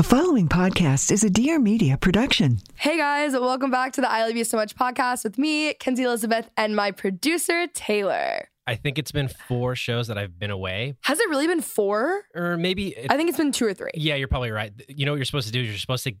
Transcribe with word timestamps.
The 0.00 0.04
following 0.08 0.48
podcast 0.48 1.12
is 1.12 1.24
a 1.24 1.28
Dear 1.28 1.58
Media 1.58 1.98
production. 1.98 2.60
Hey 2.74 2.96
guys, 2.96 3.32
welcome 3.32 3.70
back 3.70 3.92
to 3.92 4.00
the 4.00 4.10
I 4.10 4.24
Love 4.24 4.34
You 4.34 4.44
So 4.44 4.56
Much 4.56 4.74
podcast 4.74 5.24
with 5.24 5.36
me, 5.36 5.74
Kenzie 5.74 6.04
Elizabeth, 6.04 6.48
and 6.56 6.74
my 6.74 6.90
producer, 6.90 7.66
Taylor. 7.74 8.48
I 8.66 8.76
think 8.76 8.98
it's 8.98 9.12
been 9.12 9.28
four 9.28 9.76
shows 9.76 10.06
that 10.08 10.16
I've 10.16 10.38
been 10.38 10.50
away, 10.50 10.94
Has 11.02 11.20
it 11.20 11.28
really 11.28 11.46
been 11.46 11.60
four? 11.60 12.22
or 12.34 12.56
maybe. 12.56 12.96
It, 12.96 13.12
I 13.12 13.18
think 13.18 13.28
it's 13.28 13.36
been 13.36 13.52
two 13.52 13.66
or 13.66 13.74
three. 13.74 13.90
yeah, 13.92 14.14
you're 14.14 14.26
probably 14.26 14.52
right. 14.52 14.72
You 14.88 15.04
know 15.04 15.12
what 15.12 15.16
you're 15.16 15.26
supposed 15.26 15.48
to 15.48 15.52
do? 15.52 15.60
is 15.60 15.68
You're 15.68 15.76
supposed 15.76 16.04
to 16.04 16.14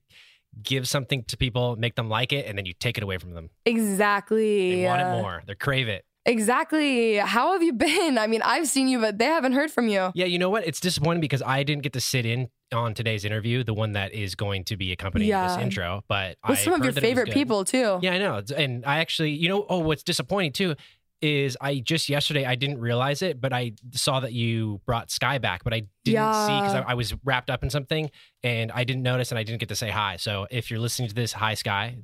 give 0.62 0.86
something 0.86 1.24
to 1.28 1.38
people, 1.38 1.76
make 1.76 1.94
them 1.94 2.10
like 2.10 2.34
it, 2.34 2.44
and 2.44 2.58
then 2.58 2.66
you 2.66 2.74
take 2.74 2.98
it 2.98 3.02
away 3.02 3.16
from 3.16 3.32
them. 3.32 3.48
Exactly. 3.64 4.74
They 4.82 4.84
want 4.84 5.00
Uh, 5.00 5.06
it 5.06 5.22
more. 5.22 5.42
They 5.46 5.54
crave 5.54 5.88
it. 5.88 6.04
Exactly. 6.26 7.14
How 7.16 7.54
have 7.54 7.62
you 7.62 7.72
been? 7.72 8.18
I 8.24 8.26
mean, 8.26 8.42
I've 8.42 8.68
seen 8.68 8.88
you, 8.88 9.00
but 9.00 9.16
they 9.16 9.24
haven't 9.24 9.54
heard 9.54 9.70
from 9.70 9.88
you. 9.88 10.10
Yeah, 10.14 10.26
you 10.26 10.38
know 10.38 10.50
what? 10.50 10.66
It's 10.66 10.80
disappointing 10.80 11.22
because 11.22 11.40
I 11.40 11.62
didn't 11.62 11.82
get 11.82 11.94
to 11.94 12.00
sit 12.02 12.26
in 12.26 12.48
on 12.72 12.94
today's 12.94 13.24
interview, 13.24 13.64
the 13.64 13.74
one 13.74 13.92
that 13.92 14.12
is 14.12 14.34
going 14.34 14.64
to 14.64 14.76
be 14.76 14.92
accompanying 14.92 15.28
Yeah. 15.30 15.48
this 15.48 15.58
intro. 15.62 16.04
But 16.08 16.36
With 16.48 16.58
I 16.58 16.62
some 16.62 16.72
of 16.74 16.84
your 16.84 16.92
that 16.92 17.02
it 17.02 17.06
was 17.06 17.10
favorite 17.18 17.32
people, 17.34 17.64
too. 17.64 17.98
Yeah, 18.02 18.12
I 18.12 18.18
know. 18.18 18.42
And 18.56 18.84
I 18.84 18.98
actually, 18.98 19.30
you 19.30 19.48
know, 19.48 19.66
oh, 19.68 19.78
what's 19.78 20.02
disappointing 20.02 20.52
too 20.52 20.74
is 21.22 21.54
I 21.60 21.80
just 21.80 22.08
yesterday 22.08 22.46
I 22.46 22.54
didn't 22.54 22.78
realize 22.80 23.20
it, 23.20 23.42
but 23.42 23.52
I 23.52 23.72
saw 23.92 24.20
that 24.20 24.32
you 24.32 24.80
brought 24.86 25.10
Sky 25.10 25.36
back, 25.36 25.64
but 25.64 25.74
I 25.74 25.82
didn't 26.02 26.32
see 26.34 26.60
because 26.60 26.74
I, 26.74 26.80
I 26.88 26.94
was 26.94 27.14
wrapped 27.24 27.50
up 27.50 27.62
in 27.62 27.68
something 27.68 28.10
and 28.42 28.72
I 28.72 28.84
didn't 28.84 29.02
notice 29.02 29.30
and 29.30 29.38
I 29.38 29.42
didn't 29.42 29.60
get 29.60 29.68
to 29.68 29.76
say 29.76 29.90
hi. 29.90 30.16
So 30.16 30.46
if 30.50 30.70
you're 30.70 30.80
listening 30.80 31.10
to 31.10 31.14
this, 31.14 31.32
hi 31.34 31.52
Sky. 31.54 31.96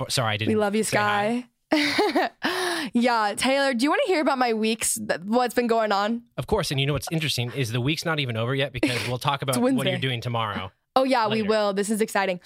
F- 0.00 0.10
Sorry, 0.10 0.34
I 0.34 0.36
didn't. 0.38 0.48
We 0.54 0.56
love 0.56 0.74
you, 0.74 0.82
say 0.82 0.96
hi. 0.96 1.46
Yeah, 2.92 3.34
Taylor, 3.36 3.72
do 3.74 3.82
you 3.82 3.90
want 3.90 4.02
to 4.04 4.12
hear 4.12 4.20
about 4.20 4.38
my 4.38 4.52
weeks, 4.52 4.98
what's 5.24 5.54
been 5.54 5.66
going 5.66 5.90
on? 5.90 6.22
Of 6.36 6.46
course, 6.46 6.70
and 6.70 6.78
you 6.78 6.86
know 6.86 6.92
what's 6.92 7.08
interesting 7.10 7.50
is 7.52 7.72
the 7.72 7.80
week's 7.80 8.04
not 8.04 8.20
even 8.20 8.36
over 8.36 8.54
yet 8.54 8.72
because 8.72 9.08
we'll 9.08 9.18
talk 9.18 9.42
about 9.42 9.56
what 9.56 9.86
you're 9.86 9.98
doing 9.98 10.20
tomorrow. 10.20 10.70
Oh 10.94 11.04
yeah, 11.04 11.26
we 11.28 11.42
will. 11.42 11.72
This 11.72 11.90
is 11.90 12.00
exciting. 12.00 12.40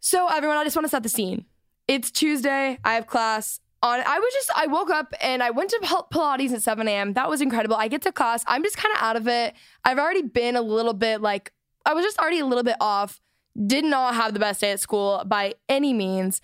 So 0.00 0.26
everyone, 0.28 0.56
I 0.56 0.64
just 0.64 0.74
want 0.74 0.86
to 0.86 0.88
set 0.88 1.02
the 1.02 1.08
scene. 1.08 1.44
It's 1.86 2.10
Tuesday. 2.10 2.78
I 2.84 2.94
have 2.94 3.06
class 3.06 3.60
on. 3.82 4.00
I 4.00 4.18
was 4.18 4.32
just 4.32 4.50
I 4.56 4.66
woke 4.66 4.90
up 4.90 5.12
and 5.20 5.42
I 5.42 5.50
went 5.50 5.70
to 5.70 5.78
Pil- 5.82 6.08
Pilates 6.12 6.52
at 6.52 6.62
7 6.62 6.88
a.m. 6.88 7.12
That 7.14 7.28
was 7.28 7.40
incredible. 7.40 7.76
I 7.76 7.88
get 7.88 8.02
to 8.02 8.12
class. 8.12 8.44
I'm 8.46 8.62
just 8.62 8.76
kind 8.76 8.94
of 8.96 9.02
out 9.02 9.16
of 9.16 9.28
it. 9.28 9.54
I've 9.84 9.98
already 9.98 10.22
been 10.22 10.56
a 10.56 10.62
little 10.62 10.94
bit 10.94 11.20
like 11.20 11.52
I 11.86 11.94
was 11.94 12.04
just 12.04 12.18
already 12.18 12.40
a 12.40 12.46
little 12.46 12.64
bit 12.64 12.76
off. 12.80 13.20
Did 13.66 13.84
not 13.84 14.14
have 14.14 14.34
the 14.34 14.40
best 14.40 14.60
day 14.60 14.72
at 14.72 14.80
school 14.80 15.22
by 15.26 15.54
any 15.68 15.92
means. 15.92 16.40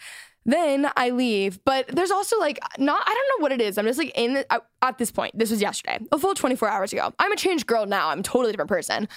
Then 0.46 0.90
I 0.96 1.10
leave, 1.10 1.64
but 1.64 1.86
there's 1.88 2.10
also 2.10 2.38
like 2.38 2.58
not 2.78 3.02
I 3.06 3.14
don't 3.14 3.38
know 3.38 3.42
what 3.42 3.52
it 3.52 3.60
is. 3.60 3.78
I'm 3.78 3.86
just 3.86 3.98
like 3.98 4.12
in 4.14 4.34
the, 4.34 4.62
at 4.82 4.98
this 4.98 5.10
point. 5.10 5.38
This 5.38 5.50
was 5.50 5.62
yesterday, 5.62 5.98
a 6.12 6.18
full 6.18 6.34
24 6.34 6.68
hours 6.68 6.92
ago. 6.92 7.12
I'm 7.18 7.32
a 7.32 7.36
changed 7.36 7.66
girl 7.66 7.86
now. 7.86 8.10
I'm 8.10 8.20
a 8.20 8.22
totally 8.22 8.52
different 8.52 8.68
person. 8.68 9.08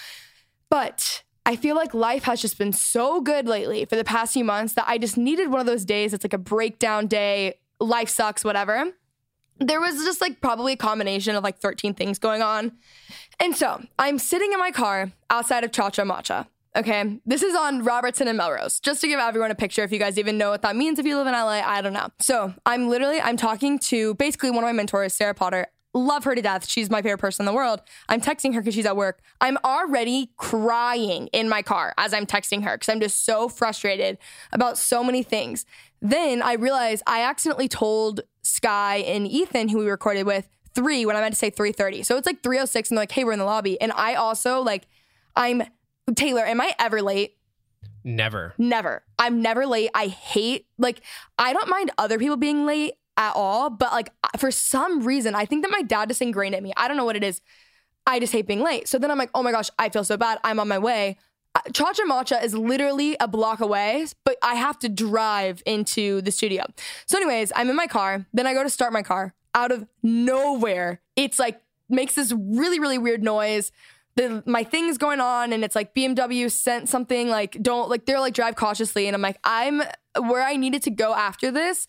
But 0.70 1.24
I 1.46 1.56
feel 1.56 1.76
like 1.76 1.94
life 1.94 2.24
has 2.24 2.42
just 2.42 2.58
been 2.58 2.74
so 2.74 3.22
good 3.22 3.48
lately 3.48 3.86
for 3.86 3.96
the 3.96 4.04
past 4.04 4.34
few 4.34 4.44
months 4.44 4.74
that 4.74 4.86
I 4.88 4.98
just 4.98 5.18
needed 5.18 5.50
one 5.50 5.60
of 5.62 5.66
those 5.66 5.86
days. 5.86 6.14
It's 6.14 6.24
like 6.24 6.34
a 6.34 6.38
breakdown 6.38 7.08
day. 7.08 7.60
Life 7.80 8.10
sucks, 8.10 8.44
whatever. 8.44 8.92
There 9.60 9.80
was 9.80 9.96
just 10.04 10.22
like 10.22 10.42
probably 10.42 10.74
a 10.74 10.78
combination 10.78 11.36
of 11.36 11.44
like 11.44 11.58
13 11.60 11.94
things 11.94 12.20
going 12.20 12.42
on. 12.42 12.74
And 13.40 13.56
so 13.56 13.82
I'm 13.98 14.20
sitting 14.20 14.52
in 14.52 14.60
my 14.60 14.72
car 14.72 15.12
outside 15.30 15.64
of 15.64 15.72
Cha 15.72 15.90
Cha 15.90 16.04
Matcha. 16.04 16.48
Okay. 16.76 17.20
This 17.26 17.42
is 17.42 17.56
on 17.56 17.84
Robertson 17.84 18.28
and 18.28 18.38
Melrose. 18.38 18.80
Just 18.80 19.02
to 19.02 19.08
give 19.08 19.20
everyone 19.20 19.52
a 19.52 19.56
picture, 19.56 19.84
if 19.84 19.92
you 19.92 20.00
guys 20.00 20.20
even 20.20 20.38
know 20.38 20.50
what 20.50 20.62
that 20.62 20.76
means 20.76 21.00
if 21.00 21.06
you 21.06 21.18
live 21.18 21.28
in 21.28 21.34
LA, 21.34 21.62
I 21.66 21.82
don't 21.82 21.94
know. 21.94 22.10
So 22.20 22.54
I'm 22.66 22.88
literally, 22.88 23.20
I'm 23.20 23.38
talking 23.38 23.80
to 23.80 24.14
basically 24.16 24.52
one 24.52 24.64
of 24.64 24.68
my 24.68 24.74
mentors, 24.74 25.14
Sarah 25.14 25.34
Potter. 25.34 25.68
Love 25.94 26.26
her 26.26 26.36
to 26.36 26.42
death. 26.42 26.68
She's 26.68 26.92
my 26.92 27.02
favorite 27.02 27.18
person 27.18 27.44
in 27.44 27.46
the 27.48 27.54
world. 27.54 27.82
I'm 28.08 28.22
texting 28.22 28.54
her 28.54 28.62
because 28.62 28.76
she's 28.76 28.86
at 28.86 28.96
work. 28.96 29.22
I'm 29.42 29.58
already 29.64 30.32
crying 30.38 31.28
in 31.28 31.50
my 31.50 31.64
car 31.64 31.94
as 31.98 32.14
I'm 32.14 32.28
texting 32.28 32.64
her 32.64 32.76
because 32.76 32.90
I'm 32.90 33.00
just 33.00 33.26
so 33.26 33.50
frustrated 33.50 34.20
about 34.52 34.78
so 34.78 35.04
many 35.04 35.24
things. 35.24 35.66
Then 36.00 36.44
I 36.44 36.54
realize 36.54 37.02
I 37.08 37.22
accidentally 37.24 37.68
told 37.68 38.22
Sky 38.44 38.98
and 38.98 39.28
Ethan, 39.28 39.70
who 39.70 39.80
we 39.80 39.90
recorded 39.90 40.28
with, 40.28 40.48
three 40.76 41.06
when 41.08 41.16
I 41.16 41.22
meant 41.22 41.34
to 41.34 41.40
say 41.40 41.50
3:30. 41.50 42.06
So 42.06 42.18
it's 42.18 42.28
like 42.28 42.44
3:06, 42.44 42.90
and 42.90 42.98
they're 42.98 43.02
like, 43.02 43.12
"Hey, 43.12 43.24
we're 43.24 43.32
in 43.32 43.40
the 43.40 43.46
lobby." 43.46 43.82
And 43.82 43.92
I 43.94 44.14
also 44.14 44.62
like, 44.62 44.88
I'm 45.36 45.64
Taylor. 46.16 46.46
Am 46.46 46.62
I 46.62 46.74
ever 46.80 47.02
late? 47.02 47.36
Never. 48.04 48.54
Never. 48.58 49.04
I'm 49.20 49.42
never 49.42 49.66
late. 49.66 49.90
I 49.94 50.08
hate 50.08 50.66
like 50.78 51.02
I 51.38 51.54
don't 51.54 51.70
mind 51.70 51.92
other 51.98 52.18
people 52.18 52.38
being 52.38 52.66
late 52.66 52.94
at 53.18 53.34
all, 53.36 53.70
but 53.70 53.92
like 53.92 54.12
for 54.38 54.52
some 54.52 55.04
reason, 55.04 55.36
I 55.36 55.46
think 55.46 55.64
that 55.64 55.72
my 55.72 55.82
dad 55.82 56.10
just 56.10 56.22
ingrained 56.22 56.56
at 56.56 56.64
me. 56.64 56.72
I 56.78 56.88
don't 56.88 56.98
know 56.98 57.06
what 57.06 57.16
it 57.16 57.24
is. 57.24 57.42
I 58.06 58.20
just 58.20 58.32
hate 58.32 58.48
being 58.48 58.64
late. 58.64 58.88
So 58.88 58.98
then 58.98 59.12
I'm 59.12 59.18
like, 59.18 59.32
oh 59.36 59.44
my 59.44 59.52
gosh, 59.52 59.70
I 59.78 59.90
feel 59.90 60.06
so 60.06 60.16
bad. 60.16 60.40
I'm 60.44 60.60
on 60.60 60.68
my 60.68 60.78
way. 60.78 61.18
Uh, 61.56 61.60
Cha 61.74 61.92
Cha 61.92 62.04
Matcha 62.04 62.42
is 62.42 62.54
literally 62.54 63.18
a 63.20 63.28
block 63.28 63.60
away, 63.60 64.06
but 64.24 64.38
I 64.42 64.56
have 64.56 64.80
to 64.80 64.90
drive 64.90 65.62
into 65.66 66.22
the 66.22 66.32
studio. 66.32 66.66
So, 67.08 67.18
anyways, 67.18 67.52
I'm 67.56 67.70
in 67.70 67.76
my 67.76 67.88
car. 67.88 68.26
Then 68.32 68.46
I 68.46 68.54
go 68.54 68.64
to 68.64 68.70
start 68.70 68.94
my 68.94 69.02
car. 69.02 69.34
Out 69.56 69.72
of 69.72 69.88
nowhere, 70.04 71.02
it's 71.16 71.40
like 71.40 71.60
makes 71.90 72.16
this 72.16 72.32
really, 72.32 72.80
really 72.80 72.98
weird 72.98 73.24
noise. 73.24 73.72
The, 74.18 74.44
my 74.46 74.64
thing's 74.64 74.98
going 74.98 75.22
on, 75.22 75.54
and 75.54 75.64
it's 75.64 75.76
like 75.76 75.94
BMW 75.96 76.52
sent 76.52 76.90
something 76.90 77.30
like 77.30 77.62
don't 77.62 77.90
like 77.90 78.06
they're 78.06 78.20
like 78.20 78.34
drive 78.34 78.56
cautiously, 78.56 79.08
and 79.08 79.16
I'm 79.16 79.22
like 79.22 79.38
I'm 79.44 79.82
where 80.20 80.44
I 80.44 80.58
needed 80.58 80.84
to 80.84 80.90
go 80.90 81.14
after 81.14 81.52
this 81.52 81.88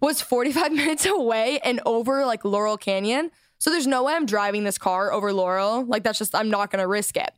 was 0.00 0.20
45 0.20 0.72
minutes 0.80 1.06
away 1.06 1.58
and 1.64 1.80
over 1.86 2.24
like 2.26 2.44
Laurel 2.44 2.76
Canyon. 2.76 3.30
So 3.58 3.70
there's 3.70 3.86
no 3.86 4.04
way 4.04 4.14
I'm 4.14 4.26
driving 4.26 4.64
this 4.64 4.78
car 4.78 5.12
over 5.12 5.32
Laurel. 5.32 5.84
Like 5.84 6.04
that's 6.04 6.18
just 6.18 6.34
I'm 6.34 6.50
not 6.50 6.70
gonna 6.70 6.88
risk 6.88 7.16
it. 7.16 7.32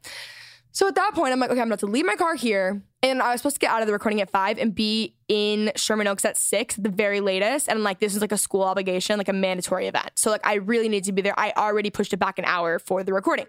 So 0.72 0.88
at 0.88 0.94
that 0.94 1.12
point, 1.14 1.32
I'm 1.32 1.38
like, 1.38 1.50
okay, 1.50 1.60
I'm 1.60 1.68
about 1.68 1.80
to 1.80 1.86
leave 1.86 2.06
my 2.06 2.16
car 2.16 2.34
here. 2.34 2.82
And 3.02 3.20
I 3.20 3.32
was 3.32 3.40
supposed 3.40 3.56
to 3.56 3.60
get 3.60 3.70
out 3.70 3.82
of 3.82 3.86
the 3.86 3.92
recording 3.92 4.20
at 4.20 4.30
five 4.30 4.58
and 4.58 4.74
be 4.74 5.14
in 5.28 5.72
Sherman 5.76 6.06
Oaks 6.06 6.24
at 6.24 6.36
six, 6.36 6.76
the 6.76 6.88
very 6.88 7.20
latest. 7.20 7.68
And 7.68 7.76
I'm 7.76 7.82
like, 7.82 7.98
this 7.98 8.14
is 8.14 8.20
like 8.20 8.32
a 8.32 8.38
school 8.38 8.62
obligation, 8.62 9.18
like 9.18 9.28
a 9.28 9.32
mandatory 9.34 9.86
event. 9.86 10.12
So 10.14 10.30
like 10.30 10.46
I 10.46 10.54
really 10.54 10.88
need 10.88 11.04
to 11.04 11.12
be 11.12 11.20
there. 11.20 11.38
I 11.38 11.52
already 11.56 11.90
pushed 11.90 12.12
it 12.12 12.18
back 12.18 12.38
an 12.38 12.44
hour 12.44 12.78
for 12.78 13.02
the 13.02 13.12
recording. 13.12 13.46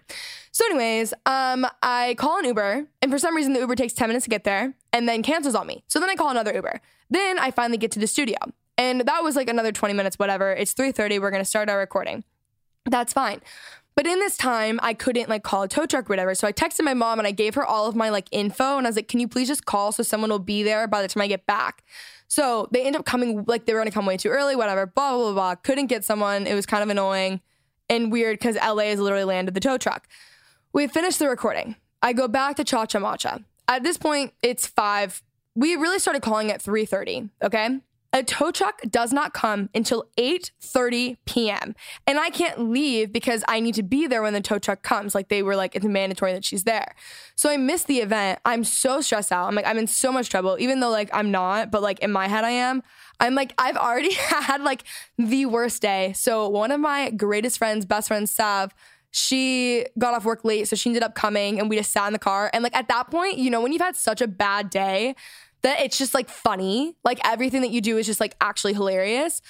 So, 0.52 0.66
anyways, 0.66 1.14
um, 1.26 1.66
I 1.82 2.16
call 2.18 2.40
an 2.40 2.46
Uber, 2.46 2.86
and 3.02 3.12
for 3.12 3.18
some 3.18 3.36
reason 3.36 3.54
the 3.54 3.60
Uber 3.60 3.76
takes 3.76 3.94
10 3.94 4.10
minutes 4.10 4.26
to 4.26 4.30
get 4.30 4.44
there 4.44 4.74
and 4.92 5.08
then 5.08 5.24
cancels 5.24 5.56
on 5.56 5.66
me. 5.66 5.84
So 5.88 6.00
then 6.00 6.10
I 6.10 6.16
call 6.16 6.30
another 6.30 6.54
Uber. 6.54 6.82
Then 7.10 7.40
I 7.40 7.52
finally 7.52 7.78
get 7.78 7.92
to 7.92 8.00
the 8.00 8.08
studio. 8.08 8.38
And 8.78 9.02
that 9.02 9.24
was 9.24 9.36
like 9.36 9.50
another 9.50 9.72
20 9.72 9.94
minutes, 9.94 10.18
whatever. 10.18 10.52
It's 10.52 10.74
3:30. 10.74 11.20
We're 11.20 11.32
gonna 11.32 11.46
start 11.46 11.70
our 11.70 11.78
recording. 11.78 12.24
That's 12.86 13.14
fine. 13.14 13.42
But 13.96 14.08
in 14.08 14.20
this 14.20 14.38
time, 14.38 14.80
I 14.82 14.94
couldn't 14.94 15.30
like 15.30 15.44
call 15.44 15.64
a 15.64 15.68
tow 15.68 15.86
truck 15.86 16.10
or 16.10 16.14
whatever. 16.14 16.34
So 16.36 16.48
I 16.48 16.52
texted 16.52 16.84
my 16.84 16.94
mom 16.94 17.20
and 17.20 17.28
I 17.28 17.32
gave 17.32 17.56
her 17.56 17.66
all 17.66 17.88
of 17.88 17.96
my 17.96 18.10
like 18.10 18.28
info 18.32 18.78
and 18.78 18.88
I 18.88 18.90
was 18.90 18.96
like, 18.96 19.08
can 19.08 19.20
you 19.20 19.28
please 19.28 19.48
just 19.48 19.66
call 19.66 19.92
so 19.92 20.04
someone 20.04 20.30
will 20.30 20.40
be 20.40 20.64
there 20.64 20.88
by 20.88 21.02
the 21.02 21.08
time 21.08 21.22
I 21.22 21.28
get 21.28 21.46
back? 21.46 21.84
So 22.28 22.68
they 22.72 22.84
end 22.84 22.96
up 22.96 23.06
coming 23.06 23.46
like 23.48 23.66
they 23.66 23.74
were 23.74 23.80
gonna 23.80 23.92
come 23.92 24.06
way 24.06 24.18
too 24.18 24.30
early, 24.30 24.56
whatever, 24.56 24.88
blah, 24.88 25.14
blah, 25.14 25.24
blah, 25.26 25.34
blah. 25.34 25.56
Couldn't 25.56 25.88
get 25.88 26.04
someone. 26.04 26.48
It 26.48 26.56
was 26.56 26.66
kind 26.66 26.82
of 26.82 26.90
annoying 26.90 27.42
and 27.90 28.12
weird 28.12 28.40
because 28.40 28.56
LA 28.56 28.86
has 28.86 29.00
literally 29.00 29.26
landed 29.26 29.54
the 29.54 29.60
tow 29.60 29.78
truck. 29.78 30.08
We 30.72 30.88
finished 30.88 31.20
the 31.20 31.30
recording. 31.30 31.76
I 32.02 32.14
go 32.14 32.28
back 32.28 32.56
to 32.58 32.64
Cha 32.64 32.86
Cha. 32.86 33.40
At 33.68 33.84
this 33.84 33.98
point, 33.98 34.34
it's 34.42 34.66
five. 34.66 35.22
We 35.56 35.76
really 35.76 36.00
started 36.00 36.22
calling 36.22 36.52
at 36.52 36.62
3:30, 36.62 37.30
okay? 37.44 37.80
A 38.14 38.22
tow 38.22 38.52
truck 38.52 38.80
does 38.90 39.12
not 39.12 39.34
come 39.34 39.70
until 39.74 40.06
8:30 40.18 41.18
p.m. 41.26 41.76
and 42.06 42.20
I 42.20 42.30
can't 42.30 42.70
leave 42.70 43.12
because 43.12 43.44
I 43.48 43.60
need 43.60 43.74
to 43.76 43.84
be 43.84 44.06
there 44.06 44.22
when 44.22 44.34
the 44.34 44.42
tow 44.42 44.60
truck 44.60 44.84
comes. 44.84 45.16
Like 45.16 45.30
they 45.30 45.42
were 45.42 45.56
like 45.56 45.76
it's 45.76 45.86
mandatory 45.86 46.32
that 46.34 46.46
she's 46.46 46.64
there. 46.64 46.94
So 47.36 47.50
I 47.50 47.58
miss 47.58 47.84
the 47.84 47.98
event. 47.98 48.40
I'm 48.46 48.64
so 48.64 49.02
stressed 49.02 49.32
out. 49.32 49.48
I'm 49.48 49.56
like 49.56 49.66
I'm 49.66 49.80
in 49.80 49.88
so 49.88 50.12
much 50.12 50.30
trouble 50.30 50.58
even 50.60 50.80
though 50.80 50.92
like 50.92 51.10
I'm 51.12 51.32
not, 51.32 51.72
but 51.72 51.82
like 51.82 52.00
in 52.00 52.12
my 52.12 52.28
head 52.28 52.44
I 52.44 52.52
am. 52.52 52.84
I'm 53.20 53.34
like 53.34 53.54
I've 53.58 53.78
already 53.78 54.14
had 54.30 54.62
like 54.62 54.84
the 55.18 55.48
worst 55.48 55.82
day. 55.82 56.14
So 56.14 56.48
one 56.48 56.72
of 56.72 56.80
my 56.80 57.10
greatest 57.10 57.58
friends, 57.58 57.84
best 57.84 58.10
friends, 58.10 58.30
Sav, 58.30 58.74
she 59.10 59.86
got 59.98 60.14
off 60.14 60.26
work 60.26 60.44
late, 60.44 60.68
so 60.68 60.76
she 60.76 60.90
ended 60.90 61.04
up 61.04 61.14
coming 61.16 61.60
and 61.60 61.70
we 61.70 61.78
just 61.78 61.92
sat 61.92 62.08
in 62.08 62.14
the 62.14 62.20
car. 62.20 62.50
And 62.54 62.64
like 62.64 62.76
at 62.76 62.88
that 62.88 63.10
point, 63.10 63.38
you 63.38 63.50
know, 63.50 63.62
when 63.62 63.72
you've 63.72 63.82
had 63.82 63.96
such 63.96 64.22
a 64.22 64.28
bad 64.28 64.70
day, 64.70 65.16
that 65.64 65.82
it's 65.82 65.98
just 65.98 66.14
like 66.14 66.30
funny. 66.30 66.96
Like 67.04 67.20
everything 67.26 67.62
that 67.62 67.72
you 67.72 67.82
do 67.82 67.98
is 67.98 68.06
just 68.06 68.20
like 68.20 68.36
actually 68.40 68.74
hilarious. 68.74 69.42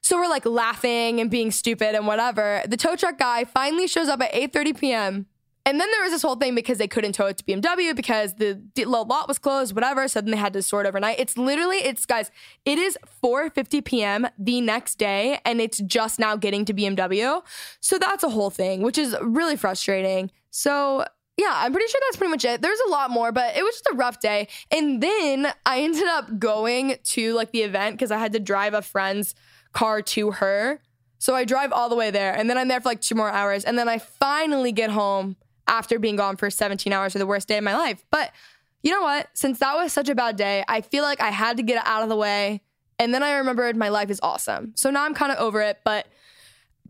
So 0.00 0.16
we're 0.16 0.28
like 0.28 0.44
laughing 0.44 1.20
and 1.20 1.30
being 1.30 1.50
stupid 1.50 1.94
and 1.94 2.06
whatever. 2.06 2.62
The 2.66 2.76
tow 2.76 2.94
truck 2.94 3.18
guy 3.18 3.44
finally 3.44 3.86
shows 3.86 4.08
up 4.08 4.20
at 4.20 4.32
8:30 4.32 4.78
p.m. 4.78 5.26
And 5.66 5.80
then 5.80 5.90
there 5.92 6.02
was 6.02 6.12
this 6.12 6.20
whole 6.20 6.36
thing 6.36 6.54
because 6.54 6.76
they 6.76 6.86
couldn't 6.86 7.12
tow 7.12 7.26
it 7.26 7.38
to 7.38 7.44
BMW 7.44 7.96
because 7.96 8.34
the, 8.34 8.60
lot 8.84 9.28
was 9.28 9.38
closed, 9.38 9.74
whatever. 9.74 10.06
So 10.08 10.20
then 10.20 10.30
they 10.30 10.36
had 10.36 10.52
to 10.52 10.62
sort 10.62 10.84
overnight. 10.84 11.18
It's 11.18 11.38
literally, 11.38 11.78
it's 11.78 12.04
guys, 12.04 12.30
it 12.66 12.76
is 12.76 12.98
4:50 13.22 13.82
p.m. 13.82 14.28
the 14.38 14.60
next 14.60 14.96
day, 14.96 15.40
and 15.46 15.62
it's 15.62 15.78
just 15.78 16.18
now 16.18 16.36
getting 16.36 16.66
to 16.66 16.74
BMW. 16.74 17.42
So 17.80 17.98
that's 17.98 18.22
a 18.22 18.28
whole 18.28 18.50
thing, 18.50 18.82
which 18.82 18.98
is 18.98 19.16
really 19.22 19.56
frustrating. 19.56 20.30
So 20.50 21.06
yeah, 21.36 21.52
I'm 21.52 21.72
pretty 21.72 21.88
sure 21.88 22.00
that's 22.06 22.16
pretty 22.16 22.30
much 22.30 22.44
it. 22.44 22.62
There's 22.62 22.80
a 22.86 22.90
lot 22.90 23.10
more, 23.10 23.32
but 23.32 23.56
it 23.56 23.62
was 23.62 23.74
just 23.74 23.88
a 23.92 23.96
rough 23.96 24.20
day. 24.20 24.48
And 24.70 25.02
then 25.02 25.52
I 25.66 25.80
ended 25.80 26.06
up 26.06 26.38
going 26.38 26.96
to 27.02 27.34
like 27.34 27.50
the 27.50 27.62
event 27.62 27.96
because 27.96 28.10
I 28.12 28.18
had 28.18 28.32
to 28.34 28.40
drive 28.40 28.72
a 28.72 28.82
friend's 28.82 29.34
car 29.72 30.00
to 30.02 30.32
her. 30.32 30.80
So 31.18 31.34
I 31.34 31.44
drive 31.44 31.72
all 31.72 31.88
the 31.88 31.96
way 31.96 32.10
there 32.10 32.34
and 32.34 32.48
then 32.48 32.58
I'm 32.58 32.68
there 32.68 32.80
for 32.80 32.90
like 32.90 33.00
two 33.00 33.14
more 33.14 33.30
hours. 33.30 33.64
And 33.64 33.76
then 33.76 33.88
I 33.88 33.98
finally 33.98 34.72
get 34.72 34.90
home 34.90 35.36
after 35.66 35.98
being 35.98 36.16
gone 36.16 36.36
for 36.36 36.50
17 36.50 36.92
hours 36.92 37.12
for 37.12 37.18
the 37.18 37.26
worst 37.26 37.48
day 37.48 37.58
of 37.58 37.64
my 37.64 37.74
life. 37.74 38.04
But 38.10 38.30
you 38.82 38.92
know 38.92 39.02
what? 39.02 39.28
Since 39.34 39.58
that 39.58 39.74
was 39.74 39.92
such 39.92 40.08
a 40.08 40.14
bad 40.14 40.36
day, 40.36 40.62
I 40.68 40.82
feel 40.82 41.02
like 41.02 41.20
I 41.20 41.30
had 41.30 41.56
to 41.56 41.62
get 41.62 41.78
it 41.78 41.86
out 41.86 42.02
of 42.02 42.10
the 42.10 42.16
way. 42.16 42.60
And 42.98 43.12
then 43.12 43.22
I 43.22 43.38
remembered 43.38 43.76
my 43.76 43.88
life 43.88 44.10
is 44.10 44.20
awesome. 44.22 44.72
So 44.76 44.90
now 44.90 45.04
I'm 45.04 45.14
kind 45.14 45.32
of 45.32 45.38
over 45.38 45.60
it, 45.62 45.80
but 45.84 46.06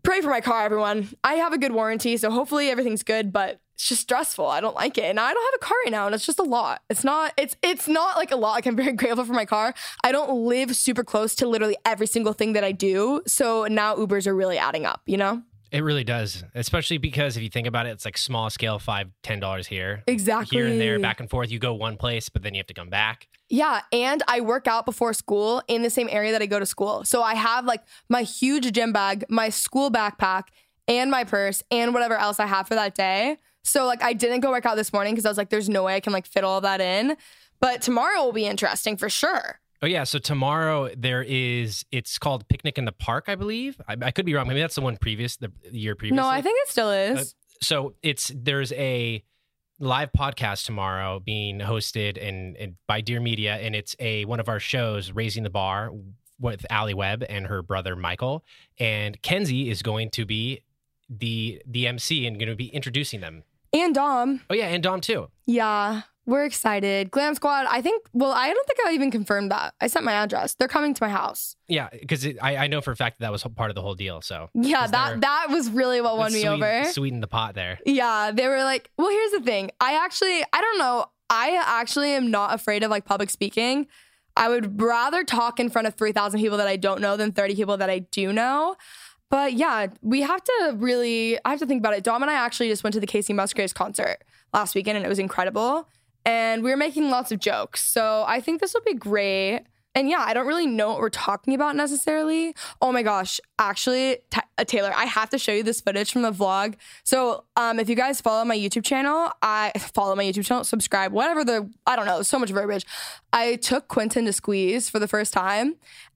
pray 0.03 0.21
for 0.21 0.29
my 0.29 0.41
car, 0.41 0.65
everyone. 0.65 1.09
I 1.23 1.35
have 1.35 1.53
a 1.53 1.57
good 1.57 1.71
warranty, 1.71 2.17
so 2.17 2.29
hopefully 2.29 2.69
everything's 2.69 3.01
good, 3.01 3.33
but 3.33 3.59
it's 3.75 3.87
just 3.89 4.01
stressful. 4.01 4.45
I 4.47 4.61
don't 4.61 4.75
like 4.75 4.97
it. 4.97 5.03
And 5.03 5.19
I 5.19 5.33
don't 5.33 5.43
have 5.53 5.59
a 5.61 5.63
car 5.63 5.77
right 5.85 5.91
now, 5.91 6.05
and 6.05 6.15
it's 6.15 6.25
just 6.25 6.39
a 6.39 6.43
lot. 6.43 6.81
It's 6.89 7.03
not, 7.03 7.33
it's 7.37 7.55
it's 7.61 7.87
not 7.87 8.17
like 8.17 8.31
a 8.31 8.35
lot. 8.35 8.53
Like 8.53 8.65
I'm 8.65 8.75
very 8.75 8.91
grateful 9.01 9.25
for 9.25 9.33
my 9.33 9.45
car. 9.45 9.73
I 10.03 10.11
don't 10.11 10.45
live 10.45 10.75
super 10.75 11.03
close 11.03 11.35
to 11.35 11.47
literally 11.47 11.77
every 11.85 12.07
single 12.07 12.33
thing 12.33 12.53
that 12.53 12.63
I 12.63 12.71
do. 12.71 13.21
So 13.27 13.65
now 13.65 13.95
Ubers 13.95 14.27
are 14.27 14.35
really 14.35 14.57
adding 14.57 14.85
up, 14.85 15.01
you 15.05 15.17
know? 15.17 15.41
It 15.71 15.83
really 15.83 16.05
does, 16.05 16.43
especially 16.53 16.99
because 16.99 17.35
if 17.35 17.43
you 17.43 17.49
think 17.49 17.67
about 17.67 17.85
it, 17.85 17.89
it's 17.89 18.05
like 18.05 18.17
small 18.17 18.49
scale, 18.49 18.79
five, 18.79 19.09
ten 19.23 19.41
dollars 19.41 19.67
here, 19.67 20.03
Exactly. 20.07 20.57
here 20.57 20.67
and 20.67 20.79
there, 20.79 20.97
back 20.99 21.19
and 21.19 21.29
forth. 21.29 21.51
You 21.51 21.59
go 21.59 21.73
one 21.73 21.97
place, 21.97 22.29
but 22.29 22.43
then 22.43 22.53
you 22.53 22.59
have 22.59 22.67
to 22.67 22.73
come 22.73 22.89
back. 22.89 23.27
Yeah, 23.49 23.81
and 23.91 24.23
I 24.27 24.39
work 24.39 24.67
out 24.67 24.85
before 24.85 25.13
school 25.13 25.61
in 25.67 25.81
the 25.81 25.89
same 25.89 26.07
area 26.09 26.31
that 26.31 26.41
I 26.41 26.45
go 26.45 26.59
to 26.59 26.65
school. 26.65 27.03
So 27.03 27.21
I 27.21 27.35
have 27.35 27.65
like 27.65 27.81
my 28.07 28.21
huge 28.21 28.71
gym 28.71 28.93
bag, 28.93 29.25
my 29.29 29.49
school 29.49 29.91
backpack, 29.91 30.43
and 30.87 31.11
my 31.11 31.25
purse, 31.25 31.61
and 31.71 31.93
whatever 31.93 32.15
else 32.15 32.39
I 32.39 32.45
have 32.45 32.67
for 32.69 32.75
that 32.75 32.95
day. 32.95 33.37
So 33.65 33.85
like 33.85 34.03
I 34.03 34.13
didn't 34.13 34.41
go 34.41 34.51
work 34.51 34.65
out 34.65 34.75
this 34.75 34.93
morning 34.93 35.13
because 35.13 35.25
I 35.25 35.29
was 35.29 35.37
like, 35.37 35.49
there's 35.49 35.69
no 35.69 35.83
way 35.83 35.95
I 35.95 35.99
can 35.99 36.13
like 36.13 36.25
fit 36.25 36.43
all 36.43 36.61
that 36.61 36.79
in. 36.79 37.17
But 37.59 37.81
tomorrow 37.81 38.23
will 38.23 38.33
be 38.33 38.45
interesting 38.45 38.95
for 38.95 39.09
sure. 39.09 39.59
Oh 39.81 39.87
yeah, 39.87 40.03
so 40.03 40.19
tomorrow 40.19 40.89
there 40.95 41.23
is. 41.23 41.83
It's 41.91 42.17
called 42.17 42.47
Picnic 42.47 42.77
in 42.77 42.85
the 42.85 42.91
Park, 42.91 43.25
I 43.27 43.35
believe. 43.35 43.79
I, 43.87 43.95
I 44.01 44.11
could 44.11 44.25
be 44.25 44.33
wrong. 44.33 44.47
Maybe 44.47 44.61
that's 44.61 44.75
the 44.75 44.81
one 44.81 44.97
previous, 44.97 45.35
the 45.37 45.51
year 45.71 45.95
previous. 45.95 46.15
No, 46.15 46.27
I 46.27 46.41
think 46.41 46.57
it 46.61 46.69
still 46.69 46.91
is. 46.91 47.17
Uh, 47.19 47.25
so 47.61 47.93
it's 48.01 48.31
there's 48.35 48.71
a 48.73 49.23
live 49.79 50.11
podcast 50.17 50.65
tomorrow 50.65 51.19
being 51.19 51.59
hosted 51.59 52.17
and, 52.21 52.55
and 52.57 52.75
by 52.87 53.01
Dear 53.01 53.19
Media, 53.19 53.55
and 53.55 53.75
it's 53.75 53.95
a 53.99 54.25
one 54.25 54.39
of 54.39 54.47
our 54.47 54.59
shows, 54.59 55.11
Raising 55.11 55.43
the 55.43 55.49
Bar, 55.49 55.91
with 56.39 56.65
Alli 56.69 56.93
Webb 56.93 57.23
and 57.27 57.47
her 57.47 57.61
brother 57.61 57.95
Michael, 57.95 58.43
and 58.79 59.21
Kenzie 59.21 59.69
is 59.69 59.81
going 59.81 60.09
to 60.11 60.25
be 60.25 60.61
the 61.09 61.61
the 61.65 61.87
MC 61.87 62.25
and 62.25 62.39
going 62.39 62.49
to 62.49 62.55
be 62.55 62.67
introducing 62.67 63.21
them. 63.21 63.43
And 63.73 63.93
Dom. 63.95 64.41
Oh 64.49 64.53
yeah, 64.53 64.67
and 64.67 64.81
Dom 64.83 65.01
too. 65.01 65.27
Yeah, 65.45 66.01
we're 66.25 66.45
excited. 66.45 67.11
Glam 67.11 67.35
Squad, 67.35 67.67
I 67.69 67.81
think, 67.81 68.03
well, 68.13 68.31
I 68.31 68.51
don't 68.51 68.67
think 68.67 68.79
I 68.87 68.93
even 68.93 69.11
confirmed 69.11 69.51
that. 69.51 69.73
I 69.79 69.87
sent 69.87 70.05
my 70.05 70.13
address. 70.13 70.55
They're 70.55 70.67
coming 70.67 70.93
to 70.95 71.03
my 71.03 71.09
house. 71.09 71.55
Yeah, 71.67 71.89
because 71.91 72.25
I, 72.41 72.55
I 72.57 72.67
know 72.67 72.81
for 72.81 72.91
a 72.91 72.95
fact 72.95 73.19
that 73.19 73.25
that 73.25 73.31
was 73.31 73.43
part 73.43 73.69
of 73.69 73.75
the 73.75 73.81
whole 73.83 73.93
deal. 73.95 74.21
So 74.21 74.49
yeah, 74.53 74.87
that 74.87 75.21
that 75.21 75.47
was 75.49 75.69
really 75.69 76.01
what 76.01 76.17
won 76.17 76.33
me 76.33 76.39
sweeten- 76.41 76.63
over. 76.63 76.83
Sweeten 76.91 77.19
the 77.19 77.27
pot 77.27 77.53
there. 77.55 77.79
Yeah, 77.85 78.31
they 78.33 78.47
were 78.47 78.63
like, 78.63 78.89
well, 78.97 79.09
here's 79.09 79.31
the 79.31 79.41
thing. 79.41 79.71
I 79.79 80.03
actually, 80.03 80.43
I 80.51 80.61
don't 80.61 80.77
know. 80.79 81.05
I 81.29 81.59
actually 81.65 82.11
am 82.11 82.29
not 82.31 82.53
afraid 82.53 82.83
of 82.83 82.91
like 82.91 83.05
public 83.05 83.29
speaking. 83.29 83.87
I 84.37 84.49
would 84.49 84.81
rather 84.81 85.23
talk 85.23 85.59
in 85.61 85.69
front 85.69 85.87
of 85.87 85.93
3,000 85.95 86.41
people 86.41 86.57
that 86.57 86.67
I 86.67 86.75
don't 86.75 86.99
know 86.99 87.15
than 87.15 87.31
30 87.31 87.55
people 87.55 87.77
that 87.77 87.89
I 87.89 87.99
do 87.99 88.33
know. 88.33 88.75
But 89.29 89.53
yeah, 89.53 89.87
we 90.01 90.21
have 90.21 90.43
to 90.43 90.73
really, 90.75 91.37
I 91.43 91.49
have 91.49 91.59
to 91.59 91.65
think 91.65 91.81
about 91.81 91.93
it. 91.93 92.03
Dom 92.03 92.21
and 92.21 92.29
I 92.29 92.35
actually 92.35 92.69
just 92.69 92.83
went 92.83 92.93
to 92.93 92.99
the 92.99 93.07
Kacey 93.07 93.33
Musgraves 93.33 93.73
concert 93.73 94.23
last 94.53 94.75
weekend 94.75 94.97
and 94.97 95.05
it 95.05 95.09
was 95.09 95.19
incredible. 95.19 95.89
And 96.25 96.63
we 96.63 96.69
were 96.71 96.77
making 96.77 97.09
lots 97.09 97.31
of 97.31 97.39
jokes. 97.39 97.85
So 97.85 98.23
I 98.27 98.39
think 98.39 98.61
this 98.61 98.73
will 98.73 98.81
be 98.81 98.93
great. 98.93 99.63
And 99.95 100.09
yeah, 100.09 100.19
I 100.19 100.33
don't 100.33 100.45
really 100.45 100.67
know 100.67 100.89
what 100.89 100.99
we're 100.99 101.09
talking 101.09 101.53
about 101.53 101.77
necessarily. 101.77 102.53
Oh 102.81 102.91
my 102.91 103.01
gosh, 103.01 103.39
actually, 103.57 104.17
Ta- 104.29 104.43
uh, 104.57 104.65
Taylor, 104.65 104.91
I 104.93 105.05
have 105.05 105.29
to 105.29 105.37
show 105.37 105.53
you 105.53 105.63
this 105.63 105.79
footage 105.79 106.11
from 106.11 106.21
the 106.21 106.31
vlog. 106.31 106.75
So, 107.05 107.45
um, 107.55 107.79
if 107.79 107.87
you 107.87 107.95
guys 107.95 108.19
follow 108.19 108.43
my 108.43 108.57
YouTube 108.57 108.83
channel, 108.83 109.31
I 109.41 109.71
follow 109.93 110.13
my 110.15 110.25
YouTube 110.25 110.45
channel, 110.45 110.65
subscribe, 110.65 111.13
whatever 111.13 111.45
the 111.45 111.71
I 111.87 111.95
don't 111.95 112.05
know, 112.05 112.21
so 112.23 112.37
much 112.37 112.49
verbiage. 112.49 112.85
I 113.31 113.55
took 113.55 113.87
Quinton 113.87 114.25
to 114.25 114.33
squeeze 114.33 114.89
for 114.89 114.99
the 114.99 115.07
first 115.07 115.31
time. 115.31 115.75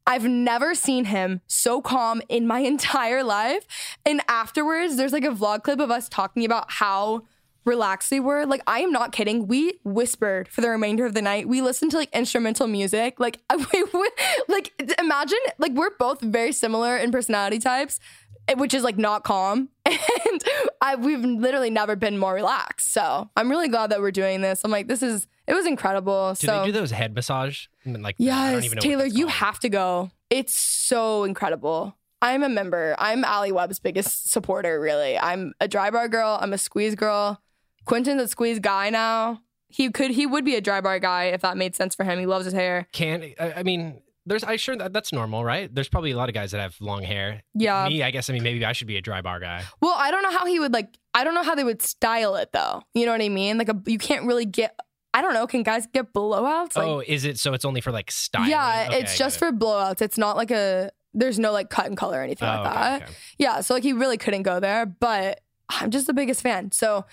I've 0.09 0.25
never 0.25 0.73
seen 0.73 1.06
him 1.06 1.41
so 1.45 1.81
calm 1.81 2.21
in 2.29 2.47
my 2.47 2.59
entire 2.73 3.23
life. 3.23 3.65
And 4.06 4.21
afterwards, 4.27 4.97
there's 4.97 5.13
like 5.13 5.23
a 5.23 5.29
vlog 5.29 5.63
clip 5.63 5.79
of 5.79 5.91
us 5.91 6.09
talking 6.09 6.44
about 6.44 6.71
how 6.71 7.23
relaxed 7.63 8.09
we 8.09 8.19
were. 8.19 8.47
Like, 8.47 8.61
I 8.65 8.79
am 8.79 8.91
not 8.91 9.11
kidding. 9.11 9.47
We 9.47 9.79
whispered 9.83 10.47
for 10.47 10.61
the 10.61 10.69
remainder 10.69 11.06
of 11.06 11.13
the 11.13 11.21
night. 11.21 11.47
We 11.47 11.61
listened 11.61 11.91
to 11.91 11.97
like 11.97 12.09
instrumental 12.11 12.65
music. 12.65 13.19
Like, 13.19 13.39
like, 14.47 14.73
imagine, 15.00 15.38
like, 15.59 15.73
we're 15.73 15.95
both 16.00 16.21
very 16.21 16.53
similar 16.53 16.97
in 16.97 17.12
personality 17.12 17.59
types, 17.59 18.00
eh, 18.47 18.55
which 18.55 18.73
is 18.73 18.81
like 18.83 18.97
not 18.97 19.23
calm. 19.23 19.69
And 20.25 20.44
I, 20.81 20.95
we've 20.95 21.23
literally 21.23 21.69
never 21.69 21.95
been 21.95 22.17
more 22.17 22.33
relaxed. 22.33 22.94
So 22.94 23.29
I'm 23.35 23.50
really 23.50 23.67
glad 23.67 23.89
that 23.89 24.01
we're 24.01 24.12
doing 24.12 24.41
this. 24.41 24.62
I'm 24.63 24.71
like, 24.71 24.88
this 24.88 25.01
is, 25.01 25.27
it 25.50 25.54
was 25.54 25.66
incredible. 25.66 26.36
Do 26.40 26.48
so, 26.48 26.60
they 26.62 26.68
do 26.68 26.72
those 26.72 26.92
head 26.92 27.13
massage? 27.13 27.66
I 27.86 27.89
mean, 27.89 28.01
Like 28.01 28.15
I 28.20 28.24
don't 28.24 28.53
Yes, 28.53 28.63
even 28.65 28.75
know 28.77 28.82
Taylor, 28.82 29.06
you 29.06 29.25
called. 29.25 29.32
have 29.32 29.60
to 29.60 29.70
go. 29.70 30.12
It's 30.29 30.56
so 30.56 31.24
incredible. 31.25 31.96
I'm 32.22 32.44
a 32.44 32.50
member. 32.50 32.96
I'm 33.00 33.24
Alli 33.24 33.51
Webb's 33.51 33.79
biggest 33.79 34.29
supporter, 34.29 34.79
really. 34.79 35.18
I'm 35.18 35.53
a 35.60 35.68
dry 35.68 35.89
bar 35.89 36.08
girl. 36.08 36.38
I'm 36.39 36.53
a 36.53 36.58
squeeze 36.58 36.96
girl. 36.96 37.41
Quinton's 37.86 38.22
a 38.22 38.27
squeeze 38.27 38.60
guy 38.60 38.89
now. 38.89 39.41
He 39.70 39.89
could, 39.91 40.12
he 40.12 40.25
would 40.25 40.44
be 40.46 40.56
a 40.56 40.62
dry 40.62 40.82
bar 40.82 41.00
guy 41.00 41.25
if 41.25 41.41
that 41.41 41.56
made 41.58 41.75
sense 41.75 41.96
for 41.96 42.03
him. 42.03 42.20
He 42.20 42.25
loves 42.25 42.46
his 42.46 42.53
hair. 42.53 42.88
Can 42.91 43.24
I, 43.39 43.53
I 43.58 43.63
mean? 43.63 44.01
There's 44.25 44.44
I 44.44 44.58
sure 44.58 44.75
that 44.75 44.94
that's 44.94 45.12
normal, 45.12 45.44
right? 45.44 45.74
There's 45.74 45.89
probably 45.89 46.12
a 46.12 46.18
lot 46.18 46.29
of 46.29 46.36
guys 46.36 46.51
that 46.51 46.60
have 46.60 46.75
long 46.82 47.01
hair. 47.01 47.41
Yeah. 47.56 47.88
Me, 47.88 48.03
I 48.03 48.12
guess. 48.12 48.29
I 48.29 48.34
mean, 48.34 48.44
maybe 48.44 48.63
I 48.63 48.74
should 48.74 48.86
be 48.88 48.98
a 48.98 49.01
dry 49.01 49.22
bar 49.22 49.39
guy. 49.39 49.63
Well, 49.82 49.96
I 49.98 50.12
don't 50.12 50.22
know 50.22 50.29
how 50.32 50.46
he 50.46 50.60
would 50.60 50.72
like, 50.74 50.96
I 51.15 51.24
don't 51.24 51.34
know 51.34 51.41
how 51.41 51.56
they 51.56 51.63
would 51.63 51.82
style 51.82 52.36
it 52.36 52.50
though. 52.51 52.84
You 52.94 53.06
know 53.08 53.12
what 53.13 53.22
I 53.22 53.29
mean? 53.29 53.58
Like, 53.58 53.70
a, 53.70 53.82
you 53.88 53.98
can't 53.98 54.25
really 54.27 54.46
get, 54.46 54.75
I 55.13 55.22
don't 55.22 55.34
know. 55.34 55.48
Can 55.48 55.63
guys 55.63 55.88
get 55.88 56.13
blowouts? 56.13 56.75
Like, 56.75 56.86
oh, 56.88 57.01
is 57.06 57.25
it? 57.25 57.39
So 57.39 57.54
it's 57.54 57.66
only 57.66 57.82
for 57.82 57.92
like 57.92 58.12
style? 58.12 58.48
yeah, 58.48 58.92
it's 58.92 59.18
just 59.18 59.39
for 59.39 59.51
blowouts. 59.51 60.01
It's 60.01 60.18
not 60.18 60.38
like 60.38 60.51
a, 60.51 60.92
there's 61.13 61.39
no 61.39 61.51
like 61.51 61.70
cut 61.70 61.88
and 61.88 61.98
color 61.98 62.20
or 62.20 62.24
anything 62.24 62.48
Oh, 62.48 62.51
like 62.51 62.66
okay, 62.68 62.75
that. 62.75 63.01
okay. 63.04 63.12
Yeah, 63.39 63.62
so 63.62 63.74
like 63.74 63.84
he 63.84 63.94
really 63.94 64.18
couldn't 64.18 64.44
go 64.44 64.60
there, 64.60 64.86
but 64.86 65.42
I'm 65.70 65.89
just 65.89 66.06
the 66.08 66.13
biggest 66.13 66.42
fan. 66.44 66.72
So 66.72 67.06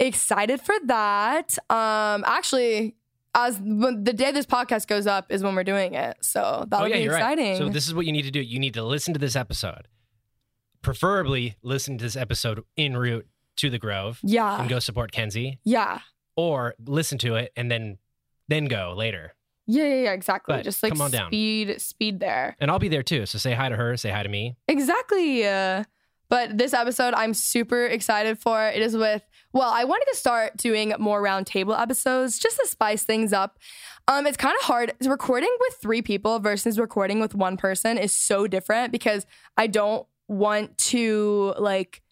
excited 0.00 0.60
for 0.60 0.74
that. 0.86 1.56
Um 1.70 2.24
actually 2.26 2.96
as 3.36 3.58
when 3.60 4.04
the 4.04 4.12
day 4.12 4.30
this 4.32 4.46
podcast 4.46 4.86
goes 4.86 5.06
up 5.06 5.30
is 5.30 5.42
when 5.42 5.54
we're 5.54 5.64
doing 5.64 5.94
it. 5.94 6.16
So 6.20 6.64
that'll 6.68 6.86
oh 6.86 6.88
yeah, 6.88 6.96
be 6.96 7.04
exciting. 7.04 7.50
right. 7.50 7.58
So 7.58 7.68
this 7.68 7.86
is 7.86 7.94
what 7.94 8.06
you 8.06 8.12
need 8.12 8.22
to 8.22 8.30
do. 8.30 8.40
You 8.40 8.58
need 8.58 8.74
to 8.74 8.82
listen 8.84 9.14
to 9.14 9.20
this 9.20 9.36
episode. 9.36 9.88
Preferably 10.82 11.56
listen 11.62 11.96
to 11.98 12.04
this 12.04 12.16
episode 12.16 12.62
en 12.76 12.96
route 12.96 13.26
to 13.56 13.70
the 13.70 13.78
Grove 13.78 14.18
yeah. 14.22 14.60
and 14.60 14.68
go 14.68 14.78
support 14.80 15.12
Kenzie, 15.12 15.58
yeah. 15.64 16.00
Or 16.36 16.74
listen 16.86 17.18
to 17.18 17.36
it 17.36 17.52
and 17.56 17.70
then 17.70 17.98
then 18.48 18.66
go 18.66 18.94
later. 18.96 19.34
Yeah, 19.66 19.84
yeah, 19.84 20.02
yeah, 20.02 20.12
exactly. 20.12 20.54
But 20.56 20.64
Just 20.64 20.82
like 20.82 20.92
come 20.92 21.00
on 21.00 21.10
down. 21.10 21.28
speed 21.30 21.80
speed 21.80 22.20
there. 22.20 22.56
And 22.60 22.70
I'll 22.70 22.78
be 22.78 22.88
there 22.88 23.02
too. 23.02 23.24
So 23.26 23.38
say 23.38 23.54
hi 23.54 23.68
to 23.70 23.76
her. 23.76 23.96
Say 23.96 24.10
hi 24.10 24.22
to 24.22 24.28
me. 24.28 24.56
Exactly. 24.68 25.46
Uh, 25.46 25.84
But 26.28 26.58
this 26.58 26.72
episode, 26.74 27.14
I'm 27.14 27.32
super 27.34 27.86
excited 27.86 28.38
for. 28.38 28.66
It 28.68 28.82
is 28.82 28.96
with, 28.96 29.22
well, 29.52 29.70
I 29.70 29.84
wanted 29.84 30.06
to 30.10 30.16
start 30.16 30.56
doing 30.56 30.92
more 30.98 31.22
roundtable 31.22 31.78
episodes 31.80 32.38
just 32.38 32.56
to 32.58 32.66
spice 32.66 33.04
things 33.04 33.32
up. 33.32 33.58
Um, 34.08 34.26
it's 34.26 34.36
kind 34.36 34.54
of 34.60 34.64
hard. 34.66 34.92
Recording 35.06 35.54
with 35.60 35.74
three 35.80 36.02
people 36.02 36.40
versus 36.40 36.78
recording 36.78 37.20
with 37.20 37.34
one 37.34 37.56
person 37.56 37.96
is 37.98 38.12
so 38.12 38.46
different 38.46 38.90
because 38.92 39.24
I 39.56 39.66
don't 39.66 40.06
want 40.28 40.76
to 40.78 41.54
like 41.58 42.02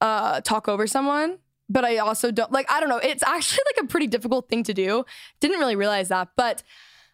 uh, 0.00 0.40
talk 0.42 0.68
over 0.68 0.86
someone 0.86 1.38
but 1.72 1.84
I 1.84 1.96
also 1.98 2.30
don't 2.30 2.52
like 2.52 2.70
I 2.70 2.80
don't 2.80 2.88
know. 2.88 2.98
It's 2.98 3.22
actually 3.22 3.64
like 3.74 3.84
a 3.84 3.88
pretty 3.88 4.06
difficult 4.06 4.48
thing 4.48 4.62
to 4.64 4.74
do. 4.74 5.04
Didn't 5.40 5.58
really 5.58 5.76
realize 5.76 6.08
that, 6.08 6.28
but 6.36 6.62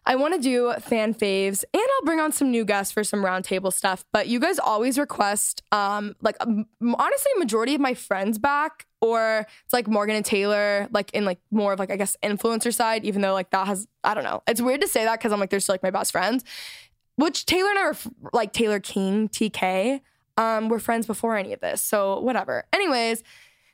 I 0.05 0.15
want 0.15 0.33
to 0.33 0.39
do 0.39 0.73
fan 0.79 1.13
faves 1.13 1.63
and 1.73 1.83
I'll 1.83 2.05
bring 2.05 2.19
on 2.19 2.31
some 2.31 2.49
new 2.49 2.65
guests 2.65 2.91
for 2.91 3.03
some 3.03 3.23
roundtable 3.23 3.71
stuff. 3.71 4.05
But 4.11 4.27
you 4.27 4.39
guys 4.39 4.57
always 4.57 4.97
request, 4.97 5.61
um, 5.71 6.15
like 6.21 6.35
honestly, 6.41 7.31
majority 7.37 7.75
of 7.75 7.81
my 7.81 7.93
friends 7.93 8.37
back, 8.37 8.87
or 9.01 9.45
it's 9.63 9.73
like 9.73 9.87
Morgan 9.87 10.15
and 10.15 10.25
Taylor, 10.25 10.87
like 10.91 11.11
in 11.13 11.25
like 11.25 11.39
more 11.51 11.73
of 11.73 11.79
like 11.79 11.91
I 11.91 11.95
guess 11.95 12.17
influencer 12.23 12.73
side. 12.73 13.05
Even 13.05 13.21
though 13.21 13.33
like 13.33 13.51
that 13.51 13.67
has, 13.67 13.87
I 14.03 14.13
don't 14.13 14.23
know, 14.23 14.43
it's 14.47 14.61
weird 14.61 14.81
to 14.81 14.87
say 14.87 15.05
that 15.05 15.19
because 15.19 15.31
I'm 15.31 15.39
like 15.39 15.51
they're 15.51 15.59
still 15.59 15.73
like 15.73 15.83
my 15.83 15.91
best 15.91 16.11
friends. 16.11 16.43
Which 17.15 17.45
Taylor 17.45 17.69
and 17.69 17.79
I 17.79 17.83
are 17.83 17.97
like 18.33 18.53
Taylor 18.53 18.79
King, 18.79 19.29
TK. 19.29 20.01
Um, 20.37 20.69
we're 20.69 20.79
friends 20.79 21.05
before 21.05 21.35
any 21.35 21.51
of 21.51 21.59
this, 21.59 21.81
so 21.81 22.21
whatever. 22.21 22.63
Anyways, 22.71 23.23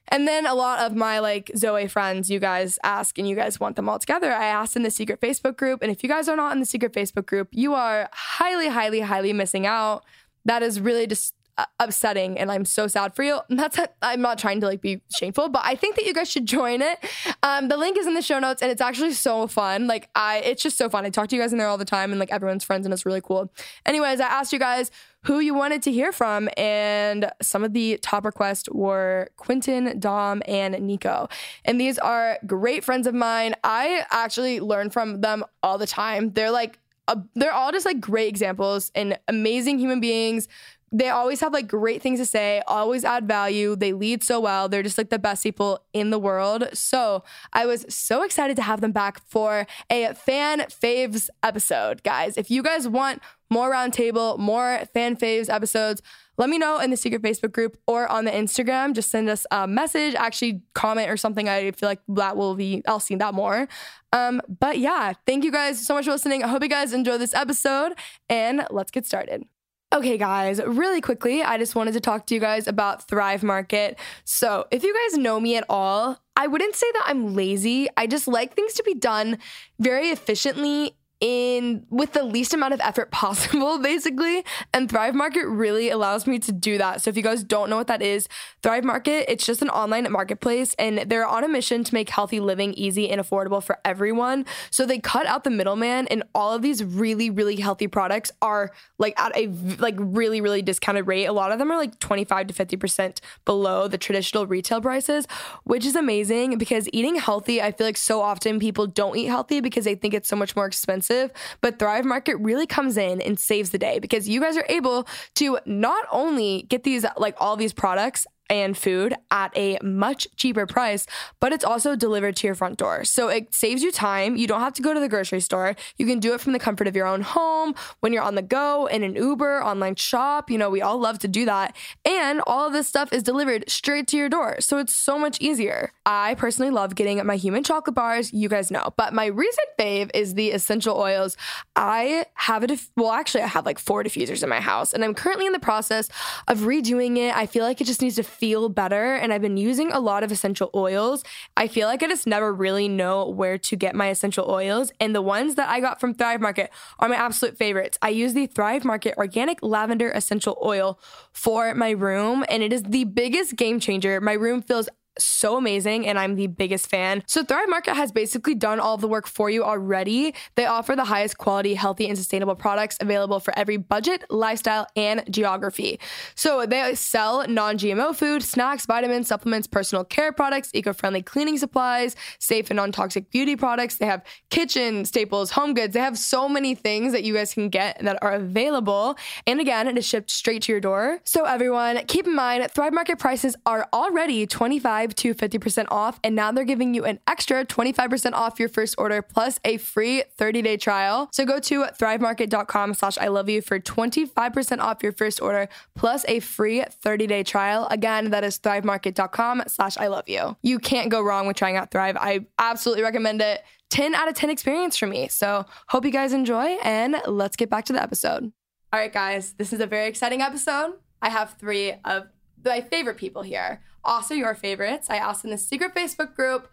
and 0.10 0.28
then 0.28 0.46
a 0.46 0.54
lot 0.54 0.80
of 0.80 0.96
my 0.96 1.20
like 1.20 1.52
Zoe 1.56 1.88
friends, 1.88 2.30
you 2.30 2.40
guys 2.40 2.78
ask 2.84 3.18
and 3.18 3.28
you 3.28 3.36
guys 3.36 3.60
want 3.60 3.76
them 3.76 3.90
all 3.90 4.00
together. 4.00 4.32
I 4.32 4.46
asked 4.46 4.76
in 4.76 4.84
the 4.84 4.92
secret 4.92 5.20
Facebook 5.20 5.58
group. 5.58 5.82
And 5.82 5.92
if 5.92 6.04
you 6.04 6.10
guys 6.10 6.30
are 6.30 6.36
not 6.36 6.54
in 6.54 6.60
the 6.60 6.66
secret 6.66 6.94
Facebook 6.94 7.26
group, 7.26 7.50
you 7.52 7.74
are 7.74 8.10
highly, 8.14 8.68
highly, 8.68 9.02
highly 9.02 9.34
missing 9.34 9.66
out. 9.66 10.04
That 10.46 10.62
is 10.62 10.80
really 10.80 11.08
just 11.08 11.35
upsetting 11.80 12.38
and 12.38 12.52
I'm 12.52 12.66
so 12.66 12.88
sad 12.88 13.16
for 13.16 13.24
you. 13.24 13.40
That's 13.50 13.80
I'm 14.02 14.22
not 14.22 14.38
trying 14.38 14.60
to 14.62 14.68
like 14.68 14.82
be 14.82 15.02
shameful, 15.16 15.50
but 15.50 15.62
I 15.64 15.76
think 15.76 15.96
that 15.96 16.06
you 16.06 16.14
guys 16.14 16.30
should 16.30 16.46
join 16.46 16.82
it. 16.82 17.00
Um, 17.44 17.68
the 17.70 17.78
link 17.78 17.98
is 17.98 18.08
in 18.08 18.14
the 18.14 18.22
show 18.22 18.40
notes 18.40 18.62
and 18.62 18.72
it's 18.72 18.82
actually 18.82 19.14
so 19.14 19.48
fun. 19.48 19.88
Like 19.88 20.10
I 20.16 20.38
it's 20.40 20.62
just 20.62 20.78
so 20.78 20.90
fun. 20.90 21.06
I 21.06 21.10
talk 21.10 21.30
to 21.30 21.36
you 21.36 21.42
guys 21.42 21.52
in 21.52 21.58
there 21.58 21.68
all 21.68 21.78
the 21.78 21.86
time 21.86 22.12
and 22.12 22.20
like 22.20 22.32
everyone's 22.32 22.64
friends 22.64 22.86
and 22.86 22.94
it's 22.94 23.06
really 23.06 23.22
cool. 23.22 23.52
Anyways, 23.86 24.20
I 24.20 24.28
asked 24.28 24.52
you 24.52 24.60
guys 24.60 24.92
who 25.24 25.40
you 25.40 25.54
wanted 25.54 25.82
to 25.84 25.92
hear 25.92 26.12
from 26.12 26.50
and 26.56 27.32
some 27.42 27.64
of 27.64 27.74
the 27.74 27.98
top 28.02 28.26
requests 28.26 28.70
were 28.70 29.30
Quinton, 29.38 30.00
Dom, 30.00 30.44
and 30.48 30.76
Niko. 30.76 31.32
And 31.64 31.82
these 31.82 31.98
are 31.98 32.38
great 32.46 32.84
friends 32.84 33.08
of 33.08 33.16
mine. 33.16 33.56
I 33.64 34.06
actually 34.12 34.60
learn 34.60 34.92
from 34.92 35.22
them 35.22 35.44
all 35.64 35.78
the 35.78 35.88
time. 35.88 36.32
They're 36.34 36.52
like 36.52 36.80
uh, 37.08 37.18
they're 37.36 37.54
all 37.54 37.72
just 37.72 37.86
like 37.86 38.00
great 38.00 38.28
examples 38.28 38.92
and 38.96 39.18
amazing 39.28 39.78
human 39.80 40.00
beings 40.00 40.48
they 40.92 41.10
always 41.10 41.42
have 41.42 41.52
like 41.52 41.68
great 41.68 42.02
things 42.02 42.20
to 42.20 42.26
say, 42.26 42.62
always 42.68 43.04
add 43.04 43.28
value. 43.28 43.76
They 43.76 43.94
lead 43.94 44.24
so 44.24 44.40
well. 44.40 44.70
They're 44.70 44.84
just 44.84 44.98
like 44.98 45.10
the 45.10 45.20
best 45.20 45.44
people 45.44 45.80
in 45.94 46.10
the 46.10 46.20
world. 46.20 46.70
So 46.74 47.24
I 47.54 47.66
was 47.66 47.86
so 47.90 48.24
excited 48.24 48.56
to 48.58 48.62
have 48.62 48.82
them 48.82 48.92
back 48.92 49.22
for 49.28 49.68
a 49.90 50.14
fan 50.14 50.60
faves 50.70 51.30
episode, 51.44 52.04
guys. 52.04 52.38
If 52.38 52.50
you 52.50 52.64
guys 52.64 52.88
want 52.88 53.22
more 53.50 53.72
roundtable, 53.72 54.40
more 54.40 54.84
fan 54.94 55.16
faves 55.16 55.50
episodes, 55.50 56.02
let 56.38 56.50
me 56.50 56.58
know 56.58 56.80
in 56.80 56.92
the 56.92 56.98
secret 56.98 57.22
Facebook 57.22 57.52
group 57.52 57.78
or 57.88 58.08
on 58.08 58.26
the 58.26 58.32
Instagram. 58.32 58.94
Just 58.94 59.10
send 59.10 59.30
us 59.30 59.46
a 59.52 59.68
message, 59.68 60.16
actually 60.16 60.62
comment 60.74 61.10
or 61.10 61.18
something. 61.18 61.48
I 61.48 61.72
feel 61.72 61.88
like 61.88 62.02
that 62.10 62.36
will 62.36 62.56
be, 62.56 62.84
I'll 62.88 63.00
see 63.00 63.16
that 63.16 63.34
more. 63.34 63.68
Um, 64.12 64.42
but 64.60 64.78
yeah, 64.78 65.14
thank 65.26 65.44
you 65.44 65.52
guys 65.52 65.86
so 65.86 65.94
much 65.94 66.06
for 66.06 66.12
listening. 66.12 66.44
I 66.44 66.48
hope 66.48 66.62
you 66.62 66.70
guys 66.70 66.94
enjoy 66.94 67.18
this 67.18 67.34
episode 67.34 67.94
and 68.30 68.66
let's 68.70 68.92
get 68.92 69.06
started. 69.06 69.46
Okay, 69.94 70.18
guys, 70.18 70.60
really 70.66 71.00
quickly, 71.00 71.42
I 71.42 71.58
just 71.58 71.76
wanted 71.76 71.94
to 71.94 72.00
talk 72.02 72.26
to 72.26 72.34
you 72.34 72.42
guys 72.42 72.68
about 72.68 73.08
Thrive 73.08 73.44
Market. 73.44 73.98
So, 74.26 74.66
if 74.72 74.84
you 74.84 74.94
guys 74.94 75.18
know 75.18 75.40
me 75.40 75.56
at 75.56 75.64
all, 75.70 76.20
I 76.36 76.48
wouldn't 76.48 76.76
say 76.76 76.92
that 76.92 77.04
I'm 77.06 77.34
lazy. 77.34 77.88
I 77.96 78.08
just 78.08 78.28
like 78.28 78.56
things 78.56 78.74
to 78.74 78.84
be 78.84 78.94
done 78.94 79.38
very 79.80 80.10
efficiently 80.10 80.98
in 81.22 81.86
with 81.90 82.14
the 82.14 82.24
least 82.24 82.54
amount 82.54 82.74
of 82.74 82.80
effort 82.82 83.12
possible 83.12 83.78
basically. 83.82 84.44
And 84.74 84.90
thrive 84.90 85.16
market 85.16 85.48
really 85.48 85.90
allows 85.90 86.28
me 86.28 86.40
to 86.40 86.52
do 86.52 86.78
that. 86.78 87.02
So 87.02 87.10
if 87.10 87.18
you 87.18 87.24
guys 87.24 87.44
don't 87.44 87.70
know 87.70 87.78
what 87.78 87.88
that 87.88 88.02
is 88.02 88.28
thrive 88.62 88.84
market 88.84 89.26
it's 89.32 89.46
just 89.46 89.62
an 89.62 89.70
online 89.70 90.12
marketplace 90.12 90.76
and 90.78 91.10
they're 91.10 91.26
on 91.26 91.44
a 91.44 91.48
mission 91.48 91.84
to 91.84 91.94
make 91.94 92.10
healthy 92.10 92.40
living 92.40 92.74
easy 92.74 93.10
and 93.10 93.22
affordable 93.22 93.64
for 93.64 93.80
everyone. 93.86 94.46
So 94.72 94.86
they 94.86 95.00
cut 95.00 95.26
out 95.26 95.44
the 95.44 95.50
middleman 95.50 96.08
and 96.08 96.24
all 96.34 96.54
of 96.54 96.62
these 96.62 96.84
really 96.84 97.30
really 97.30 97.56
healthy 97.56 97.88
products 97.88 98.32
are 98.42 98.72
like 98.98 99.20
at 99.20 99.36
a 99.38 99.48
like 99.80 99.96
really 99.98 100.42
really 100.42 100.62
discounted 100.62 101.08
rate. 101.08 101.26
A 101.26 101.34
lot 101.34 101.52
of 101.52 101.60
them 101.60 101.72
are 101.72 101.78
like 101.78 102.00
25 102.00 102.48
to 102.48 102.54
50% 102.54 103.20
below 103.46 103.88
the 103.88 103.98
traditional 103.98 104.48
retail 104.48 104.82
prices 104.82 105.28
which 105.64 105.86
is 105.86 105.96
amazing 105.96 106.58
because 106.58 106.90
eating 106.92 107.16
healthy 107.16 107.62
i 107.62 107.72
feel 107.72 107.88
like 107.88 107.98
so 107.98 108.22
often 108.22 108.60
people 108.60 108.88
don't 108.88 109.16
eat 109.18 109.26
healthy 109.26 109.62
because 109.62 109.86
they 109.86 109.96
think 109.96 110.14
it's 110.14 110.28
so 110.28 110.36
much 110.36 110.56
more 110.56 110.66
expensive 110.66 111.05
expensive, 111.06 111.32
but 111.62 111.80
Thrive 111.80 112.06
Market 112.06 112.38
really 112.38 112.66
comes 112.68 112.98
in 112.98 113.22
and 113.22 113.40
saves 113.40 113.70
the 113.70 113.78
day 113.78 114.00
because 114.00 114.28
you 114.28 114.42
guys 114.42 114.58
are 114.58 114.66
able 114.70 115.08
to 115.36 115.60
not 115.66 116.06
only 116.12 116.64
get 116.64 116.84
these 116.84 117.06
like 117.18 117.36
all 117.40 117.56
these 117.56 117.74
products 117.74 118.26
and 118.50 118.78
food 118.78 119.16
at 119.32 119.56
a 119.58 119.78
much 119.82 120.28
cheaper 120.36 120.66
price, 120.66 121.06
but 121.40 121.52
it's 121.52 121.64
also 121.64 121.96
delivered 121.96 122.36
to 122.38 122.48
your 122.48 122.56
front 122.56 122.78
door. 122.78 123.04
So 123.04 123.28
it 123.28 123.54
saves 123.54 123.84
you 123.84 123.92
time. 123.92 124.36
You 124.36 124.48
don't 124.48 124.62
have 124.62 124.74
to 124.74 124.82
go 124.82 124.94
to 124.94 125.00
the 125.00 125.10
grocery 125.10 125.40
store. 125.40 125.76
You 125.98 126.06
can 126.06 126.20
do 126.20 126.34
it 126.34 126.42
from 126.42 126.54
the 126.54 126.60
comfort 126.60 126.88
of 126.88 126.96
your 126.96 127.08
own 127.08 127.22
home 127.22 127.76
when 128.02 128.14
you're 128.14 128.24
on 128.24 128.36
the 128.36 128.42
go 128.42 128.86
in 128.88 129.04
an 129.04 129.16
Uber, 129.16 129.64
online 129.64 129.96
shop. 129.96 130.50
You 130.50 130.58
know, 130.58 130.70
we 130.70 130.82
all 130.82 131.00
love 131.00 131.20
to 131.20 131.28
do 131.28 131.46
that. 131.46 131.76
And 132.06 132.42
all 132.46 132.68
of 132.68 132.74
this 132.74 132.88
stuff 132.88 133.12
is 133.12 133.24
delivered 133.24 133.70
straight 133.70 134.08
to 134.08 134.18
your 134.18 134.30
door. 134.30 134.62
So 134.62 134.78
it's 134.78 134.94
so 134.94 135.18
much 135.18 135.42
easier. 135.42 135.92
I 136.06 136.36
personally 136.36 136.72
love 136.72 136.96
getting 136.96 137.24
my 137.26 137.36
human 137.36 137.64
chocolate 137.64 137.96
bars. 137.96 138.32
You 138.34 138.50
guys 138.50 138.72
know. 138.72 138.94
But 138.98 139.14
my 139.14 139.26
recent 139.26 139.68
fave 139.80 140.12
is 140.14 140.36
the 140.36 140.52
essential 140.52 140.98
oils. 140.98 141.38
I 141.76 142.26
have 142.36 142.64
a, 142.64 142.78
well, 142.96 143.12
actually, 143.12 143.44
I 143.44 143.48
have 143.48 143.66
like 143.66 143.80
four 143.80 144.04
diffusers 144.04 144.44
in 144.44 144.50
my 144.50 144.60
house, 144.60 144.94
and 144.94 145.04
I'm 145.04 145.14
currently 145.14 145.46
in 145.46 145.54
the 145.54 145.60
process 145.60 146.10
of 146.48 146.60
redoing 146.60 147.18
it. 147.18 147.36
I 147.36 147.46
feel 147.46 147.64
like 147.64 147.82
it 147.82 147.86
just 147.86 148.02
needs 148.02 148.16
to 148.16 148.24
feel 148.36 148.70
better. 148.70 149.16
And 149.16 149.34
I've 149.34 149.42
been 149.42 149.58
using 149.58 149.92
a 149.92 150.00
lot 150.00 150.24
of 150.24 150.32
essential 150.32 150.70
oils. 150.76 151.24
I 151.58 151.68
feel 151.68 151.88
like 151.88 152.04
I 152.04 152.08
just 152.08 152.28
never 152.28 152.54
really 152.54 152.88
know 152.88 153.28
where 153.30 153.58
to 153.58 153.76
get 153.76 153.96
my 153.96 154.08
essential 154.10 154.50
oils. 154.50 154.92
And 155.00 155.16
the 155.16 155.22
ones 155.22 155.56
that 155.56 155.70
I 155.70 155.80
got 155.80 156.00
from 156.00 156.14
Thrive 156.14 156.42
Market 156.42 156.70
are 157.00 157.10
my 157.10 157.16
absolute 157.16 157.58
favorites. 157.58 157.98
I 158.02 158.10
use 158.10 158.34
the 158.34 158.48
Thrive 158.48 158.86
Market 158.86 159.16
Organic 159.18 159.60
Lavender 159.62 160.12
Essential 160.12 160.58
Oil 160.64 161.00
for 161.32 161.74
my 161.74 161.92
room, 161.92 162.46
and 162.50 162.62
it 162.62 162.72
is 162.72 162.84
the 162.84 163.06
biggest 163.06 163.56
game 163.56 163.80
changer. 163.80 164.22
My 164.22 164.34
room 164.34 164.62
feels 164.62 164.90
so 165.18 165.58
amazing 165.58 166.08
and 166.08 166.18
I'm 166.20 166.36
the 166.36 166.48
biggest 166.48 166.90
fan. 166.90 167.24
So 167.28 167.44
Thrive 167.44 167.70
Market 167.70 167.96
has 167.96 168.12
basically 168.12 168.56
done 168.56 168.80
all 168.80 168.98
the 168.98 169.08
work 169.08 169.28
for 169.28 169.50
you 169.50 169.64
already. 169.64 170.34
They 170.56 170.66
offer 170.66 170.96
the 170.96 171.06
highest 171.06 171.38
quality, 171.38 171.74
healthy, 171.74 172.08
and 172.08 172.18
sustainable 172.18 172.56
products 172.56 172.98
available 173.00 173.40
for 173.40 173.58
every 173.58 173.78
budget, 173.78 174.26
lifestyle, 174.30 174.88
and 174.96 175.24
geography. 175.30 176.00
So 176.36 176.66
they 176.66 176.96
sell 176.96 177.48
non-GMO 177.48 178.16
food, 178.16 178.44
snacks, 178.44 178.86
vitamins, 178.86 179.28
supplements, 179.28 179.68
personal 179.68 180.04
care 180.04 180.32
products, 180.32 180.72
eco-friendly 180.74 181.22
cleaning 181.24 181.58
supplies, 181.58 182.16
safe 182.40 182.70
and 182.70 182.78
non-toxic 182.78 183.32
beauty 183.32 183.56
products. 183.56 183.98
They 183.98 184.06
have 184.06 184.24
kitchen 184.50 185.06
staples, 185.06 185.52
home 185.52 185.74
goods. 185.74 185.94
They 185.94 186.00
have 186.00 186.18
so 186.18 186.50
many 186.50 186.76
things 186.76 187.14
that 187.14 187.24
you 187.24 187.34
guys 187.34 187.54
can 187.54 187.70
get 187.70 188.00
that 188.02 188.18
are 188.22 188.34
available. 188.34 189.18
And 189.48 189.60
again, 189.60 189.88
it 189.88 189.98
is 189.98 190.06
shipped 190.06 190.32
straight 190.32 190.64
to 190.64 190.72
your 190.72 190.82
door. 190.82 191.20
So 191.24 191.46
everyone, 191.46 192.06
keep 192.08 192.28
in 192.28 192.36
mind 192.36 192.70
Thrive 192.72 192.94
Market 192.94 193.20
prices 193.20 193.56
are 193.66 193.88
already 193.94 194.46
25 194.48 195.05
5 195.06 195.16
to 195.16 195.36
50% 195.36 195.86
off. 195.92 196.20
And 196.24 196.36
now 196.36 196.52
they're 196.52 196.64
giving 196.64 196.94
you 196.94 197.06
an 197.06 197.20
extra 197.28 197.66
25% 197.66 198.34
off 198.34 198.60
your 198.60 198.70
first 198.70 198.96
order 198.98 199.22
plus 199.22 199.60
a 199.64 199.78
free 199.78 200.24
30 200.38 200.62
day 200.62 200.78
trial. 200.78 201.30
So 201.32 201.46
go 201.46 201.60
to 201.60 201.84
thrivemarket.com 201.84 202.94
slash 202.96 203.18
I 203.18 203.28
love 203.28 203.50
you 203.50 203.62
for 203.62 203.80
25% 203.80 204.80
off 204.80 205.04
your 205.04 205.12
first 205.12 205.42
order 205.42 205.70
plus 205.96 206.26
a 206.28 206.40
free 206.40 206.84
30 206.84 207.28
day 207.28 207.44
trial. 207.44 207.88
Again, 207.92 208.32
that 208.32 208.44
is 208.44 208.58
thrivemarket.com 208.60 209.64
slash 209.68 209.98
I 209.98 210.08
love 210.08 210.28
you. 210.28 210.58
You 210.64 210.80
can't 210.80 211.10
go 211.10 211.22
wrong 211.22 211.46
with 211.48 211.58
trying 211.58 211.78
out 211.78 211.92
Thrive. 211.92 212.18
I 212.20 212.46
absolutely 212.58 213.04
recommend 213.04 213.42
it. 213.42 213.64
10 213.92 214.16
out 214.16 214.28
of 214.28 214.34
10 214.34 214.50
experience 214.50 214.98
for 214.98 215.06
me. 215.06 215.28
So 215.28 215.66
hope 215.88 216.06
you 216.06 216.12
guys 216.12 216.34
enjoy 216.34 216.78
and 216.84 217.16
let's 217.28 217.56
get 217.56 217.70
back 217.70 217.86
to 217.86 217.94
the 217.94 218.02
episode. 218.02 218.52
All 218.92 219.00
right, 219.00 219.14
guys, 219.14 219.54
this 219.54 219.72
is 219.72 219.80
a 219.80 219.86
very 219.86 220.08
exciting 220.08 220.42
episode. 220.42 220.94
I 221.22 221.30
have 221.30 221.56
three 221.60 221.94
of 222.04 222.28
my 222.64 222.82
favorite 222.82 223.18
people 223.18 223.44
here 223.44 223.82
also 224.06 224.34
your 224.34 224.56
favorites. 224.56 225.10
I 225.10 225.18
asked 225.18 225.44
in 225.44 225.52
the 225.52 225.58
secret 225.58 225.94
Facebook 225.94 226.36
group 226.36 226.70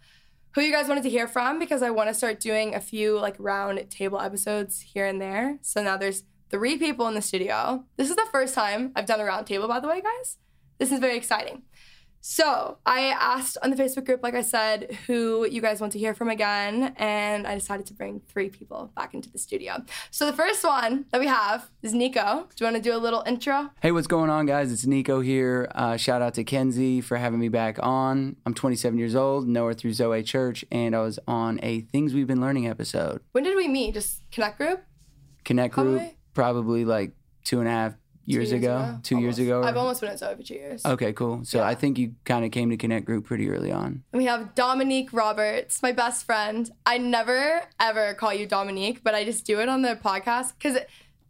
who 0.54 0.60
you 0.60 0.72
guys 0.72 0.88
wanted 0.88 1.02
to 1.04 1.10
hear 1.10 1.26
from 1.26 1.58
because 1.58 1.82
I 1.82 1.90
want 1.90 2.08
to 2.08 2.14
start 2.14 2.38
doing 2.40 2.74
a 2.74 2.80
few 2.80 3.18
like 3.18 3.36
round 3.38 3.88
table 3.90 4.20
episodes 4.20 4.80
here 4.80 5.06
and 5.06 5.20
there. 5.20 5.58
So 5.62 5.82
now 5.82 5.96
there's 5.96 6.24
three 6.50 6.76
people 6.76 7.08
in 7.08 7.14
the 7.14 7.22
studio. 7.22 7.84
This 7.96 8.10
is 8.10 8.16
the 8.16 8.28
first 8.30 8.54
time 8.54 8.92
I've 8.94 9.06
done 9.06 9.20
a 9.20 9.24
round 9.24 9.46
table, 9.46 9.66
by 9.66 9.80
the 9.80 9.88
way, 9.88 10.02
guys. 10.02 10.36
This 10.78 10.92
is 10.92 11.00
very 11.00 11.16
exciting. 11.16 11.62
So 12.24 12.78
I 12.86 13.06
asked 13.08 13.58
on 13.64 13.70
the 13.70 13.76
Facebook 13.76 14.06
group, 14.06 14.22
like 14.22 14.34
I 14.34 14.42
said, 14.42 14.96
who 15.08 15.44
you 15.44 15.60
guys 15.60 15.80
want 15.80 15.92
to 15.94 15.98
hear 15.98 16.14
from 16.14 16.28
again, 16.28 16.94
and 16.96 17.48
I 17.48 17.56
decided 17.56 17.84
to 17.86 17.94
bring 17.94 18.20
three 18.28 18.48
people 18.48 18.92
back 18.94 19.12
into 19.12 19.28
the 19.28 19.38
studio. 19.38 19.82
So 20.12 20.26
the 20.26 20.32
first 20.32 20.62
one 20.62 21.06
that 21.10 21.18
we 21.20 21.26
have 21.26 21.68
is 21.82 21.92
Niko. 21.92 22.48
Do 22.54 22.64
you 22.64 22.72
want 22.72 22.76
to 22.76 22.80
do 22.82 22.94
a 22.94 22.98
little 22.98 23.24
intro? 23.26 23.70
Hey, 23.82 23.90
what's 23.90 24.06
going 24.06 24.30
on, 24.30 24.46
guys? 24.46 24.70
It's 24.70 24.86
Niko 24.86 25.22
here. 25.22 25.68
Uh, 25.74 25.96
shout 25.96 26.22
out 26.22 26.34
to 26.34 26.44
Kenzie 26.44 27.00
for 27.00 27.16
having 27.16 27.40
me 27.40 27.48
back 27.48 27.80
on. 27.82 28.36
I'm 28.46 28.54
27 28.54 28.96
years 29.00 29.16
old, 29.16 29.48
know 29.48 29.66
her 29.66 29.74
through 29.74 29.94
Zoe 29.94 30.22
Church, 30.22 30.64
and 30.70 30.94
I 30.94 31.00
was 31.00 31.18
on 31.26 31.58
a 31.64 31.80
Things 31.80 32.14
We've 32.14 32.28
Been 32.28 32.40
Learning 32.40 32.68
episode. 32.68 33.20
When 33.32 33.42
did 33.42 33.56
we 33.56 33.66
meet? 33.66 33.94
Just 33.94 34.22
Connect 34.30 34.58
Group? 34.58 34.80
Connect 35.44 35.74
Group, 35.74 35.98
Probably. 35.98 36.16
probably 36.34 36.84
like 36.84 37.14
two 37.42 37.58
and 37.58 37.66
a 37.66 37.72
half 37.72 37.94
years, 38.24 38.50
Two 38.50 38.56
ago. 38.56 38.98
Two 39.02 39.18
years 39.20 39.38
Almost. 39.38 39.40
ago. 39.40 39.62
I've 39.64 39.76
almost 39.76 40.00
been 40.00 40.10
at 40.10 40.18
Zoe 40.18 40.34
for 40.36 40.42
two 40.42 40.54
years. 40.54 40.84
Okay, 40.84 41.12
cool. 41.12 41.44
So 41.44 41.62
I 41.62 41.74
think 41.74 41.98
you 41.98 42.14
kind 42.24 42.44
of 42.44 42.50
came 42.50 42.70
to 42.70 42.76
Connect 42.76 43.04
Group 43.06 43.24
pretty 43.26 43.48
early 43.50 43.72
on. 43.72 44.02
And 44.12 44.18
we 44.18 44.26
have 44.26 44.54
Dominique 44.54 45.12
Roberts, 45.12 45.82
my 45.82 45.92
best 45.92 46.24
friend. 46.24 46.70
I 46.86 46.98
never 46.98 47.62
ever 47.80 48.14
call 48.14 48.32
you 48.32 48.46
Dominique, 48.46 49.02
but 49.02 49.14
I 49.14 49.24
just 49.24 49.44
do 49.44 49.60
it 49.60 49.68
on 49.68 49.82
the 49.82 49.96
podcast 50.02 50.52
because 50.58 50.78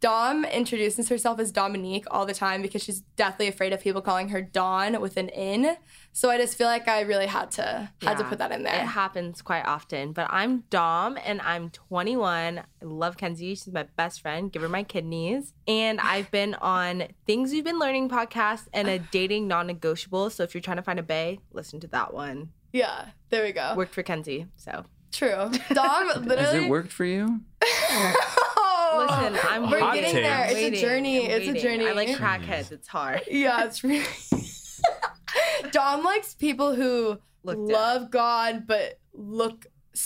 Dom 0.03 0.43
introduces 0.43 1.07
herself 1.07 1.39
as 1.39 1.49
Dominique 1.53 2.03
all 2.11 2.25
the 2.25 2.33
time 2.33 2.61
because 2.61 2.83
she's 2.83 2.99
deathly 3.15 3.47
afraid 3.47 3.71
of 3.71 3.79
people 3.79 4.01
calling 4.01 4.27
her 4.27 4.41
Dawn 4.41 4.99
with 4.99 5.15
an 5.15 5.29
N. 5.29 5.77
So 6.11 6.29
I 6.29 6.37
just 6.37 6.57
feel 6.57 6.67
like 6.67 6.89
I 6.89 7.03
really 7.03 7.25
had 7.25 7.51
to 7.51 7.89
had 8.01 8.17
to 8.17 8.25
put 8.25 8.39
that 8.39 8.51
in 8.51 8.63
there. 8.63 8.75
It 8.75 8.85
happens 8.85 9.41
quite 9.41 9.63
often. 9.63 10.11
But 10.11 10.27
I'm 10.29 10.65
Dom 10.69 11.17
and 11.23 11.39
I'm 11.39 11.69
21. 11.69 12.59
I 12.59 12.63
love 12.81 13.15
Kenzie. 13.15 13.55
She's 13.55 13.71
my 13.71 13.83
best 13.95 14.19
friend. 14.19 14.51
Give 14.51 14.61
her 14.61 14.67
my 14.67 14.83
kidneys. 14.83 15.53
And 15.69 16.01
I've 16.01 16.29
been 16.31 16.55
on 16.55 17.05
Things 17.25 17.53
We've 17.53 17.63
Been 17.63 17.79
Learning 17.79 18.09
podcast 18.09 18.67
and 18.73 18.89
a 18.89 18.99
dating 18.99 19.47
non 19.47 19.67
negotiable. 19.67 20.29
So 20.31 20.43
if 20.43 20.53
you're 20.53 20.59
trying 20.59 20.75
to 20.77 20.83
find 20.83 20.99
a 20.99 21.03
bay, 21.03 21.39
listen 21.53 21.79
to 21.79 21.87
that 21.87 22.13
one. 22.13 22.49
yeah, 22.73 23.05
there 23.29 23.45
we 23.45 23.53
go. 23.53 23.73
Worked 23.77 23.93
for 23.93 24.03
Kenzie. 24.03 24.47
So 24.57 24.83
True. 25.13 25.49
Dom 25.73 26.09
Has 26.27 26.55
it 26.55 26.69
worked 26.69 26.91
for 26.91 27.05
you? 27.05 27.39
Listen, 28.99 29.39
I'm 29.49 29.69
we're 29.69 29.81
waiting. 29.91 30.01
getting 30.13 30.23
there. 30.23 30.45
It's 30.45 30.53
waiting. 30.53 30.79
a 30.79 30.81
journey. 30.81 31.25
I'm 31.33 31.41
It's 31.41 31.47
a 31.49 31.61
journey. 31.61 31.87
I 31.87 31.91
like 31.93 32.09
crackheads. 32.09 32.71
It's 32.71 32.87
hard. 32.87 33.21
Yeah, 33.29 33.65
it's 33.65 33.83
really. 33.83 34.05
Dom 35.71 36.03
likes 36.03 36.33
people 36.33 36.75
who 36.75 37.17
Look 37.43 37.67
dead. 37.67 37.73
love 37.73 38.11
God 38.11 38.67
but 38.67 38.99
look 39.13 39.65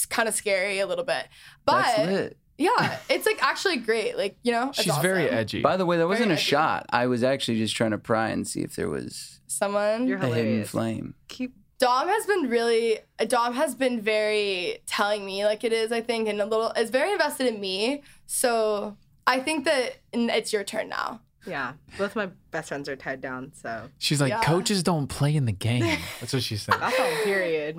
kind 0.10 0.28
of 0.30 0.36
scary 0.36 0.80
a 0.80 0.88
little 0.88 1.04
bit. 1.04 1.28
But 1.66 1.82
That's 1.82 2.10
lit. 2.10 2.38
yeah, 2.58 2.98
it's 3.10 3.26
like 3.26 3.42
actually 3.44 3.78
great. 3.78 4.18
Like 4.18 4.38
you 4.44 4.52
know, 4.52 4.70
it's 4.70 4.82
She's 4.82 4.98
very 4.98 5.30
edgy. 5.30 5.62
By 5.62 5.78
the 5.78 5.86
way, 5.86 5.98
that 5.98 6.08
wasn't 6.08 6.32
a 6.32 6.34
edgy. 6.36 6.44
shot. 6.44 6.86
I 6.90 7.08
was 7.08 7.24
actually 7.24 7.58
just 7.58 7.76
trying 7.76 7.92
to 7.92 7.98
pry 7.98 8.30
and 8.30 8.48
see 8.48 8.62
if 8.62 8.76
there 8.76 8.90
was 8.90 9.40
Someone. 9.48 10.08
You're 10.08 10.18
a 10.18 10.22
hidden 10.26 10.38
hilarious. 10.46 10.70
flame. 10.70 11.16
Keep 11.28 11.56
Dom 11.80 12.08
has 12.08 12.26
been 12.26 12.50
really. 12.50 13.00
Dom 13.28 13.54
has 13.54 13.76
been 13.76 14.02
very 14.02 14.80
telling 14.88 15.26
me 15.26 15.46
like 15.46 15.64
it 15.64 15.72
is. 15.74 15.92
I 15.92 16.02
think 16.02 16.28
and 16.28 16.42
a 16.42 16.46
little 16.46 16.72
is 16.72 16.90
very 16.90 17.12
invested 17.12 17.48
in 17.48 17.60
me. 17.60 18.02
So 18.26 18.98
I 19.28 19.40
think 19.40 19.66
that 19.66 19.98
it's 20.12 20.52
your 20.52 20.64
turn 20.64 20.90
now. 20.90 21.22
yeah. 21.46 21.74
Both 21.98 22.16
my 22.16 22.30
best 22.52 22.70
friends 22.70 22.90
are 22.90 22.96
tied 22.96 23.22
down. 23.22 23.52
So 23.54 23.90
She's 24.00 24.20
like, 24.20 24.30
Yeah. 24.32 24.42
coaches 24.44 24.82
don't 24.84 25.08
play 25.08 25.36
in 25.36 25.46
the 25.46 25.52
game. 25.52 25.84
That's 26.20 26.34
what 26.34 26.44
she 26.44 26.58
said. 26.58 26.76
that's 26.80 27.00
on 27.00 27.24
period. 27.24 27.78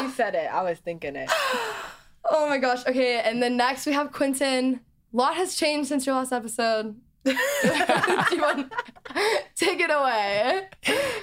you 0.00 0.10
said 0.16 0.34
it. 0.34 0.48
I 0.52 0.62
was 0.62 0.78
thinking 0.78 1.14
it. 1.16 1.30
Oh 2.24 2.48
my 2.48 2.58
gosh. 2.58 2.86
Okay, 2.86 3.20
and 3.20 3.42
then 3.42 3.56
next 3.56 3.84
we 3.86 3.92
have 3.92 4.10
Quinton. 4.12 4.80
A 5.12 5.16
lot 5.16 5.34
has 5.34 5.54
changed 5.56 5.88
since 5.88 6.06
your 6.06 6.14
last 6.16 6.32
episode. 6.32 6.96
Do 7.24 7.30
you 7.32 8.40
want 8.40 8.72
take 9.54 9.80
it 9.80 9.90
away? 9.90 10.68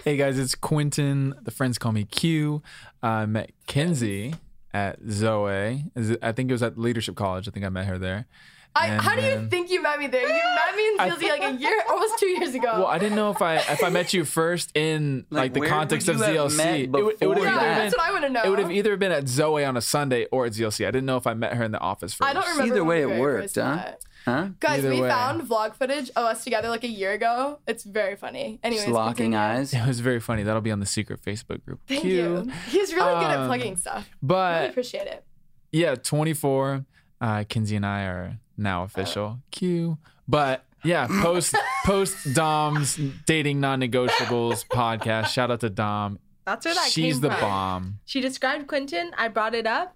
Hey 0.03 0.15
guys, 0.18 0.38
it's 0.39 0.56
Quinton. 0.56 1.36
The 1.41 1.51
friends 1.51 1.77
call 1.77 1.91
me 1.91 2.06
Q. 2.06 2.62
I 3.03 3.25
met 3.25 3.51
Kenzie 3.68 4.36
at 4.74 5.00
Zoe. 5.10 5.84
I 6.22 6.32
think 6.32 6.50
it 6.50 6.53
was 6.53 6.63
at 6.63 6.77
Leadership 6.77 7.15
College. 7.15 7.48
I 7.48 7.51
think 7.51 7.65
I 7.65 7.70
met 7.70 7.86
her 7.86 7.98
there. 7.98 8.27
I, 8.75 8.88
And 8.88 9.01
how 9.01 9.15
do 9.15 9.24
you 9.24 9.48
think 9.50 9.72
you 9.72 9.82
met 9.82 9.98
me 9.98 10.06
there? 10.08 10.22
You 10.22 10.27
met 10.27 10.75
me 10.75 10.88
in 10.89 11.00
I- 11.00 11.10
ZLC 11.10 11.29
like 11.29 11.44
a 11.44 11.56
year, 11.56 11.82
almost 11.89 12.20
two 12.20 12.27
years 12.27 12.53
ago. 12.53 12.68
Well, 12.72 12.86
I 12.86 13.00
didn't 13.00 13.15
know 13.15 13.32
if 13.32 13.41
I 13.41 13.56
if 13.56 13.84
I 13.84 13.89
met 13.89 14.13
you 14.13 14.24
first 14.24 14.72
in 14.77 15.25
like, 15.32 15.53
Like, 15.56 15.63
the 15.63 15.68
context 15.68 16.08
of 16.08 16.18
you 16.18 16.24
ZLC. 16.24 16.58
met 16.58 16.79
It 16.82 16.89
would, 16.91 17.15
it 17.20 17.27
would 17.27 17.38
have 17.39 17.46
yeah, 17.46 17.56
either 17.56 17.65
that? 17.65 17.77
that's 17.79 17.96
been 17.96 18.00
what 18.00 18.08
I 18.08 18.12
want 18.12 18.24
to 18.25 18.29
know. 18.29 18.41
it 18.44 18.50
would 18.50 18.60
have 18.60 18.72
either 18.72 18.96
been 18.96 19.12
at 19.12 19.27
Zoe 19.27 19.65
on 19.65 19.75
a 19.75 19.82
Sunday 19.82 20.27
or 20.32 20.46
at 20.46 20.51
ZLC. 20.53 20.86
I 20.88 20.91
didn't 20.91 21.08
know 21.08 21.18
if 21.18 21.25
I 21.25 21.34
met 21.34 21.56
her 21.56 21.63
in 21.63 21.72
the 21.72 21.79
office 21.79 22.13
first. 22.13 22.29
I 22.29 22.34
don't 22.34 22.48
remember. 22.48 22.74
Either 22.75 22.84
way, 22.86 23.01
it 23.01 23.20
worked, 23.20 23.56
huh? 23.56 23.75
met. 23.75 24.03
Huh? 24.25 24.49
Guys, 24.59 24.79
Either 24.79 24.89
we 24.89 25.01
way. 25.01 25.07
found 25.09 25.41
vlog 25.43 25.75
footage 25.75 26.09
of 26.09 26.17
us 26.25 26.43
together 26.43 26.69
like 26.69 26.83
a 26.83 26.88
year 26.89 27.13
ago. 27.13 27.59
It's 27.67 27.83
very 27.83 28.15
funny. 28.15 28.59
Anyways, 28.63 28.83
Just 28.85 28.93
locking 28.93 29.31
continue. 29.31 29.38
eyes. 29.38 29.73
It 29.73 29.85
was 29.88 29.99
very 30.01 30.19
funny. 30.19 30.43
That'll 30.43 30.61
be 30.61 30.71
on 30.71 30.79
the 30.79 30.85
secret 30.85 31.21
Facebook 31.21 31.63
group. 31.65 31.79
Thank 31.88 32.01
Q. 32.01 32.09
you. 32.11 32.51
He's 32.69 32.93
really 32.93 33.13
good 33.15 33.31
at 33.31 33.39
Um, 33.39 33.47
plugging 33.47 33.75
stuff. 33.77 34.07
really 34.07 34.17
But 34.21 34.69
appreciate 34.71 35.07
it. 35.07 35.23
yeah, 35.71 35.95
24. 35.95 36.85
Uh, 37.21 37.43
Kenzie 37.49 37.75
and 37.75 37.85
I 37.85 38.03
are 38.03 38.39
now 38.57 38.83
official. 38.83 39.39
Q. 39.51 39.97
But 40.27 40.65
yeah, 40.83 41.08
post 41.21 41.55
post 41.86 42.34
Dom's 42.34 42.97
dating 43.25 43.60
non-negotiables 43.60 44.65
podcast. 44.67 45.27
Shout 45.27 45.49
out 45.51 45.60
to 45.62 45.69
Dom. 45.69 46.19
That's 46.45 46.65
where 46.65 46.73
that 46.75 46.89
She's 46.89 47.15
came 47.15 47.21
the 47.21 47.29
from. 47.32 47.39
bomb. 47.41 47.99
She 48.05 48.21
described 48.21 48.67
Quinton. 48.67 49.12
I 49.17 49.27
brought 49.27 49.53
it 49.55 49.67
up. 49.67 49.95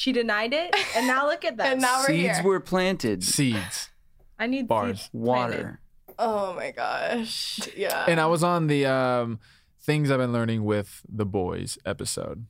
She 0.00 0.12
denied 0.12 0.54
it, 0.54 0.74
and 0.96 1.06
now 1.06 1.26
look 1.26 1.44
at 1.44 1.58
that. 1.58 1.66
And 1.72 1.82
now 1.82 1.98
we're 2.00 2.06
Seeds 2.06 2.38
here. 2.38 2.42
were 2.42 2.58
planted. 2.58 3.22
Seeds. 3.22 3.90
I 4.38 4.46
need 4.46 4.66
Bars. 4.66 4.98
seeds 5.00 5.10
planted. 5.12 5.56
Water. 5.58 5.80
Oh 6.18 6.54
my 6.54 6.70
gosh. 6.70 7.60
Yeah. 7.76 8.06
And 8.08 8.18
I 8.18 8.24
was 8.24 8.42
on 8.42 8.66
the 8.66 8.86
um, 8.86 9.40
things 9.82 10.10
I've 10.10 10.16
been 10.18 10.32
learning 10.32 10.64
with 10.64 11.02
the 11.06 11.26
boys 11.26 11.76
episode. 11.84 12.46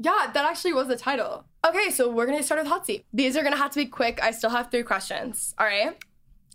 Yeah, 0.00 0.30
that 0.34 0.44
actually 0.44 0.72
was 0.72 0.88
the 0.88 0.96
title. 0.96 1.44
Okay, 1.64 1.90
so 1.90 2.08
we're 2.10 2.26
gonna 2.26 2.42
start 2.42 2.60
with 2.60 2.66
hot 2.68 2.86
seat. 2.86 3.04
These 3.12 3.36
are 3.36 3.44
gonna 3.44 3.56
have 3.56 3.70
to 3.70 3.78
be 3.78 3.86
quick. 3.86 4.18
I 4.20 4.32
still 4.32 4.50
have 4.50 4.72
three 4.72 4.82
questions. 4.82 5.54
All 5.58 5.66
right. 5.66 5.96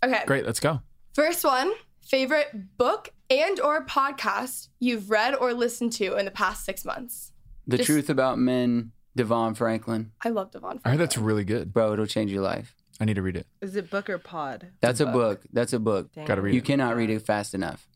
Okay. 0.04 0.22
Great, 0.26 0.44
let's 0.44 0.60
go. 0.60 0.82
First 1.14 1.44
one: 1.44 1.72
favorite 2.02 2.76
book 2.76 3.08
and 3.30 3.58
or 3.60 3.86
podcast 3.86 4.68
you've 4.80 5.08
read 5.08 5.34
or 5.34 5.54
listened 5.54 5.92
to 5.94 6.16
in 6.18 6.26
the 6.26 6.30
past 6.30 6.66
six 6.66 6.84
months. 6.84 7.32
The 7.66 7.78
Just- 7.78 7.86
Truth 7.86 8.10
About 8.10 8.38
Men, 8.38 8.92
DeVon 9.16 9.56
Franklin. 9.56 10.12
I 10.24 10.28
love 10.28 10.50
DeVon. 10.52 10.80
I 10.84 10.90
heard 10.90 10.98
that's 10.98 11.16
really 11.18 11.44
good. 11.44 11.72
Bro, 11.72 11.94
it'll 11.94 12.06
change 12.06 12.30
your 12.30 12.42
life. 12.42 12.74
I 13.00 13.04
need 13.04 13.14
to 13.14 13.22
read 13.22 13.36
it. 13.36 13.46
Is 13.60 13.76
it 13.76 13.90
book 13.90 14.08
or 14.08 14.18
pod? 14.18 14.68
That's 14.80 15.00
a 15.00 15.06
book. 15.06 15.42
That's 15.52 15.72
a 15.72 15.78
book. 15.78 16.12
Dang. 16.14 16.26
Gotta 16.26 16.40
read 16.42 16.54
You 16.54 16.60
it. 16.60 16.64
cannot 16.64 16.96
read 16.96 17.10
it 17.10 17.20
fast 17.22 17.54
enough. 17.54 17.86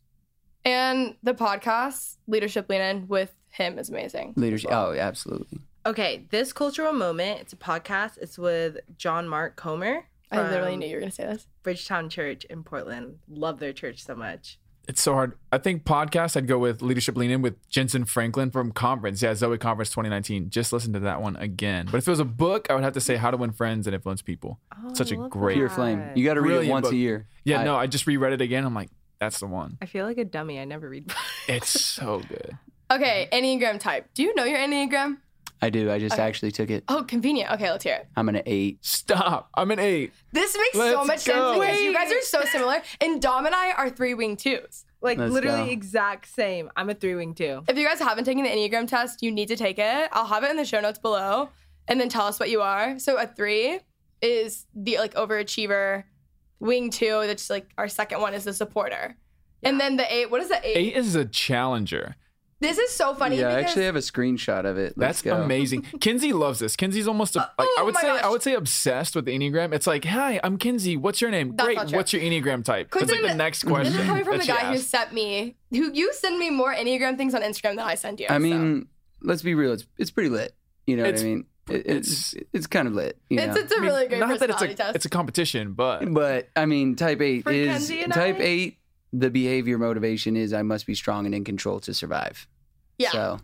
and 0.65 1.15
the 1.23 1.33
podcast 1.33 2.17
Leadership 2.27 2.69
Lean 2.69 2.81
In 2.81 3.07
with 3.07 3.33
him 3.49 3.79
is 3.79 3.89
amazing. 3.89 4.33
Leadership. 4.35 4.71
Oh, 4.71 4.93
absolutely. 4.93 5.59
Okay, 5.85 6.27
this 6.29 6.53
cultural 6.53 6.93
moment. 6.93 7.39
It's 7.41 7.53
a 7.53 7.57
podcast. 7.57 8.17
It's 8.19 8.37
with 8.37 8.77
John 8.97 9.27
Mark 9.27 9.55
Comer. 9.55 10.05
I 10.31 10.43
literally 10.43 10.71
from 10.73 10.79
knew 10.79 10.87
you 10.87 10.95
were 10.95 10.99
gonna 11.01 11.11
say 11.11 11.25
this. 11.25 11.47
Bridgetown 11.63 12.09
Church 12.09 12.45
in 12.45 12.63
Portland. 12.63 13.17
Love 13.27 13.59
their 13.59 13.73
church 13.73 14.03
so 14.05 14.15
much. 14.15 14.59
It's 14.87 15.01
so 15.01 15.13
hard. 15.13 15.33
I 15.51 15.57
think 15.57 15.83
podcast, 15.85 16.35
I'd 16.35 16.47
go 16.47 16.57
with 16.57 16.81
Leadership 16.81 17.15
Lean 17.15 17.31
In 17.31 17.41
with 17.41 17.55
Jentezen 17.69 18.07
Franklin 18.07 18.51
from 18.51 18.71
Conference. 18.71 19.21
Yeah, 19.21 19.33
Zoe 19.35 19.57
Conference 19.57 19.89
2019. 19.91 20.49
Just 20.49 20.73
listen 20.73 20.91
to 20.93 20.99
that 21.01 21.21
one 21.21 21.35
again. 21.37 21.87
But 21.89 21.97
if 21.97 22.07
it 22.07 22.11
was 22.11 22.19
a 22.19 22.25
book, 22.25 22.67
I 22.69 22.73
would 22.73 22.83
have 22.83 22.93
to 22.93 23.01
say 23.01 23.15
How 23.15 23.31
to 23.31 23.37
Win 23.37 23.51
Friends 23.51 23.87
and 23.87 23.93
Influence 23.93 24.21
People. 24.21 24.59
Such 24.93 25.11
a 25.11 25.15
oh, 25.15 25.21
love 25.21 25.31
great. 25.31 25.55
Pure 25.55 25.69
flame. 25.69 26.03
You 26.15 26.25
got 26.25 26.33
to 26.33 26.41
read 26.41 26.65
it 26.65 26.69
once 26.69 26.85
book. 26.85 26.93
a 26.93 26.97
year. 26.97 27.27
Yeah, 27.45 27.61
I- 27.61 27.63
no, 27.63 27.75
I 27.75 27.87
just 27.87 28.07
reread 28.07 28.33
it 28.33 28.41
again. 28.41 28.65
I'm 28.65 28.73
like, 28.73 28.89
that's 29.19 29.39
the 29.39 29.47
one. 29.47 29.77
I 29.81 29.85
feel 29.85 30.05
like 30.05 30.17
a 30.17 30.25
dummy. 30.25 30.59
I 30.59 30.65
never 30.65 30.89
read 30.89 31.07
books. 31.07 31.19
It's 31.47 31.69
so 31.69 32.21
good. 32.27 32.57
Okay, 32.91 33.29
Enneagram 33.31 33.79
type. 33.79 34.09
Do 34.13 34.23
you 34.23 34.35
know 34.35 34.43
your 34.43 34.59
Enneagram? 34.59 35.17
I 35.61 35.69
do. 35.69 35.91
I 35.91 35.99
just 35.99 36.17
actually 36.17 36.51
took 36.51 36.69
it. 36.71 36.83
Oh, 36.87 37.03
convenient. 37.03 37.51
Okay, 37.51 37.69
let's 37.69 37.83
hear 37.83 37.95
it. 37.95 38.07
I'm 38.15 38.29
an 38.29 38.41
eight. 38.45 38.79
Stop. 38.81 39.49
I'm 39.53 39.69
an 39.71 39.79
eight. 39.79 40.11
This 40.31 40.57
makes 40.57 40.73
so 40.73 40.79
Let's 41.03 41.07
much 41.07 41.25
go. 41.25 41.53
sense 41.53 41.59
because 41.65 41.81
you 41.81 41.93
guys 41.93 42.11
are 42.11 42.21
so 42.21 42.43
similar. 42.45 42.81
And 42.99 43.21
Dom 43.21 43.45
and 43.45 43.53
I 43.53 43.71
are 43.73 43.89
three 43.89 44.13
wing 44.15 44.37
twos. 44.37 44.85
Like 45.01 45.17
Let's 45.17 45.31
literally 45.33 45.65
go. 45.67 45.71
exact 45.71 46.27
same. 46.33 46.71
I'm 46.75 46.89
a 46.89 46.93
three 46.95 47.15
wing 47.15 47.33
two. 47.35 47.63
If 47.67 47.77
you 47.77 47.87
guys 47.87 47.99
haven't 47.99 48.23
taken 48.25 48.43
the 48.43 48.49
Enneagram 48.49 48.87
test, 48.87 49.21
you 49.21 49.31
need 49.31 49.49
to 49.49 49.55
take 49.55 49.77
it. 49.79 50.09
I'll 50.11 50.25
have 50.25 50.43
it 50.43 50.49
in 50.51 50.57
the 50.57 50.65
show 50.65 50.79
notes 50.81 50.99
below 50.99 51.49
and 51.87 51.99
then 51.99 52.09
tell 52.09 52.25
us 52.25 52.39
what 52.39 52.49
you 52.49 52.61
are. 52.61 52.97
So 52.97 53.17
a 53.17 53.27
three 53.27 53.79
is 54.21 54.65
the 54.75 54.97
like 54.97 55.13
overachiever. 55.13 56.05
Wing 56.59 56.91
two, 56.91 57.23
that's 57.25 57.49
like 57.49 57.67
our 57.77 57.87
second 57.87 58.21
one 58.21 58.33
is 58.35 58.43
the 58.43 58.53
supporter. 58.53 59.15
And 59.63 59.79
then 59.79 59.97
the 59.97 60.11
eight, 60.11 60.29
what 60.31 60.41
is 60.41 60.49
the 60.49 60.57
eight? 60.67 60.77
Eight 60.77 60.95
is 60.95 61.15
a 61.15 61.25
challenger. 61.25 62.15
This 62.61 62.77
is 62.77 62.91
so 62.91 63.13
funny. 63.15 63.39
yeah, 63.39 63.49
I 63.49 63.59
actually 63.59 63.85
have 63.85 63.95
a 63.95 63.99
screenshot 63.99 64.65
of 64.65 64.77
it. 64.77 64.93
Let's 64.95 65.21
That's 65.21 65.21
go. 65.23 65.41
amazing. 65.43 65.81
Kenzie 65.99 66.31
loves 66.31 66.59
this. 66.59 66.75
Kenzie's 66.75 67.07
almost 67.07 67.35
a, 67.35 67.41
uh, 67.41 67.49
like 67.57 67.67
I 67.67 67.75
oh 67.79 67.85
would 67.85 67.95
say 67.97 68.07
gosh. 68.07 68.23
I 68.23 68.29
would 68.29 68.41
say 68.43 68.53
obsessed 68.53 69.15
with 69.15 69.25
the 69.25 69.37
Enneagram. 69.37 69.73
It's 69.73 69.87
like, 69.87 70.05
hi, 70.05 70.39
I'm 70.43 70.57
Kenzie. 70.57 70.95
What's 70.95 71.19
your 71.21 71.31
name? 71.31 71.55
That's 71.57 71.65
Great. 71.75 71.91
What's 71.93 72.13
your 72.13 72.21
Enneagram 72.21 72.63
type? 72.63 72.91
That's 72.91 73.11
like 73.11 73.21
the 73.21 73.33
next 73.33 73.63
question. 73.63 73.93
This 73.93 74.01
is 74.01 74.07
coming 74.07 74.23
from 74.23 74.37
the 74.37 74.43
she 74.43 74.51
guy 74.51 74.71
who 74.71 74.77
sent 74.77 75.11
me, 75.11 75.55
who 75.71 75.91
you 75.91 76.13
send 76.13 76.37
me 76.39 76.49
more 76.51 76.73
Enneagram 76.73 77.17
things 77.17 77.33
on 77.35 77.41
Instagram 77.41 77.71
than 77.77 77.79
I 77.79 77.95
send 77.95 78.19
you. 78.19 78.27
I 78.29 78.33
so. 78.35 78.39
mean, 78.39 78.87
let's 79.21 79.41
be 79.41 79.55
real. 79.55 79.73
It's 79.73 79.85
it's 79.97 80.11
pretty 80.11 80.29
lit. 80.29 80.53
You 80.85 80.97
know 80.97 81.03
It's- 81.03 81.21
what 81.21 81.25
I 81.27 81.29
mean? 81.29 81.45
It, 81.69 81.83
it's 81.85 82.35
it's 82.53 82.67
kind 82.67 82.87
of 82.87 82.93
lit. 82.95 83.17
You 83.29 83.39
it's, 83.39 83.55
know? 83.55 83.61
it's 83.61 83.71
a 83.71 83.75
I 83.75 83.79
mean, 83.79 83.89
really 83.89 84.07
great 84.07 84.19
not 84.19 84.39
that 84.39 84.49
it's 84.49 84.61
a 84.61 84.73
test. 84.73 84.95
it's 84.95 85.05
a 85.05 85.09
competition, 85.09 85.73
but 85.73 86.11
But 86.11 86.49
I 86.55 86.65
mean, 86.65 86.95
type 86.95 87.21
eight 87.21 87.43
For 87.43 87.51
is 87.51 87.87
type 88.09 88.37
I? 88.37 88.43
eight. 88.43 88.77
The 89.13 89.29
behavior 89.29 89.77
motivation 89.77 90.35
is 90.37 90.53
I 90.53 90.63
must 90.63 90.85
be 90.87 90.95
strong 90.95 91.25
and 91.25 91.35
in 91.35 91.43
control 91.43 91.79
to 91.81 91.93
survive. 91.93 92.47
Yeah. 93.01 93.11
So 93.11 93.39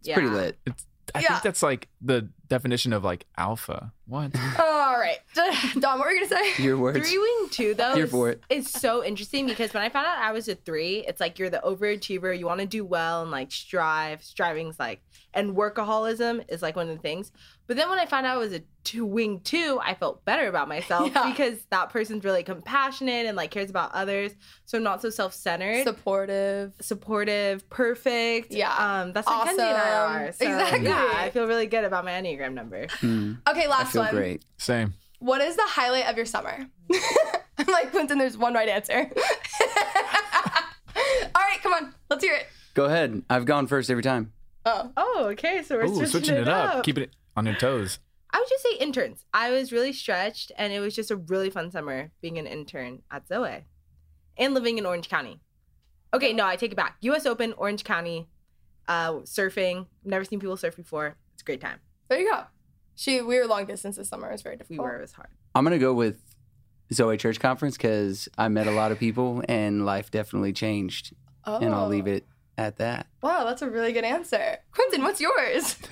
it's 0.00 0.08
Yeah. 0.08 0.14
pretty 0.14 0.28
lit. 0.30 0.58
It's, 0.66 0.86
I 1.14 1.20
Yeah. 1.20 1.28
think 1.28 1.42
that's 1.42 1.62
like 1.62 1.88
the 2.00 2.28
definition 2.48 2.92
of 2.92 3.04
like 3.04 3.26
alpha. 3.38 3.92
What? 4.06 4.32
All 4.58 4.98
right. 4.98 5.18
Dom, 5.80 5.98
what 5.98 6.06
were 6.06 6.10
you 6.12 6.26
going 6.28 6.28
to 6.28 6.54
say? 6.56 6.62
Your 6.64 6.76
words. 6.76 6.98
Three 6.98 7.18
wing 7.18 7.48
two 7.50 7.74
though 7.74 7.94
Here 7.94 8.04
is, 8.04 8.10
for 8.10 8.30
it. 8.30 8.42
is 8.50 8.68
so 8.70 9.04
interesting 9.04 9.46
because 9.46 9.72
when 9.72 9.82
I 9.82 9.88
found 9.88 10.06
out 10.06 10.18
I 10.18 10.32
was 10.32 10.48
a 10.48 10.54
three, 10.56 11.04
it's 11.06 11.20
like 11.20 11.38
you're 11.38 11.50
the 11.50 11.60
overachiever, 11.64 12.36
you 12.38 12.46
want 12.46 12.60
to 12.60 12.66
do 12.66 12.84
well 12.84 13.22
and 13.22 13.30
like 13.30 13.52
strive. 13.52 14.22
Striving's 14.22 14.78
like 14.78 15.00
and 15.34 15.54
workaholism 15.56 16.44
is 16.48 16.62
like 16.62 16.76
one 16.76 16.88
of 16.88 16.96
the 16.96 17.02
things. 17.02 17.30
But 17.66 17.76
then 17.76 17.88
when 17.90 17.98
I 17.98 18.06
found 18.06 18.26
out 18.26 18.36
I 18.36 18.38
was 18.38 18.52
a 18.52 18.62
two 18.84 19.04
wing 19.04 19.40
two, 19.40 19.80
I 19.82 19.94
felt 19.94 20.24
better 20.24 20.46
about 20.46 20.68
myself 20.68 21.10
Yeah. 21.14 21.28
because 21.30 21.58
that 21.70 21.90
person's 21.90 22.24
really 22.24 22.44
compassionate 22.44 23.26
and 23.26 23.36
like 23.36 23.50
cares 23.50 23.70
about 23.70 23.92
others. 23.92 24.32
So 24.66 24.78
I'm 24.78 24.84
not 24.84 25.02
so 25.02 25.10
self 25.10 25.34
centered. 25.34 25.82
Supportive. 25.84 26.72
supportive, 26.80 27.68
perfect. 27.68 28.52
Yeah. 28.52 28.72
Um, 28.76 29.12
that's 29.12 29.26
what 29.26 29.46
Kenzie 29.46 29.62
and 29.62 29.76
I 29.76 29.90
Awesome. 29.96 30.22
are. 30.22 30.32
So, 30.32 30.44
Exactly. 30.46 30.84
Yeah, 30.88 31.10
I 31.16 31.30
feel 31.30 31.46
really 31.46 31.66
good 31.66 31.84
about 31.84 32.04
my 32.04 32.12
Enneagram 32.12 32.52
number. 32.54 32.86
Mm, 32.86 33.38
Okay, 33.48 33.64
I 33.64 33.68
last 33.68 33.92
feel 33.92 34.02
one. 34.02 34.14
great. 34.14 34.44
Same. 34.58 34.94
What 35.18 35.40
is 35.40 35.56
the 35.56 35.64
highlight 35.66 36.06
of 36.08 36.16
your 36.16 36.26
summer? 36.26 36.66
I'm 37.58 37.66
like, 37.72 37.90
Quinton, 37.90 38.18
there's 38.18 38.36
one 38.38 38.54
right 38.54 38.68
answer. 38.68 39.10
All 41.34 41.42
right, 41.42 41.58
come 41.62 41.72
on. 41.72 41.94
Let's 42.10 42.22
hear 42.24 42.34
it. 42.34 42.46
Go 42.74 42.84
ahead. 42.84 43.22
I've 43.28 43.44
gone 43.44 43.66
first 43.66 43.90
every 43.90 44.02
time. 44.02 44.32
Oh. 44.64 44.90
Oh, 44.96 45.26
okay. 45.32 45.62
So 45.62 45.76
we're 45.76 45.86
Ooh, 45.86 46.06
switching 46.06 46.36
it 46.36 46.48
up. 46.48 46.84
Keeping 46.84 47.04
it 47.04 47.10
on 47.36 47.46
your 47.46 47.54
toes. 47.54 47.98
I 48.30 48.38
would 48.38 48.48
just 48.48 48.62
say 48.62 48.76
interns. 48.78 49.24
I 49.32 49.50
was 49.50 49.72
really 49.72 49.92
stretched, 49.92 50.52
and 50.56 50.72
it 50.72 50.80
was 50.80 50.94
just 50.94 51.10
a 51.10 51.16
really 51.16 51.50
fun 51.50 51.70
summer 51.70 52.10
being 52.20 52.38
an 52.38 52.46
intern 52.46 53.02
at 53.10 53.28
Zoe 53.28 53.64
and 54.36 54.54
living 54.54 54.78
in 54.78 54.86
Orange 54.86 55.08
County. 55.08 55.40
Okay, 56.12 56.32
no, 56.32 56.46
I 56.46 56.56
take 56.56 56.72
it 56.72 56.76
back. 56.76 56.96
U.S. 57.02 57.26
Open, 57.26 57.52
Orange 57.54 57.84
County, 57.84 58.28
uh, 58.88 59.12
surfing. 59.20 59.86
Never 60.04 60.24
seen 60.24 60.40
people 60.40 60.56
surf 60.56 60.76
before. 60.76 61.16
It's 61.34 61.42
a 61.42 61.44
great 61.44 61.60
time. 61.60 61.78
There 62.08 62.18
you 62.18 62.30
go. 62.30 62.44
She 62.94 63.20
we 63.20 63.38
were 63.38 63.46
long 63.46 63.66
distance 63.66 63.96
this 63.96 64.08
summer. 64.08 64.28
It 64.28 64.32
was 64.32 64.42
very 64.42 64.56
difficult. 64.56 64.78
We 64.78 64.84
were. 64.84 64.98
It 64.98 65.02
was 65.02 65.12
hard. 65.12 65.28
I'm 65.54 65.64
gonna 65.64 65.78
go 65.78 65.92
with 65.92 66.20
Zoe 66.92 67.16
Church 67.16 67.40
Conference 67.40 67.76
because 67.76 68.28
I 68.38 68.48
met 68.48 68.66
a 68.66 68.70
lot 68.70 68.92
of 68.92 68.98
people 68.98 69.42
and 69.48 69.84
life 69.84 70.10
definitely 70.10 70.52
changed. 70.52 71.14
Oh. 71.44 71.58
And 71.58 71.74
I'll 71.74 71.88
leave 71.88 72.06
it 72.06 72.26
at 72.58 72.78
that. 72.78 73.06
Wow, 73.22 73.44
that's 73.44 73.62
a 73.62 73.70
really 73.70 73.92
good 73.92 74.04
answer. 74.04 74.58
Quinton, 74.72 75.02
what's 75.02 75.20
yours? 75.20 75.76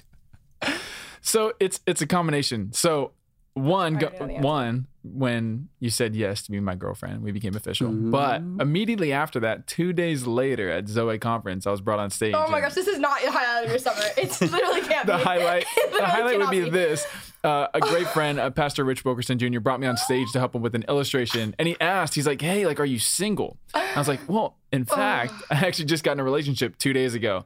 So 1.27 1.55
it's 1.59 1.81
it's 1.87 2.03
a 2.03 2.07
combination. 2.07 2.73
So 2.73 3.13
one 3.55 3.95
go, 3.95 4.07
already 4.09 4.19
know 4.19 4.27
the 4.27 4.35
answer. 4.35 4.47
one 4.47 4.87
when 5.05 5.69
you 5.81 5.89
said 5.91 6.17
yes 6.17 6.43
to 6.43 6.51
be 6.51 6.59
my 6.61 6.75
girlfriend, 6.75 7.23
we 7.23 7.31
became 7.31 7.55
official. 7.55 7.89
Mhm. 7.91 8.11
But 8.11 8.41
immediately 8.63 9.13
after 9.13 9.39
that, 9.41 9.67
two 9.67 9.93
days 9.93 10.27
later 10.27 10.71
at 10.71 10.89
Zoe 10.89 11.19
conference, 11.19 11.67
I 11.67 11.71
was 11.71 11.81
brought 11.81 11.99
on 11.99 12.11
stage. 12.11 12.35
Oh 12.37 12.49
my 12.51 12.61
gosh, 12.61 12.75
this 12.75 12.89
is 12.89 12.99
not 12.99 13.23
your 13.23 13.31
highlight 13.31 13.65
of 13.65 13.71
your 13.71 13.79
summer. 13.79 14.01
It's 14.19 14.41
literally 14.53 14.81
can't 14.83 15.07
The 15.07 15.17
be. 15.19 15.23
highlight, 15.23 15.67
the 15.97 16.05
highlight 16.05 16.39
would 16.39 16.49
cannot 16.49 16.51
be 16.51 16.69
this. 16.71 17.07
Uh, 17.43 17.69
a 17.75 17.81
great 17.81 18.07
friend, 18.17 18.39
uh, 18.41 18.51
Pastor 18.51 18.83
Rich 18.85 19.05
Wilkerson 19.05 19.39
Jr., 19.39 19.61
brought 19.61 19.79
me 19.81 19.87
on 19.87 19.97
stage 19.99 20.31
to 20.33 20.39
help 20.39 20.55
him 20.55 20.63
with 20.63 20.75
an 20.75 20.85
illustration, 20.89 21.55
and 21.59 21.69
he 21.69 21.77
asked, 21.81 22.15
he's 22.15 22.27
like, 22.27 22.41
"Hey, 22.41 22.67
like, 22.67 22.81
are 22.81 22.85
you 22.87 22.99
single?" 22.99 23.59
I 23.75 23.93
was 23.99 24.09
like, 24.09 24.21
"Well, 24.27 24.57
in 24.73 24.85
fact, 24.87 25.35
I 25.51 25.55
actually 25.67 25.85
just 25.87 26.03
got 26.05 26.13
in 26.13 26.21
a 26.21 26.25
relationship 26.25 26.79
two 26.79 26.93
days 26.95 27.15
ago," 27.15 27.45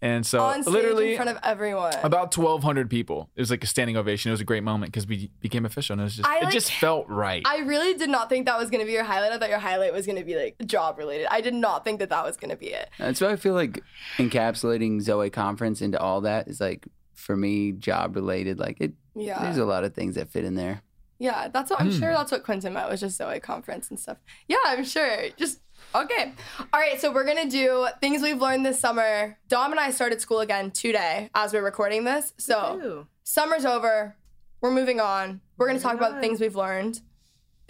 and 0.00 0.24
so 0.24 0.40
On 0.40 0.62
stage 0.62 0.72
literally 0.72 1.10
in 1.10 1.16
front 1.16 1.30
of 1.30 1.38
everyone. 1.42 1.92
about 2.02 2.36
1,200 2.36 2.88
people. 2.88 3.30
It 3.34 3.40
was 3.40 3.50
like 3.50 3.64
a 3.64 3.66
standing 3.66 3.96
ovation. 3.96 4.30
It 4.30 4.32
was 4.32 4.40
a 4.40 4.44
great 4.44 4.62
moment 4.62 4.92
because 4.92 5.06
we 5.06 5.30
became 5.40 5.64
official, 5.66 5.94
and 5.94 6.00
it 6.00 6.04
was 6.04 6.16
just 6.16 6.28
I, 6.28 6.38
it 6.38 6.44
like- 6.44 6.52
just 6.52 6.72
felt 6.72 7.08
right. 7.08 7.42
I 7.46 7.58
really 7.60 7.94
did 7.94 8.08
not 8.10 8.28
think 8.28 8.46
that 8.46 8.58
was 8.58 8.70
going 8.70 8.80
to 8.80 8.86
be 8.86 8.92
your 8.92 9.04
highlight. 9.04 9.32
I 9.32 9.38
thought 9.38 9.48
your 9.50 9.58
highlight 9.58 9.92
was 9.92 10.06
going 10.06 10.18
to 10.18 10.24
be 10.24 10.36
like 10.36 10.56
job 10.66 10.98
related. 10.98 11.26
I 11.30 11.40
did 11.40 11.54
not 11.54 11.84
think 11.84 11.98
that 11.98 12.10
that 12.10 12.24
was 12.24 12.36
going 12.36 12.50
to 12.50 12.56
be 12.56 12.68
it. 12.68 12.88
That's 12.98 13.20
why 13.20 13.28
I 13.32 13.36
feel 13.36 13.54
like 13.54 13.82
encapsulating 14.18 15.00
Zoe 15.00 15.30
Conference 15.30 15.80
into 15.80 15.98
all 16.00 16.20
that 16.22 16.48
is 16.48 16.60
like 16.60 16.86
for 17.14 17.36
me 17.36 17.72
job 17.72 18.14
related. 18.16 18.58
Like 18.58 18.80
it, 18.80 18.92
Yeah. 19.14 19.42
there's 19.42 19.58
a 19.58 19.64
lot 19.64 19.84
of 19.84 19.94
things 19.94 20.14
that 20.16 20.30
fit 20.30 20.44
in 20.44 20.54
there. 20.54 20.82
Yeah, 21.20 21.48
that's 21.48 21.68
what 21.70 21.80
I'm 21.80 21.90
Hmm. 21.90 21.98
sure 21.98 22.12
that's 22.12 22.30
what 22.30 22.44
Quinton 22.44 22.74
meant 22.74 22.88
was 22.88 23.00
just 23.00 23.16
Zoe 23.16 23.40
conference 23.40 23.90
and 23.90 23.98
stuff. 23.98 24.18
Yeah, 24.46 24.56
I'm 24.66 24.84
sure. 24.84 25.30
Just 25.36 25.58
okay. 25.94 26.32
All 26.72 26.80
right, 26.80 27.00
so 27.00 27.12
we're 27.12 27.24
gonna 27.24 27.48
do 27.50 27.86
things 28.00 28.22
we've 28.22 28.40
learned 28.40 28.64
this 28.66 28.78
summer. 28.80 29.38
Dom 29.48 29.70
and 29.70 29.80
I 29.80 29.90
started 29.90 30.20
school 30.20 30.40
again 30.40 30.70
today 30.70 31.30
as 31.34 31.52
we're 31.52 31.62
recording 31.64 32.04
this. 32.04 32.32
So 32.38 32.80
Ooh. 32.82 33.06
summer's 33.24 33.64
over. 33.64 34.16
We're 34.60 34.72
moving 34.72 35.00
on. 35.00 35.40
We're 35.56 35.66
gonna 35.68 35.80
talk 35.80 35.94
about 35.94 36.14
the 36.14 36.20
things 36.20 36.40
we've 36.40 36.56
learned. 36.56 37.00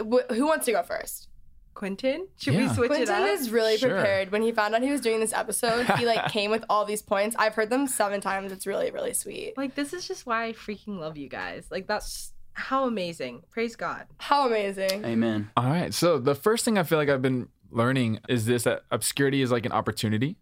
Wh- 0.01 0.33
who 0.33 0.47
wants 0.47 0.67
to 0.67 0.73
go 0.73 0.83
first? 0.83 1.29
Quinton, 1.75 2.27
should 2.37 2.55
we 2.57 2.63
Yeah. 2.65 2.73
switch 2.73 2.91
it 2.91 3.07
Quinton 3.07 3.23
is 3.29 3.51
really 3.53 3.77
Sure. 3.77 3.91
prepared. 3.91 4.33
When 4.33 4.43
he 4.43 4.51
found 4.51 4.75
out 4.75 4.83
he 4.83 4.91
was 4.91 5.01
doing 5.01 5.21
this 5.21 5.33
episode, 5.33 5.87
he 5.97 6.07
like 6.07 6.27
came 6.33 6.51
with 6.51 6.65
all 6.69 6.85
these 6.85 7.03
points. 7.03 7.37
I've 7.39 7.55
heard 7.55 7.71
them 7.71 7.87
seven 7.87 8.21
times. 8.21 8.51
It's 8.51 8.67
really, 8.67 8.91
really 8.91 9.15
sweet. 9.15 9.55
like 9.57 9.77
this 9.77 9.93
is 9.93 10.09
just 10.09 10.27
why 10.27 10.47
I 10.47 10.53
freaking 10.55 10.99
love 10.99 11.17
you 11.17 11.29
guys. 11.29 11.67
Like 11.71 11.87
that's 11.87 12.33
how 12.55 12.85
amazing. 12.89 13.43
Praise 13.51 13.77
God. 13.77 14.07
How 14.19 14.49
amazing. 14.49 15.05
Amen. 15.05 15.51
All 15.57 15.67
right. 15.67 15.95
So 15.95 16.19
the 16.19 16.35
first 16.35 16.65
thing 16.65 16.79
I 16.79 16.83
feel 16.83 16.99
like 16.99 17.09
I've 17.09 17.23
been 17.23 17.49
learning 17.71 18.21
is 18.29 18.47
this 18.47 18.65
that 18.65 18.83
obscurity 18.91 19.43
is 19.43 19.51
like 19.51 19.67
an 19.67 19.73
opportunity. 19.73 20.37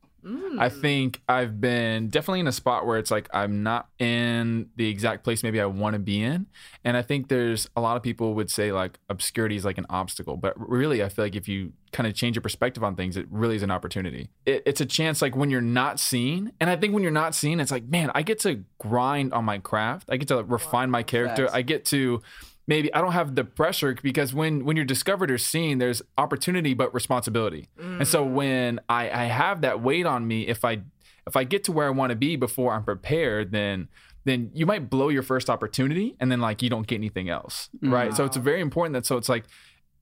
I 0.59 0.69
mm. 0.69 0.81
think 0.81 1.23
I've 1.29 1.61
been 1.61 2.09
definitely 2.09 2.41
in 2.41 2.49
a 2.49 2.53
spot 2.53 2.85
where 2.85 2.99
it's 2.99 3.13
like 3.13 3.29
I'm 3.33 3.63
not 3.63 3.89
in 4.01 4.71
the 4.75 4.89
exact 4.89 5.23
place 5.23 5.45
maybe 5.45 5.61
I 5.61 5.67
want 5.67 5.95
to 5.95 6.01
be 6.01 6.21
in. 6.21 6.47
And 6.85 6.97
I 6.97 7.03
think 7.03 7.29
there's 7.29 7.69
a 7.77 7.81
lot 7.81 7.97
of 7.97 8.03
people 8.03 8.35
would 8.35 8.51
say 8.51 8.73
like 8.73 8.99
obscurity 9.09 9.55
is 9.55 9.65
like 9.65 9.79
an 9.79 9.87
obstacle. 9.89 10.37
But 10.37 10.55
really, 10.57 11.05
I 11.05 11.11
feel 11.11 11.25
like 11.25 11.37
if 11.37 11.49
you 11.49 11.75
kind 11.93 12.09
of 12.09 12.15
change 12.15 12.35
your 12.35 12.43
perspective 12.43 12.83
on 12.83 12.97
things, 12.97 13.17
it 13.17 13.27
really 13.31 13.55
is 13.55 13.63
an 13.63 13.71
opportunity. 13.71 14.31
It, 14.45 14.65
it's 14.67 14.81
a 14.81 14.87
chance 14.87 15.23
like 15.23 15.37
when 15.37 15.49
you're 15.49 15.61
not 15.61 16.01
seen. 16.01 16.51
And 16.61 16.69
I 16.71 16.77
think 16.77 16.93
when 16.93 17.05
you're 17.05 17.13
not 17.13 17.37
seen, 17.37 17.61
it's 17.61 17.71
like, 17.71 17.85
man, 17.85 18.11
I 18.13 18.23
get 18.23 18.41
to 18.41 18.65
grind 18.79 19.33
on 19.33 19.45
my 19.45 19.59
craft. 19.59 20.09
I 20.11 20.17
get 20.17 20.27
to 20.29 20.43
refine 20.43 20.91
my 20.91 21.05
character. 21.05 21.49
I 21.53 21.63
get 21.63 21.85
to 21.87 22.21
maybe 22.67 22.93
I 22.93 23.01
don't 23.01 23.13
have 23.13 23.35
the 23.35 23.45
pressure 23.45 23.97
because 24.03 24.35
when 24.35 24.65
when 24.65 24.77
you're 24.77 24.85
discovered 24.85 25.31
or 25.31 25.39
seen, 25.39 25.79
there's 25.79 26.03
opportunity 26.19 26.75
but 26.75 26.93
responsibility. 26.95 27.69
And 27.79 28.09
so 28.09 28.25
mm. 28.25 28.33
when 28.33 28.81
I, 28.89 29.11
I 29.11 29.25
have 29.25 29.61
that 29.63 29.81
weight 29.83 30.07
on 30.07 30.27
me, 30.27 30.47
if 30.47 30.65
I 30.65 30.83
if 31.27 31.37
I 31.37 31.45
get 31.45 31.65
to 31.65 31.73
where 31.73 31.87
I 31.87 31.91
want 31.91 32.11
to 32.11 32.17
be 32.17 32.37
before 32.37 32.73
I'm 32.73 32.85
prepared, 32.85 33.53
then 33.53 33.89
then 34.25 34.51
you 34.55 34.67
might 34.67 34.91
blow 34.91 35.09
your 35.09 35.23
first 35.23 35.49
opportunity 35.49 36.17
and 36.19 36.31
then 36.33 36.41
like 36.41 36.61
you 36.61 36.69
don't 36.69 36.87
get 36.87 36.97
anything 36.97 37.29
else. 37.29 37.69
Mm. 37.81 37.93
Right. 37.93 38.15
So 38.15 38.25
it's 38.25 38.37
very 38.37 38.61
important 38.61 38.95
that 38.95 39.07
so 39.07 39.17
it's 39.17 39.29
like 39.29 39.45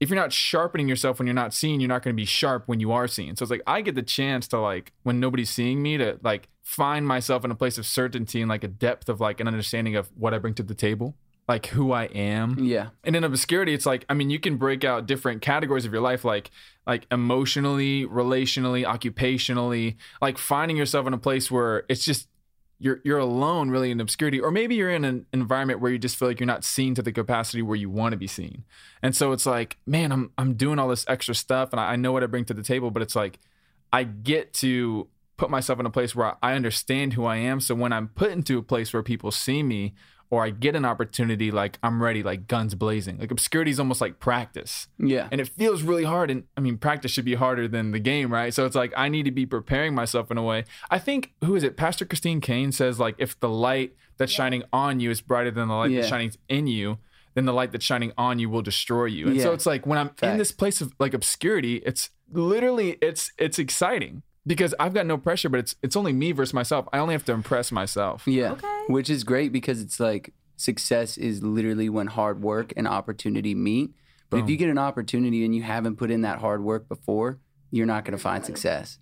if 0.00 0.08
you're 0.08 0.18
not 0.18 0.32
sharpening 0.32 0.88
yourself 0.88 1.18
when 1.18 1.26
you're 1.26 1.34
not 1.34 1.54
seen, 1.54 1.80
you're 1.80 1.88
not 1.88 2.02
going 2.02 2.14
to 2.14 2.20
be 2.20 2.24
sharp 2.24 2.64
when 2.66 2.80
you 2.80 2.90
are 2.92 3.06
seen. 3.06 3.36
So 3.36 3.44
it's 3.44 3.50
like 3.50 3.62
I 3.66 3.80
get 3.80 3.94
the 3.94 4.02
chance 4.02 4.48
to 4.48 4.58
like 4.58 4.92
when 5.02 5.20
nobody's 5.20 5.50
seeing 5.50 5.82
me 5.82 5.98
to 5.98 6.18
like 6.22 6.48
find 6.62 7.06
myself 7.06 7.44
in 7.44 7.50
a 7.50 7.54
place 7.54 7.78
of 7.78 7.86
certainty 7.86 8.40
and 8.40 8.48
like 8.48 8.64
a 8.64 8.68
depth 8.68 9.08
of 9.08 9.20
like 9.20 9.40
an 9.40 9.46
understanding 9.46 9.94
of 9.94 10.10
what 10.16 10.34
I 10.34 10.38
bring 10.38 10.54
to 10.54 10.62
the 10.62 10.74
table, 10.74 11.14
like 11.46 11.66
who 11.66 11.92
I 11.92 12.04
am. 12.04 12.58
Yeah. 12.58 12.88
And 13.02 13.14
in 13.14 13.24
obscurity, 13.24 13.74
it's 13.74 13.86
like 13.86 14.04
I 14.08 14.14
mean, 14.14 14.30
you 14.30 14.38
can 14.38 14.56
break 14.56 14.84
out 14.84 15.06
different 15.06 15.42
categories 15.42 15.84
of 15.84 15.92
your 15.92 16.02
life, 16.02 16.24
like 16.24 16.50
like 16.86 17.06
emotionally, 17.10 18.06
relationally, 18.06 18.84
occupationally, 18.84 19.96
like 20.20 20.38
finding 20.38 20.76
yourself 20.76 21.06
in 21.06 21.14
a 21.14 21.18
place 21.18 21.50
where 21.50 21.84
it's 21.88 22.04
just 22.04 22.28
you're 22.78 23.00
you're 23.04 23.18
alone 23.18 23.70
really 23.70 23.90
in 23.90 24.00
obscurity 24.00 24.40
or 24.40 24.50
maybe 24.50 24.74
you're 24.74 24.90
in 24.90 25.04
an 25.04 25.26
environment 25.32 25.80
where 25.80 25.92
you 25.92 25.98
just 25.98 26.16
feel 26.16 26.28
like 26.28 26.40
you're 26.40 26.46
not 26.46 26.64
seen 26.64 26.94
to 26.94 27.02
the 27.02 27.12
capacity 27.12 27.62
where 27.62 27.76
you 27.76 27.88
want 27.88 28.12
to 28.12 28.16
be 28.16 28.26
seen 28.26 28.64
and 29.02 29.14
so 29.14 29.32
it's 29.32 29.46
like 29.46 29.78
man 29.86 30.10
i'm 30.10 30.32
i'm 30.38 30.54
doing 30.54 30.78
all 30.78 30.88
this 30.88 31.04
extra 31.08 31.34
stuff 31.34 31.72
and 31.72 31.80
I, 31.80 31.92
I 31.92 31.96
know 31.96 32.12
what 32.12 32.22
i 32.22 32.26
bring 32.26 32.44
to 32.46 32.54
the 32.54 32.62
table 32.62 32.90
but 32.90 33.00
it's 33.00 33.14
like 33.14 33.38
i 33.92 34.02
get 34.02 34.52
to 34.54 35.08
put 35.36 35.50
myself 35.50 35.78
in 35.78 35.86
a 35.86 35.90
place 35.90 36.14
where 36.14 36.34
i 36.42 36.54
understand 36.54 37.12
who 37.12 37.24
i 37.24 37.36
am 37.36 37.60
so 37.60 37.74
when 37.74 37.92
i'm 37.92 38.08
put 38.08 38.32
into 38.32 38.58
a 38.58 38.62
place 38.62 38.92
where 38.92 39.02
people 39.02 39.30
see 39.30 39.62
me 39.62 39.94
or 40.34 40.44
i 40.44 40.50
get 40.50 40.74
an 40.74 40.84
opportunity 40.84 41.50
like 41.52 41.78
i'm 41.84 42.02
ready 42.02 42.22
like 42.22 42.48
guns 42.48 42.74
blazing. 42.74 43.18
Like 43.18 43.30
obscurity 43.30 43.70
is 43.70 43.78
almost 43.78 44.00
like 44.00 44.18
practice. 44.18 44.88
Yeah. 44.98 45.28
and 45.30 45.40
it 45.40 45.48
feels 45.48 45.82
really 45.82 46.04
hard 46.04 46.28
and 46.30 46.44
i 46.56 46.60
mean 46.60 46.76
practice 46.76 47.12
should 47.12 47.24
be 47.24 47.34
harder 47.34 47.68
than 47.68 47.92
the 47.92 48.00
game 48.00 48.32
right? 48.32 48.52
So 48.52 48.66
it's 48.66 48.74
like 48.74 48.92
i 48.96 49.08
need 49.08 49.24
to 49.24 49.30
be 49.30 49.46
preparing 49.46 49.94
myself 49.94 50.30
in 50.30 50.38
a 50.38 50.42
way. 50.42 50.64
I 50.90 50.98
think 50.98 51.32
who 51.44 51.54
is 51.54 51.62
it? 51.62 51.76
Pastor 51.76 52.04
christine 52.04 52.40
caine 52.40 52.72
says 52.72 52.98
like 52.98 53.14
if 53.18 53.38
the 53.38 53.48
light 53.48 53.94
that's 54.16 54.32
shining 54.32 54.62
on 54.72 54.98
you 55.00 55.10
is 55.10 55.20
brighter 55.20 55.50
than 55.52 55.68
the 55.68 55.74
light 55.74 55.92
that's 55.94 56.08
shining 56.08 56.32
in 56.48 56.66
you 56.66 56.98
then 57.34 57.44
the 57.44 57.52
light 57.52 57.72
that's 57.72 57.84
shining 57.84 58.12
on 58.16 58.38
you 58.38 58.48
will 58.48 58.62
destroy 58.62 59.06
you. 59.06 59.26
And 59.26 59.40
so 59.40 59.52
it's 59.52 59.66
like 59.66 59.86
when 59.86 59.98
i'm 59.98 60.10
in 60.22 60.38
this 60.38 60.52
place 60.52 60.80
of 60.80 60.92
like 60.98 61.14
obscurity 61.14 61.76
it's 61.84 62.10
literally 62.32 62.96
it's 63.00 63.32
it's 63.38 63.58
exciting 63.58 64.22
because 64.46 64.74
i've 64.78 64.92
got 64.94 65.06
no 65.06 65.16
pressure 65.16 65.48
but 65.48 65.58
it's 65.60 65.76
it's 65.82 65.96
only 65.96 66.12
me 66.12 66.32
versus 66.32 66.52
myself 66.54 66.86
i 66.92 66.98
only 66.98 67.14
have 67.14 67.24
to 67.24 67.32
impress 67.32 67.70
myself 67.72 68.22
Yeah. 68.26 68.52
Okay. 68.52 68.66
Which 68.88 69.08
is 69.08 69.24
great 69.24 69.52
because 69.52 69.80
it's 69.80 69.98
like 69.98 70.32
success 70.56 71.16
is 71.16 71.42
literally 71.42 71.88
when 71.88 72.06
hard 72.06 72.42
work 72.42 72.72
and 72.76 72.86
opportunity 72.86 73.54
meet. 73.54 73.90
But 74.30 74.40
if 74.40 74.48
you 74.50 74.56
get 74.56 74.68
an 74.68 74.78
opportunity 74.78 75.44
and 75.44 75.54
you 75.54 75.62
haven't 75.62 75.96
put 75.96 76.10
in 76.10 76.20
that 76.22 76.38
hard 76.38 76.62
work 76.62 76.88
before, 76.88 77.38
you're 77.70 77.86
not 77.86 78.04
going 78.04 78.16
to 78.16 78.22
find 78.22 78.44
success. 78.44 78.98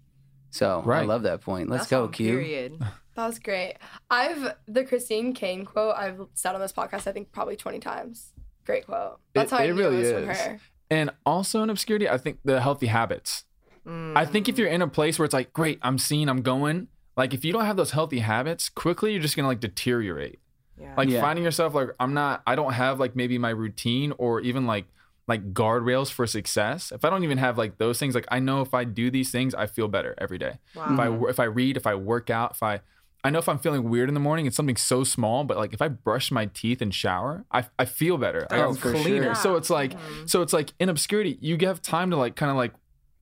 So 0.50 0.82
I 0.86 1.02
love 1.02 1.22
that 1.22 1.40
point. 1.40 1.68
Let's 1.68 1.82
That's 1.84 1.90
go, 1.90 2.04
on 2.04 2.12
Q. 2.12 2.30
Period. 2.38 2.78
That 3.14 3.26
was 3.26 3.38
great. 3.38 3.74
I've 4.10 4.54
the 4.66 4.84
Christine 4.84 5.34
Caine 5.34 5.66
quote 5.66 5.94
I've 5.96 6.20
said 6.32 6.54
on 6.54 6.60
this 6.62 6.72
podcast 6.72 7.06
I 7.06 7.12
think 7.12 7.30
probably 7.32 7.56
20 7.56 7.78
times. 7.78 8.32
Great 8.64 8.86
quote. 8.86 9.18
That's 9.34 9.52
It- 9.52 9.54
how 9.54 9.60
I 9.62 9.64
it 9.64 9.74
knew 9.74 9.82
really 9.82 9.96
it 9.96 10.00
was 10.00 10.12
from 10.12 10.30
is. 10.30 10.40
her. 10.40 10.60
And 10.90 11.10
also 11.26 11.62
in 11.62 11.68
obscurity, 11.70 12.08
I 12.08 12.16
think 12.18 12.38
the 12.44 12.60
healthy 12.62 12.86
habits. 12.86 13.44
I 13.86 14.24
think 14.24 14.48
if 14.48 14.58
you're 14.58 14.68
in 14.68 14.82
a 14.82 14.88
place 14.88 15.18
where 15.18 15.24
it's 15.24 15.34
like, 15.34 15.52
great, 15.52 15.78
I'm 15.82 15.98
seen, 15.98 16.28
I'm 16.28 16.42
going, 16.42 16.88
Like 17.16 17.34
if 17.34 17.44
you 17.44 17.52
don't 17.52 17.66
have 17.66 17.76
those 17.76 17.90
healthy 17.90 18.20
habits, 18.20 18.68
quickly 18.68 19.12
you're 19.12 19.20
just 19.22 19.36
gonna 19.36 19.48
like 19.48 19.60
deteriorate. 19.60 20.38
Yeah. 20.80 20.94
Like 20.96 21.08
Yeah. 21.08 21.20
finding 21.20 21.44
yourself 21.44 21.74
like 21.74 21.88
I'm 22.00 22.14
not 22.14 22.42
I 22.46 22.54
don't 22.54 22.72
have 22.72 22.98
like 23.00 23.14
maybe 23.16 23.38
my 23.38 23.50
routine 23.50 24.12
or 24.18 24.40
even 24.40 24.66
like 24.66 24.86
like 25.28 25.52
guardrails 25.52 26.10
for 26.10 26.26
success. 26.26 26.90
If 26.90 27.04
I 27.04 27.10
don't 27.10 27.22
even 27.24 27.38
have 27.38 27.58
like 27.58 27.78
those 27.78 27.98
things, 27.98 28.14
like 28.14 28.26
I 28.30 28.38
know 28.40 28.60
if 28.62 28.72
I 28.74 28.84
do 28.84 29.10
these 29.10 29.30
things, 29.30 29.54
I 29.54 29.66
feel 29.66 29.88
better 29.88 30.14
every 30.18 30.38
day. 30.38 30.58
Wow. 30.74 30.92
If 30.94 30.98
I 30.98 31.06
mm-hmm. 31.08 31.28
if 31.28 31.38
I 31.40 31.44
read, 31.44 31.76
if 31.76 31.86
I 31.86 31.94
work 31.94 32.30
out, 32.30 32.52
if 32.52 32.62
I 32.62 32.80
I 33.24 33.30
know 33.30 33.38
if 33.38 33.48
I'm 33.48 33.58
feeling 33.60 33.88
weird 33.88 34.08
in 34.08 34.14
the 34.14 34.20
morning, 34.20 34.46
it's 34.46 34.56
something 34.56 34.76
so 34.76 35.04
small, 35.04 35.44
but 35.44 35.56
like 35.56 35.72
if 35.72 35.80
I 35.80 35.86
brush 35.88 36.32
my 36.32 36.46
teeth 36.46 36.82
and 36.82 36.92
shower, 36.92 37.44
I, 37.52 37.64
I 37.78 37.84
feel 37.84 38.18
better. 38.18 38.48
I 38.50 38.62
Oh, 38.62 38.74
feel 38.74 38.92
cleaner. 38.94 39.22
sure. 39.22 39.34
So 39.36 39.56
it's 39.56 39.70
like 39.70 39.92
mm-hmm. 39.92 40.26
so 40.26 40.42
it's 40.42 40.52
like 40.52 40.72
in 40.80 40.88
obscurity, 40.88 41.38
you 41.40 41.56
have 41.66 41.80
time 41.82 42.10
to 42.10 42.16
like 42.16 42.34
kind 42.34 42.50
of 42.50 42.56
like 42.56 42.72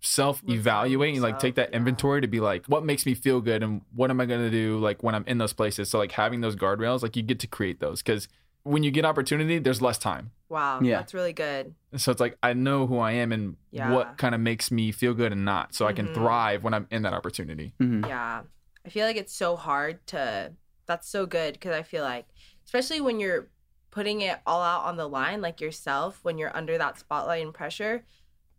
self 0.01 0.43
evaluate 0.49 1.13
and 1.15 1.23
like 1.23 1.39
take 1.39 1.55
that 1.57 1.73
inventory 1.75 2.21
to 2.23 2.27
be 2.27 2.41
like 2.41 2.65
what 2.67 2.85
makes 2.85 3.05
me 3.05 3.15
feel 3.15 3.41
good 3.41 3.63
and 3.63 3.83
what 3.95 4.11
am 4.11 4.21
I 4.21 4.27
going 4.27 4.41
to 4.41 4.51
do 4.51 4.79
like 4.79 5.03
when 5.03 5.15
I'm 5.15 5.25
in 5.27 5.39
those 5.39 5.53
places. 5.53 5.91
So 5.91 5.99
like 5.99 6.13
having 6.13 6.41
those 6.41 6.57
guardrails, 6.57 7.03
like 7.03 7.17
you 7.17 7.23
get 7.23 7.39
to 7.41 7.47
create 7.47 7.81
those 7.81 8.03
cuz 8.03 8.27
when 8.63 8.83
you 8.83 8.91
get 8.91 9.05
opportunity, 9.07 9.59
there's 9.59 9.81
less 9.81 9.97
time. 9.99 10.33
Wow. 10.51 10.81
Yeah. 10.83 10.99
That's 10.99 11.15
really 11.15 11.33
good. 11.33 11.75
So 11.97 12.13
it's 12.13 12.21
like 12.21 12.37
I 12.43 12.53
know 12.55 12.87
who 12.87 12.99
I 12.99 13.13
am 13.13 13.33
and 13.33 13.57
Yeah. 13.71 13.91
what 13.93 14.17
kind 14.19 14.35
of 14.35 14.41
makes 14.41 14.71
me 14.71 14.91
feel 14.93 15.15
good 15.15 15.33
and 15.33 15.45
not 15.45 15.75
so 15.75 15.87
I 15.87 15.93
can 15.93 16.09
Mhm. 16.09 16.15
thrive 16.15 16.65
when 16.65 16.75
I'm 16.75 16.87
in 16.91 17.03
that 17.03 17.13
opportunity. 17.15 17.73
Mhm. 17.81 18.07
Yeah. 18.09 18.43
I 18.85 18.89
feel 18.89 19.07
like 19.07 19.17
it's 19.17 19.35
so 19.35 19.57
hard 19.57 20.07
to 20.09 20.53
that's 20.87 21.09
so 21.09 21.25
good 21.27 21.53
because 21.55 21.73
I 21.75 21.83
feel 21.83 22.03
like 22.03 22.27
especially 22.65 23.01
when 23.01 23.21
you're 23.21 23.49
putting 23.91 24.21
it 24.23 24.39
all 24.47 24.63
out 24.63 24.85
on 24.85 24.97
the 24.97 25.09
line 25.09 25.41
like 25.41 25.61
yourself 25.61 26.21
when 26.23 26.39
you're 26.39 26.55
under 26.57 26.79
that 26.79 26.99
spotlight 26.99 27.43
and 27.45 27.53
pressure 27.55 28.05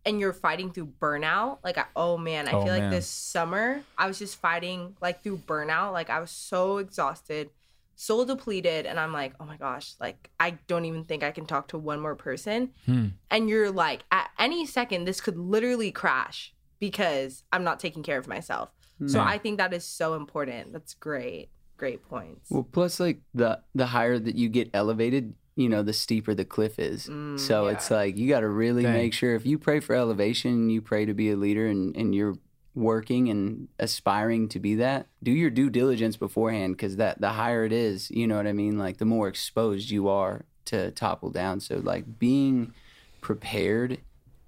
and 0.05 0.19
you're 0.19 0.33
fighting 0.33 0.71
through 0.71 0.87
burnout 1.01 1.59
like 1.63 1.77
I, 1.77 1.85
oh 1.95 2.17
man 2.17 2.47
I 2.47 2.51
Oh, 2.51 2.63
feel 2.63 2.73
like 2.73 2.81
man. 2.83 2.91
this 2.91 3.07
summer 3.07 3.81
I 3.97 4.07
was 4.07 4.17
just 4.19 4.39
fighting 4.39 4.95
like 5.01 5.23
through 5.23 5.37
burnout 5.39 5.91
like 5.93 6.09
I 6.09 6.19
was 6.19 6.31
so 6.31 6.77
exhausted 6.77 7.49
so 7.95 8.25
depleted 8.25 8.85
and 8.87 8.99
I'm 8.99 9.13
like 9.13 9.33
oh 9.39 9.45
my 9.45 9.57
gosh 9.57 9.93
like 9.99 10.29
I 10.39 10.51
don't 10.67 10.85
even 10.85 11.03
think 11.03 11.23
I 11.23 11.31
can 11.31 11.45
talk 11.45 11.67
to 11.69 11.77
one 11.77 11.99
more 11.99 12.15
person 12.15 12.71
Hmm. 12.85 13.07
and 13.29 13.47
you're 13.49 13.69
like 13.71 14.03
at 14.11 14.31
any 14.39 14.65
second 14.65 15.05
this 15.05 15.21
could 15.21 15.37
literally 15.37 15.91
crash 15.91 16.53
because 16.79 17.43
I'm 17.51 17.63
not 17.63 17.79
taking 17.79 18.01
care 18.03 18.17
of 18.17 18.27
myself. 18.27 18.69
So 19.07 19.19
I 19.19 19.39
think 19.39 19.57
that 19.57 19.73
is 19.73 19.83
so 19.83 20.13
important. 20.13 20.73
That's 20.73 20.93
great. 20.93 21.49
Great 21.77 22.03
points. 22.07 22.51
Well, 22.51 22.61
plus 22.71 22.99
like 22.99 23.21
the 23.33 23.59
the 23.73 23.87
higher 23.87 24.19
that 24.19 24.35
you 24.35 24.47
get 24.47 24.69
elevated, 24.75 25.33
you 25.61 25.69
know, 25.69 25.83
the 25.83 25.93
steeper 25.93 26.33
the 26.33 26.45
cliff 26.45 26.79
is. 26.79 27.07
Mm, 27.07 27.39
so 27.39 27.65
yeah. 27.65 27.73
it's 27.73 27.91
like 27.91 28.17
you 28.17 28.29
got 28.29 28.41
to 28.41 28.49
really 28.49 28.83
Dang. 28.83 28.93
make 28.93 29.13
sure 29.13 29.35
if 29.35 29.45
you 29.45 29.57
pray 29.57 29.79
for 29.79 29.95
elevation, 29.95 30.69
you 30.69 30.81
pray 30.81 31.05
to 31.05 31.13
be 31.13 31.29
a 31.29 31.35
leader, 31.35 31.67
and 31.67 31.95
and 31.95 32.13
you're 32.15 32.37
working 32.73 33.29
and 33.29 33.67
aspiring 33.79 34.47
to 34.49 34.59
be 34.59 34.75
that. 34.75 35.07
Do 35.21 35.31
your 35.31 35.49
due 35.49 35.69
diligence 35.69 36.17
beforehand, 36.17 36.75
because 36.75 36.97
that 36.97 37.21
the 37.21 37.29
higher 37.29 37.65
it 37.65 37.73
is, 37.73 38.09
you 38.11 38.27
know 38.27 38.37
what 38.37 38.47
I 38.47 38.53
mean. 38.53 38.77
Like 38.77 38.97
the 38.97 39.05
more 39.05 39.27
exposed 39.27 39.89
you 39.89 40.07
are 40.07 40.45
to 40.65 40.91
topple 40.91 41.29
down. 41.29 41.59
So 41.59 41.77
like 41.77 42.19
being 42.19 42.73
prepared 43.21 43.99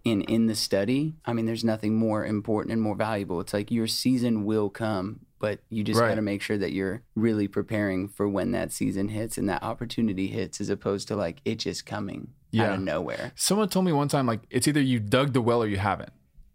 in 0.04 0.22
in 0.24 0.48
the 0.48 0.56
study 0.56 1.14
i 1.26 1.32
mean 1.32 1.46
there's 1.46 1.64
nothing 1.64 1.96
more 1.96 2.26
important 2.26 2.74
and 2.74 2.82
more 2.82 2.96
valuable 2.96 3.40
it's 3.40 3.54
like 3.54 3.72
your 3.72 3.88
season 3.88 4.44
will 4.44 4.70
come 4.70 5.22
but 5.44 5.60
you 5.70 5.84
just 5.84 6.00
Right. 6.00 6.08
got 6.10 6.16
to 6.16 6.22
make 6.22 6.42
sure 6.42 6.58
that 6.58 6.72
you're 6.72 7.02
really 7.16 7.50
preparing 7.50 8.08
for 8.08 8.30
when 8.30 8.52
that 8.54 8.72
season 8.72 9.10
hits 9.10 9.38
and 9.38 9.50
that 9.50 9.62
opportunity 9.62 10.28
hits 10.28 10.62
as 10.62 10.70
opposed 10.70 11.10
to 11.10 11.18
like 11.18 11.42
it 11.44 11.60
just 11.60 11.86
coming 11.86 12.22
out 12.22 12.28
Yeah. 12.52 12.74
of 12.76 12.80
nowhere 12.80 13.34
Someone 13.36 13.68
told 13.68 13.84
me 13.86 13.92
one 13.92 14.08
time 14.08 14.26
like 14.26 14.40
it's 14.50 14.70
either 14.70 14.80
you 14.82 15.02
dug 15.02 15.34
the 15.34 15.42
well 15.42 15.62
or 15.62 15.68
you 15.68 15.78
haven't. 15.78 16.14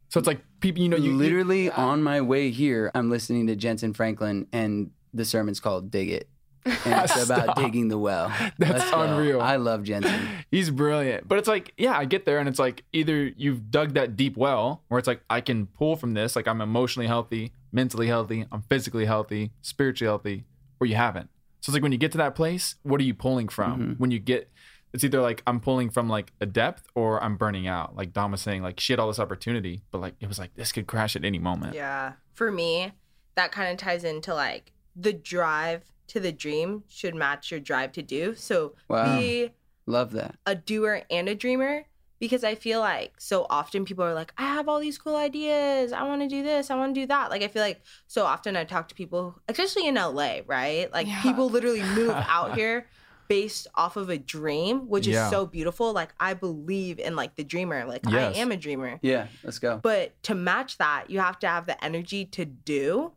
So 0.08 0.18
it's 0.18 0.26
like 0.26 0.40
people 0.60 0.82
you 0.82 0.88
know 0.88 0.96
you 0.96 1.12
literally 1.12 1.70
on 1.70 2.02
my 2.02 2.20
way 2.22 2.50
here 2.50 2.90
i'm 2.94 3.10
listening 3.10 3.46
to 3.46 3.54
jentezen 3.54 3.94
franklin 3.94 4.46
and 4.52 4.90
the 5.14 5.24
sermon's 5.24 5.60
called 5.60 5.88
dig 5.90 6.08
it 6.10 6.28
and 6.64 7.04
it's 7.04 7.22
about 7.30 7.54
digging 7.56 7.88
the 7.88 7.98
well 7.98 8.32
That's 8.58 8.90
unreal. 8.92 9.40
i 9.42 9.56
love 9.56 9.82
jentezen 9.82 10.26
He's 10.50 10.70
brilliant. 10.70 11.28
But 11.28 11.36
it's 11.38 11.46
like, 11.48 11.74
yeah, 11.76 11.94
I 11.96 12.06
get 12.06 12.24
there 12.24 12.38
and 12.38 12.48
it's 12.48 12.58
like 12.58 12.82
either 12.94 13.30
you've 13.36 13.70
dug 13.70 13.92
that 13.94 14.16
deep 14.16 14.34
well 14.38 14.82
where 14.88 14.98
it's 14.98 15.06
like 15.06 15.20
I 15.28 15.42
can 15.42 15.66
pull 15.66 15.94
from 15.94 16.14
this, 16.14 16.34
like 16.34 16.48
I'm 16.48 16.62
emotionally 16.62 17.06
healthy, 17.06 17.52
mentally 17.72 18.06
healthy, 18.06 18.46
I'm 18.50 18.62
physically 18.62 19.04
healthy, 19.04 19.52
spiritually 19.62 20.08
healthy, 20.08 20.44
or 20.80 20.86
you 20.86 20.96
haven't. 20.96 21.30
So 21.60 21.70
it's 21.70 21.74
like 21.74 21.82
when 21.82 21.92
you 21.92 21.98
get 21.98 22.12
to 22.12 22.18
that 22.18 22.34
place, 22.34 22.76
what 22.82 23.00
are 23.00 23.04
you 23.04 23.14
pulling 23.14 23.48
from? 23.48 23.80
Mm-hmm. 23.80 23.92
When 23.94 24.10
you 24.10 24.18
get 24.18 24.50
it's 24.92 25.04
either 25.04 25.20
like 25.20 25.42
I'm 25.46 25.60
pulling 25.60 25.90
from 25.90 26.08
like 26.08 26.32
a 26.40 26.46
depth 26.46 26.86
or 26.94 27.22
I'm 27.22 27.36
burning 27.36 27.66
out. 27.66 27.94
Like 27.94 28.12
Dom 28.12 28.32
was 28.32 28.40
saying, 28.40 28.62
like 28.62 28.80
she 28.80 28.92
had 28.92 29.00
all 29.00 29.08
this 29.08 29.18
opportunity, 29.18 29.82
but 29.90 30.00
like 30.00 30.14
it 30.20 30.28
was 30.28 30.38
like 30.38 30.54
this 30.54 30.72
could 30.72 30.86
crash 30.86 31.14
at 31.16 31.24
any 31.24 31.38
moment. 31.38 31.74
Yeah. 31.74 32.14
For 32.34 32.50
me, 32.50 32.92
that 33.34 33.52
kind 33.52 33.70
of 33.70 33.76
ties 33.76 34.04
into 34.04 34.34
like 34.34 34.72
the 34.96 35.12
drive 35.12 35.84
to 36.08 36.20
the 36.20 36.32
dream 36.32 36.84
should 36.88 37.14
match 37.14 37.50
your 37.50 37.60
drive 37.60 37.92
to 37.92 38.02
do. 38.02 38.34
So 38.34 38.74
Wow. 38.88 39.18
be 39.18 39.50
love 39.86 40.12
that 40.12 40.36
a 40.46 40.54
doer 40.54 41.02
and 41.10 41.28
a 41.28 41.34
dreamer 41.34 41.86
because 42.18 42.42
I 42.44 42.54
feel 42.54 42.80
like 42.80 43.12
so 43.18 43.46
often 43.48 43.84
people 43.84 44.04
are 44.04 44.14
like, 44.14 44.32
I 44.38 44.42
have 44.42 44.68
all 44.68 44.80
these 44.80 44.98
cool 44.98 45.16
ideas. 45.16 45.92
I 45.92 46.02
want 46.02 46.22
to 46.22 46.28
do 46.28 46.42
this. 46.42 46.70
I 46.70 46.74
want 46.76 46.94
to 46.94 47.00
do 47.00 47.06
that. 47.06 47.30
Like, 47.30 47.42
I 47.42 47.48
feel 47.48 47.62
like 47.62 47.80
so 48.06 48.24
often 48.24 48.56
I 48.56 48.64
talk 48.64 48.88
to 48.88 48.94
people, 48.94 49.40
especially 49.48 49.86
in 49.86 49.94
LA, 49.94 50.40
right? 50.46 50.92
Like, 50.92 51.06
Yeah. 51.06 51.22
people 51.22 51.48
literally 51.48 51.82
move 51.82 52.10
out 52.10 52.54
here 52.58 52.86
based 53.28 53.66
off 53.74 53.96
of 53.96 54.08
a 54.08 54.16
dream, 54.18 54.88
which 54.88 55.06
Yeah. 55.06 55.24
is 55.26 55.30
so 55.30 55.44
beautiful. 55.46 55.92
Like, 55.92 56.14
I 56.18 56.34
believe 56.34 56.98
in 56.98 57.14
like 57.14 57.36
the 57.36 57.44
dreamer. 57.44 57.84
Like, 57.84 58.02
Yes. 58.08 58.36
I 58.36 58.40
am 58.40 58.50
a 58.52 58.56
dreamer. 58.56 58.98
yeah 59.02 59.26
let's 59.44 59.58
go 59.58 59.78
But 59.82 60.20
to 60.24 60.34
match 60.34 60.78
that, 60.78 61.10
you 61.10 61.20
have 61.20 61.38
to 61.40 61.46
have 61.48 61.66
the 61.66 61.82
energy 61.84 62.24
to 62.24 62.44
do. 62.44 63.12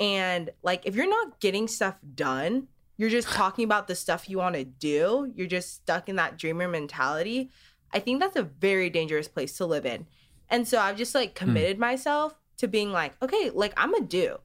And 0.00 0.50
like, 0.62 0.82
if 0.86 0.96
you're 0.96 1.08
not 1.08 1.38
getting 1.38 1.68
stuff 1.68 1.96
done, 2.14 2.68
you're 2.96 3.10
just 3.10 3.28
talking 3.28 3.64
about 3.64 3.88
the 3.88 3.94
stuff 3.94 4.28
you 4.28 4.38
want 4.38 4.54
to 4.54 4.64
do, 4.64 5.32
you're 5.34 5.46
just 5.46 5.74
stuck 5.74 6.08
in 6.08 6.16
that 6.16 6.38
dreamer 6.38 6.68
mentality. 6.68 7.50
I 7.92 7.98
think 7.98 8.20
that's 8.20 8.36
a 8.36 8.42
very 8.42 8.90
dangerous 8.90 9.28
place 9.28 9.56
to 9.58 9.66
live 9.66 9.86
in. 9.86 10.06
And 10.48 10.66
so 10.66 10.78
I've 10.78 10.96
just 10.96 11.14
like 11.14 11.30
hmm. 11.30 11.44
committed 11.44 11.78
myself 11.78 12.34
to 12.58 12.68
being 12.68 12.92
like, 12.92 13.12
okay, 13.22 13.50
like 13.50 13.72
I'm 13.76 13.94
a 13.94 14.00
do. 14.00 14.38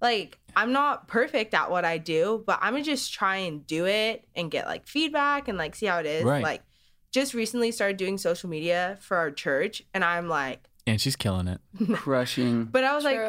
Like, 0.00 0.40
I'm 0.56 0.72
not 0.72 1.06
perfect 1.06 1.54
at 1.54 1.70
what 1.70 1.84
I 1.84 1.96
do, 1.96 2.42
but 2.44 2.58
I'm 2.60 2.74
gonna 2.74 2.84
just 2.84 3.14
try 3.14 3.36
and 3.36 3.64
do 3.64 3.86
it 3.86 4.26
and 4.34 4.50
get 4.50 4.66
like 4.66 4.88
feedback 4.88 5.46
and 5.46 5.56
like 5.56 5.76
see 5.76 5.86
how 5.86 5.98
it 5.98 6.06
is. 6.06 6.24
Right. 6.24 6.42
Like, 6.42 6.62
just 7.12 7.34
recently 7.34 7.70
started 7.70 7.98
doing 7.98 8.18
social 8.18 8.50
media 8.50 8.98
for 9.00 9.16
our 9.16 9.30
church, 9.30 9.82
and 9.94 10.02
I'm 10.02 10.28
like, 10.28 10.68
And 10.86 11.00
she's 11.00 11.14
killing 11.14 11.46
it. 11.46 11.60
crushing 11.92 12.64
but 12.64 12.82
I 12.84 12.94
was 12.96 13.04
like, 13.04 13.20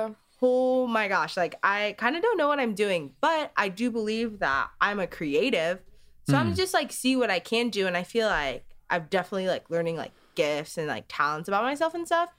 oh 0.42 0.88
my 0.88 1.08
gosh, 1.08 1.38
like 1.38 1.56
I 1.64 1.96
kind 1.98 2.16
of 2.16 2.22
don't 2.24 2.38
know 2.38 2.48
what 2.48 2.60
I'm 2.60 2.74
doing, 2.74 3.14
but 3.22 3.52
I 3.56 3.70
do 3.70 3.92
believe 3.92 4.40
that 4.40 4.70
I'm 4.82 5.00
a 5.00 5.08
creative. 5.08 5.80
So 6.30 6.38
I'm 6.38 6.50
hmm. 6.50 6.54
just 6.54 6.74
like 6.74 6.92
see 6.92 7.16
what 7.16 7.30
I 7.30 7.40
can 7.40 7.70
do. 7.70 7.86
And 7.86 7.98
I 7.98 8.04
feel 8.04 8.28
like 8.28 8.66
I've 8.90 9.10
definitely 9.10 9.48
like 9.48 9.70
learning 9.70 9.98
like 9.98 10.12
gifts 10.36 10.78
and 10.78 10.88
like 10.88 11.06
talents 11.08 11.48
about 11.48 11.64
myself 11.64 11.94
and 11.94 12.06
stuff. 12.06 12.30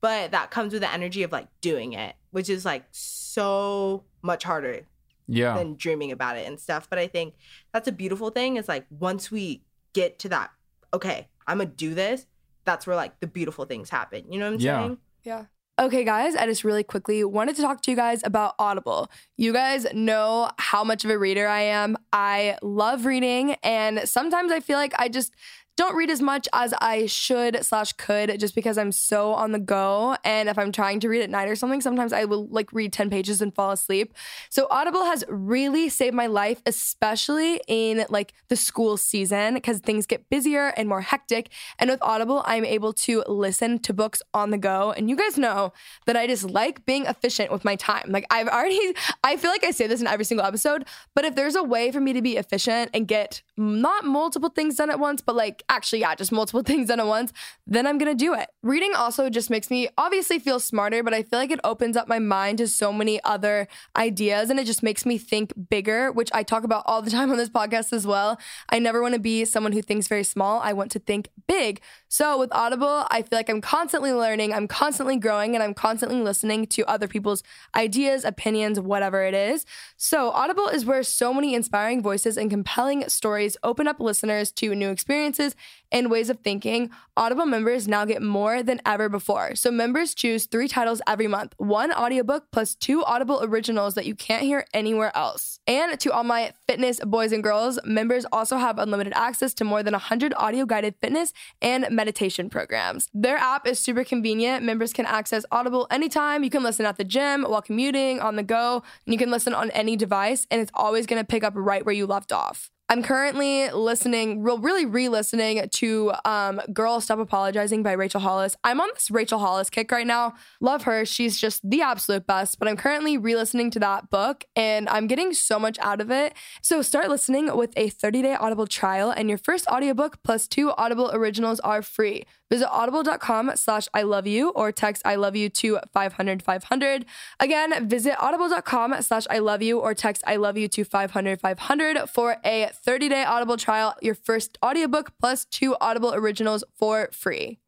But 0.00 0.30
that 0.30 0.50
comes 0.50 0.72
with 0.72 0.82
the 0.82 0.92
energy 0.92 1.22
of 1.24 1.32
like 1.32 1.48
doing 1.60 1.92
it, 1.92 2.14
which 2.30 2.48
is 2.48 2.64
like 2.64 2.84
so 2.92 4.04
much 4.22 4.44
harder 4.44 4.86
Yeah. 5.26 5.54
than 5.54 5.76
dreaming 5.76 6.12
about 6.12 6.36
it 6.36 6.46
and 6.46 6.58
stuff. 6.60 6.88
But 6.88 6.98
I 6.98 7.08
think 7.08 7.34
that's 7.72 7.88
a 7.88 7.92
beautiful 7.92 8.30
thing 8.30 8.56
is 8.56 8.68
like 8.68 8.86
once 8.90 9.30
we 9.30 9.62
get 9.94 10.18
to 10.20 10.28
that, 10.28 10.50
okay, 10.94 11.28
I'm 11.46 11.58
gonna 11.58 11.70
do 11.70 11.94
this, 11.94 12.26
that's 12.64 12.86
where 12.86 12.94
like 12.96 13.18
the 13.20 13.26
beautiful 13.26 13.64
things 13.64 13.90
happen. 13.90 14.30
You 14.30 14.38
know 14.38 14.46
what 14.46 14.54
I'm 14.54 14.60
Yeah. 14.60 14.78
saying? 14.80 14.98
Yeah. 15.24 15.44
Okay, 15.80 16.02
guys, 16.04 16.34
I 16.34 16.44
just 16.46 16.64
really 16.64 16.82
quickly 16.82 17.22
wanted 17.22 17.54
to 17.56 17.62
talk 17.62 17.82
to 17.82 17.90
you 17.92 17.96
guys 17.96 18.20
about 18.24 18.54
Audible. 18.58 19.08
You 19.36 19.52
guys 19.52 19.86
know 19.94 20.50
how 20.58 20.82
much 20.82 21.04
of 21.04 21.10
a 21.10 21.18
reader 21.18 21.46
I 21.46 21.60
am. 21.60 21.96
I 22.12 22.58
love 22.62 23.04
reading, 23.04 23.54
and 23.62 24.00
sometimes 24.08 24.50
I 24.50 24.58
feel 24.58 24.76
like 24.76 24.92
I 24.98 25.08
just 25.08 25.32
don't 25.78 25.94
read 25.94 26.10
as 26.10 26.20
much 26.20 26.48
as 26.52 26.74
I 26.80 27.06
should 27.06 27.64
slash 27.64 27.92
could 27.92 28.38
just 28.40 28.54
because 28.56 28.76
I'm 28.76 28.90
so 28.90 29.32
on 29.32 29.52
the 29.52 29.60
go. 29.60 30.16
And 30.24 30.48
if 30.48 30.58
I'm 30.58 30.72
trying 30.72 30.98
to 31.00 31.08
read 31.08 31.22
at 31.22 31.30
night 31.30 31.48
or 31.48 31.54
something, 31.54 31.80
sometimes 31.80 32.12
I 32.12 32.24
will 32.24 32.48
like 32.48 32.72
read 32.72 32.92
10 32.92 33.08
pages 33.08 33.40
and 33.40 33.54
fall 33.54 33.70
asleep. 33.70 34.12
So 34.50 34.66
Audible 34.70 35.04
has 35.04 35.24
really 35.28 35.88
saved 35.88 36.16
my 36.16 36.26
life, 36.26 36.60
especially 36.66 37.60
in 37.68 38.04
like 38.08 38.34
the 38.48 38.56
school 38.56 38.96
season 38.96 39.54
because 39.54 39.78
things 39.78 40.06
get 40.06 40.28
busier 40.28 40.72
and 40.76 40.88
more 40.88 41.02
hectic. 41.02 41.50
And 41.78 41.88
with 41.90 42.02
Audible, 42.02 42.42
I'm 42.46 42.64
able 42.64 42.92
to 42.94 43.22
listen 43.28 43.78
to 43.80 43.94
books 43.94 44.20
on 44.34 44.50
the 44.50 44.58
go. 44.58 44.92
And 44.92 45.08
you 45.08 45.14
guys 45.14 45.38
know 45.38 45.72
that 46.06 46.16
I 46.16 46.26
just 46.26 46.50
like 46.50 46.84
being 46.86 47.06
efficient 47.06 47.52
with 47.52 47.64
my 47.64 47.76
time. 47.76 48.06
Like 48.08 48.26
I've 48.30 48.48
already, 48.48 48.94
I 49.22 49.36
feel 49.36 49.52
like 49.52 49.64
I 49.64 49.70
say 49.70 49.86
this 49.86 50.00
in 50.00 50.08
every 50.08 50.24
single 50.24 50.44
episode, 50.44 50.84
but 51.14 51.24
if 51.24 51.36
there's 51.36 51.54
a 51.54 51.62
way 51.62 51.92
for 51.92 52.00
me 52.00 52.08
me 52.08 52.14
to 52.14 52.22
be 52.22 52.36
efficient 52.36 52.90
and 52.94 53.06
get 53.06 53.42
not 53.56 54.04
multiple 54.04 54.48
things 54.48 54.76
done 54.76 54.90
at 54.90 54.98
once, 54.98 55.20
but 55.20 55.36
like 55.36 55.62
actually, 55.68 56.00
yeah, 56.00 56.14
just 56.14 56.32
multiple 56.32 56.62
things 56.64 56.88
done 56.88 57.00
at 57.00 57.06
once, 57.06 57.32
then 57.66 57.86
I'm 57.86 57.98
gonna 57.98 58.14
do 58.14 58.34
it. 58.34 58.48
Reading 58.62 58.92
also 58.94 59.30
just 59.30 59.50
makes 59.50 59.70
me 59.70 59.88
obviously 59.96 60.38
feel 60.38 60.60
smarter, 60.60 61.02
but 61.02 61.14
I 61.14 61.22
feel 61.22 61.38
like 61.38 61.50
it 61.50 61.60
opens 61.64 61.96
up 61.96 62.08
my 62.08 62.18
mind 62.18 62.58
to 62.58 62.68
so 62.68 62.92
many 62.92 63.22
other 63.24 63.68
ideas 63.96 64.50
and 64.50 64.58
it 64.58 64.64
just 64.64 64.82
makes 64.82 65.04
me 65.04 65.18
think 65.18 65.52
bigger, 65.68 66.10
which 66.12 66.30
I 66.32 66.42
talk 66.42 66.64
about 66.64 66.82
all 66.86 67.02
the 67.02 67.10
time 67.18 67.30
on 67.30 67.36
this 67.36 67.48
podcast 67.48 67.92
as 67.92 68.06
well. 68.06 68.38
I 68.70 68.78
never 68.78 69.02
wanna 69.02 69.18
be 69.18 69.44
someone 69.44 69.72
who 69.72 69.82
thinks 69.82 70.08
very 70.08 70.24
small. 70.24 70.60
I 70.60 70.72
want 70.72 70.90
to 70.92 70.98
think 70.98 71.28
big. 71.46 71.80
So 72.08 72.38
with 72.38 72.52
Audible, 72.52 73.06
I 73.10 73.22
feel 73.22 73.38
like 73.38 73.50
I'm 73.50 73.60
constantly 73.60 74.12
learning, 74.12 74.54
I'm 74.54 74.66
constantly 74.66 75.16
growing, 75.16 75.54
and 75.54 75.62
I'm 75.62 75.74
constantly 75.74 76.20
listening 76.20 76.66
to 76.68 76.84
other 76.86 77.06
people's 77.06 77.42
ideas, 77.74 78.24
opinions, 78.24 78.80
whatever 78.80 79.22
it 79.24 79.34
is. 79.34 79.66
So 79.96 80.30
Audible 80.30 80.68
is 80.68 80.84
where 80.84 81.02
so 81.02 81.34
many 81.34 81.54
inspiring 81.54 82.02
voices 82.02 82.36
and 82.36 82.50
compelling 82.50 83.08
stories 83.08 83.56
open 83.62 83.86
up 83.86 84.00
listeners 84.00 84.50
to 84.52 84.74
new 84.74 84.90
experiences 84.90 85.54
and 85.90 86.10
ways 86.10 86.30
of 86.30 86.40
thinking. 86.40 86.90
Audible 87.16 87.46
members 87.46 87.88
now 87.88 88.04
get 88.04 88.22
more 88.22 88.62
than 88.62 88.80
ever 88.84 89.08
before. 89.08 89.54
So 89.54 89.70
members 89.70 90.14
choose 90.14 90.46
three 90.46 90.68
titles 90.68 91.00
every 91.06 91.26
month, 91.26 91.54
one 91.58 91.92
audiobook 91.92 92.44
plus 92.52 92.74
two 92.74 93.04
Audible 93.04 93.40
originals 93.42 93.94
that 93.94 94.06
you 94.06 94.14
can't 94.14 94.42
hear 94.42 94.66
anywhere 94.72 95.16
else. 95.16 95.58
And 95.66 95.98
to 96.00 96.12
all 96.12 96.24
my 96.24 96.52
fitness 96.66 97.00
boys 97.00 97.32
and 97.32 97.42
girls, 97.42 97.78
members 97.84 98.24
also 98.32 98.56
have 98.56 98.78
unlimited 98.78 99.12
access 99.14 99.54
to 99.54 99.64
more 99.64 99.82
than 99.82 99.92
100 99.92 100.34
audio 100.36 100.64
guided 100.64 100.94
fitness 101.00 101.32
and 101.60 101.86
meditation 101.90 102.48
programs. 102.50 103.08
Their 103.12 103.36
app 103.36 103.66
is 103.66 103.78
super 103.78 104.04
convenient. 104.04 104.64
Members 104.64 104.92
can 104.92 105.06
access 105.06 105.44
Audible 105.50 105.86
anytime. 105.90 106.44
You 106.44 106.50
can 106.50 106.62
listen 106.62 106.86
at 106.86 106.96
the 106.96 107.04
gym, 107.04 107.42
while 107.42 107.62
commuting, 107.62 108.20
on 108.20 108.36
the 108.36 108.42
go, 108.42 108.82
and 109.06 109.12
you 109.12 109.18
can 109.18 109.30
listen 109.30 109.54
on 109.54 109.70
any 109.72 109.96
device, 109.96 110.46
and 110.50 110.60
it's 110.60 110.72
always 110.74 111.06
going 111.06 111.20
to 111.20 111.26
pick 111.26 111.44
up 111.44 111.54
right 111.56 111.84
where 111.84 111.94
you 111.94 112.06
left 112.06 112.32
off. 112.32 112.70
I'm 112.90 113.02
currently 113.02 113.70
listening, 113.70 114.42
real, 114.42 114.58
really 114.58 114.86
re-listening 114.86 115.68
to 115.68 116.12
um, 116.24 116.58
"Girl 116.72 117.02
Stop 117.02 117.18
Apologizing" 117.18 117.82
by 117.82 117.92
Rachel 117.92 118.20
Hollis. 118.20 118.56
I'm 118.64 118.80
on 118.80 118.88
this 118.94 119.10
Rachel 119.10 119.38
Hollis 119.38 119.68
kick 119.68 119.92
right 119.92 120.06
now. 120.06 120.36
Love 120.62 120.84
her; 120.84 121.04
she's 121.04 121.38
just 121.38 121.68
the 121.68 121.82
absolute 121.82 122.26
best. 122.26 122.58
But 122.58 122.66
I'm 122.66 122.78
currently 122.78 123.18
re-listening 123.18 123.70
to 123.72 123.78
that 123.80 124.08
book, 124.08 124.44
and 124.56 124.88
I'm 124.88 125.06
getting 125.06 125.34
so 125.34 125.58
much 125.58 125.78
out 125.80 126.00
of 126.00 126.10
it. 126.10 126.32
So 126.62 126.80
start 126.80 127.10
listening 127.10 127.54
with 127.54 127.74
a 127.76 127.90
30-day 127.90 128.36
Audible 128.36 128.66
trial, 128.66 129.10
and 129.10 129.28
your 129.28 129.38
first 129.38 129.66
audiobook 129.66 130.22
plus 130.24 130.48
two 130.48 130.72
Audible 130.78 131.10
originals 131.12 131.60
are 131.60 131.82
free. 131.82 132.24
Visit 132.50 132.70
audible.com 132.70 133.52
slash 133.56 133.88
I 133.92 134.02
love 134.02 134.26
you 134.26 134.50
or 134.50 134.72
text 134.72 135.02
I 135.04 135.16
love 135.16 135.36
you 135.36 135.48
to 135.50 135.78
500 135.92 136.42
500. 136.42 137.04
Again, 137.40 137.88
visit 137.88 138.16
audible.com 138.18 139.02
slash 139.02 139.26
I 139.28 139.38
love 139.38 139.60
you 139.62 139.78
or 139.78 139.92
text 139.94 140.22
I 140.26 140.36
love 140.36 140.56
you 140.56 140.66
to 140.68 140.84
500 140.84 141.40
500 141.40 142.08
for 142.08 142.36
a 142.44 142.70
30 142.72 143.08
day 143.10 143.24
Audible 143.24 143.56
trial, 143.58 143.94
your 144.00 144.14
first 144.14 144.56
audiobook 144.64 145.12
plus 145.20 145.44
two 145.44 145.76
Audible 145.80 146.14
originals 146.14 146.64
for 146.74 147.10
free. 147.12 147.58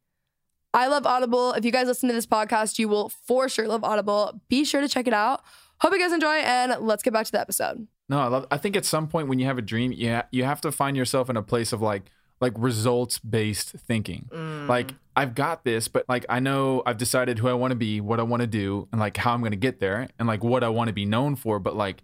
I 0.73 0.87
love 0.87 1.05
Audible. 1.05 1.51
If 1.53 1.65
you 1.65 1.71
guys 1.71 1.87
listen 1.87 2.07
to 2.09 2.15
this 2.15 2.25
podcast, 2.25 2.79
you 2.79 2.87
will 2.87 3.09
for 3.09 3.49
sure 3.49 3.67
love 3.67 3.83
Audible. 3.83 4.41
Be 4.49 4.63
sure 4.63 4.81
to 4.81 4.87
check 4.87 5.05
it 5.05 5.13
out. 5.13 5.43
Hope 5.79 5.93
you 5.93 5.99
guys 5.99 6.13
enjoy, 6.13 6.35
and 6.35 6.75
let's 6.79 7.03
get 7.03 7.11
back 7.11 7.25
to 7.25 7.31
the 7.31 7.41
episode. 7.41 7.87
No, 8.07 8.19
I 8.19 8.27
love. 8.27 8.45
I 8.51 8.57
think 8.57 8.75
at 8.75 8.85
some 8.85 9.07
point 9.07 9.27
when 9.27 9.39
you 9.39 9.45
have 9.47 9.57
a 9.57 9.61
dream, 9.61 9.91
you 9.91 10.11
ha- 10.11 10.27
you 10.31 10.43
have 10.43 10.61
to 10.61 10.71
find 10.71 10.95
yourself 10.95 11.29
in 11.29 11.37
a 11.37 11.41
place 11.41 11.73
of 11.73 11.81
like 11.81 12.11
like 12.41 12.53
results 12.57 13.19
based 13.19 13.71
thinking. 13.71 14.27
Mm. 14.33 14.67
Like 14.67 14.93
I've 15.15 15.35
got 15.35 15.63
this, 15.63 15.87
but 15.87 16.05
like 16.09 16.25
I 16.27 16.39
know 16.39 16.81
I've 16.85 16.97
decided 16.97 17.39
who 17.39 17.47
I 17.47 17.53
want 17.53 17.71
to 17.71 17.75
be, 17.75 18.01
what 18.01 18.19
I 18.19 18.23
want 18.23 18.41
to 18.41 18.47
do, 18.47 18.87
and 18.91 18.99
like 18.99 19.15
how 19.15 19.33
I'm 19.33 19.39
going 19.41 19.51
to 19.51 19.57
get 19.57 19.79
there, 19.79 20.09
and 20.17 20.27
like 20.27 20.43
what 20.43 20.63
I 20.63 20.69
want 20.69 20.87
to 20.87 20.93
be 20.93 21.05
known 21.05 21.35
for. 21.35 21.59
But 21.59 21.75
like, 21.75 22.03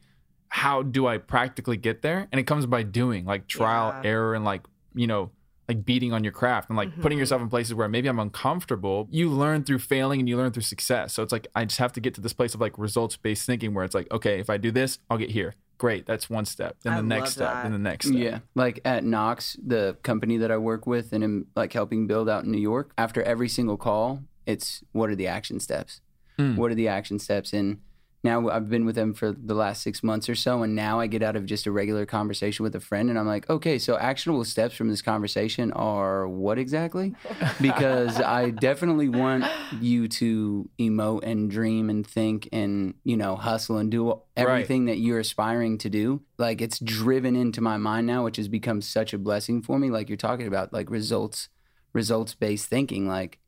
how 0.50 0.84
do 0.84 1.08
I 1.08 1.18
practically 1.18 1.78
get 1.78 2.04
there? 2.04 2.28
And 2.32 2.40
it 2.40 2.44
comes 2.44 2.66
by 2.68 2.84
doing, 2.84 3.26
like 3.26 3.48
trial, 3.48 4.00
Yeah. 4.04 4.10
error, 4.10 4.36
and 4.36 4.46
like 4.46 4.62
you 4.94 5.08
know. 5.08 5.32
Like 5.70 5.84
beating 5.84 6.14
on 6.14 6.24
your 6.24 6.32
craft 6.32 6.70
and 6.70 6.78
like 6.78 6.96
putting 7.02 7.18
mm-hmm. 7.18 7.20
yourself 7.20 7.42
in 7.42 7.50
places 7.50 7.74
where 7.74 7.90
maybe 7.90 8.08
I'm 8.08 8.20
uncomfortable. 8.20 9.06
You 9.12 9.30
learn 9.30 9.66
through 9.66 9.80
failing 9.80 10.22
and 10.22 10.30
you 10.30 10.38
learn 10.38 10.54
through 10.54 10.62
success. 10.64 11.14
So 11.14 11.24
it's 11.24 11.34
like 11.34 11.48
I 11.56 11.66
just 11.66 11.78
have 11.80 11.92
to 11.92 12.00
get 12.00 12.14
to 12.14 12.22
this 12.22 12.32
place 12.32 12.54
of 12.56 12.62
like 12.62 12.78
results 12.78 13.18
based 13.18 13.46
thinking 13.46 13.74
where 13.74 13.84
it's 13.84 13.94
like, 13.94 14.10
okay, 14.10 14.40
if 14.40 14.50
I 14.50 14.56
do 14.56 14.72
this, 14.72 15.00
I'll 15.10 15.18
get 15.18 15.32
here. 15.32 15.56
Great, 15.78 16.06
that's 16.06 16.30
one 16.30 16.46
step. 16.46 16.78
Then 16.82 16.94
I 16.94 16.98
the 16.98 17.04
next 17.04 17.32
step. 17.32 17.54
that. 17.54 17.64
Then 17.64 17.72
the 17.72 17.78
next 17.78 18.08
step. 18.08 18.18
Yeah, 18.18 18.40
like 18.56 18.80
at 18.84 19.04
Knox, 19.04 19.58
the 19.64 19.98
company 20.04 20.38
that 20.38 20.52
I 20.52 20.58
work 20.58 20.88
with 20.88 21.14
and 21.14 21.24
am 21.24 21.48
like 21.56 21.74
helping 21.74 22.08
build 22.08 22.28
out 22.28 22.44
in 22.44 22.52
New 22.52 22.62
York. 22.62 22.94
After 22.98 23.22
every 23.22 23.50
single 23.50 23.78
call, 23.78 24.24
it's 24.46 24.84
what 24.92 25.10
are 25.10 25.16
the 25.16 25.28
action 25.28 25.60
steps? 25.60 26.02
Mm. 26.40 26.56
What 26.56 26.72
are 26.72 26.76
the 26.76 26.88
action 26.88 27.20
steps? 27.20 27.54
And 27.54 27.82
now 28.28 28.50
I've 28.50 28.70
been 28.70 28.86
with 28.86 28.96
them 28.96 29.14
for 29.14 29.32
the 29.32 29.54
last 29.54 29.82
six 29.82 30.04
months 30.04 30.28
or 30.28 30.36
so, 30.36 30.62
and 30.64 30.76
now 30.76 31.00
I 31.00 31.08
get 31.08 31.24
out 31.24 31.36
of 31.36 31.46
just 31.46 31.66
a 31.66 31.72
regular 31.72 32.06
conversation 32.06 32.64
with 32.64 32.76
a 32.76 32.80
friend, 32.80 33.10
and 33.10 33.18
I'm 33.18 33.26
like, 33.26 33.50
okay, 33.50 33.80
so 33.80 33.98
actionable 33.98 34.44
steps 34.44 34.76
from 34.76 34.90
this 34.90 35.02
conversation 35.02 35.72
are 35.74 36.28
what 36.28 36.58
exactly? 36.60 37.16
Because 37.62 38.20
I 38.22 38.52
definitely 38.52 39.10
want 39.10 39.46
you 39.80 40.08
to 40.08 40.70
emote 40.80 41.24
and 41.24 41.50
dream 41.50 41.90
and 41.90 42.06
think 42.06 42.48
and 42.52 42.94
you 43.04 43.18
know 43.18 43.36
hustle 43.36 43.78
and 43.78 43.90
do 43.90 44.22
everything 44.36 44.86
that 44.86 44.98
you're 44.98 45.20
aspiring 45.20 45.78
to 45.80 45.90
do. 45.90 46.22
Like 46.38 46.62
it's 46.62 46.80
driven 46.80 47.36
into 47.36 47.62
my 47.62 47.78
mind 47.78 48.08
now, 48.08 48.26
which 48.26 48.38
has 48.38 48.48
become 48.48 48.82
such 48.82 49.14
a 49.14 49.18
blessing 49.18 49.62
for 49.62 49.80
me. 49.80 49.90
Like 49.90 50.10
you're 50.10 50.18
talking 50.18 50.48
about, 50.48 50.74
like 50.74 50.90
results, 50.90 51.50
results 51.94 52.36
based 52.36 52.68
thinking. 52.68 53.08
Like 53.08 53.40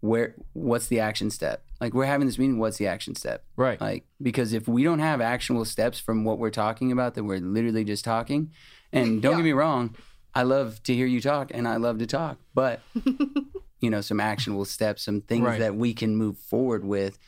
where, 0.00 0.34
what's 0.52 0.88
the 0.88 1.00
action 1.00 1.30
step? 1.30 1.64
Like 1.82 1.94
we're 1.94 2.06
having 2.06 2.28
this 2.28 2.38
meeting. 2.38 2.58
What's 2.58 2.78
the 2.78 2.86
action 2.86 3.16
step? 3.16 3.44
Right. 3.56 3.80
Like 3.80 4.04
because 4.22 4.52
if 4.52 4.68
we 4.68 4.84
don't 4.84 5.00
have 5.00 5.20
actionable 5.20 5.64
steps 5.64 5.98
from 5.98 6.22
what 6.22 6.38
we're 6.38 6.50
talking 6.50 6.92
about, 6.92 7.14
then 7.14 7.26
we're 7.26 7.40
literally 7.40 7.82
just 7.82 8.04
talking. 8.04 8.52
And 8.92 9.20
don't 9.22 9.34
get 9.36 9.42
me 9.44 9.50
wrong, 9.52 9.96
I 10.32 10.44
love 10.44 10.80
to 10.84 10.94
hear 10.94 11.06
you 11.06 11.20
talk, 11.20 11.50
and 11.52 11.66
I 11.66 11.76
love 11.78 11.98
to 11.98 12.06
talk, 12.06 12.38
but 12.54 12.80
you 13.80 13.90
know, 13.90 14.00
some 14.00 14.20
actionable 14.20 14.64
steps, 14.64 15.02
some 15.02 15.22
things 15.22 15.44
Right. 15.44 15.58
that 15.58 15.74
we 15.74 15.92
can 15.92 16.14
move 16.14 16.38
forward 16.38 16.84
with, 16.84 17.18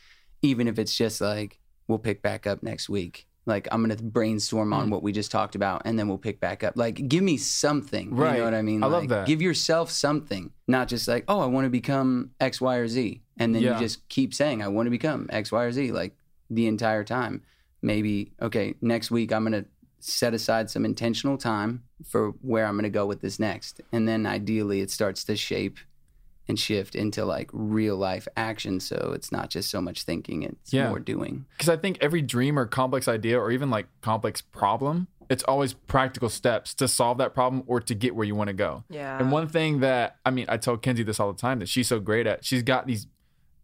even 0.41 0.69
if 0.69 0.79
it's 0.79 0.95
just 0.95 1.19
like 1.19 1.59
we'll 1.89 1.99
pick 1.99 2.21
back 2.21 2.47
up 2.47 2.63
next 2.63 2.87
week. 2.87 3.27
Like 3.45 3.67
I'm 3.71 3.81
gonna 3.81 3.95
brainstorm 3.95 4.69
Mm. 4.71 4.75
on 4.75 4.89
what 4.89 5.03
we 5.03 5.11
just 5.11 5.31
talked 5.31 5.55
about, 5.55 5.83
and 5.85 5.97
then 5.99 6.07
we'll 6.07 6.17
pick 6.17 6.39
back 6.39 6.63
up. 6.63 6.73
Like, 6.75 7.07
give 7.07 7.23
me 7.23 7.37
something. 7.37 8.15
Right. 8.15 8.33
You 8.33 8.37
know 8.39 8.45
what 8.45 8.53
I 8.55 8.61
mean? 8.63 8.83
I 8.83 8.87
love 8.87 9.07
that. 9.09 9.27
Give 9.27 9.41
yourself 9.41 9.91
something, 9.91 10.51
not 10.67 10.87
just 10.87 11.07
like, 11.07 11.23
oh, 11.27 11.39
I 11.41 11.45
want 11.45 11.65
to 11.65 11.69
become 11.69 12.31
X, 12.39 12.59
Y, 12.59 12.75
or 12.75 12.87
Z, 12.87 13.21
and 13.37 13.53
then 13.53 13.61
Yeah. 13.61 13.73
you 13.75 13.79
just 13.79 14.07
keep 14.09 14.33
saying, 14.33 14.63
I 14.63 14.67
want 14.67 14.87
to 14.87 14.91
become 14.91 15.27
X, 15.31 15.51
Y, 15.51 15.63
or 15.63 15.71
Z, 15.71 15.91
like 15.91 16.15
the 16.49 16.65
entire 16.67 17.03
time. 17.03 17.41
Maybe 17.81 18.31
okay, 18.41 18.73
next 18.81 19.11
week 19.11 19.31
I'm 19.31 19.43
gonna 19.43 19.65
set 19.99 20.33
aside 20.33 20.69
some 20.69 20.85
intentional 20.85 21.37
time 21.37 21.83
for 22.07 22.31
where 22.41 22.65
I'm 22.65 22.75
gonna 22.75 22.89
go 22.89 23.05
with 23.05 23.21
this 23.21 23.39
next, 23.39 23.81
and 23.91 24.07
then 24.07 24.25
ideally 24.25 24.81
it 24.81 24.89
starts 24.91 25.23
to 25.25 25.35
shape 25.35 25.77
and 26.47 26.59
shift 26.59 26.95
into 26.95 27.25
like 27.25 27.49
real 27.53 27.97
life 27.97 28.27
action. 28.37 28.79
So 28.79 29.13
it's 29.15 29.31
not 29.31 29.49
just 29.49 29.69
so 29.69 29.81
much 29.81 30.03
thinking; 30.03 30.43
it's 30.43 30.73
Yeah. 30.73 30.89
more 30.89 30.99
doing. 30.99 31.45
Because 31.57 31.69
I 31.69 31.77
think 31.77 31.97
every 32.01 32.21
dream 32.21 32.57
or 32.59 32.65
complex 32.65 33.07
idea 33.07 33.39
or 33.39 33.51
even 33.51 33.69
like 33.69 33.87
complex 34.01 34.41
problem, 34.41 35.07
it's 35.29 35.43
always 35.43 35.73
practical 35.73 36.29
steps 36.29 36.73
to 36.75 36.87
solve 36.87 37.17
that 37.17 37.33
problem 37.33 37.63
or 37.65 37.79
to 37.81 37.95
get 37.95 38.15
where 38.15 38.25
you 38.25 38.35
want 38.35 38.47
to 38.49 38.53
go. 38.53 38.83
Yeah. 38.89 39.17
And 39.19 39.31
one 39.31 39.47
thing 39.47 39.79
that 39.79 40.17
I 40.25 40.31
mean, 40.31 40.45
I 40.49 40.57
tell 40.57 40.77
Kenzie 40.77 41.03
this 41.03 41.19
all 41.19 41.31
the 41.33 41.39
time 41.39 41.59
that 41.59 41.69
she's 41.69 41.87
so 41.87 41.99
great 41.99 42.27
at. 42.27 42.45
She's 42.45 42.61
got 42.63 42.85
these 42.87 43.07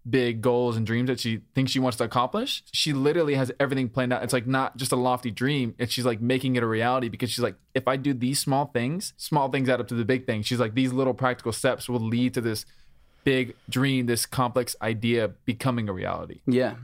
big 0.10 0.42
goals 0.42 0.78
and 0.78 0.86
dreams 0.86 1.08
that 1.08 1.20
she 1.20 1.42
thinks 1.54 1.72
she 1.72 1.80
wants 1.80 1.98
to 1.98 2.04
accomplish. 2.04 2.64
She 2.72 2.94
literally 2.94 3.36
has 3.36 3.52
everything 3.60 3.90
planned 3.90 4.12
out. 4.14 4.24
It's 4.24 4.34
like 4.34 4.48
not 4.48 4.78
just 4.78 4.92
a 4.92 4.96
lofty 4.96 5.32
dream. 5.32 5.76
and 5.78 5.92
she's 5.92 6.06
like 6.06 6.22
making 6.22 6.56
it 6.56 6.64
a 6.64 6.68
reality 6.68 7.10
because 7.10 7.30
she's 7.30 7.44
like, 7.44 7.56
if 7.74 7.88
I 7.88 7.98
do 7.98 8.14
these 8.14 8.40
small 8.40 8.66
things, 8.66 9.14
small 9.18 9.50
things 9.50 9.70
add 9.70 9.80
up 9.80 9.88
to 9.90 9.96
the 9.96 10.06
big 10.06 10.26
thing. 10.26 10.42
She's 10.42 10.60
like, 10.60 10.74
these 10.74 10.92
little 10.92 11.14
practical 11.14 11.52
steps 11.52 11.88
will 11.88 12.00
lead 12.00 12.34
to 12.34 12.42
this 12.42 12.66
big 13.24 13.56
dream, 13.70 14.08
this 14.08 14.26
complex 14.26 14.76
idea 14.82 15.30
becoming 15.46 15.88
a 15.88 15.94
reality. 15.94 16.42
Yeah. 16.48 16.76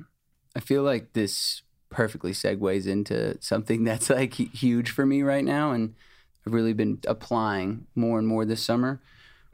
I 0.55 0.59
feel 0.59 0.83
like 0.83 1.13
this 1.13 1.63
perfectly 1.89 2.31
segues 2.31 2.85
into 2.85 3.37
something 3.41 3.83
that's 3.85 4.09
like 4.09 4.33
huge 4.33 4.91
for 4.91 5.05
me 5.05 5.23
right 5.23 5.43
now. 5.43 5.71
And 5.71 5.95
I've 6.45 6.53
really 6.53 6.73
been 6.73 6.99
applying 7.07 7.87
more 7.95 8.19
and 8.19 8.27
more 8.27 8.45
this 8.45 8.63
summer. 8.63 9.01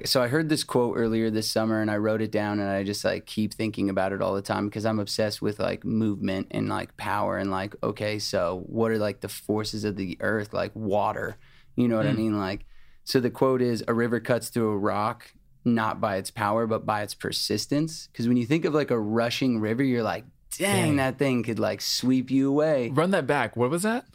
So 0.06 0.22
I 0.22 0.28
heard 0.28 0.50
this 0.50 0.64
quote 0.64 0.98
earlier 0.98 1.30
this 1.30 1.50
summer 1.50 1.82
and 1.82 1.90
I 1.90 1.98
wrote 1.98 2.22
it 2.22 2.32
down 2.32 2.60
and 2.60 2.70
I 2.70 2.84
just 2.84 3.06
like 3.06 3.26
keep 3.26 3.54
thinking 3.54 3.90
about 3.90 4.12
it 4.12 4.22
all 4.22 4.34
the 4.34 4.42
time 4.42 4.68
because 4.68 4.86
I'm 4.86 5.00
obsessed 5.00 5.42
with 5.42 5.60
like 5.60 5.86
movement 5.86 6.48
and 6.52 6.68
like 6.68 6.98
power 6.98 7.38
and 7.38 7.52
like, 7.52 7.76
okay, 7.84 8.20
so 8.20 8.64
what 8.66 8.92
are 8.92 8.98
like 8.98 9.22
the 9.22 9.30
forces 9.30 9.84
of 9.84 9.96
the 9.96 10.18
earth, 10.20 10.54
like 10.54 10.76
water? 10.76 11.38
You 11.76 11.88
know 11.88 11.98
what 11.98 12.08
I 12.08 12.12
mm. 12.12 12.18
mean? 12.18 12.40
Like, 12.40 12.66
so 13.04 13.20
the 13.20 13.30
quote 13.30 13.62
is 13.62 13.84
a 13.88 13.94
river 13.94 14.20
cuts 14.20 14.50
through 14.50 14.72
a 14.72 14.78
rock 14.78 15.32
not 15.66 16.02
by 16.02 16.18
its 16.18 16.32
power, 16.32 16.68
but 16.68 16.86
by 16.86 17.02
its 17.04 17.14
persistence. 17.14 18.08
Because 18.08 18.28
when 18.28 18.38
you 18.38 18.46
think 18.46 18.66
of 18.66 18.74
like 18.74 18.92
a 18.92 19.00
rushing 19.00 19.60
river, 19.60 19.84
you're 19.84 20.04
like, 20.04 20.26
dang, 20.58 20.84
Dang. 20.84 20.96
that 20.98 21.18
thing 21.18 21.44
could 21.44 21.60
like 21.60 21.82
sweep 21.82 22.30
you 22.30 22.50
away. 22.50 22.90
Run 22.90 23.12
that 23.12 23.28
back. 23.28 23.56
What 23.56 23.70
was 23.70 23.84
that? 23.84 24.06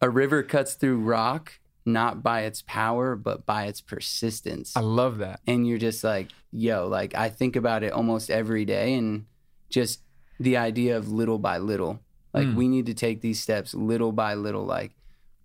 A 0.00 0.10
river 0.10 0.42
cuts 0.42 0.74
through 0.74 0.98
rock 0.98 1.58
not 1.84 2.22
by 2.22 2.42
its 2.42 2.62
power, 2.66 3.16
but 3.16 3.44
by 3.46 3.64
its 3.66 3.80
persistence. 3.80 4.76
I 4.76 4.80
love 4.80 5.18
that. 5.18 5.40
and 5.46 5.66
you're 5.66 5.78
just 5.78 6.04
like, 6.04 6.28
yo, 6.52 6.86
like 6.86 7.14
I 7.14 7.28
think 7.28 7.56
about 7.56 7.82
it 7.82 7.92
almost 7.92 8.30
every 8.30 8.64
day 8.64 8.94
and 8.94 9.26
just 9.70 10.00
the 10.38 10.56
idea 10.56 10.96
of 10.96 11.10
little 11.10 11.38
by 11.38 11.58
little. 11.58 12.00
Like 12.34 12.46
Mm. 12.46 12.54
we 12.56 12.68
need 12.68 12.86
to 12.86 12.94
take 12.94 13.20
these 13.20 13.40
steps 13.40 13.74
little 13.74 14.12
by 14.12 14.34
little, 14.34 14.64
like 14.64 14.92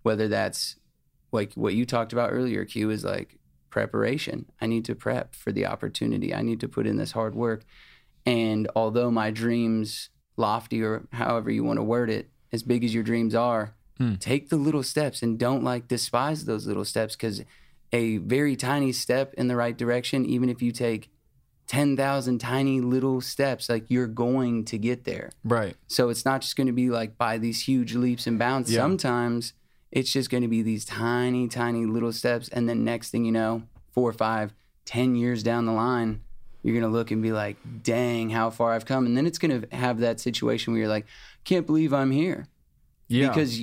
whether 0.02 0.28
that's 0.28 0.76
like 1.32 1.52
what 1.54 1.74
you 1.74 1.84
talked 1.84 2.12
about 2.12 2.30
earlier, 2.32 2.64
Q, 2.64 2.90
is 2.90 3.04
like 3.04 3.38
preparation. 3.68 4.46
I 4.60 4.66
need 4.66 4.84
to 4.86 4.94
prep 4.94 5.34
for 5.34 5.52
the 5.52 5.66
opportunity. 5.66 6.34
I 6.34 6.42
need 6.42 6.60
to 6.60 6.68
put 6.68 6.86
in 6.86 6.96
this 6.96 7.12
hard 7.12 7.34
work. 7.34 7.64
And 8.24 8.68
although 8.74 9.10
my 9.10 9.30
dreams, 9.30 10.10
lofty 10.36 10.82
or 10.82 11.06
however 11.12 11.50
you 11.50 11.64
want 11.64 11.78
to 11.78 11.82
word 11.82 12.10
it, 12.10 12.30
as 12.52 12.62
big 12.62 12.82
as 12.84 12.94
your 12.94 13.02
dreams 13.02 13.34
are, 13.34 13.74
Hmm. 13.98 14.14
take 14.14 14.48
the 14.48 14.56
little 14.56 14.84
steps 14.84 15.22
and 15.22 15.38
don't 15.38 15.64
like 15.64 15.88
despise 15.88 16.44
those 16.44 16.66
little 16.66 16.84
steps 16.84 17.16
because 17.16 17.42
a 17.92 18.18
very 18.18 18.54
tiny 18.54 18.92
step 18.92 19.34
in 19.34 19.48
the 19.48 19.56
right 19.56 19.76
direction, 19.76 20.24
even 20.24 20.48
if 20.48 20.62
you 20.62 20.72
take 20.72 21.10
10,000 21.68 22.38
tiny 22.38 22.80
little 22.80 23.20
steps, 23.20 23.68
like 23.68 23.84
you're 23.88 24.06
going 24.06 24.64
to 24.64 24.78
get 24.78 25.04
there. 25.04 25.30
Right. 25.44 25.76
So 25.86 26.08
it's 26.08 26.24
not 26.24 26.40
just 26.40 26.56
going 26.56 26.66
to 26.66 26.72
be 26.72 26.90
like 26.90 27.18
by 27.18 27.38
these 27.38 27.62
huge 27.62 27.94
leaps 27.94 28.26
and 28.26 28.38
bounds. 28.38 28.72
Yeah. 28.72 28.80
Sometimes 28.80 29.52
it's 29.92 30.12
just 30.12 30.30
going 30.30 30.42
to 30.42 30.48
be 30.48 30.62
these 30.62 30.84
tiny, 30.84 31.46
tiny 31.46 31.84
little 31.84 32.12
steps. 32.12 32.48
And 32.48 32.68
then 32.68 32.84
next 32.84 33.10
thing 33.10 33.24
you 33.24 33.32
know, 33.32 33.62
four, 33.92 34.12
five, 34.12 34.54
ten 34.86 35.14
years 35.14 35.42
down 35.42 35.66
the 35.66 35.72
line, 35.72 36.22
you're 36.62 36.74
going 36.74 36.90
to 36.90 36.96
look 36.96 37.10
and 37.10 37.22
be 37.22 37.32
like, 37.32 37.56
dang, 37.82 38.30
how 38.30 38.50
far 38.50 38.72
I've 38.72 38.86
come. 38.86 39.04
And 39.06 39.16
then 39.16 39.26
it's 39.26 39.38
going 39.38 39.62
to 39.62 39.76
have 39.76 39.98
that 39.98 40.20
situation 40.20 40.72
where 40.72 40.80
you're 40.80 40.88
like, 40.88 41.06
can't 41.44 41.66
believe 41.66 41.92
I'm 41.92 42.10
here. 42.10 42.46
Yeah. 43.08 43.28
Because 43.28 43.60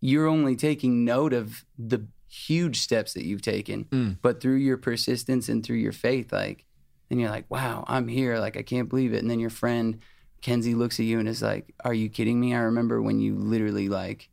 you're 0.00 0.26
only 0.26 0.56
taking 0.56 1.04
note 1.04 1.32
of 1.32 1.64
the 1.78 2.06
huge 2.28 2.80
steps 2.80 3.14
that 3.14 3.24
you've 3.24 3.42
taken. 3.42 3.84
Mm. 3.84 4.18
But 4.22 4.40
through 4.40 4.56
your 4.56 4.76
persistence 4.76 5.48
and 5.48 5.64
through 5.64 5.76
your 5.76 5.92
faith, 5.92 6.32
like, 6.32 6.64
then 7.08 7.18
you're 7.18 7.30
like, 7.30 7.46
wow, 7.48 7.84
I'm 7.88 8.08
here. 8.08 8.38
Like, 8.38 8.56
I 8.56 8.62
can't 8.62 8.88
believe 8.88 9.14
it. 9.14 9.18
And 9.18 9.30
then 9.30 9.40
your 9.40 9.50
friend, 9.50 10.00
Kenzie, 10.42 10.74
looks 10.74 10.98
at 10.98 11.06
you 11.06 11.18
and 11.18 11.28
is 11.28 11.42
like, 11.42 11.72
are 11.84 11.94
you 11.94 12.08
kidding 12.08 12.40
me? 12.40 12.54
I 12.54 12.58
remember 12.58 13.00
when 13.00 13.20
you 13.20 13.36
literally, 13.36 13.88
like, 13.88 14.28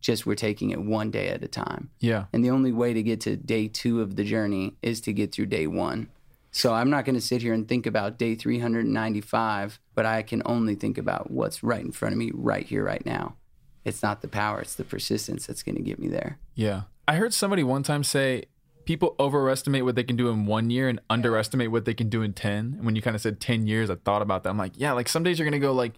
just 0.00 0.26
were 0.26 0.34
taking 0.34 0.70
it 0.70 0.80
one 0.80 1.10
day 1.10 1.28
at 1.28 1.42
a 1.42 1.48
time. 1.48 1.90
yeah. 1.98 2.26
And 2.32 2.44
the 2.44 2.50
only 2.50 2.72
way 2.72 2.92
to 2.92 3.02
get 3.02 3.22
to 3.22 3.36
day 3.36 3.68
two 3.68 4.02
of 4.02 4.16
the 4.16 4.24
journey 4.24 4.76
is 4.82 5.00
to 5.02 5.14
get 5.14 5.32
through 5.32 5.46
day 5.46 5.66
one. 5.66 6.08
So 6.50 6.72
I'm 6.74 6.90
not 6.90 7.04
going 7.04 7.16
to 7.16 7.20
sit 7.22 7.42
here 7.42 7.54
and 7.54 7.66
think 7.66 7.86
about 7.86 8.18
day 8.18 8.34
395, 8.36 9.80
but 9.94 10.06
I 10.06 10.22
can 10.22 10.42
only 10.44 10.74
think 10.76 10.98
about 10.98 11.30
what's 11.30 11.64
right 11.64 11.84
in 11.84 11.90
front 11.90 12.12
of 12.12 12.18
me 12.18 12.30
right 12.32 12.64
here, 12.64 12.84
right 12.84 13.04
now. 13.04 13.36
It's 13.84 14.02
not 14.02 14.22
the 14.22 14.28
power, 14.28 14.60
it's 14.60 14.74
the 14.74 14.84
persistence 14.84 15.46
that's 15.46 15.62
going 15.62 15.76
to 15.76 15.82
get 15.82 15.98
me 15.98 16.08
there. 16.08 16.38
Yeah. 16.54 16.82
I 17.06 17.16
heard 17.16 17.34
somebody 17.34 17.62
one 17.62 17.82
time 17.82 18.02
say 18.02 18.44
people 18.84 19.14
overestimate 19.18 19.84
what 19.84 19.94
they 19.94 20.04
can 20.04 20.16
do 20.16 20.28
in 20.28 20.46
one 20.46 20.70
year 20.70 20.88
and 20.88 21.00
underestimate 21.10 21.70
what 21.70 21.84
they 21.84 21.94
can 21.94 22.08
do 22.08 22.22
in 22.22 22.32
10. 22.32 22.56
And 22.76 22.84
when 22.84 22.96
you 22.96 23.02
kind 23.02 23.16
of 23.16 23.22
said 23.22 23.40
10 23.40 23.66
years, 23.66 23.90
I 23.90 23.96
thought 23.96 24.22
about 24.22 24.42
that. 24.44 24.50
I'm 24.50 24.58
like, 24.58 24.72
yeah, 24.76 24.92
like 24.92 25.08
some 25.08 25.22
days 25.22 25.38
you're 25.38 25.48
going 25.48 25.60
to 25.60 25.66
go 25.66 25.72
like, 25.72 25.94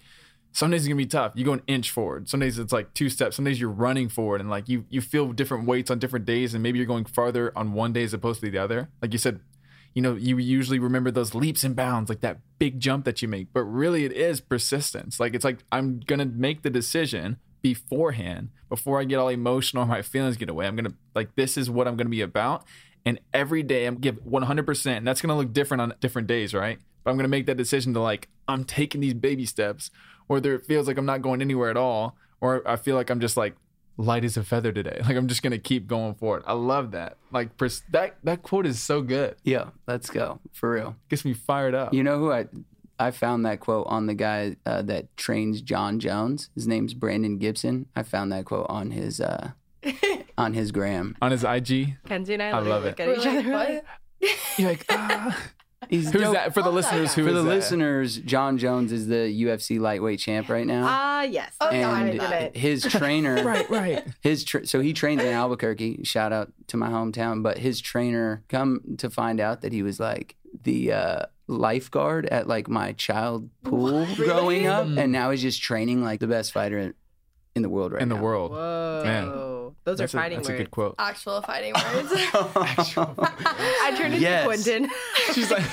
some 0.53 0.71
days 0.71 0.83
it's 0.83 0.89
going 0.89 0.99
to 0.99 1.05
be 1.05 1.09
tough. 1.09 1.33
You 1.35 1.45
go 1.45 1.53
an 1.53 1.63
inch 1.67 1.91
forward. 1.91 2.29
Some 2.29 2.41
days 2.41 2.59
it's 2.59 2.73
like 2.73 2.95
two 2.95 3.11
steps. 3.11 3.37
Some 3.37 3.45
days 3.45 3.61
you're 3.61 3.71
running 3.71 4.09
forward 4.09 4.41
and 4.41 4.49
like 4.49 4.69
you, 4.69 4.87
you 4.89 5.01
feel 5.01 5.33
different 5.33 5.67
weights 5.67 5.91
on 5.91 5.99
different 5.99 6.25
days. 6.25 6.55
And 6.55 6.63
maybe 6.63 6.79
you're 6.79 6.87
going 6.87 7.05
farther 7.05 7.53
on 7.55 7.73
one 7.73 7.93
day 7.93 8.05
as 8.05 8.15
opposed 8.15 8.41
to 8.41 8.51
the 8.51 8.59
other. 8.59 8.89
Like 9.03 9.13
you 9.13 9.19
said, 9.19 9.41
you 9.97 10.03
know, 10.03 10.15
you 10.15 10.37
usually 10.37 10.79
remember 10.79 11.11
those 11.11 11.35
leaps 11.35 11.65
and 11.65 11.75
bounds, 11.75 12.11
like 12.11 12.21
that 12.21 12.39
big 12.59 12.81
jump 12.81 13.07
that 13.07 13.23
you 13.23 13.29
make. 13.29 13.53
But 13.55 13.63
really, 13.65 14.05
it 14.05 14.13
is 14.13 14.43
persistence. 14.43 15.19
Like 15.19 15.35
it's 15.35 15.45
like 15.45 15.65
I'm 15.73 16.01
gonna 16.01 16.27
make 16.27 16.61
the 16.61 16.69
decision 16.69 17.39
beforehand 17.75 18.51
before 18.69 19.01
I 19.01 19.05
get 19.05 19.19
all 19.19 19.29
emotional 19.29 19.83
or 19.83 19.87
my 19.87 20.03
feelings 20.03 20.37
get 20.37 20.49
away. 20.49 20.67
I'm 20.67 20.77
gonna 20.77 20.95
like 21.15 21.35
this 21.35 21.57
is 21.57 21.69
what 21.69 21.89
I'm 21.89 21.97
gonna 21.97 22.11
be 22.11 22.21
about, 22.21 22.65
and 23.05 23.19
every 23.35 23.63
day 23.65 23.87
I'm 23.87 23.97
give 23.97 24.25
100, 24.25 24.65
percent 24.65 24.99
and 24.99 25.07
that's 25.07 25.21
gonna 25.21 25.37
look 25.37 25.53
different 25.53 25.81
on 25.81 25.95
different 26.01 26.29
days, 26.29 26.55
right? 26.55 26.79
But 27.03 27.11
I'm 27.11 27.17
gonna 27.17 27.29
make 27.29 27.47
that 27.47 27.57
decision 27.57 27.93
to 27.95 28.01
like 28.01 28.29
I'm 28.47 28.65
taking 28.65 29.01
these 29.01 29.15
baby 29.15 29.47
steps, 29.47 29.91
whether 30.29 30.55
it 30.55 30.65
feels 30.65 30.87
like 30.87 30.97
I'm 30.97 31.07
not 31.07 31.23
going 31.23 31.41
anywhere 31.43 31.71
at 31.71 31.77
all, 31.77 32.17
or 32.41 32.63
I 32.69 32.77
feel 32.77 32.95
like 32.95 33.11
I'm 33.11 33.21
just 33.21 33.37
like 33.37 33.57
light 33.97 34.25
as 34.25 34.37
a 34.37 34.45
feather 34.45 34.71
today. 34.73 35.01
Like 35.07 35.17
I'm 35.17 35.27
just 35.27 35.43
gonna 35.43 35.59
keep 35.59 35.89
going 35.89 36.15
forward. 36.15 36.45
I 36.47 36.53
love 36.53 36.93
that. 36.93 37.17
Like 37.33 37.57
pers- 37.57 37.83
that 37.91 38.17
that 38.23 38.45
quote 38.45 38.67
is 38.67 38.81
so 38.81 39.03
good. 39.03 39.35
Yeah, 39.43 39.71
let's 39.89 40.09
go. 40.09 40.39
For 40.53 40.71
real. 40.71 40.97
Gets 41.09 41.25
me 41.25 41.33
fired 41.35 41.75
up. 41.75 41.93
You 41.93 42.05
know 42.05 42.19
who 42.19 42.31
I 42.31 42.47
I 42.99 43.11
found 43.11 43.45
that 43.47 43.61
quote 43.61 43.87
on 43.89 44.07
the 44.07 44.15
guy 44.15 44.57
uh, 44.65 44.83
that 44.83 45.17
trains 45.17 45.61
Jon 45.63 46.01
Jones. 46.01 46.51
His 46.55 46.67
name's 46.67 46.95
Brandon 46.95 47.39
Gibson. 47.39 47.87
I 47.95 48.03
found 48.03 48.33
that 48.33 48.45
quote 48.45 48.67
on 48.69 48.91
his 48.93 49.21
uh, 49.21 49.51
on 50.39 50.55
his 50.55 50.73
gram. 50.73 51.17
on 51.21 51.31
his 51.31 51.45
IG. 51.45 51.97
Kenzie 52.07 52.35
and 52.35 52.43
I, 52.43 52.49
I 52.51 52.61
literally 52.61 52.71
love 52.71 52.85
look 52.85 53.01
it. 53.01 53.09
at 53.09 53.19
each 53.19 53.25
We're 53.25 53.39
other. 53.41 53.51
like, 53.53 53.85
like, 54.23 54.39
You're 54.59 54.69
like, 54.71 54.87
ah. 54.91 55.51
He's 55.91 56.11
Who's 56.11 56.23
dope. 56.23 56.33
that 56.35 56.53
for 56.55 56.63
the 56.63 56.71
listeners? 56.73 57.15
Who 57.15 57.23
For 57.23 57.29
is 57.29 57.35
the 57.35 57.43
that? 57.43 57.49
listeners, 57.49 58.17
Jon 58.17 58.59
Jones 58.59 58.91
is 58.91 59.07
the 59.07 59.15
UFC 59.45 59.79
lightweight 59.79 60.19
champ 60.19 60.49
right 60.49 60.67
now. 60.67 60.85
Ah, 60.85 61.23
yes. 61.23 61.55
Oh, 61.61 61.71
no, 61.71 61.91
I 61.91 62.01
and 62.01 62.13
didn't 62.13 62.31
know 62.31 62.51
his 62.55 62.83
trainer, 62.91 63.45
right, 63.45 63.71
right. 63.71 64.05
his 64.21 64.43
tra- 64.43 64.67
so 64.67 64.81
he 64.81 64.93
trains 64.93 65.23
in 65.23 65.29
Albuquerque. 65.33 66.01
Shout 66.03 66.33
out 66.33 66.51
to 66.69 66.77
my 66.77 66.89
hometown. 66.89 67.43
But 67.43 67.59
his 67.59 67.81
trainer 67.81 68.43
come 68.49 68.97
to 68.99 69.09
find 69.11 69.39
out 69.39 69.61
that 69.61 69.73
he 69.73 69.83
was 69.85 70.01
like 70.01 70.35
the 70.63 70.93
uh, 70.93 71.27
lifeguard 71.47 72.27
at 72.27 72.47
like 72.49 72.69
my 72.69 72.93
child 72.93 73.49
pool 73.65 74.07
growing 74.17 74.67
up, 74.67 74.87
and 74.87 75.13
now 75.13 75.31
he's 75.31 75.43
just 75.43 75.61
training 75.63 76.03
like 76.03 76.21
the 76.21 76.27
best 76.27 76.53
fighter 76.53 76.79
in, 76.79 76.95
in 77.55 77.63
the 77.63 77.69
world 77.69 77.93
right 77.93 77.99
now. 78.01 78.03
In 78.05 78.09
the 78.09 78.15
now. 78.17 78.23
world. 78.23 78.51
Whoa. 78.53 79.03
Man. 79.05 79.43
Those 79.85 79.99
That's, 79.99 80.15
are 80.15 80.19
a, 80.19 80.21
fighting 80.21 80.39
that's 80.39 80.49
a 80.49 80.53
words. 80.53 80.63
good 80.63 80.71
quote. 80.73 80.95
Actual 80.99 81.43
fighting 81.43 81.73
words. 81.95 82.11
I 82.13 83.95
turned 83.97 84.15
into 84.15 84.19
Yes. 84.19 84.45
Quinton. 84.45 84.91
She's 85.33 85.49
like, 85.51 85.65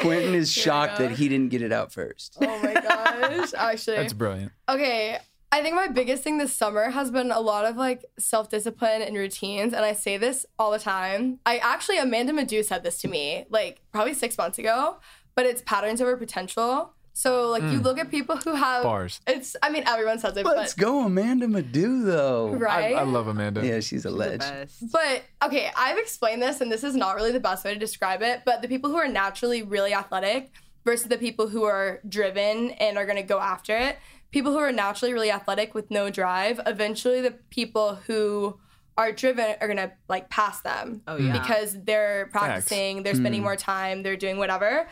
Quinton 0.00 0.34
is 0.34 0.50
shocked 0.52 0.98
that 0.98 1.12
he 1.12 1.28
didn't 1.28 1.50
get 1.50 1.62
it 1.62 1.72
out 1.72 1.92
first. 1.92 2.36
oh 2.40 2.58
my 2.60 2.74
gosh. 2.74 3.52
Actually. 3.56 3.96
that's 3.98 4.12
brilliant. 4.14 4.50
Okay. 4.68 5.18
I 5.52 5.62
think 5.62 5.74
my 5.74 5.88
biggest 5.88 6.22
thing 6.22 6.38
this 6.38 6.54
summer 6.54 6.90
has 6.90 7.10
been 7.10 7.32
a 7.32 7.40
lot 7.40 7.64
of 7.64 7.76
like 7.76 8.04
self 8.18 8.48
discipline 8.48 9.02
and 9.02 9.16
routines. 9.16 9.72
And 9.72 9.84
I 9.84 9.94
say 9.94 10.16
this 10.16 10.46
all 10.58 10.70
the 10.70 10.78
time. 10.78 11.40
I 11.44 11.58
actually, 11.58 11.98
Amanda 11.98 12.32
Madu 12.32 12.62
said 12.62 12.84
this 12.84 13.00
to 13.02 13.08
me 13.08 13.46
like 13.50 13.80
probably 13.90 14.14
six 14.14 14.38
months 14.38 14.58
ago, 14.58 14.98
but 15.34 15.46
it's 15.46 15.62
patterns 15.62 16.00
over 16.00 16.16
potential. 16.16 16.92
So 17.12 17.50
like 17.50 17.64
you 17.64 17.80
mm. 17.80 17.82
look 17.82 17.98
at 17.98 18.10
people 18.10 18.36
who 18.36 18.54
have 18.54 18.84
Bars. 18.84 19.20
It's, 19.26 19.56
I 19.62 19.70
mean, 19.70 19.82
everyone 19.86 20.20
says 20.20 20.36
it, 20.36 20.46
Let's 20.46 20.74
but 20.74 20.80
go, 20.80 21.04
Amanda 21.04 21.48
Madu, 21.48 22.04
though. 22.04 22.50
right. 22.54 22.94
I, 22.94 23.00
I 23.00 23.02
love 23.02 23.26
Amanda. 23.26 23.66
Yeah, 23.66 23.80
she's 23.80 24.06
a 24.06 24.10
The 24.10 24.14
ledge. 24.14 24.38
best. 24.38 24.92
But 24.92 25.24
okay, 25.44 25.70
I've 25.76 25.98
explained 25.98 26.40
this, 26.40 26.60
and 26.60 26.70
this 26.70 26.84
is 26.84 26.94
not 26.94 27.16
really 27.16 27.32
the 27.32 27.40
best 27.40 27.64
way 27.64 27.74
to 27.74 27.80
describe 27.80 28.22
it. 28.22 28.42
But 28.46 28.62
the 28.62 28.68
people 28.68 28.88
who 28.88 28.96
are 28.96 29.08
naturally 29.08 29.62
really 29.62 29.92
athletic 29.92 30.52
versus 30.84 31.08
the 31.08 31.18
people 31.18 31.48
who 31.48 31.64
are 31.64 32.00
driven 32.08 32.70
and 32.70 32.96
are 32.96 33.04
going 33.04 33.16
to 33.16 33.22
go 33.22 33.40
after 33.40 33.76
it. 33.76 33.98
People 34.30 34.52
who 34.52 34.58
are 34.58 34.72
naturally 34.72 35.12
really 35.12 35.30
athletic 35.30 35.74
with 35.74 35.90
no 35.90 36.10
drive, 36.10 36.60
eventually 36.66 37.20
the 37.20 37.32
people 37.50 37.96
who 38.06 38.58
are 38.96 39.12
driven 39.12 39.54
are 39.60 39.66
going 39.66 39.76
to 39.76 39.92
like 40.08 40.28
pass 40.28 40.60
them 40.60 41.02
Oh, 41.06 41.16
yeah. 41.16 41.32
because 41.32 41.76
they're 41.84 42.26
practicing, 42.26 43.02
they're 43.02 43.14
spending 43.14 43.40
hmm. 43.40 43.46
more 43.46 43.56
time, 43.56 44.02
they're 44.02 44.16
doing 44.16 44.38
whatever. 44.38 44.88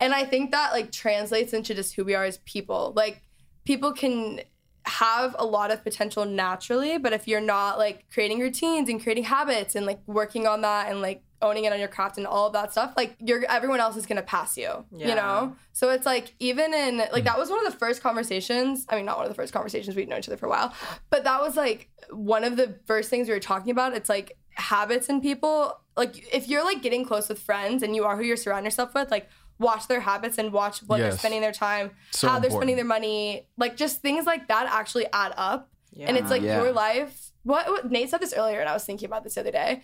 And 0.00 0.12
I 0.12 0.24
think 0.24 0.50
that 0.50 0.72
like 0.72 0.90
translates 0.90 1.52
into 1.52 1.74
just 1.74 1.94
who 1.94 2.04
we 2.04 2.14
are 2.14 2.24
as 2.24 2.38
people. 2.38 2.92
Like 2.96 3.22
people 3.64 3.92
can 3.92 4.40
have 4.84 5.36
a 5.38 5.44
lot 5.44 5.70
of 5.70 5.84
potential 5.84 6.24
naturally, 6.24 6.98
but 6.98 7.12
if 7.12 7.28
you're 7.28 7.40
not 7.40 7.78
like 7.78 8.04
creating 8.12 8.40
routines 8.40 8.88
and 8.88 9.00
creating 9.00 9.24
habits 9.24 9.76
and 9.76 9.86
like 9.86 10.00
working 10.06 10.46
on 10.46 10.62
that 10.62 10.90
and 10.90 11.00
like 11.00 11.22
owning 11.42 11.64
it 11.64 11.72
on 11.72 11.78
your 11.78 11.88
craft 11.88 12.16
and 12.16 12.26
all 12.26 12.46
of 12.46 12.52
that 12.54 12.72
stuff, 12.72 12.94
like 12.96 13.16
you're 13.18 13.44
everyone 13.48 13.80
else 13.80 13.96
is 13.96 14.06
gonna 14.06 14.22
pass 14.22 14.56
you. 14.56 14.84
Yeah. 14.90 15.08
You 15.08 15.14
know? 15.14 15.56
So 15.72 15.90
it's 15.90 16.06
like 16.06 16.34
even 16.38 16.72
in 16.72 16.98
like 17.12 17.24
that 17.24 17.38
was 17.38 17.50
one 17.50 17.64
of 17.64 17.70
the 17.72 17.78
first 17.78 18.02
conversations. 18.02 18.86
I 18.88 18.96
mean 18.96 19.04
not 19.04 19.16
one 19.16 19.26
of 19.26 19.30
the 19.30 19.34
first 19.36 19.52
conversations, 19.52 19.94
we'd 19.96 20.08
known 20.08 20.20
each 20.20 20.28
other 20.28 20.36
for 20.36 20.46
a 20.46 20.50
while, 20.50 20.72
but 21.10 21.24
that 21.24 21.40
was 21.42 21.56
like 21.56 21.90
one 22.10 22.44
of 22.44 22.56
the 22.56 22.78
first 22.86 23.10
things 23.10 23.28
we 23.28 23.34
were 23.34 23.40
talking 23.40 23.70
about. 23.70 23.94
It's 23.94 24.08
like 24.08 24.38
habits 24.54 25.08
in 25.08 25.20
people. 25.20 25.78
Like 25.96 26.32
if 26.34 26.48
you're 26.48 26.64
like 26.64 26.80
getting 26.82 27.04
close 27.04 27.28
with 27.28 27.38
friends 27.38 27.82
and 27.82 27.94
you 27.94 28.04
are 28.04 28.16
who 28.16 28.22
you're 28.22 28.36
surrounding 28.36 28.66
yourself 28.66 28.94
with, 28.94 29.10
like 29.10 29.28
watch 29.58 29.86
their 29.88 30.00
habits 30.00 30.38
and 30.38 30.52
watch 30.52 30.80
what 30.80 30.98
they're 30.98 31.12
spending 31.12 31.40
their 31.40 31.52
time, 31.52 31.90
So 32.10 32.28
how 32.28 32.38
they're 32.38 32.50
spending 32.50 32.76
their 32.76 32.84
money, 32.84 33.46
like 33.56 33.76
just 33.76 34.00
things 34.00 34.26
like 34.26 34.48
that 34.48 34.66
actually 34.70 35.06
add 35.12 35.32
up. 35.36 35.70
And 36.00 36.16
it's 36.16 36.30
like 36.30 36.42
Yeah. 36.42 36.62
your 36.62 36.72
life. 36.72 37.30
What, 37.44 37.66
what 37.68 37.90
Nate 37.90 38.08
said 38.08 38.20
this 38.20 38.32
earlier, 38.32 38.60
and 38.60 38.68
I 38.68 38.72
was 38.72 38.84
thinking 38.84 39.06
about 39.06 39.24
this 39.24 39.34
the 39.34 39.40
other 39.40 39.50
day. 39.50 39.82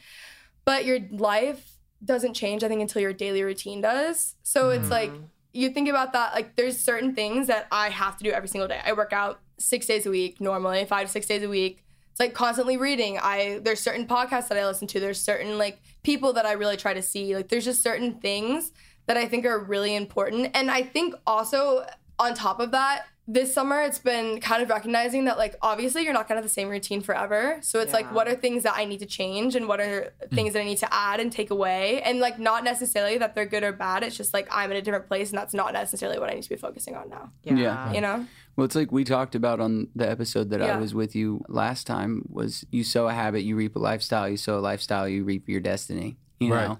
But 0.69 0.85
your 0.85 0.99
life 1.11 1.79
doesn't 2.05 2.35
change, 2.35 2.63
I 2.63 2.69
think, 2.69 2.83
until 2.83 3.01
your 3.01 3.15
daily 3.15 3.43
routine 3.43 3.81
does. 3.81 4.35
So 4.43 4.69
it's 4.69 4.89
mm. 4.89 4.91
like 4.91 5.11
you 5.55 5.71
think 5.71 5.89
about 5.89 6.13
that. 6.13 6.35
Like 6.35 6.57
there's 6.57 6.79
certain 6.79 7.15
things 7.15 7.47
that 7.47 7.69
I 7.73 7.89
have 7.89 8.19
to 8.19 8.25
do 8.25 8.33
every 8.33 8.51
single 8.51 8.69
day. 8.69 8.79
I 8.85 8.93
work 8.93 9.15
out 9.15 9.41
six 9.59 9.87
days 9.87 10.05
a 10.05 10.11
week 10.11 10.43
normally, 10.43 10.85
five 10.85 11.07
to 11.07 11.11
six 11.11 11.25
days 11.25 11.43
a 11.43 11.49
week. 11.49 11.87
It's 12.11 12.21
like 12.21 12.35
constantly 12.35 12.77
reading. 12.77 13.19
I 13.19 13.61
there's 13.63 13.81
certain 13.81 14.07
podcasts 14.07 14.49
that 14.49 14.59
I 14.59 14.67
listen 14.67 14.87
to. 14.89 15.01
There's 15.01 15.19
certain 15.19 15.57
like 15.57 15.81
people 16.03 16.35
that 16.35 16.45
I 16.45 16.53
really 16.53 16.77
try 16.77 16.93
to 16.93 17.01
see. 17.01 17.35
Like 17.35 17.49
there's 17.49 17.65
just 17.65 17.83
certain 17.83 18.21
things 18.21 18.71
that 19.07 19.17
I 19.17 19.27
think 19.27 19.47
are 19.47 19.59
really 19.59 19.97
important. 19.97 20.51
And 20.53 20.71
I 20.71 20.83
think 20.83 21.15
also 21.27 21.87
on 22.19 22.35
top 22.35 22.61
of 22.61 22.73
that, 22.73 23.07
this 23.31 23.53
summer 23.53 23.83
it's 23.83 23.99
been 23.99 24.41
kind 24.41 24.63
of 24.63 24.71
recognizing 24.71 25.27
that 25.27 25.37
like 25.37 25.55
obviously 25.61 26.03
you're 26.03 26.15
not 26.15 26.27
gonna 26.27 26.39
have 26.39 26.45
the 26.45 26.51
same 26.51 26.71
routine 26.71 27.03
forever. 27.03 27.59
So 27.61 27.79
it's 27.81 27.93
like 27.93 28.11
what 28.13 28.27
are 28.27 28.35
things 28.35 28.63
that 28.63 28.73
I 28.75 28.87
need 28.87 29.01
to 29.01 29.07
change 29.07 29.55
and 29.55 29.69
what 29.69 29.81
are 29.81 30.15
mm. 30.25 30.35
things 30.35 30.55
that 30.55 30.63
I 30.63 30.65
need 30.65 30.79
to 30.79 30.93
add 30.93 31.21
and 31.21 31.31
take 31.31 31.51
away. 31.51 32.01
And 32.01 32.21
like 32.21 32.39
not 32.39 32.65
necessarily 32.65 33.19
that 33.19 33.35
they're 33.35 33.45
good 33.45 33.63
or 33.63 33.73
bad. 33.73 34.03
It's 34.03 34.17
just 34.17 34.33
like 34.33 34.49
I'm 34.51 34.71
in 34.71 34.79
a 34.79 34.83
different 34.83 35.09
place 35.09 35.29
and 35.29 35.39
that's 35.39 35.53
not 35.53 35.75
necessarily 35.75 36.19
what 36.19 36.31
I 36.31 36.35
need 36.35 36.43
to 36.45 36.49
be 36.49 36.57
focusing 36.57 36.97
on 36.97 37.11
now. 37.11 37.31
Yeah. 37.43 37.93
You 37.93 38.01
know? 38.01 38.27
Well, 38.57 38.65
it's 38.65 38.75
like 38.75 38.91
we 38.91 39.05
talked 39.05 39.35
about 39.35 39.61
on 39.61 39.89
the 39.95 40.09
episode 40.09 40.49
that 40.51 40.63
I 40.63 40.79
was 40.79 40.95
with 40.95 41.15
you 41.15 41.45
last 41.49 41.87
time 41.87 42.25
was 42.31 42.65
you 42.71 42.83
sow 42.83 43.09
a 43.09 43.13
habit, 43.13 43.43
you 43.43 43.57
reap 43.57 43.77
a 43.77 43.79
lifestyle, 43.79 44.27
you 44.27 44.39
sow 44.39 44.59
a 44.59 44.61
lifestyle, 44.61 45.07
you 45.07 45.23
reap 45.23 45.49
your 45.51 45.61
destiny, 45.61 46.17
you 46.41 46.55
Right. 46.55 46.67
know? 46.67 46.79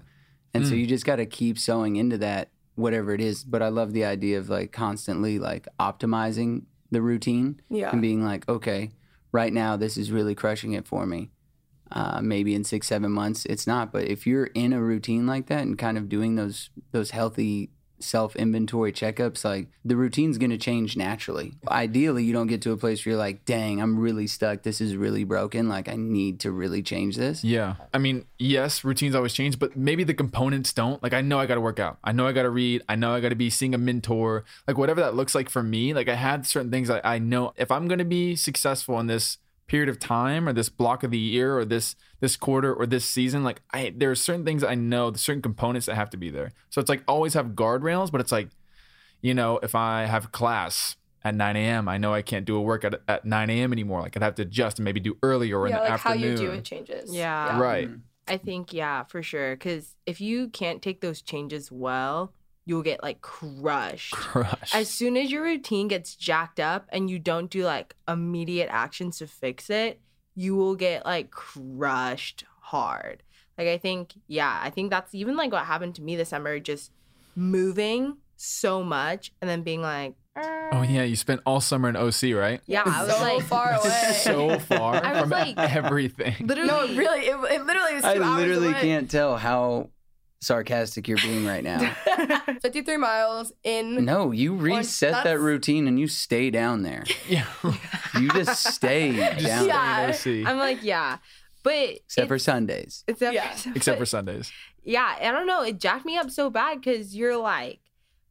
And 0.53 0.65
so 0.65 0.73
mm. 0.73 0.79
you 0.79 0.87
just 0.87 1.05
got 1.05 1.17
to 1.17 1.27
keep 1.27 1.59
sowing 1.59 1.95
into 1.95 2.17
that, 2.17 2.49
whatever 2.79 3.13
it 3.13 3.21
is. 3.21 3.43
But 3.43 3.61
I 3.61 3.67
love 3.69 3.93
the 3.93 4.05
idea 4.05 4.37
of 4.39 4.49
like 4.49 4.71
constantly 4.71 5.37
like 5.39 5.67
optimizing 5.79 6.63
the 6.91 7.01
routine 7.01 7.59
Yeah. 7.69 7.91
and 7.91 8.01
being 8.01 8.23
like, 8.23 8.47
okay, 8.49 8.91
right 9.31 9.53
now 9.53 9.75
this 9.77 9.97
is 9.97 10.11
really 10.11 10.35
crushing 10.35 10.73
it 10.73 10.87
for 10.87 11.05
me. 11.05 11.29
Uh, 11.91 12.21
maybe 12.21 12.53
in 12.53 12.63
six, 12.63 12.87
seven 12.87 13.11
months 13.11 13.45
it's 13.45 13.65
not. 13.67 13.91
But 13.91 14.05
if 14.05 14.25
you're 14.27 14.45
in 14.47 14.73
a 14.73 14.81
routine 14.81 15.25
like 15.27 15.47
that 15.47 15.61
and 15.63 15.77
kind 15.77 15.97
of 15.97 16.07
doing 16.09 16.35
those 16.35 16.69
those 16.91 17.11
healthy 17.11 17.71
self 17.99 18.35
inventory 18.35 18.91
checkups, 18.91 19.43
like 19.43 19.67
the 19.83 19.95
routine's 19.95 20.37
gonna 20.37 20.57
change 20.57 20.95
naturally. 20.95 21.53
Ideally, 21.67 22.23
you 22.23 22.33
don't 22.33 22.47
get 22.47 22.61
to 22.63 22.71
a 22.71 22.77
place 22.77 23.05
where 23.05 23.11
you're 23.11 23.19
like, 23.19 23.45
dang, 23.45 23.81
I'm 23.81 23.99
really 23.99 24.27
stuck. 24.27 24.63
This 24.63 24.81
is 24.81 24.95
really 24.95 25.23
broken. 25.23 25.69
Like 25.69 25.87
I 25.87 25.95
need 25.95 26.39
to 26.41 26.51
really 26.51 26.81
change 26.81 27.15
this. 27.15 27.43
Yeah. 27.43 27.75
I 27.93 27.97
mean, 27.97 28.25
yes, 28.37 28.83
routines 28.83 29.15
always 29.15 29.33
change, 29.33 29.59
but 29.59 29.75
maybe 29.75 30.03
the 30.03 30.13
components 30.13 30.73
don't. 30.73 31.01
Like, 31.01 31.13
I 31.13 31.21
know 31.21 31.39
I 31.39 31.45
got 31.45 31.55
to 31.55 31.61
work 31.61 31.79
out. 31.79 31.97
I 32.03 32.11
know 32.11 32.27
I 32.27 32.31
got 32.31 32.43
to 32.43 32.49
read. 32.49 32.83
I 32.87 32.95
know 32.95 33.13
I 33.13 33.19
got 33.19 33.29
to 33.29 33.35
be 33.35 33.49
seeing 33.49 33.73
a 33.73 33.77
mentor. 33.77 34.45
Like, 34.67 34.77
whatever 34.77 35.01
that 35.01 35.15
looks 35.15 35.35
like 35.35 35.49
for 35.49 35.63
me, 35.63 35.93
like, 35.93 36.09
I 36.09 36.15
had 36.15 36.45
certain 36.45 36.71
things 36.71 36.89
I 36.89 37.19
know 37.19 37.53
if 37.57 37.71
I'm 37.71 37.87
going 37.87 37.99
to 37.99 38.05
be 38.05 38.35
successful 38.35 38.99
in 38.99 39.07
this 39.07 39.37
period 39.69 39.87
of 39.87 39.99
time 39.99 40.49
or 40.49 40.53
this 40.53 40.67
block 40.67 41.03
of 41.03 41.11
the 41.11 41.17
year 41.17 41.57
or 41.57 41.63
this 41.63 41.95
this 42.19 42.35
quarter 42.35 42.73
or 42.73 42.85
this 42.85 43.05
season 43.05 43.43
like 43.43 43.61
i 43.71 43.93
there 43.95 44.11
are 44.11 44.15
certain 44.15 44.43
things 44.43 44.63
i 44.63 44.75
know 44.75 45.13
certain 45.13 45.41
components 45.41 45.85
that 45.85 45.95
have 45.95 46.09
to 46.09 46.17
be 46.17 46.29
there 46.29 46.51
so 46.69 46.81
it's 46.81 46.89
like 46.89 47.03
always 47.07 47.33
have 47.35 47.49
guardrails 47.49 48.11
but 48.11 48.19
it's 48.19 48.31
like 48.31 48.49
you 49.21 49.33
know 49.33 49.59
if 49.63 49.75
i 49.75 50.05
have 50.05 50.31
class 50.31 50.95
at 51.23 51.35
9 51.35 51.55
a.m 51.55 51.87
i 51.87 51.97
know 51.97 52.13
i 52.13 52.21
can't 52.21 52.45
do 52.45 52.55
a 52.55 52.61
work 52.61 52.83
at, 52.83 52.99
at 53.07 53.23
9 53.25 53.49
a.m 53.49 53.71
anymore 53.71 54.01
like 54.01 54.17
i'd 54.17 54.23
have 54.23 54.35
to 54.35 54.41
adjust 54.41 54.79
and 54.79 54.85
maybe 54.85 54.99
do 54.99 55.15
earlier 55.21 55.59
or 55.59 55.67
in 55.67 55.71
yeah, 55.71 55.77
the 55.77 55.83
like 55.83 55.91
afternoon 55.91 56.19
how 56.19 56.29
you 56.29 56.35
do 56.35 56.51
it 56.51 56.63
changes. 56.65 57.13
Yeah. 57.13 57.59
right 57.59 57.89
I 58.29 58.37
think 58.37 58.73
yeah, 58.73 59.03
for 59.03 59.23
sure. 59.23 59.55
Because 59.55 59.95
if 60.05 60.21
you 60.21 60.49
can't 60.49 60.81
take 60.81 61.01
those 61.01 61.21
changes 61.21 61.71
well, 61.71 62.31
you'll 62.65 62.83
get 62.83 63.01
like 63.01 63.21
crushed. 63.21 64.11
crush 64.13 64.73
As 64.75 64.89
soon 64.89 65.17
as 65.17 65.31
your 65.31 65.43
routine 65.43 65.87
gets 65.87 66.15
jacked 66.15 66.59
up 66.59 66.85
and 66.89 67.09
you 67.09 67.17
don't 67.19 67.49
do 67.49 67.63
like 67.63 67.95
immediate 68.07 68.69
actions 68.71 69.17
to 69.19 69.27
fix 69.27 69.69
it, 69.69 69.99
you 70.35 70.55
will 70.55 70.75
get 70.75 71.05
like 71.05 71.31
crushed 71.31 72.43
hard. 72.61 73.23
Like 73.57 73.67
I 73.67 73.77
think, 73.77 74.13
yeah, 74.27 74.59
I 74.61 74.69
think 74.69 74.89
that's 74.89 75.13
even 75.15 75.35
like 75.35 75.51
what 75.51 75.65
happened 75.65 75.95
to 75.95 76.01
me 76.01 76.15
this 76.15 76.29
summer, 76.29 76.59
just 76.59 76.91
moving 77.35 78.17
so 78.35 78.83
much 78.83 79.31
and 79.41 79.49
then 79.49 79.63
being 79.63 79.81
like, 79.81 80.13
oh 80.37 80.41
ah. 80.71 80.81
yeah 80.83 81.03
you 81.03 81.15
spent 81.17 81.41
all 81.45 81.59
summer 81.59 81.89
in 81.89 81.97
oc 81.97 82.21
right 82.33 82.61
yeah, 82.65 82.83
I 82.85 83.03
was 83.03 83.13
So 83.13 83.21
like 83.21 83.41
far 83.43 83.73
away. 83.81 84.11
so 84.23 84.59
far 84.59 84.95
I 85.03 85.11
was 85.13 85.21
from 85.21 85.29
like- 85.31 85.57
everything 85.75 86.47
literally 86.47 86.67
no, 86.69 86.87
really, 86.95 87.25
it, 87.25 87.35
it 87.51 87.65
literally 87.65 87.95
was 87.95 88.03
two 88.03 88.09
I 88.09 88.19
hours 88.25 88.39
literally 88.47 88.67
away. 88.69 88.81
can't 88.81 89.11
tell 89.11 89.35
how 89.35 89.89
sarcastic 90.41 91.07
you're 91.07 91.17
being 91.17 91.45
right 91.45 91.63
now. 91.63 91.93
53 92.61 92.97
miles 92.97 93.51
in. 93.63 94.05
no, 94.05 94.31
you 94.31 94.55
reset 94.55 95.23
that 95.23 95.39
routine 95.39 95.87
and 95.87 95.99
you 95.99 96.07
stay 96.07 96.49
down 96.49 96.83
there. 96.83 97.03
yeah 97.27 97.45
You 98.19 98.29
just 98.29 98.65
stay 98.73 99.11
down 99.41 99.67
there. 99.67 99.67
Yeah. 99.67 100.11
OC. 100.13 100.47
I'm 100.47 100.57
like, 100.57 100.81
yeah. 100.83 101.17
But 101.63 101.89
Except 102.05 102.27
for 102.29 102.39
Sundays. 102.39 103.03
except 103.07 103.33
Yeah. 103.33 103.53
for, 103.53 103.71
except 103.75 103.99
for 103.99 104.05
sundays 104.05 104.51
yeah, 104.81 105.17
I 105.21 105.31
don't 105.31 105.45
know. 105.45 105.61
It 105.61 105.77
jacked 105.79 106.05
me 106.05 106.17
up 106.17 106.31
so 106.31 106.49
bad 106.49 106.81
because 106.81 107.15
you're 107.15 107.37
like 107.37 107.79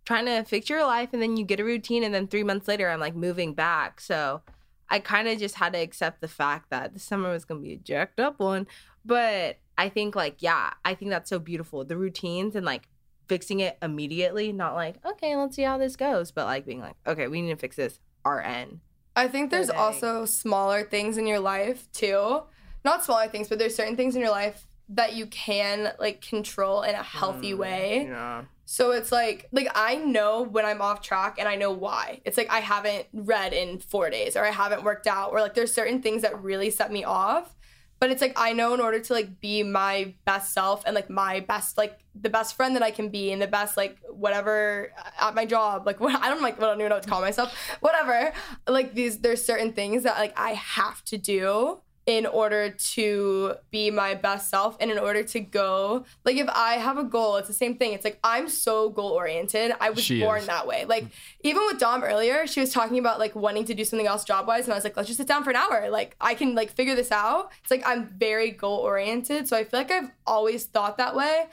trying 0.06 0.24
to 0.24 0.42
fix 0.44 0.68
your 0.70 0.82
life 0.84 1.10
and 1.12 1.20
then 1.22 1.36
you 1.36 1.44
get 1.44 1.60
a 1.60 1.64
routine 1.64 2.02
and 2.02 2.12
then 2.12 2.26
three 2.26 2.42
months 2.42 2.66
later 2.66 2.88
I'm 2.88 2.98
like 2.98 3.14
moving 3.14 3.52
back. 3.52 4.00
So 4.00 4.40
I 4.88 4.98
kind 4.98 5.28
of 5.28 5.38
just 5.38 5.56
had 5.56 5.74
to 5.74 5.78
accept 5.78 6.20
the 6.22 6.26
fact 6.26 6.70
that 6.70 6.94
the 6.94 6.98
summer 6.98 7.30
was 7.30 7.44
gonna 7.44 7.60
be 7.60 7.74
a 7.74 7.76
jacked 7.76 8.18
up 8.18 8.40
one. 8.40 8.66
But 9.04 9.58
I 9.78 9.88
think 9.88 10.16
like, 10.16 10.42
yeah, 10.42 10.72
I 10.84 10.94
think 10.94 11.10
that's 11.10 11.30
so 11.30 11.38
beautiful. 11.38 11.84
The 11.84 11.96
routines 11.96 12.56
and 12.56 12.66
like 12.66 12.88
fixing 13.28 13.60
it 13.60 13.78
immediately, 13.80 14.52
not 14.52 14.74
like, 14.74 14.96
okay, 15.06 15.36
let's 15.36 15.54
see 15.56 15.62
how 15.62 15.78
this 15.78 15.96
goes, 15.96 16.32
but 16.32 16.46
like 16.46 16.66
being 16.66 16.80
like, 16.80 16.96
okay, 17.06 17.28
we 17.28 17.40
need 17.40 17.50
to 17.50 17.56
fix 17.56 17.76
this 17.76 18.00
RN. 18.26 18.80
I 19.14 19.28
think 19.28 19.50
there's 19.50 19.68
Today. 19.68 19.78
also 19.78 20.24
smaller 20.24 20.82
things 20.82 21.16
in 21.16 21.26
your 21.26 21.40
life 21.40 21.90
too. 21.92 22.42
Not 22.84 23.04
smaller 23.04 23.28
things, 23.28 23.48
but 23.48 23.58
there's 23.58 23.74
certain 23.74 23.96
things 23.96 24.14
in 24.16 24.20
your 24.20 24.30
life 24.30 24.66
that 24.90 25.14
you 25.14 25.26
can 25.26 25.92
like 25.98 26.22
control 26.22 26.82
in 26.82 26.94
a 26.94 27.02
healthy 27.02 27.52
mm, 27.52 27.58
way. 27.58 28.06
Yeah. 28.08 28.44
So 28.64 28.92
it's 28.92 29.12
like 29.12 29.48
like 29.52 29.68
I 29.74 29.96
know 29.96 30.42
when 30.42 30.64
I'm 30.64 30.80
off 30.80 31.02
track 31.02 31.36
and 31.38 31.48
I 31.48 31.56
know 31.56 31.70
why. 31.70 32.20
It's 32.24 32.36
like 32.36 32.50
I 32.50 32.60
haven't 32.60 33.06
read 33.12 33.52
in 33.52 33.78
4 33.78 34.10
days 34.10 34.36
or 34.36 34.44
I 34.44 34.50
haven't 34.50 34.84
worked 34.84 35.06
out 35.06 35.32
or 35.32 35.40
like 35.40 35.54
there's 35.54 35.72
certain 35.72 36.00
things 36.00 36.22
that 36.22 36.42
really 36.42 36.70
set 36.70 36.92
me 36.92 37.04
off. 37.04 37.54
But 38.00 38.10
it's 38.10 38.22
like 38.22 38.34
I 38.36 38.52
know 38.52 38.74
in 38.74 38.80
order 38.80 39.00
to 39.00 39.12
like 39.12 39.40
be 39.40 39.62
my 39.62 40.14
best 40.24 40.52
self 40.52 40.82
and 40.86 40.94
like 40.94 41.10
my 41.10 41.40
best 41.40 41.76
like 41.76 41.98
the 42.14 42.30
best 42.30 42.56
friend 42.56 42.74
that 42.76 42.82
I 42.82 42.90
can 42.90 43.08
be 43.08 43.32
and 43.32 43.40
the 43.40 43.46
best 43.46 43.76
like 43.76 43.98
whatever 44.08 44.92
uh, 44.98 45.28
at 45.28 45.34
my 45.34 45.46
job 45.46 45.86
like 45.86 46.00
what 46.04 46.20
I 46.20 46.28
don't 46.28 46.42
like 46.42 46.58
I 46.58 46.60
don't 46.60 46.78
even 46.78 46.88
know 46.88 46.96
what 46.96 47.02
to 47.04 47.08
call 47.08 47.20
myself 47.20 47.54
whatever 47.80 48.32
like 48.68 48.94
these 48.94 49.18
there's 49.18 49.44
certain 49.44 49.72
things 49.72 50.02
that 50.04 50.18
like 50.18 50.38
I 50.38 50.52
have 50.52 51.04
to 51.06 51.18
do 51.18 51.80
in 52.08 52.24
order 52.24 52.70
to 52.70 53.54
be 53.70 53.90
my 53.90 54.14
best 54.14 54.48
self 54.48 54.78
and 54.80 54.90
in 54.90 54.98
order 54.98 55.22
to 55.22 55.38
go 55.40 56.06
like 56.24 56.36
if 56.38 56.48
i 56.54 56.72
have 56.76 56.96
a 56.96 57.04
goal 57.04 57.36
it's 57.36 57.48
the 57.48 57.52
same 57.52 57.76
thing. 57.76 57.92
It's 57.92 58.02
like 58.02 58.18
i'm 58.24 58.48
so 58.48 58.88
goal 58.88 59.10
oriented. 59.10 59.72
I 59.78 59.90
was 59.90 60.02
She 60.02 60.20
born 60.20 60.40
is. 60.40 60.46
that 60.46 60.66
way. 60.66 60.86
Like 60.86 61.04
even 61.42 61.62
with 61.66 61.78
dom 61.78 62.02
earlier 62.02 62.46
she 62.46 62.60
was 62.60 62.72
talking 62.72 62.98
about 62.98 63.18
like 63.18 63.36
wanting 63.36 63.66
to 63.66 63.74
do 63.74 63.84
something 63.84 64.06
else 64.06 64.24
job 64.24 64.46
wise 64.48 64.64
and 64.64 64.72
i 64.72 64.76
was 64.76 64.84
like 64.84 64.96
let's 64.96 65.06
just 65.06 65.18
sit 65.18 65.28
down 65.28 65.44
for 65.44 65.50
an 65.50 65.56
hour. 65.56 65.90
Like 65.90 66.16
i 66.18 66.32
can 66.32 66.54
like 66.54 66.70
figure 66.72 66.94
this 66.94 67.12
out. 67.12 67.50
It's 67.60 67.70
like 67.70 67.82
i'm 67.86 68.06
very 68.06 68.52
goal 68.52 68.78
oriented 68.78 69.46
so 69.46 69.54
i 69.58 69.64
feel 69.64 69.80
like 69.80 69.90
i've 69.90 70.10
always 70.26 70.64
thought 70.64 70.96
that 70.96 71.14
way. 71.14 71.44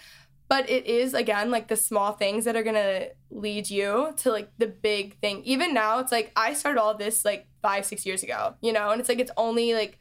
But 0.48 0.70
it 0.70 0.86
is 0.86 1.14
again 1.14 1.52
like 1.52 1.68
the 1.68 1.76
small 1.76 2.14
things 2.14 2.46
that 2.46 2.56
are 2.56 2.64
gonna 2.64 3.08
lead 3.30 3.70
you 3.70 4.14
to 4.18 4.32
like 4.32 4.50
the 4.58 4.68
big 4.68 5.18
thing. 5.20 5.44
Even 5.44 5.74
now 5.74 6.00
it's 6.00 6.14
like 6.14 6.32
i 6.38 6.54
started 6.54 6.80
all 6.80 6.96
this 6.96 7.26
like 7.26 7.46
five 7.62 7.86
six 7.86 8.06
years 8.06 8.24
ago 8.24 8.56
you 8.62 8.72
know? 8.72 8.92
And 8.92 9.02
it's 9.02 9.10
like 9.10 9.20
it's 9.20 9.32
only 9.36 9.74
like 9.74 10.00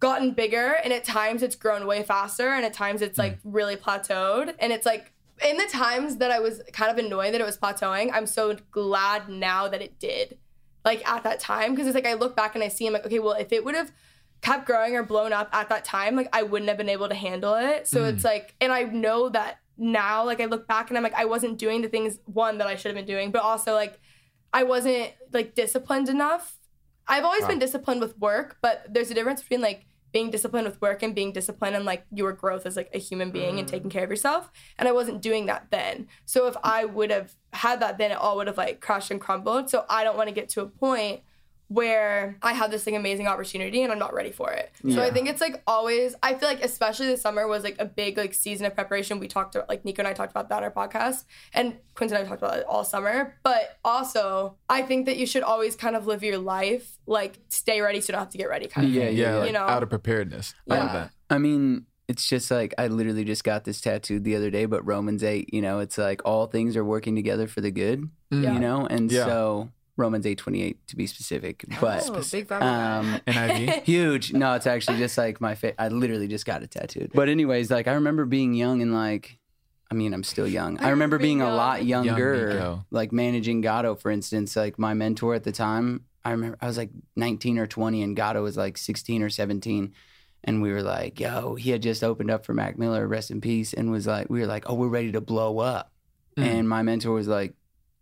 gotten 0.00 0.32
bigger 0.32 0.76
and 0.84 0.92
at 0.92 1.04
times 1.04 1.42
it's 1.42 1.56
grown 1.56 1.86
way 1.86 2.02
faster 2.02 2.52
and 2.52 2.64
at 2.64 2.72
times 2.72 3.02
it's 3.02 3.16
hmm. 3.16 3.22
like 3.22 3.38
really 3.44 3.76
plateaued. 3.76 4.54
And 4.58 4.72
it's 4.72 4.86
like 4.86 5.12
in 5.44 5.56
the 5.56 5.66
times 5.66 6.16
that 6.16 6.30
I 6.30 6.40
was 6.40 6.62
kind 6.72 6.90
of 6.90 7.04
annoyed 7.04 7.34
that 7.34 7.40
it 7.40 7.44
was 7.44 7.58
plateauing, 7.58 8.10
I'm 8.12 8.26
so 8.26 8.56
glad 8.70 9.28
now 9.28 9.68
that 9.68 9.82
it 9.82 9.98
did. 9.98 10.38
Like 10.84 11.06
at 11.08 11.24
that 11.24 11.40
time. 11.40 11.74
Because 11.74 11.86
it's 11.86 11.94
like 11.94 12.06
I 12.06 12.14
look 12.14 12.36
back 12.36 12.54
and 12.54 12.62
I 12.62 12.68
see 12.68 12.86
I'm 12.86 12.92
like 12.92 13.06
okay, 13.06 13.18
well 13.18 13.32
if 13.32 13.52
it 13.52 13.64
would 13.64 13.74
have 13.74 13.92
kept 14.40 14.66
growing 14.66 14.94
or 14.94 15.02
blown 15.02 15.32
up 15.32 15.48
at 15.52 15.68
that 15.68 15.84
time, 15.84 16.14
like 16.14 16.28
I 16.32 16.44
wouldn't 16.44 16.68
have 16.68 16.78
been 16.78 16.88
able 16.88 17.08
to 17.08 17.14
handle 17.14 17.54
it. 17.54 17.88
So 17.88 18.04
it's 18.04 18.22
hmm. 18.22 18.28
like 18.28 18.54
and 18.60 18.72
I 18.72 18.84
know 18.84 19.28
that 19.30 19.58
now 19.76 20.24
like 20.24 20.40
I 20.40 20.46
look 20.46 20.66
back 20.66 20.90
and 20.90 20.96
I'm 20.96 21.02
like 21.02 21.14
I 21.14 21.24
wasn't 21.24 21.58
doing 21.58 21.82
the 21.82 21.88
things 21.88 22.18
one 22.26 22.58
that 22.58 22.66
I 22.66 22.76
should 22.76 22.94
have 22.94 22.96
been 22.96 23.12
doing, 23.12 23.32
but 23.32 23.42
also 23.42 23.74
like 23.74 23.98
I 24.52 24.62
wasn't 24.62 25.12
like 25.32 25.54
disciplined 25.54 26.08
enough. 26.08 26.56
I've 27.08 27.24
always 27.24 27.46
been 27.46 27.58
disciplined 27.58 28.00
with 28.00 28.18
work, 28.18 28.58
but 28.60 28.84
there's 28.88 29.10
a 29.10 29.14
difference 29.14 29.40
between 29.40 29.62
like 29.62 29.86
being 30.12 30.30
disciplined 30.30 30.66
with 30.66 30.80
work 30.80 31.02
and 31.02 31.14
being 31.14 31.32
disciplined 31.32 31.76
in 31.76 31.84
like 31.84 32.04
your 32.12 32.32
growth 32.32 32.66
as 32.66 32.76
like 32.76 32.90
a 32.94 32.98
human 32.98 33.30
being 33.30 33.58
and 33.58 33.68
taking 33.68 33.88
mm. 33.88 33.92
care 33.92 34.04
of 34.04 34.10
yourself. 34.10 34.50
And 34.78 34.88
I 34.88 34.92
wasn't 34.92 35.22
doing 35.22 35.46
that 35.46 35.66
then. 35.70 36.08
So 36.24 36.46
if 36.46 36.56
I 36.62 36.84
would 36.84 37.10
have 37.10 37.34
had 37.52 37.80
that 37.80 37.98
then 37.98 38.10
it 38.10 38.18
all 38.18 38.36
would 38.36 38.46
have 38.46 38.58
like 38.58 38.80
crashed 38.80 39.10
and 39.10 39.20
crumbled. 39.20 39.70
So 39.70 39.84
I 39.88 40.04
don't 40.04 40.16
want 40.16 40.28
to 40.28 40.34
get 40.34 40.48
to 40.50 40.62
a 40.62 40.66
point 40.66 41.20
where 41.68 42.36
I 42.42 42.54
have 42.54 42.70
this 42.70 42.86
like 42.86 42.94
amazing 42.96 43.26
opportunity 43.26 43.82
and 43.82 43.92
I'm 43.92 43.98
not 43.98 44.14
ready 44.14 44.30
for 44.32 44.50
it. 44.50 44.72
So 44.90 45.02
I 45.02 45.10
think 45.10 45.28
it's 45.28 45.40
like 45.40 45.62
always 45.66 46.14
I 46.22 46.34
feel 46.34 46.48
like 46.48 46.64
especially 46.64 47.06
this 47.06 47.20
summer 47.20 47.46
was 47.46 47.62
like 47.62 47.76
a 47.78 47.84
big 47.84 48.16
like 48.16 48.32
season 48.32 48.64
of 48.66 48.74
preparation. 48.74 49.20
We 49.20 49.28
talked 49.28 49.54
about 49.54 49.68
like 49.68 49.82
Niko 49.84 49.98
and 49.98 50.08
I 50.08 50.14
talked 50.14 50.30
about 50.32 50.48
that 50.48 50.56
on 50.56 50.64
our 50.64 50.70
podcast 50.70 51.24
and 51.52 51.76
Quinton 51.94 52.16
and 52.16 52.26
I 52.26 52.28
talked 52.28 52.42
about 52.42 52.58
it 52.58 52.64
all 52.66 52.84
summer. 52.84 53.34
But 53.42 53.76
also 53.84 54.56
I 54.68 54.80
think 54.82 55.04
that 55.06 55.18
you 55.18 55.26
should 55.26 55.42
always 55.42 55.76
kind 55.76 55.94
of 55.94 56.06
live 56.06 56.22
your 56.24 56.38
life 56.38 56.98
like 57.06 57.38
stay 57.48 57.82
ready 57.82 58.00
so 58.00 58.10
you 58.10 58.12
don't 58.12 58.20
have 58.20 58.30
to 58.32 58.38
get 58.38 58.48
ready 58.48 58.66
kind 58.66 58.86
of 58.86 58.92
Yeah, 58.92 59.06
thing. 59.06 59.16
yeah, 59.16 59.34
like 59.36 59.46
you 59.48 59.52
know? 59.52 59.60
out 59.66 59.82
of 59.82 59.90
preparedness 59.90 60.54
I 60.70 60.74
love 60.78 60.86
Yeah. 60.86 60.92
that 60.94 61.10
I 61.30 61.36
mean, 61.36 61.84
it's 62.08 62.26
just 62.26 62.50
like 62.50 62.72
I 62.78 62.86
literally 62.86 63.24
just 63.24 63.44
got 63.44 63.64
this 63.64 63.82
tattooed 63.82 64.24
the 64.24 64.34
other 64.36 64.50
day, 64.50 64.64
but 64.64 64.86
Romans 64.86 65.22
8, 65.22 65.52
you 65.52 65.60
know, 65.60 65.80
it's 65.80 65.98
like 65.98 66.22
all 66.24 66.46
things 66.46 66.74
are 66.78 66.84
working 66.84 67.14
together 67.14 67.46
for 67.46 67.60
the 67.60 67.70
good, 67.70 68.08
mm. 68.32 68.42
Yeah. 68.42 68.54
you 68.54 68.58
know? 68.60 68.86
And 68.86 69.12
Yeah. 69.12 69.26
so 69.26 69.68
Romans 69.98 70.24
8 70.24 70.38
28 70.38 70.86
to 70.88 70.96
be 70.96 71.06
specific. 71.06 71.64
But 71.80 72.08
Oh, 72.08 72.22
big 72.30 72.50
um 72.52 73.20
niv 73.26 73.82
huge. 73.82 74.32
No, 74.32 74.54
it's 74.54 74.66
actually 74.66 74.98
just 74.98 75.18
like 75.18 75.40
my 75.40 75.54
fa- 75.54 75.78
I 75.80 75.88
literally 75.88 76.28
just 76.28 76.46
got 76.46 76.62
it 76.62 76.70
tattooed. 76.70 77.10
But 77.12 77.28
anyways, 77.28 77.70
like 77.70 77.88
I 77.88 77.92
remember 77.94 78.24
being 78.24 78.54
young 78.54 78.80
and 78.80 78.94
like 78.94 79.38
I 79.90 79.94
mean, 79.94 80.12
I'm 80.12 80.22
still 80.22 80.46
young. 80.46 80.78
I 80.80 80.90
remember 80.90 81.18
being 81.18 81.40
a 81.40 81.50
lot 81.50 81.84
younger, 81.84 82.52
Niko. 82.52 82.84
like 82.90 83.10
managing 83.10 83.62
Gatto, 83.62 83.94
for 83.94 84.10
instance. 84.10 84.54
Like 84.54 84.78
my 84.78 84.92
mentor 84.94 85.34
at 85.34 85.44
the 85.44 85.52
time, 85.52 86.04
I 86.24 86.32
remember 86.32 86.58
I 86.60 86.66
was 86.66 86.76
like 86.76 86.90
19 87.16 87.58
or 87.58 87.66
20, 87.66 88.02
and 88.02 88.14
Gatto 88.14 88.42
was 88.42 88.56
like 88.56 88.76
16 88.76 89.22
or 89.22 89.30
17. 89.30 89.94
And 90.44 90.62
we 90.62 90.70
were 90.72 90.82
like, 90.82 91.18
yo, 91.18 91.56
he 91.56 91.70
had 91.70 91.82
just 91.82 92.04
opened 92.04 92.30
up 92.30 92.44
for 92.44 92.54
Mac 92.54 92.78
Miller, 92.78 93.08
rest 93.08 93.30
in 93.30 93.40
peace, 93.40 93.72
and 93.72 93.90
was 93.90 94.06
like, 94.06 94.30
we 94.30 94.40
were 94.40 94.46
like, 94.46 94.68
oh, 94.70 94.74
we're 94.74 94.88
ready 94.88 95.10
to 95.12 95.20
blow 95.20 95.58
up. 95.58 95.90
Mm. 96.36 96.44
And 96.44 96.68
my 96.68 96.82
mentor 96.82 97.12
was 97.12 97.26
like, 97.26 97.54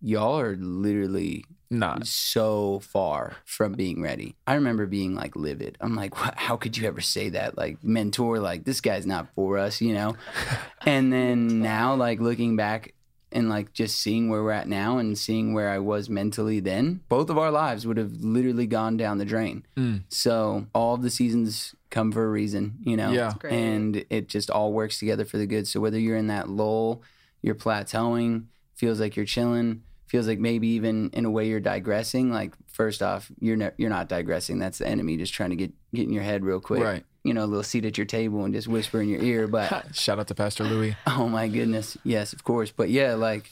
y'all 0.03 0.39
are 0.39 0.57
literally 0.57 1.45
Nah. 1.71 1.99
so 2.03 2.81
far 2.81 3.37
from 3.45 3.73
being 3.73 4.03
ready. 4.03 4.37
I 4.47 4.55
remember 4.55 4.87
being 4.87 5.15
like 5.15 5.37
livid. 5.37 5.77
I'm 5.81 5.95
like, 5.95 6.15
how 6.15 6.57
could 6.57 6.77
you 6.77 6.87
ever 6.87 7.01
say 7.01 7.31
that? 7.31 7.57
Like, 7.57 7.83
mentor, 7.83 8.39
like, 8.39 8.65
this 8.65 8.81
guy's 8.81 9.07
not 9.07 9.29
for 9.35 9.59
us, 9.59 9.81
you 9.81 9.95
know? 9.95 10.17
and 10.87 11.13
then 11.13 11.61
now, 11.61 11.95
like, 11.95 12.21
looking 12.21 12.57
back 12.57 12.95
and 13.33 13.49
like 13.49 13.73
just 13.73 14.01
seeing 14.01 14.31
where 14.31 14.43
we're 14.43 14.53
at 14.53 14.69
now 14.69 14.99
and 14.99 15.19
seeing 15.19 15.53
where 15.53 15.69
I 15.69 15.79
was 15.79 16.09
mentally 16.09 16.61
then, 16.61 17.01
both 17.09 17.29
of 17.29 17.37
our 17.37 17.51
lives 17.51 17.87
would 17.87 17.97
have 17.97 18.13
literally 18.23 18.67
gone 18.67 18.97
down 18.97 19.19
the 19.19 19.25
drain. 19.25 19.67
Mm. 19.77 20.05
So, 20.09 20.67
all 20.75 20.95
of 20.95 21.03
the 21.03 21.11
seasons 21.11 21.75
come 21.91 22.13
for 22.13 22.25
a 22.25 22.29
reason, 22.29 22.79
you 22.83 22.97
know? 22.97 23.11
Yeah. 23.11 23.35
And 23.49 24.05
it 24.11 24.29
just 24.29 24.51
all 24.51 24.73
works 24.73 24.99
together 24.99 25.25
for 25.25 25.39
the 25.39 25.47
good. 25.47 25.67
So, 25.69 25.81
whether 25.81 25.99
you're 25.99 26.17
in 26.17 26.29
that 26.29 26.49
lull, 26.49 27.03
you're 27.43 27.55
plateauing, 27.55 28.47
feels 28.75 29.01
like 29.01 29.17
you're 29.17 29.27
chilling, 29.27 29.83
feels 30.07 30.27
like 30.27 30.39
maybe 30.39 30.69
even 30.69 31.11
in 31.13 31.25
a 31.25 31.31
way 31.31 31.49
you're 31.49 31.61
digressing. 31.61 32.31
Like 32.31 32.55
first 32.69 33.03
off, 33.03 33.31
you're 33.41 33.57
ne- 33.57 33.73
you're 33.77 33.91
not 33.91 34.09
digressing. 34.09 34.59
That's 34.59 34.79
the 34.79 34.87
enemy 34.87 35.17
just 35.17 35.35
trying 35.35 35.51
to 35.51 35.57
get 35.57 35.73
get 35.95 36.07
in 36.07 36.13
your 36.13 36.23
head 36.23 36.45
real 36.45 36.61
quick. 36.61 36.83
Right. 36.83 37.05
You 37.25 37.35
know, 37.35 37.45
a 37.45 37.47
little 37.47 37.65
seat 37.65 37.85
at 37.85 37.99
your 37.99 38.07
table 38.07 38.45
and 38.45 38.55
just 38.55 38.69
whisper 38.69 39.01
in 39.01 39.09
your 39.09 39.21
ear. 39.21 39.49
But 39.49 39.95
Shout 39.97 40.19
out 40.19 40.29
to 40.29 40.35
Pastor 40.35 40.65
Louis. 40.65 40.97
oh 41.07 41.29
my 41.29 41.49
goodness, 41.49 41.97
yes, 42.05 42.33
of 42.33 42.45
course. 42.45 42.71
But 42.71 42.89
yeah, 42.89 43.15
like 43.15 43.51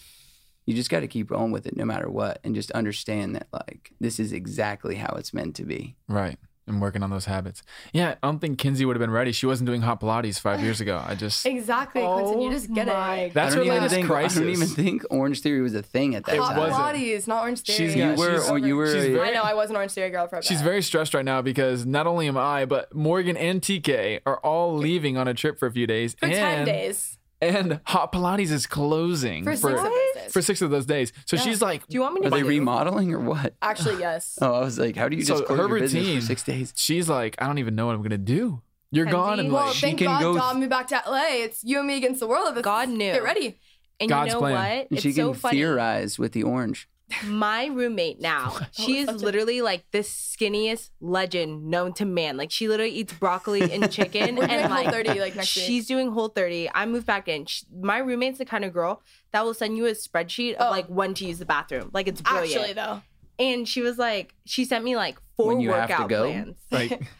you 0.66 0.74
just 0.74 0.90
got 0.90 1.00
to 1.00 1.08
keep 1.08 1.32
on 1.32 1.50
with 1.50 1.66
it 1.66 1.76
no 1.76 1.84
matter 1.84 2.08
what, 2.08 2.40
and 2.44 2.54
just 2.54 2.70
understand 2.70 3.34
that 3.34 3.48
like 3.52 3.92
this 4.00 4.20
is 4.20 4.32
exactly 4.32 4.94
how 4.94 5.14
it's 5.18 5.34
meant 5.34 5.56
to 5.56 5.64
be. 5.64 5.96
Right. 6.08 6.38
And 6.66 6.80
working 6.80 7.02
on 7.02 7.10
those 7.10 7.26
habits. 7.26 7.62
Yeah, 7.92 8.14
I 8.22 8.26
don't 8.26 8.38
think 8.38 8.58
Kenzie 8.58 8.86
would 8.86 8.96
have 8.96 9.00
been 9.00 9.10
ready. 9.10 9.32
She 9.32 9.44
wasn't 9.44 9.66
doing 9.66 9.82
hot 9.82 10.00
Pilates 10.00 10.40
five 10.40 10.62
years 10.62 10.80
ago. 10.80 11.02
I 11.06 11.14
just 11.14 11.44
Exactly, 11.46 12.00
Quinton. 12.00 12.40
You 12.40 12.48
oh 12.48 12.52
just 12.52 12.72
get 12.72 12.86
my 12.86 13.16
it. 13.16 13.34
that's 13.34 13.54
I 13.54 13.58
her 13.58 13.64
don't 13.66 13.74
latest 13.74 13.94
think, 13.94 14.06
crisis. 14.06 14.38
I 14.38 14.40
don't 14.40 14.50
even 14.50 14.68
think 14.68 15.04
Orange 15.10 15.42
Theory 15.42 15.60
was 15.60 15.74
a 15.74 15.82
thing 15.82 16.14
at 16.14 16.24
that 16.24 16.36
It 16.36 16.38
Hot 16.40 16.52
time. 16.54 16.58
wasn't. 16.60 16.96
Pilates, 16.96 17.28
not 17.28 17.42
Orange 17.42 17.60
Theory. 17.60 17.76
She's 17.76 17.94
You 17.94 18.04
got- 18.16 18.16
were, 18.18 18.40
or 18.50 18.58
you 18.58 18.76
were. 18.76 18.86
she's 18.94 19.04
very- 19.12 19.28
I 19.28 19.32
know 19.32 19.42
I 19.42 19.52
was 19.52 19.68
an 19.68 19.76
Orange 19.76 19.92
Theory 19.92 20.08
girl 20.08 20.26
for 20.26 20.38
a 20.38 20.42
She's 20.42 20.58
bit. 20.60 20.64
very 20.64 20.80
stressed 20.82 21.12
right 21.12 21.24
now 21.24 21.42
because 21.42 21.84
not 21.84 22.06
only 22.06 22.28
am 22.28 22.38
I, 22.38 22.64
but 22.64 22.94
Morgan 22.94 23.36
and 23.36 23.60
TK 23.60 24.20
are 24.24 24.38
all 24.38 24.74
leaving 24.74 25.18
on 25.18 25.28
a 25.28 25.34
trip 25.34 25.58
for 25.58 25.66
a 25.66 25.70
few 25.70 25.86
days. 25.86 26.14
for 26.18 26.24
and, 26.24 26.34
ten 26.34 26.64
days. 26.64 27.18
And 27.42 27.80
Hot 27.88 28.10
Pilates 28.10 28.50
is 28.50 28.66
closing 28.66 29.44
For 29.44 29.54
six 29.54 29.64
of 29.64 29.82
those 29.84 30.13
days. 30.24 30.32
for 30.32 30.42
six 30.42 30.60
of 30.62 30.70
those 30.70 30.86
days. 30.86 31.12
So 31.26 31.36
she's 31.36 31.62
like, 31.62 31.86
Do 31.86 31.94
you 31.94 32.00
want 32.00 32.14
me 32.14 32.20
to 32.22 32.26
Are 32.26 32.30
they 32.30 32.42
do- 32.42 32.48
remodeling 32.48 33.12
or 33.12 33.20
what? 33.20 33.54
Actually, 33.62 33.98
yes. 34.00 34.38
Oh, 34.42 34.52
I 34.54 34.60
was 34.60 34.78
like, 34.78 34.96
how 34.96 35.08
do 35.08 35.16
you 35.16 35.22
just 35.24 35.38
so 35.40 35.44
close 35.44 35.58
her 35.58 35.68
your 35.68 35.78
business 35.80 36.02
routine 36.02 36.20
for 36.20 36.26
six 36.26 36.42
days? 36.42 36.72
She's 36.76 37.08
like, 37.08 37.36
I 37.38 37.46
don't 37.46 37.58
even 37.58 37.74
know 37.74 37.86
what 37.86 37.94
I'm 37.94 38.02
gonna 38.02 38.18
do. 38.18 38.60
You're 38.90 39.06
Kenzie? 39.06 39.16
gone 39.16 39.40
and 39.40 39.52
well, 39.52 39.66
like, 39.66 39.74
she 39.74 39.80
thank 39.86 39.98
can 39.98 40.06
God 40.06 40.20
go- 40.22 40.36
Dom 40.36 40.58
moved 40.60 40.70
back 40.70 40.86
to 40.88 41.02
LA. 41.06 41.26
It's 41.44 41.64
you 41.64 41.78
and 41.78 41.86
me 41.88 41.96
against 41.96 42.20
the 42.20 42.26
world. 42.28 42.54
Let's 42.54 42.62
God 42.62 42.88
knew. 42.88 43.12
Get 43.12 43.22
ready. 43.24 43.58
And 44.00 44.08
God's 44.08 44.28
you 44.28 44.32
know 44.34 44.38
plan. 44.40 44.52
what? 44.54 44.86
And 44.88 44.92
It's 44.92 45.02
she 45.02 45.08
can 45.12 45.16
so 45.24 45.34
funny. 45.34 45.56
theorize 45.58 46.18
with 46.18 46.32
the 46.32 46.42
orange. 46.42 46.88
My 47.26 47.66
roommate 47.66 48.20
now, 48.32 48.56
she 48.72 49.06
oh, 49.06 49.12
is 49.14 49.22
literally 49.22 49.60
like 49.60 49.84
the 49.92 49.98
skinniest 49.98 50.90
legend 51.00 51.66
known 51.66 51.92
to 51.94 52.04
man. 52.04 52.36
Like 52.36 52.50
she 52.50 52.66
literally 52.68 52.92
eats 52.92 53.12
broccoli 53.12 53.60
and 53.72 53.90
chicken, 53.92 54.36
We're 54.36 54.46
doing 54.46 54.50
and 54.58 54.72
Whole 54.72 54.84
like 54.84 54.90
30 54.92 55.20
like 55.20 55.36
next 55.36 55.48
she's 55.48 55.82
week. 55.82 55.88
doing 55.88 56.12
whole 56.12 56.28
30. 56.28 56.70
I 56.74 56.86
moved 56.86 57.06
back 57.06 57.28
in. 57.28 57.44
Sh 57.46 57.62
my 57.78 57.98
roommate's 57.98 58.38
the 58.38 58.44
kind 58.46 58.64
of 58.64 58.72
girl 58.72 59.02
that 59.32 59.44
will 59.44 59.54
send 59.54 59.76
you 59.76 59.86
a 59.86 59.90
spreadsheet 59.92 60.54
of 60.54 60.68
Oh. 60.68 60.70
like 60.70 60.86
when 60.86 61.12
to 61.14 61.26
use 61.26 61.38
the 61.38 61.44
bathroom. 61.44 61.90
Like 61.92 62.08
it's 62.08 62.22
brilliant. 62.22 62.54
Actually, 62.56 62.72
though. 62.72 63.02
and 63.38 63.68
she 63.68 63.82
was 63.82 63.98
like, 63.98 64.34
she 64.46 64.64
sent 64.64 64.82
me 64.84 64.96
like 64.96 65.18
four 65.36 65.48
When 65.48 65.60
you 65.60 65.72
have 65.72 65.88
to 65.88 65.92
workout 65.94 66.08
go? 66.08 66.24
plans. 66.24 66.56
like 66.70 66.90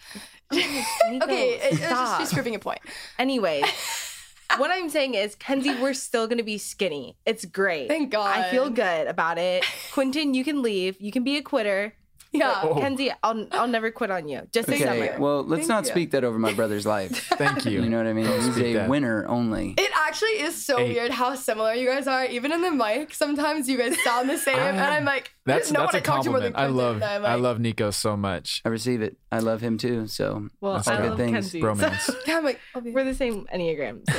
Okay, 0.52 1.54
it, 1.54 1.60
it's 1.72 1.78
just 1.78 1.90
stop. 1.90 2.20
she's 2.20 2.32
proving 2.32 2.54
a 2.54 2.58
point. 2.58 2.78
Anyways, 3.18 3.64
what 4.58 4.70
I'm 4.70 4.88
saying 4.88 5.14
is, 5.14 5.34
Kenzie, 5.34 5.74
we're 5.80 5.94
still 5.94 6.26
gonna 6.26 6.42
be 6.42 6.58
skinny. 6.58 7.16
It's 7.26 7.44
great. 7.44 7.88
Thank 7.88 8.10
God. 8.10 8.36
I 8.36 8.50
feel 8.50 8.70
good 8.70 9.06
about 9.06 9.38
it. 9.38 9.64
Quinton, 9.92 10.34
you 10.34 10.44
can 10.44 10.62
leave. 10.62 10.96
You 11.00 11.12
can 11.12 11.24
be 11.24 11.36
a 11.36 11.42
quitter. 11.42 11.94
Yeah. 12.34 12.60
Oh. 12.64 12.74
Kenzie, 12.74 13.12
I'll 13.22 13.46
I'll 13.52 13.68
never 13.68 13.90
quit 13.92 14.10
on 14.10 14.28
you. 14.28 14.42
Just 14.52 14.68
Okay, 14.68 14.82
summer. 14.84 15.20
well, 15.20 15.44
let's 15.44 15.60
Thank 15.62 15.68
not 15.68 15.84
you. 15.84 15.90
speak 15.92 16.10
that 16.10 16.24
over 16.24 16.38
my 16.38 16.52
brother's 16.52 16.84
life. 16.84 17.10
thank 17.38 17.64
you. 17.64 17.82
You 17.82 17.88
know 17.88 17.98
what 17.98 18.06
I 18.08 18.12
mean? 18.12 18.26
He's 18.26 18.58
a 18.58 18.72
that. 18.74 18.88
winner 18.88 19.24
only. 19.28 19.74
It 19.78 19.90
actually 19.94 20.40
is 20.40 20.64
so 20.66 20.78
Hey. 20.78 20.94
weird 20.94 21.10
how 21.12 21.34
similar 21.36 21.74
you 21.74 21.88
guys 21.88 22.06
are. 22.08 22.24
Even 22.26 22.50
in 22.52 22.60
the 22.62 22.70
mic, 22.72 23.14
sometimes 23.14 23.68
you 23.68 23.78
guys 23.78 23.96
sound 24.02 24.28
the 24.28 24.36
same, 24.38 24.58
and 24.58 24.80
I'm 24.80 25.06
ah, 25.06 25.10
like, 25.10 25.32
that's 25.46 25.70
no 25.70 25.80
that's 25.80 25.92
one 25.92 25.94
a 25.94 25.98
I 25.98 26.00
talk 26.00 26.24
to 26.24 26.30
more 26.30 26.40
than 26.40 26.52
compliment. 26.52 26.80
I 26.80 26.84
love 26.84 26.94
and 26.96 27.04
I'm 27.04 27.24
I 27.24 27.34
like- 27.34 27.42
love 27.42 27.58
Niko 27.58 27.94
so 27.94 28.16
much. 28.16 28.62
I 28.64 28.68
receive 28.68 29.00
it. 29.00 29.16
I 29.30 29.38
love 29.38 29.60
him 29.60 29.78
too. 29.78 30.06
So 30.08 30.48
well, 30.60 30.74
Let's 30.74 30.88
I 30.88 30.96
go. 30.98 31.08
love 31.08 31.16
Things, 31.18 31.32
Kenzie. 31.52 31.60
bromance. 31.62 32.10
Yeah, 32.26 32.38
I'm 32.38 32.44
like, 32.44 32.58
okay. 32.76 32.90
We're 32.90 33.04
the 33.04 33.14
same 33.14 33.46
enneagram. 33.54 34.00
So 34.10 34.14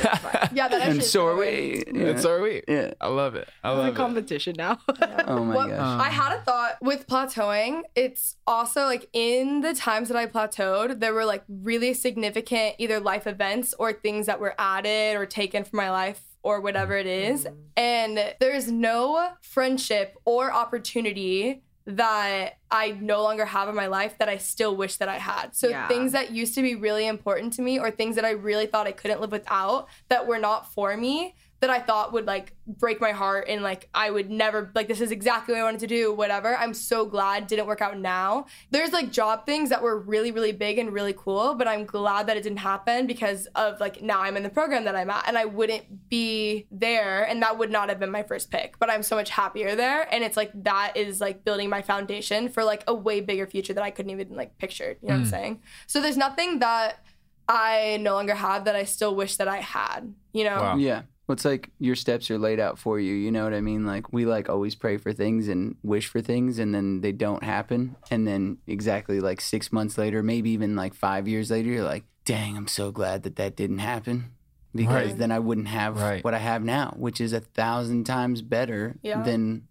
yeah, 0.52 0.68
that 0.68 0.72
actually. 0.74 0.90
and 0.90 1.02
so 1.02 1.26
are 1.26 1.32
so 1.34 1.38
we. 1.40 1.84
Yeah. 1.92 2.06
It's 2.08 2.24
our 2.24 2.40
week. 2.40 2.64
Yeah. 2.68 2.92
I 3.00 3.08
love 3.08 3.34
it. 3.34 3.48
I 3.64 3.70
It's 3.72 3.76
love 3.78 3.86
a 3.86 3.90
it. 3.90 3.94
competition 3.96 4.54
now. 4.56 4.78
Oh 5.26 5.44
my 5.44 5.54
What- 5.54 5.68
gosh. 5.70 6.00
I 6.00 6.08
had 6.10 6.32
a 6.36 6.40
thought 6.42 6.76
with 6.82 7.06
plateauing. 7.06 7.82
It's 8.06 8.36
also 8.46 8.84
like 8.84 9.08
in 9.12 9.60
the 9.62 9.74
times 9.74 10.08
that 10.08 10.16
I 10.16 10.26
plateaued, 10.26 11.00
there 11.00 11.12
were 11.12 11.24
like 11.24 11.42
really 11.48 11.92
significant 11.92 12.76
either 12.78 13.00
life 13.00 13.26
events 13.26 13.74
or 13.78 13.92
things 13.92 14.26
that 14.26 14.38
were 14.40 14.54
added 14.58 15.16
or 15.16 15.26
taken 15.26 15.64
from 15.64 15.78
my 15.78 15.90
life 15.90 16.22
or 16.42 16.60
whatever 16.60 16.96
it 16.96 17.06
is. 17.06 17.44
Mm-hmm. 17.44 17.56
And 17.76 18.34
there's 18.38 18.70
no 18.70 19.30
friendship 19.40 20.16
or 20.24 20.52
opportunity 20.52 21.62
that 21.86 22.58
I 22.70 22.92
no 23.00 23.22
longer 23.22 23.44
have 23.44 23.68
in 23.68 23.74
my 23.74 23.86
life 23.86 24.18
that 24.18 24.28
I 24.28 24.38
still 24.38 24.76
wish 24.76 24.96
that 24.96 25.08
I 25.08 25.18
had. 25.18 25.54
So 25.54 25.68
Yeah. 25.68 25.86
things 25.88 26.12
that 26.12 26.32
used 26.32 26.54
to 26.56 26.62
be 26.62 26.74
really 26.74 27.06
important 27.06 27.52
to 27.54 27.62
me 27.62 27.78
or 27.78 27.90
things 27.90 28.16
that 28.16 28.24
I 28.24 28.30
really 28.30 28.66
thought 28.66 28.86
I 28.86 28.92
couldn't 28.92 29.20
live 29.20 29.32
without 29.32 29.88
that 30.08 30.26
were 30.26 30.38
not 30.38 30.72
for 30.72 30.96
me 30.96 31.34
that 31.66 31.74
I 31.74 31.80
thought 31.80 32.12
would 32.12 32.26
like 32.26 32.52
break 32.66 33.00
my 33.00 33.10
heart 33.10 33.46
and 33.48 33.60
like 33.60 33.88
I 33.92 34.08
would 34.08 34.30
never 34.30 34.70
like 34.74 34.86
this 34.86 35.00
is 35.00 35.10
exactly 35.10 35.54
what 35.54 35.60
I 35.60 35.64
wanted 35.64 35.80
to 35.80 35.88
do, 35.88 36.12
whatever. 36.12 36.56
I'm 36.56 36.72
so 36.72 37.04
glad 37.04 37.48
didn't 37.48 37.66
work 37.66 37.80
out 37.80 37.98
now. 37.98 38.46
There's 38.70 38.92
like 38.92 39.10
job 39.10 39.46
things 39.46 39.70
that 39.70 39.82
were 39.82 39.98
really, 39.98 40.30
really 40.30 40.52
big 40.52 40.78
and 40.78 40.92
really 40.92 41.12
cool, 41.12 41.54
but 41.54 41.66
I'm 41.66 41.84
glad 41.84 42.28
that 42.28 42.36
it 42.36 42.44
didn't 42.44 42.58
happen 42.58 43.08
because 43.08 43.46
of 43.56 43.80
like 43.80 44.00
now 44.00 44.20
I'm 44.20 44.36
in 44.36 44.44
the 44.44 44.50
program 44.50 44.84
that 44.84 44.94
I'm 44.94 45.10
at 45.10 45.26
and 45.26 45.36
I 45.36 45.44
wouldn't 45.44 46.08
be 46.08 46.66
there 46.70 47.24
and 47.24 47.42
that 47.42 47.58
would 47.58 47.70
not 47.70 47.88
have 47.88 47.98
been 47.98 48.12
my 48.12 48.22
first 48.22 48.50
pick. 48.50 48.78
But 48.78 48.88
I'm 48.88 49.02
so 49.02 49.16
much 49.16 49.30
happier 49.30 49.74
there. 49.74 50.06
And 50.14 50.22
it's 50.22 50.36
like 50.36 50.52
that 50.62 50.96
is 50.96 51.20
like 51.20 51.44
building 51.44 51.68
my 51.68 51.82
foundation 51.82 52.48
for 52.48 52.62
like 52.62 52.84
a 52.86 52.94
way 52.94 53.20
bigger 53.20 53.48
future 53.48 53.74
that 53.74 53.82
I 53.82 53.90
couldn't 53.90 54.10
even 54.10 54.36
like 54.36 54.56
picture. 54.58 54.96
You 55.02 55.08
know 55.08 55.14
what 55.14 55.20
I'm 55.20 55.22
hmm. 55.24 55.30
saying? 55.30 55.62
So 55.88 56.00
there's 56.00 56.16
nothing 56.16 56.60
that 56.60 57.04
I 57.48 57.98
no 58.00 58.14
longer 58.14 58.34
have 58.34 58.64
that 58.64 58.74
I 58.74 58.84
still 58.84 59.14
wish 59.14 59.36
that 59.36 59.48
I 59.48 59.58
had, 59.58 60.14
you 60.32 60.44
know? 60.44 60.56
Wow. 60.56 60.76
Yeah. 60.76 61.02
Well, 61.26 61.34
it's 61.34 61.44
like 61.44 61.70
your 61.80 61.96
steps 61.96 62.30
are 62.30 62.38
laid 62.38 62.60
out 62.60 62.78
for 62.78 63.00
you. 63.00 63.12
You 63.14 63.32
know 63.32 63.42
what 63.44 63.52
I 63.54 63.60
mean? 63.60 63.84
Like 63.84 64.12
we 64.12 64.24
like 64.26 64.48
always 64.48 64.74
pray 64.76 64.96
for 64.96 65.12
things 65.12 65.48
and 65.48 65.74
wish 65.82 66.06
for 66.06 66.20
things, 66.20 66.58
and 66.60 66.72
then 66.74 67.00
they 67.00 67.10
don't 67.12 67.42
happen. 67.42 67.96
And 68.10 68.26
then 68.28 68.58
exactly 68.66 69.18
like 69.20 69.40
six 69.40 69.72
months 69.72 69.98
later, 69.98 70.22
maybe 70.22 70.50
even 70.50 70.76
like 70.76 70.94
five 70.94 71.26
years 71.26 71.50
later, 71.50 71.68
you're 71.68 71.84
like, 71.84 72.04
"Dang, 72.24 72.56
I'm 72.56 72.68
so 72.68 72.92
glad 72.92 73.24
that 73.24 73.36
that 73.36 73.56
didn't 73.56 73.78
happen." 73.78 74.26
Because 74.74 75.08
Right. 75.10 75.18
then 75.18 75.32
I 75.32 75.38
wouldn't 75.38 75.68
have 75.68 75.98
Right. 76.00 76.22
what 76.22 76.34
I 76.34 76.38
have 76.38 76.62
now, 76.62 76.94
which 76.98 77.20
is 77.20 77.32
a 77.32 77.40
thousand 77.40 78.04
times 78.04 78.42
better 78.42 78.96
Yeah. 79.02 79.22
than 79.22 79.62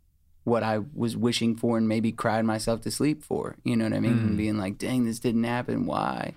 what 0.43 0.61
I 0.63 0.79
was 0.93 1.15
wishing 1.15 1.55
for 1.55 1.77
and 1.77 1.87
maybe 1.87 2.11
cried 2.11 2.43
myself 2.43 2.81
to 2.81 2.91
sleep 2.91 3.23
for. 3.23 3.55
You 3.63 3.75
know 3.75 3.85
what 3.85 3.93
I 3.93 3.99
mean? 3.99 4.17
Mm. 4.19 4.23
And 4.27 4.37
being 4.37 4.57
like, 4.57 4.77
"Dang, 4.77 5.05
this 5.05 5.19
didn't 5.19 5.43
happen. 5.45 5.85
Why?" 5.85 6.33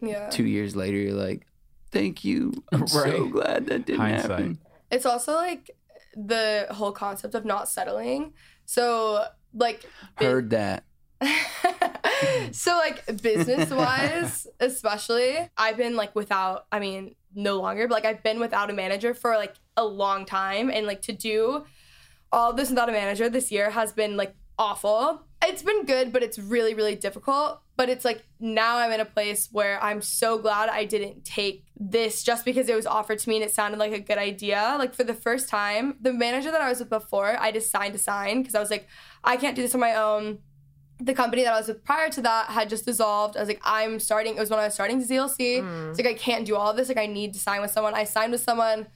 Yeah. 0.00 0.30
Two 0.30 0.44
years 0.46 0.74
later, 0.74 0.96
you're 0.96 1.12
like, 1.14 1.46
"Thank 1.92 2.24
you. 2.24 2.52
I'm 2.72 2.86
so 2.86 3.26
glad 3.28 3.66
that 3.66 3.86
didn't 3.86 4.00
Hindsight. 4.00 4.30
happen." 4.30 4.58
It's 4.90 5.06
also 5.06 5.34
like 5.34 5.70
the 6.14 6.66
whole 6.70 6.92
concept 6.92 7.34
of 7.34 7.44
not 7.44 7.68
settling. 7.68 8.32
So 8.66 9.24
like 9.54 9.84
bu- 10.18 10.24
Heard 10.24 10.50
that. 10.50 10.84
so 12.52 12.76
like 12.76 13.22
business 13.22 13.70
wise, 13.70 14.46
especially, 14.60 15.50
I've 15.56 15.76
been 15.76 15.96
like 15.96 16.14
without 16.14 16.66
I 16.72 16.80
mean, 16.80 17.14
no 17.34 17.60
longer, 17.60 17.86
but 17.88 17.94
like 17.94 18.04
I've 18.04 18.22
been 18.22 18.40
without 18.40 18.70
a 18.70 18.72
manager 18.72 19.14
for 19.14 19.36
like 19.36 19.54
a 19.76 19.84
long 19.84 20.24
time. 20.24 20.70
And 20.70 20.86
like 20.86 21.02
to 21.02 21.12
do 21.12 21.64
all 22.30 22.52
this 22.52 22.70
without 22.70 22.88
a 22.88 22.92
manager 22.92 23.28
this 23.28 23.52
year 23.52 23.70
has 23.70 23.92
been 23.92 24.16
like 24.16 24.34
awful. 24.58 25.22
It's 25.44 25.62
been 25.62 25.84
good, 25.84 26.12
but 26.12 26.22
it's 26.22 26.38
really, 26.38 26.74
really 26.74 26.94
difficult. 26.94 27.60
But 27.76 27.88
it's 27.88 28.04
like 28.04 28.24
now 28.38 28.78
I'm 28.78 28.92
in 28.92 29.00
a 29.00 29.04
place 29.04 29.48
where 29.50 29.82
I'm 29.82 30.00
so 30.02 30.38
glad 30.38 30.68
I 30.68 30.84
didn't 30.84 31.24
take 31.24 31.64
this 31.78 32.22
just 32.22 32.44
because 32.44 32.68
it 32.68 32.76
was 32.76 32.86
offered 32.86 33.18
to 33.18 33.28
me 33.28 33.36
and 33.36 33.44
it 33.44 33.52
sounded 33.52 33.78
like 33.78 33.92
a 33.92 34.00
good 34.00 34.18
idea. 34.18 34.76
Like 34.78 34.94
for 34.94 35.04
the 35.04 35.14
first 35.14 35.48
time, 35.48 35.96
the 36.00 36.12
manager 36.12 36.50
that 36.50 36.60
I 36.60 36.68
was 36.68 36.78
with 36.78 36.90
before, 36.90 37.36
I 37.40 37.50
just 37.50 37.70
signed 37.70 37.94
to 37.94 37.98
sign 37.98 38.42
because 38.42 38.54
I 38.54 38.60
was 38.60 38.70
like, 38.70 38.86
I 39.24 39.36
can't 39.36 39.56
do 39.56 39.62
this 39.62 39.74
on 39.74 39.80
my 39.80 39.96
own. 39.96 40.38
The 41.00 41.14
company 41.14 41.42
that 41.42 41.52
I 41.52 41.58
was 41.58 41.66
with 41.66 41.82
prior 41.84 42.08
to 42.10 42.20
that 42.22 42.46
had 42.46 42.68
just 42.68 42.84
dissolved. 42.84 43.36
I 43.36 43.40
was 43.40 43.48
like, 43.48 43.60
I'm 43.64 43.98
starting. 43.98 44.36
It 44.36 44.40
was 44.40 44.50
when 44.50 44.60
I 44.60 44.64
was 44.64 44.74
starting 44.74 45.02
ZLC. 45.02 45.60
Mm. 45.62 45.90
It's 45.90 45.98
like 45.98 46.06
I 46.06 46.14
can't 46.14 46.46
do 46.46 46.54
all 46.54 46.70
of 46.70 46.76
this. 46.76 46.88
Like 46.88 46.98
I 46.98 47.06
need 47.06 47.32
to 47.32 47.40
sign 47.40 47.60
with 47.60 47.72
someone. 47.72 47.94
I 47.94 48.04
signed 48.04 48.30
with 48.30 48.42
someone 48.42 48.86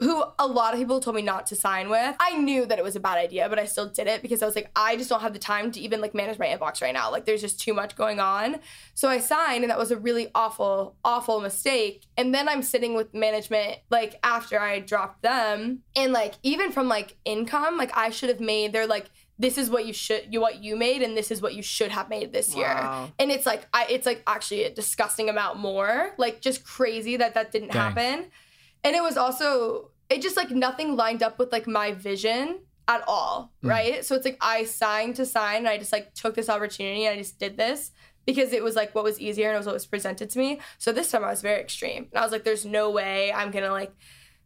who 0.00 0.22
a 0.38 0.46
lot 0.46 0.74
of 0.74 0.80
people 0.80 1.00
told 1.00 1.16
me 1.16 1.22
not 1.22 1.46
to 1.46 1.56
sign 1.56 1.90
with. 1.90 2.14
I 2.20 2.36
knew 2.36 2.66
that 2.66 2.78
it 2.78 2.84
was 2.84 2.94
a 2.94 3.00
bad 3.00 3.18
idea, 3.18 3.48
but 3.48 3.58
I 3.58 3.64
still 3.64 3.88
did 3.88 4.06
it 4.06 4.22
because 4.22 4.42
I 4.42 4.46
was 4.46 4.54
like, 4.54 4.70
I 4.76 4.96
just 4.96 5.10
don't 5.10 5.20
have 5.20 5.32
the 5.32 5.40
time 5.40 5.72
to 5.72 5.80
even 5.80 6.00
like 6.00 6.14
manage 6.14 6.38
my 6.38 6.46
inbox 6.46 6.80
right 6.80 6.94
now. 6.94 7.10
Like 7.10 7.24
there's 7.24 7.40
just 7.40 7.60
too 7.60 7.74
much 7.74 7.96
going 7.96 8.20
on. 8.20 8.60
So 8.94 9.08
I 9.08 9.18
signed 9.18 9.64
and 9.64 9.70
that 9.70 9.78
was 9.78 9.90
a 9.90 9.96
really 9.96 10.30
awful, 10.34 10.96
awful 11.04 11.40
mistake. 11.40 12.06
And 12.16 12.32
then 12.32 12.48
I'm 12.48 12.62
sitting 12.62 12.94
with 12.94 13.12
management 13.12 13.78
like 13.90 14.20
after 14.22 14.60
I 14.60 14.78
dropped 14.78 15.22
them. 15.22 15.80
And 15.96 16.12
like 16.12 16.34
even 16.44 16.70
from 16.70 16.88
like 16.88 17.16
income, 17.24 17.76
like 17.76 17.96
I 17.96 18.10
should 18.10 18.28
have 18.28 18.40
made 18.40 18.72
they're 18.72 18.86
like 18.86 19.10
this 19.38 19.56
is 19.56 19.70
what 19.70 19.86
you 19.86 19.92
should 19.92 20.22
you 20.30 20.40
what 20.40 20.62
you 20.62 20.76
made 20.76 21.00
and 21.00 21.16
this 21.16 21.30
is 21.30 21.40
what 21.40 21.54
you 21.54 21.62
should 21.62 21.90
have 21.92 22.08
made 22.08 22.32
this 22.32 22.56
year 22.56 22.68
and 23.20 23.30
it's 23.30 23.46
like 23.46 23.66
I, 23.72 23.86
it's 23.88 24.04
like 24.04 24.22
actually 24.26 24.64
a 24.64 24.74
disgusting 24.74 25.28
amount 25.28 25.58
more 25.58 26.12
like 26.18 26.40
just 26.40 26.64
crazy 26.64 27.16
that 27.16 27.34
that 27.34 27.52
didn't 27.52 27.72
Dang. 27.72 27.80
happen 27.80 28.24
and 28.84 28.94
it 28.96 29.02
was 29.02 29.16
also 29.16 29.90
it 30.10 30.22
just 30.22 30.36
like 30.36 30.50
nothing 30.50 30.96
lined 30.96 31.22
up 31.22 31.38
with 31.38 31.52
like 31.52 31.66
my 31.66 31.92
vision 31.92 32.60
at 32.86 33.02
all 33.06 33.52
mm. 33.62 33.68
right? 33.70 34.04
So 34.04 34.14
it's 34.14 34.24
like 34.24 34.38
i 34.40 34.64
signed 34.64 35.16
to 35.16 35.26
sign 35.26 35.58
and 35.58 35.68
i 35.68 35.78
just 35.78 35.92
like 35.92 36.14
took 36.14 36.34
this 36.34 36.48
opportunity 36.48 37.04
and 37.06 37.14
i 37.14 37.18
just 37.18 37.38
did 37.38 37.56
this 37.56 37.92
because 38.26 38.52
it 38.52 38.62
was 38.62 38.76
like 38.76 38.94
what 38.94 39.04
was 39.04 39.20
easier 39.20 39.48
and 39.48 39.54
it 39.54 39.58
was 39.58 39.66
what 39.66 39.74
was 39.74 39.86
presented 39.86 40.28
to 40.28 40.38
me. 40.38 40.60
So 40.78 40.92
this 40.92 41.10
time 41.10 41.24
i 41.24 41.30
was 41.30 41.42
very 41.42 41.60
extreme 41.60 42.08
and 42.10 42.18
i 42.18 42.22
was 42.22 42.32
like 42.32 42.44
there's 42.44 42.64
no 42.64 42.90
way 42.90 43.32
i'm 43.32 43.50
gonna 43.50 43.70
like 43.70 43.92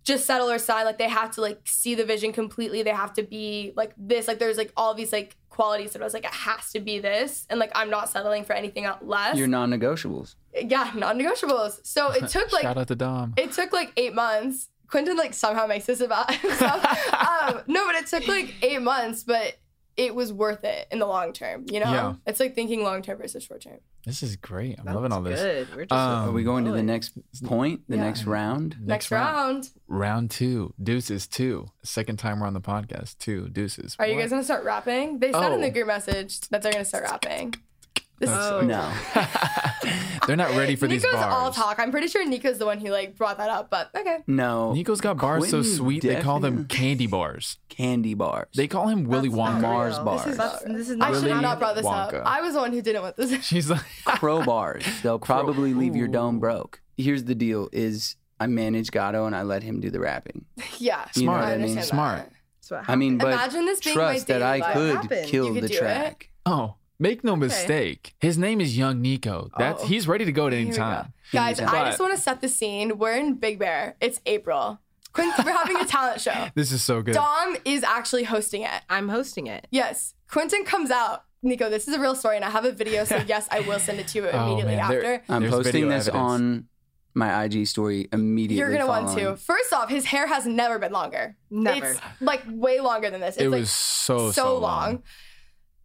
just 0.05 0.26
settle 0.26 0.50
or 0.50 0.59
sign 0.59 0.84
like 0.84 0.98
they 0.98 1.09
have 1.09 1.30
to 1.32 1.40
like 1.40 1.61
see 1.64 1.94
the 1.94 2.05
vision 2.05 2.32
completely. 2.32 2.82
They 2.82 2.90
have 2.90 3.12
to 3.14 3.22
be 3.22 3.72
like 3.76 3.92
this. 3.96 4.26
Like 4.28 4.38
there's 4.38 4.57
like 4.59 4.72
all 4.76 4.94
these 4.94 5.12
like 5.12 5.36
qualities 5.48 5.92
that 5.92 6.00
i 6.00 6.05
was 6.05 6.14
like 6.14 6.24
it 6.24 6.32
has 6.32 6.70
to 6.72 6.80
be 6.80 6.98
this. 6.98 7.46
And 7.50 7.61
like 7.61 7.70
i'm 7.74 7.90
not 7.90 8.09
settling 8.09 8.44
for 8.44 8.55
anything 8.55 8.84
else 8.84 8.98
less. 9.03 9.36
Your 9.36 9.48
non-negotiables. 9.48 10.34
yeah 10.55 10.90
non-negotiables. 10.94 11.80
So 11.86 12.11
it 12.11 12.28
took 12.34 12.53
like 12.53 12.62
Shout 12.62 12.78
out 12.78 12.88
to 12.88 12.94
Dom. 12.96 13.34
it 13.36 13.53
took 13.53 13.72
like 13.72 13.92
eight 13.96 14.14
months. 14.14 14.68
Quinton 14.88 15.16
like 15.16 15.32
somehow 15.34 15.66
makes 15.66 15.86
this 15.86 16.00
about 16.00 16.32
himself. 16.34 16.84
Um, 17.14 17.62
no 17.66 17.86
but 17.86 17.94
it 17.96 18.07
took 18.07 18.26
like 18.28 18.55
eight 18.62 18.82
months 18.82 19.24
but 19.24 19.57
it 19.97 20.14
was 20.14 20.32
worth 20.32 20.64
it 20.64 20.86
in 20.90 20.99
the 20.99 21.07
long 21.07 21.32
term 21.32 21.64
you 21.70 21.78
know 21.80 21.90
Yeah. 21.93 22.14
it's 22.26 22.40
like 22.40 22.55
thinking 22.55 22.82
long 22.82 23.03
term 23.03 23.18
versus 23.18 23.45
short 23.45 23.62
term 23.62 23.78
This 24.05 24.22
is 24.24 24.34
great. 24.34 24.78
I'm 24.80 24.93
loving 24.93 25.12
all 25.12 25.22
this. 25.22 25.40
Good. 25.40 25.68
We're 25.76 25.84
just 25.84 25.93
Um, 25.93 26.28
Are 26.28 26.32
we 26.32 26.43
going 26.43 26.64
to 26.64 26.72
the 26.72 26.82
next 26.82 27.12
point? 27.45 27.82
The 27.88 27.97
Yeah. 27.97 28.03
next 28.03 28.24
round? 28.24 28.76
next, 28.80 29.11
round. 29.12 29.70
Round 29.86 30.28
two. 30.28 30.74
Deuces 30.82 31.28
two. 31.28 31.68
Second 31.84 32.18
time 32.18 32.40
we're 32.40 32.49
on 32.49 32.55
the 32.55 32.61
podcast. 32.61 33.18
Two. 33.18 33.49
Deuces. 33.49 33.95
are 34.01 34.07
you 34.09 34.18
guys 34.18 34.30
gonna 34.30 34.43
start 34.43 34.64
rapping 34.64 35.20
they 35.20 35.30
said 35.30 35.53
in 35.53 35.61
the 35.61 35.68
Oh. 35.68 35.70
group 35.70 35.86
message 35.86 36.40
that 36.51 36.62
they're 36.62 36.72
gonna 36.72 36.84
start 36.84 37.05
rapping 37.05 37.55
this 38.22 38.30
is 38.30 38.36
Oh. 38.36 38.60
No. 38.62 38.90
They're 40.26 40.36
not 40.36 40.50
ready 40.56 40.76
for 40.76 40.86
these 40.86 41.02
Niko's 41.02 41.20
bars. 41.20 41.34
all 41.34 41.50
talk. 41.52 41.78
I'm 41.80 41.90
pretty 41.90 42.06
sure 42.06 42.24
Niko's 42.24 42.58
the 42.58 42.64
one 42.66 42.78
who 42.78 42.90
like 42.90 43.16
brought 43.16 43.38
that 43.38 43.50
up, 43.50 43.70
but 43.70 43.90
okay. 43.96 44.18
No. 44.28 44.72
Niko's 44.72 45.00
got 45.00 45.16
bars 45.18 45.44
so 45.50 45.58
Quinton 45.58 45.76
sweet 45.76 46.02
they 46.02 46.20
call 46.20 46.38
them 46.40 46.66
candy 46.66 47.06
bars. 47.08 47.58
Candy 47.68 48.14
bars. 48.14 48.46
They 48.54 48.68
call 48.68 48.86
him 48.88 49.04
Willy 49.04 49.28
That's 49.28 49.40
Wonka. 49.40 49.60
Mars 49.60 49.98
bars. 49.98 50.22
This 50.24 50.32
is, 50.32 50.38
that's, 50.38 50.64
this 50.64 50.90
is 50.90 51.00
I 51.00 51.12
should 51.12 51.30
have 51.30 51.42
not 51.42 51.58
brought 51.58 51.74
this 51.74 51.84
Wonka. 51.86 52.20
up. 52.20 52.26
I 52.26 52.40
was 52.40 52.54
the 52.54 52.60
one 52.60 52.72
who 52.72 52.80
didn't 52.82 53.02
want 53.02 53.16
this. 53.16 53.32
She's 53.44 53.68
like, 53.68 53.80
crowbars. 54.06 55.02
They'll 55.02 55.18
probably 55.18 55.74
leave 55.74 55.96
your 55.96 56.08
dome 56.08 56.38
broke. 56.38 56.80
Here's 56.96 57.24
the 57.24 57.34
deal: 57.34 57.68
is 57.72 58.14
I 58.38 58.46
manage 58.46 58.90
Gatto 58.92 59.26
and 59.26 59.34
I 59.34 59.42
let 59.42 59.62
him 59.64 59.80
do 59.80 59.90
the 59.90 59.98
rapping. 60.00 60.44
yeah, 60.78 61.06
You 61.16 61.22
know 61.26 61.32
Smart. 61.32 61.40
what 61.40 61.48
I 61.48 61.56
mean? 61.56 61.62
understand 61.70 61.86
Smart. 61.86 62.18
that. 62.18 62.32
So 62.60 62.80
I 62.86 62.94
mean, 62.94 63.18
but 63.18 63.32
Imagine 63.32 63.66
this 63.66 63.80
being 63.80 63.96
my 63.96 64.12
trust 64.12 64.26
that 64.28 64.38
daily 64.38 64.62
I 64.62 64.74
life. 64.92 65.08
could 65.08 65.24
kill 65.24 65.46
You 65.48 65.54
could 65.54 65.62
the 65.64 65.68
do 65.68 65.74
it? 65.74 65.78
track. 65.80 66.30
oh, 66.46 66.76
make 67.03 67.24
no 67.24 67.34
mistake. 67.36 68.14
His 68.20 68.38
name 68.38 68.61
is 68.61 68.76
Young 68.78 69.03
Niko. 69.03 69.50
That's 69.59 69.82
Oh. 69.82 69.86
he's 69.86 70.07
ready 70.09 70.24
to 70.24 70.32
go 70.32 70.46
at 70.46 70.53
any 70.53 70.62
Here 70.64 70.70
we 70.72 70.76
go. 70.76 70.82
time. 70.82 71.12
Guys, 71.32 71.61
I 71.61 71.84
just 71.90 72.00
want 72.00 72.14
to 72.14 72.20
set 72.20 72.40
the 72.40 72.48
scene. 72.48 72.98
We're 72.98 73.16
in 73.16 73.34
Big 73.34 73.59
Bear. 73.59 73.96
It's 74.00 74.20
April. 74.26 74.78
Quint- 75.12 75.34
we're 75.44 75.53
having 75.53 75.76
a 75.76 75.84
talent 75.84 76.20
show. 76.20 76.48
This 76.55 76.72
is 76.72 76.82
so 76.82 77.03
good. 77.03 77.14
Dom 77.14 77.57
is 77.64 77.82
actually 77.82 78.24
hosting 78.24 78.62
it. 78.62 78.80
I'm 78.88 79.09
hosting 79.11 79.46
it. 79.46 79.66
Yes, 79.70 80.14
Quinton 80.30 80.64
comes 80.64 80.90
out. 80.90 81.24
Niko, 81.44 81.68
this 81.68 81.88
is 81.88 81.94
a 81.94 82.00
real 82.00 82.14
story, 82.14 82.36
and 82.36 82.44
I 82.44 82.50
have 82.50 82.64
a 82.64 82.72
video. 82.72 83.05
So 83.05 83.16
yes, 83.26 83.48
I 83.50 83.61
will 83.61 83.80
send 83.80 83.98
it 84.00 84.07
to 84.09 84.18
you 84.18 84.28
Oh, 84.28 84.46
immediately 84.46 84.76
man, 84.76 84.88
there- 84.90 85.14
after. 85.14 85.32
I'm 85.32 85.42
There's 85.42 85.53
posting 85.55 85.72
video 85.72 85.88
this 85.90 86.09
evidence. 86.09 86.30
on 86.30 86.68
my 87.14 87.44
IG 87.44 87.66
story 87.66 88.09
immediately. 88.12 88.57
You're 88.59 88.70
gonna 88.72 88.86
want 88.86 89.09
following. 89.09 89.24
to. 89.34 89.36
First 89.36 89.72
off, 89.74 89.90
his 89.90 90.07
hair 90.07 90.26
has 90.28 90.46
never 90.46 90.78
been 90.78 90.92
longer. 90.92 91.36
Never. 91.50 91.88
It's 91.90 92.00
like 92.20 92.42
way 92.48 92.80
longer 92.80 93.11
than 93.11 93.20
this. 93.20 93.36
It's 93.36 93.44
it 93.44 93.50
like 93.50 93.61
was 93.61 93.70
so 93.70 94.30
so, 94.30 94.42
so, 94.44 94.59
long. 94.59 95.03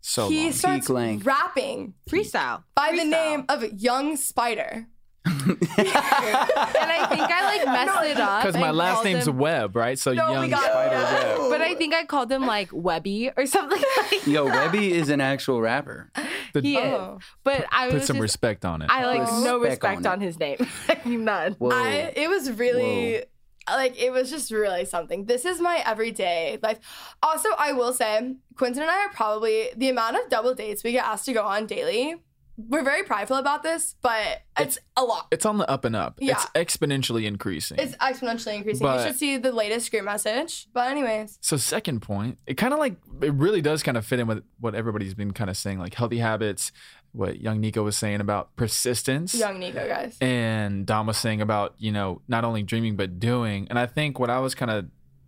So 0.10 0.30
he 0.30 0.44
long. 0.44 0.52
starts 0.54 0.90
length. 0.90 1.26
rapping 1.26 1.94
Freestyle. 2.10 2.64
by 2.76 2.94
the 2.96 3.04
name 3.04 3.44
of 3.50 3.62
Young 3.74 4.16
Spider. 4.16 4.88
and 5.26 5.36
I 5.76 7.06
think 7.10 7.22
I 7.30 7.58
like 7.58 7.66
messed 7.66 8.06
it 8.12 8.18
up. 8.18 8.42
Because 8.46 8.56
my 8.60 8.72
last 8.72 9.04
name's 9.04 9.28
him, 9.28 9.38
Webb, 9.38 9.76
right? 9.76 10.00
So 10.00 10.14
No, 10.14 10.32
Young 10.32 10.50
Spider 10.50 10.96
No. 10.96 11.42
Webb. 11.42 11.52
But 11.52 11.62
I 11.62 11.76
think 11.76 11.94
I 11.94 12.06
called 12.06 12.32
him 12.32 12.46
like 12.46 12.70
Webby 12.72 13.32
or 13.36 13.46
something 13.46 13.82
like 14.12 14.26
Yo, 14.26 14.46
Webby 14.46 14.94
is 14.94 15.10
an 15.10 15.20
actual 15.20 15.60
rapper. 15.60 16.10
The- 16.54 16.62
he 16.62 16.78
Oh. 16.78 17.18
is. 17.20 17.26
But 17.44 17.66
I 17.72 17.88
Put 17.88 17.96
was 17.96 18.06
some 18.06 18.16
just, 18.16 18.22
respect 18.22 18.64
on 18.64 18.82
it. 18.82 18.90
I 18.90 19.06
like 19.06 19.28
no 19.44 19.60
Respect 19.60 19.84
respect 19.84 20.06
on 20.06 20.14
on, 20.14 20.22
his 20.22 20.40
name. 20.40 20.58
None. 21.06 21.54
Whoa. 21.54 21.72
I 21.72 22.14
it 22.16 22.30
was 22.30 22.50
really 22.52 23.24
like 23.70 24.02
it 24.02 24.12
was 24.12 24.30
just 24.30 24.52
really 24.52 24.86
something. 24.86 25.26
This 25.26 25.46
is 25.46 25.60
my 25.60 25.82
everyday 25.86 26.58
life. 26.62 26.80
Also, 27.22 27.50
I 27.58 27.74
will 27.74 27.94
say, 27.94 28.36
Quinton 28.56 28.82
and 28.84 28.92
I 28.92 29.06
are 29.06 29.10
probably 29.10 29.70
the 29.76 29.90
amount 29.90 30.16
of 30.18 30.30
double 30.30 30.54
dates 30.56 30.84
we 30.84 30.92
get 30.92 31.06
asked 31.06 31.26
to 31.26 31.34
go 31.34 31.44
on 31.44 31.66
daily. 31.68 32.16
We're 32.60 32.84
very 32.84 33.04
prideful 33.04 33.38
about 33.38 33.62
this, 33.62 33.94
but 34.02 34.42
it's, 34.58 34.80
a 34.96 35.04
lot. 35.04 35.28
it's 35.30 35.46
on 35.46 35.60
the 35.60 35.70
up 35.70 35.86
and 35.86 35.96
up. 35.96 36.18
Yeah. 36.20 36.32
It's 36.56 36.76
exponentially 36.76 37.26
increasing. 37.26 37.78
It's 37.78 37.96
exponentially 37.98 38.56
increasing. 38.56 38.82
But- 38.84 39.02
you 39.02 39.08
should 39.12 39.20
see 39.20 39.38
the 39.38 39.52
latest 39.52 39.92
group 39.92 40.06
message. 40.06 40.66
But 40.74 40.90
anyways, 40.90 41.38
So 41.40 41.58
second 41.58 42.02
point, 42.02 42.40
it 42.48 42.56
kind 42.56 42.74
of 42.74 42.80
like 42.80 42.96
it 43.22 43.32
really 43.36 43.62
does 43.62 43.84
kind 43.84 43.96
of 43.96 44.08
fit 44.08 44.20
in 44.20 44.26
with 44.26 44.44
what 44.60 44.74
everybody's 44.74 45.14
been 45.14 45.34
kind 45.34 45.52
of 45.52 45.58
saying, 45.58 45.78
like 45.78 45.94
healthy 45.94 46.18
habits. 46.18 46.72
What 47.18 47.42
young 47.42 47.62
Niko 47.62 47.84
was 47.84 47.98
saying 47.98 48.22
about 48.22 48.56
persistence, 48.56 49.34
young 49.34 49.60
Niko, 49.60 49.88
guys. 49.88 50.18
and 50.22 50.86
Dom 50.86 51.08
was 51.08 51.18
saying 51.18 51.42
about 51.42 51.74
you 51.78 51.92
know 51.92 52.22
not 52.28 52.46
only 52.46 52.64
dreaming 52.64 52.96
but 52.96 53.20
doing. 53.20 53.68
And 53.70 53.80
I 53.80 53.88
think 53.88 54.20
what 54.20 54.30
I 54.30 54.40
was 54.40 54.54
kind 54.54 54.70
of 54.70 54.86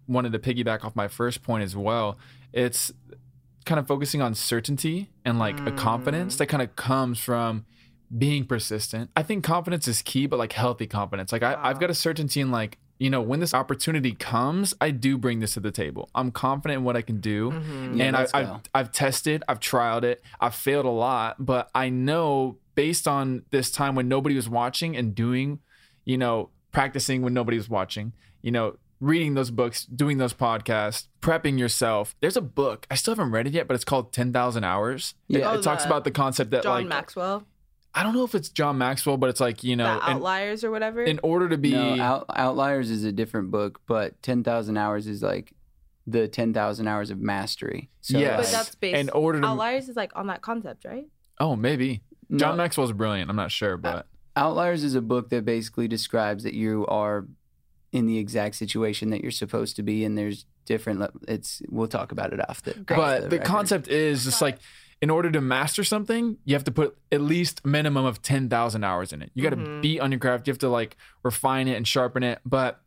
wanted 0.08 0.34
to 0.34 0.40
piggyback 0.40 0.84
off 0.84 0.96
my 0.96 1.08
first 1.08 1.44
point 1.44 1.64
as 1.64 1.76
well. 1.76 2.18
It's 2.54 2.92
kind 3.66 3.80
of 3.80 3.88
focusing 3.88 4.22
on 4.22 4.34
certainty 4.34 5.10
and 5.24 5.38
like 5.38 5.60
a 5.60 5.72
mm. 5.72 5.78
confidence 5.78 6.38
that 6.38 6.48
kind 6.48 6.64
of 6.64 6.76
comes 6.76 7.20
from 7.20 7.66
being 8.16 8.46
persistent. 8.46 9.12
I 9.16 9.24
think 9.24 9.44
confidence 9.44 9.88
is 9.88 10.02
key, 10.02 10.26
but 10.26 10.40
like 10.40 10.54
healthy 10.54 10.88
confidence. 10.88 11.32
Like 11.32 11.44
I, 11.44 11.56
I've 11.62 11.80
got 11.80 11.90
a 11.90 11.94
certainty 11.94 12.42
in 12.42 12.52
like, 12.52 12.80
you 13.00 13.10
know, 13.10 13.22
when 13.22 13.39
this 13.39 13.54
opportunity 13.54 14.12
comes, 14.14 14.74
I 14.80 14.91
do 14.91 15.18
bring 15.18 15.39
this 15.39 15.54
to 15.54 15.60
the 15.62 15.72
table. 15.72 16.10
I'm 16.14 16.32
confident 16.32 16.80
in 16.80 16.84
what 16.84 16.95
I 16.97 17.02
can 17.02 17.20
do. 17.22 17.50
Mm-hmm. 17.52 17.93
Yeah, 17.97 18.04
and 18.06 18.16
I, 18.18 18.28
I've. 18.34 18.50
I've 18.76 18.91
tested, 18.91 19.41
I've 19.47 19.60
trialed 19.60 20.04
it, 20.04 20.22
I've 20.39 20.54
failed 20.56 20.86
a 20.86 20.89
lot, 20.89 21.38
but 21.43 21.70
I 21.74 21.89
know 21.89 22.58
based 22.76 23.08
on 23.08 23.43
this 23.52 23.72
time 23.72 23.95
when 23.95 24.08
nobody 24.08 24.36
was 24.36 24.47
watching 24.50 24.95
and 24.95 25.16
doing, 25.16 25.60
you 26.06 26.18
know, 26.18 26.50
practicing 26.72 27.22
when 27.22 27.34
nobody 27.34 27.58
was 27.58 27.70
watching, 27.70 28.14
you 28.41 28.52
know, 28.52 28.78
reading 29.02 29.34
those 29.34 29.50
books, 29.50 29.86
doing 29.86 30.18
those 30.18 30.34
podcasts, 30.34 31.08
prepping 31.22 31.58
yourself. 31.58 32.16
There's 32.20 32.36
a 32.38 32.41
book, 32.41 32.86
I 32.91 32.95
still 32.95 33.16
haven't 33.16 33.32
read 33.32 33.47
it 33.47 33.54
yet, 33.54 33.66
but 33.68 33.76
it's 33.76 33.86
called 33.86 34.12
10,000 34.12 34.64
Hours. 34.66 35.16
It- 35.30 35.39
Yeah. 35.39 35.54
It, 35.54 35.58
Oh, 35.58 35.62
talks 35.62 35.86
about 35.86 36.04
the 36.04 36.12
concept 36.12 36.52
that 36.52 36.64
John 36.64 36.80
like, 36.80 36.88
Maxwell, 36.88 37.45
I 38.00 38.04
don't 38.04 38.14
know 38.14 38.24
if 38.24 38.34
it's 38.34 38.47
John 38.47 38.78
Maxwell, 38.78 39.18
but 39.18 39.30
it's 39.30 39.41
like, 39.41 39.62
you 39.62 39.76
know, 39.76 40.00
the 40.00 40.12
in, 40.12 40.16
Outliers 40.16 40.64
or 40.64 40.72
whatever. 40.72 41.04
in 41.04 41.20
order 41.22 41.50
to 41.50 41.58
be, 41.58 41.72
No, 41.72 42.00
Out, 42.02 42.26
Outliers 42.34 42.89
is 42.89 43.04
a 43.04 43.12
different 43.12 43.52
book, 43.52 43.82
but 43.88 44.22
10,000 44.22 44.78
Hours 44.78 45.06
is 45.06 45.22
like 45.22 45.52
the 46.08 46.30
10,000 46.30 46.88
hours 46.88 47.12
of 47.12 47.20
mastery. 47.20 47.89
So 48.00 48.18
Yes. 48.18 48.38
but 48.38 48.58
that's 48.58 48.76
based. 48.76 48.97
in 48.97 49.10
order 49.10 49.41
to, 49.41 49.47
Outliers 49.47 49.89
is 49.89 49.97
like 49.97 50.12
on 50.16 50.28
that 50.28 50.41
concept, 50.41 50.86
right? 50.86 51.08
oh, 51.41 51.58
maybe. 51.58 52.02
John 52.36 52.52
no, 52.52 52.64
Maxwell's 52.64 52.93
brilliant. 52.93 53.30
I'm 53.30 53.36
not 53.36 53.52
sure, 53.52 53.76
but 53.76 54.08
Outliers 54.38 54.84
is 54.86 54.95
a 54.95 55.02
book 55.02 55.30
that 55.30 55.43
basically 55.43 55.88
describes 55.89 56.43
that 56.43 56.54
you 56.54 56.86
are 56.88 57.28
in 57.91 58.06
the 58.06 58.18
exact 58.18 58.56
situation 58.56 59.10
that 59.10 59.22
you're 59.22 59.32
supposed 59.32 59.76
to 59.76 59.84
be, 59.84 60.06
and 60.06 60.18
there's 60.18 60.45
different. 60.66 61.10
It's 61.28 61.62
we'll 61.70 61.88
talk 61.88 62.12
about 62.14 62.32
it 62.32 62.50
off 62.50 62.62
the. 62.62 62.72
off 62.72 62.86
but 62.88 63.30
the 63.30 63.38
record. 63.38 63.45
concept 63.45 63.88
is 63.88 64.24
just 64.24 64.41
like 64.41 64.60
in 65.02 65.10
order 65.10 65.32
to 65.32 65.39
master 65.39 65.84
something 65.84 66.38
you 66.43 66.54
have 66.56 66.64
to 66.66 66.72
put 66.72 66.97
at 67.12 67.22
least 67.22 67.66
minimum 67.66 68.06
of 68.06 68.22
10,000 68.22 68.84
hours 68.84 69.14
in 69.14 69.22
it. 69.22 69.32
You 69.34 69.43
got 69.43 69.52
to 69.52 69.56
Mhm. 69.56 69.82
beat 69.82 70.00
on 70.02 70.12
your 70.12 70.20
craft. 70.20 70.45
You 70.47 70.52
have 70.52 70.60
to 70.60 70.70
like 70.70 70.97
refine 71.24 71.68
it 71.70 71.76
and 71.76 71.88
sharpen 71.88 72.24
it. 72.24 72.39
But 72.45 72.82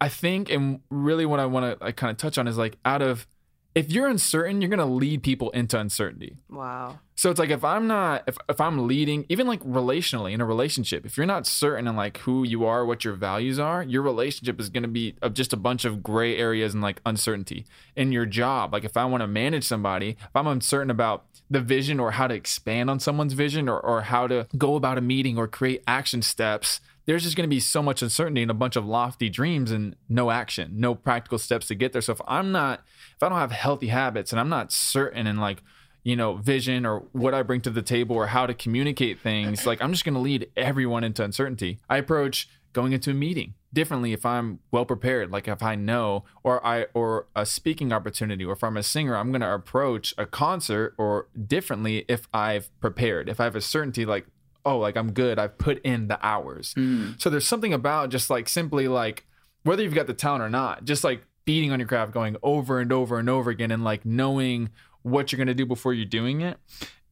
i 0.00 0.08
think 0.08 0.50
and 0.50 0.80
really 0.90 1.24
what 1.24 1.38
i 1.38 1.46
want 1.46 1.78
to 1.78 1.84
like, 1.84 1.96
kind 1.96 2.10
of 2.10 2.16
touch 2.16 2.36
on 2.36 2.48
is 2.48 2.58
like 2.58 2.76
out 2.84 3.00
of 3.00 3.26
if 3.74 3.90
you're 3.90 4.06
uncertain 4.06 4.60
you're 4.60 4.68
to 4.78 4.84
lead 4.84 5.22
people 5.22 5.50
into 5.50 5.78
uncertainty 5.78 6.36
Wow. 6.48 6.98
so 7.16 7.30
it's 7.30 7.38
like 7.40 7.50
if 7.50 7.64
I'm 7.64 7.86
not 7.86 8.22
if, 8.26 8.36
if 8.48 8.60
I'm 8.60 8.86
leading 8.86 9.26
even 9.28 9.46
like 9.46 9.60
relationally 9.60 10.32
in 10.32 10.40
a 10.40 10.44
relationship, 10.44 11.04
if 11.04 11.16
you're 11.16 11.26
not 11.26 11.46
certain 11.46 11.88
in 11.88 11.96
like 11.96 12.18
who 12.18 12.44
you 12.44 12.64
are, 12.64 12.84
what 12.84 13.04
your 13.04 13.14
values 13.14 13.58
are, 13.58 13.82
your 13.82 14.02
relationship 14.02 14.60
is 14.60 14.70
to 14.70 14.88
be 14.88 15.16
of 15.22 15.34
just 15.34 15.52
a 15.52 15.56
bunch 15.56 15.84
of 15.84 16.02
gray 16.02 16.36
areas 16.36 16.74
and 16.74 16.82
like 16.82 17.00
uncertainty. 17.04 17.66
In 17.96 18.12
your 18.12 18.26
job, 18.26 18.72
like 18.72 18.84
if 18.84 18.96
I 18.96 19.04
want 19.04 19.22
to 19.22 19.26
manage 19.26 19.64
somebody, 19.64 20.10
if 20.10 20.34
I'm 20.34 20.46
uncertain 20.46 20.90
about 20.90 21.24
the 21.50 21.60
vision 21.60 22.00
or 22.00 22.12
how 22.12 22.26
to 22.26 22.34
expand 22.34 22.90
on 22.90 23.00
someone's 23.00 23.32
vision 23.34 23.68
or 23.68 23.80
or 23.80 24.02
how 24.02 24.26
to 24.26 24.46
go 24.56 24.76
about 24.76 24.98
a 24.98 25.00
meeting 25.00 25.36
or 25.36 25.46
create 25.48 25.82
action 25.86 26.22
steps 26.22 26.80
there's 27.06 27.22
just 27.22 27.36
going 27.36 27.48
to 27.48 27.54
be 27.54 27.60
so 27.60 27.82
much 27.82 28.02
uncertainty 28.02 28.42
and 28.42 28.50
a 28.50 28.54
bunch 28.54 28.76
of 28.76 28.86
lofty 28.86 29.28
dreams 29.28 29.70
and 29.70 29.96
no 30.08 30.30
action, 30.30 30.72
no 30.74 30.94
practical 30.94 31.38
steps 31.38 31.66
to 31.68 31.74
get 31.74 31.92
there. 31.92 32.02
So 32.02 32.12
if 32.12 32.20
I'm 32.26 32.52
not, 32.52 32.82
if 33.16 33.22
I 33.22 33.28
don't 33.28 33.38
have 33.38 33.52
healthy 33.52 33.88
habits 33.88 34.32
and 34.32 34.40
I'm 34.40 34.48
not 34.48 34.72
certain 34.72 35.26
in 35.26 35.36
like, 35.36 35.62
you 36.02 36.16
know, 36.16 36.36
vision 36.36 36.84
or 36.84 37.00
what 37.12 37.34
I 37.34 37.42
bring 37.42 37.62
to 37.62 37.70
the 37.70 37.82
table 37.82 38.16
or 38.16 38.28
how 38.28 38.46
to 38.46 38.54
communicate 38.54 39.20
things, 39.20 39.66
like 39.66 39.82
I'm 39.82 39.92
just 39.92 40.04
going 40.04 40.14
to 40.14 40.20
lead 40.20 40.50
everyone 40.56 41.04
into 41.04 41.22
uncertainty. 41.24 41.78
I 41.88 41.98
approach 41.98 42.48
going 42.72 42.92
into 42.92 43.10
a 43.10 43.14
meeting 43.14 43.54
differently 43.72 44.12
if 44.12 44.26
I'm 44.26 44.60
well 44.70 44.84
prepared, 44.84 45.30
like 45.30 45.48
if 45.48 45.62
I 45.62 45.74
know 45.74 46.24
or 46.42 46.64
I 46.66 46.86
or 46.94 47.28
a 47.34 47.46
speaking 47.46 47.92
opportunity 47.92 48.44
or 48.44 48.52
if 48.52 48.62
I'm 48.62 48.76
a 48.76 48.82
singer, 48.82 49.16
I'm 49.16 49.30
going 49.30 49.40
to 49.40 49.52
approach 49.52 50.14
a 50.18 50.26
concert 50.26 50.94
or 50.98 51.28
differently 51.46 52.04
if 52.08 52.28
I've 52.34 52.68
prepared. 52.80 53.28
If 53.28 53.40
I 53.40 53.44
have 53.44 53.56
a 53.56 53.60
certainty 53.60 54.04
like 54.04 54.26
oh, 54.64 54.78
like 54.78 54.96
I'm 54.96 55.12
good, 55.12 55.38
I've 55.38 55.58
put 55.58 55.80
in 55.82 56.08
the 56.08 56.18
hours. 56.24 56.74
Mm. 56.74 57.20
So 57.20 57.30
there's 57.30 57.46
something 57.46 57.72
about 57.72 58.10
just 58.10 58.30
like 58.30 58.48
simply 58.48 58.88
like 58.88 59.26
whether 59.64 59.82
you've 59.82 59.94
got 59.94 60.06
the 60.06 60.14
talent 60.14 60.42
or 60.42 60.50
not, 60.50 60.84
just 60.84 61.04
like 61.04 61.24
beating 61.44 61.72
on 61.72 61.78
your 61.78 61.88
craft 61.88 62.12
going 62.12 62.36
over 62.42 62.80
and 62.80 62.92
over 62.92 63.18
and 63.18 63.28
over 63.28 63.50
again 63.50 63.70
and 63.70 63.84
like 63.84 64.04
knowing 64.04 64.70
what 65.02 65.30
you're 65.30 65.36
going 65.36 65.48
to 65.48 65.54
do 65.54 65.66
before 65.66 65.92
you're 65.92 66.06
doing 66.06 66.40
it. 66.40 66.58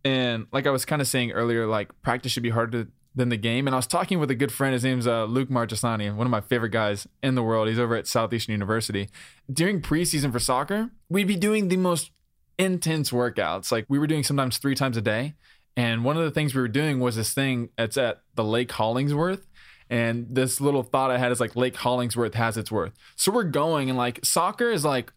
And 0.05 0.47
like 0.53 0.67
I 0.67 0.71
was 0.71 0.85
kind 0.85 1.03
of 1.03 1.09
saying 1.09 1.33
earlier, 1.33 1.67
like 1.67 1.91
practice 2.03 2.33
should 2.33 2.43
be 2.43 2.51
harder 2.51 2.89
than 3.15 3.29
the 3.29 3.37
game. 3.37 3.67
And 3.67 3.75
I 3.75 3.79
was 3.79 3.87
talking 3.87 4.19
with 4.19 4.31
a 4.31 4.35
good 4.35 4.51
friend. 4.51 4.73
His 4.73 4.85
name's 4.85 5.07
uh, 5.07 5.25
Luke 5.25 5.51
Marchesani, 5.51 6.15
one 6.15 6.27
of 6.27 6.31
my 6.31 6.41
favorite 6.41 6.71
guys 6.71 7.07
in 7.23 7.35
the 7.35 7.43
world. 7.43 7.69
He's 7.69 7.79
over 7.79 7.95
at 7.95 8.07
Southeastern 8.07 8.53
University. 8.53 9.09
During 9.53 9.83
preseason 9.83 10.33
for 10.33 10.39
soccer, 10.39 10.91
we'd 11.09 11.29
be 11.29 11.37
doing 11.37 11.69
the 11.69 11.77
most 11.77 12.11
intense 12.59 13.11
workouts. 13.11 13.71
Like 13.71 13.85
we 13.89 13.99
were 13.99 14.07
doing 14.07 14.23
sometimes 14.23 14.59
three 14.59 14.75
times 14.75 14.97
a 14.97 15.03
day. 15.03 15.35
And 15.77 16.05
one 16.05 16.17
of 16.17 16.25
the 16.25 16.31
things 16.31 16.55
we 16.55 16.61
were 16.61 16.69
doing 16.69 17.01
was 17.01 17.17
this 17.17 17.33
thing. 17.33 17.71
It's 17.79 17.97
at 17.97 18.21
the 18.35 18.45
Lake 18.45 18.71
Hollingsworth. 18.73 19.47
And 19.89 20.27
this 20.31 20.61
little 20.61 20.83
thought 20.83 21.11
I 21.11 21.19
had 21.19 21.33
is 21.33 21.41
like 21.41 21.55
Lake 21.55 21.77
Hollingsworth 21.77 22.35
has 22.35 22.57
its 22.57 22.71
worth. 22.71 22.93
So 23.17 23.31
we're 23.31 23.45
going 23.45 23.91
and 23.91 23.99
like 23.99 24.25
soccer 24.25 24.71
is 24.71 24.85
like 24.85 25.13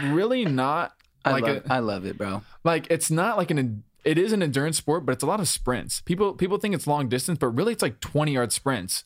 really 0.00 0.44
not 0.44 0.92
I 1.24 1.32
like 1.32 1.42
love, 1.44 1.56
a, 1.66 1.72
I 1.72 1.78
love 1.80 2.04
it, 2.04 2.16
bro. 2.18 2.42
like 2.62 2.86
it's 2.90 3.10
not 3.10 3.36
like 3.36 3.50
an 3.50 3.82
it 4.04 4.18
is 4.18 4.32
an 4.32 4.42
endurance 4.42 4.76
sport, 4.76 5.06
but 5.06 5.12
it's 5.12 5.22
a 5.24 5.26
lot 5.26 5.40
of 5.40 5.48
sprints. 5.48 6.00
People 6.02 6.34
people 6.34 6.58
think 6.58 6.74
it's 6.74 6.86
long 6.86 7.08
distance, 7.08 7.38
but 7.38 7.48
really 7.48 7.72
it's 7.72 7.82
like 7.82 8.00
20 8.00 8.32
yard 8.32 8.52
sprints 8.52 9.04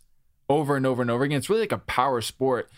over 0.49 0.77
and 0.77 0.85
over 0.87 1.01
and 1.01 1.11
over 1.11 1.25
again. 1.25 1.39
It's 1.39 1.49
really 1.49 1.63
like 1.63 1.73
a 1.73 1.79
power 1.79 2.21
sport. 2.21 2.71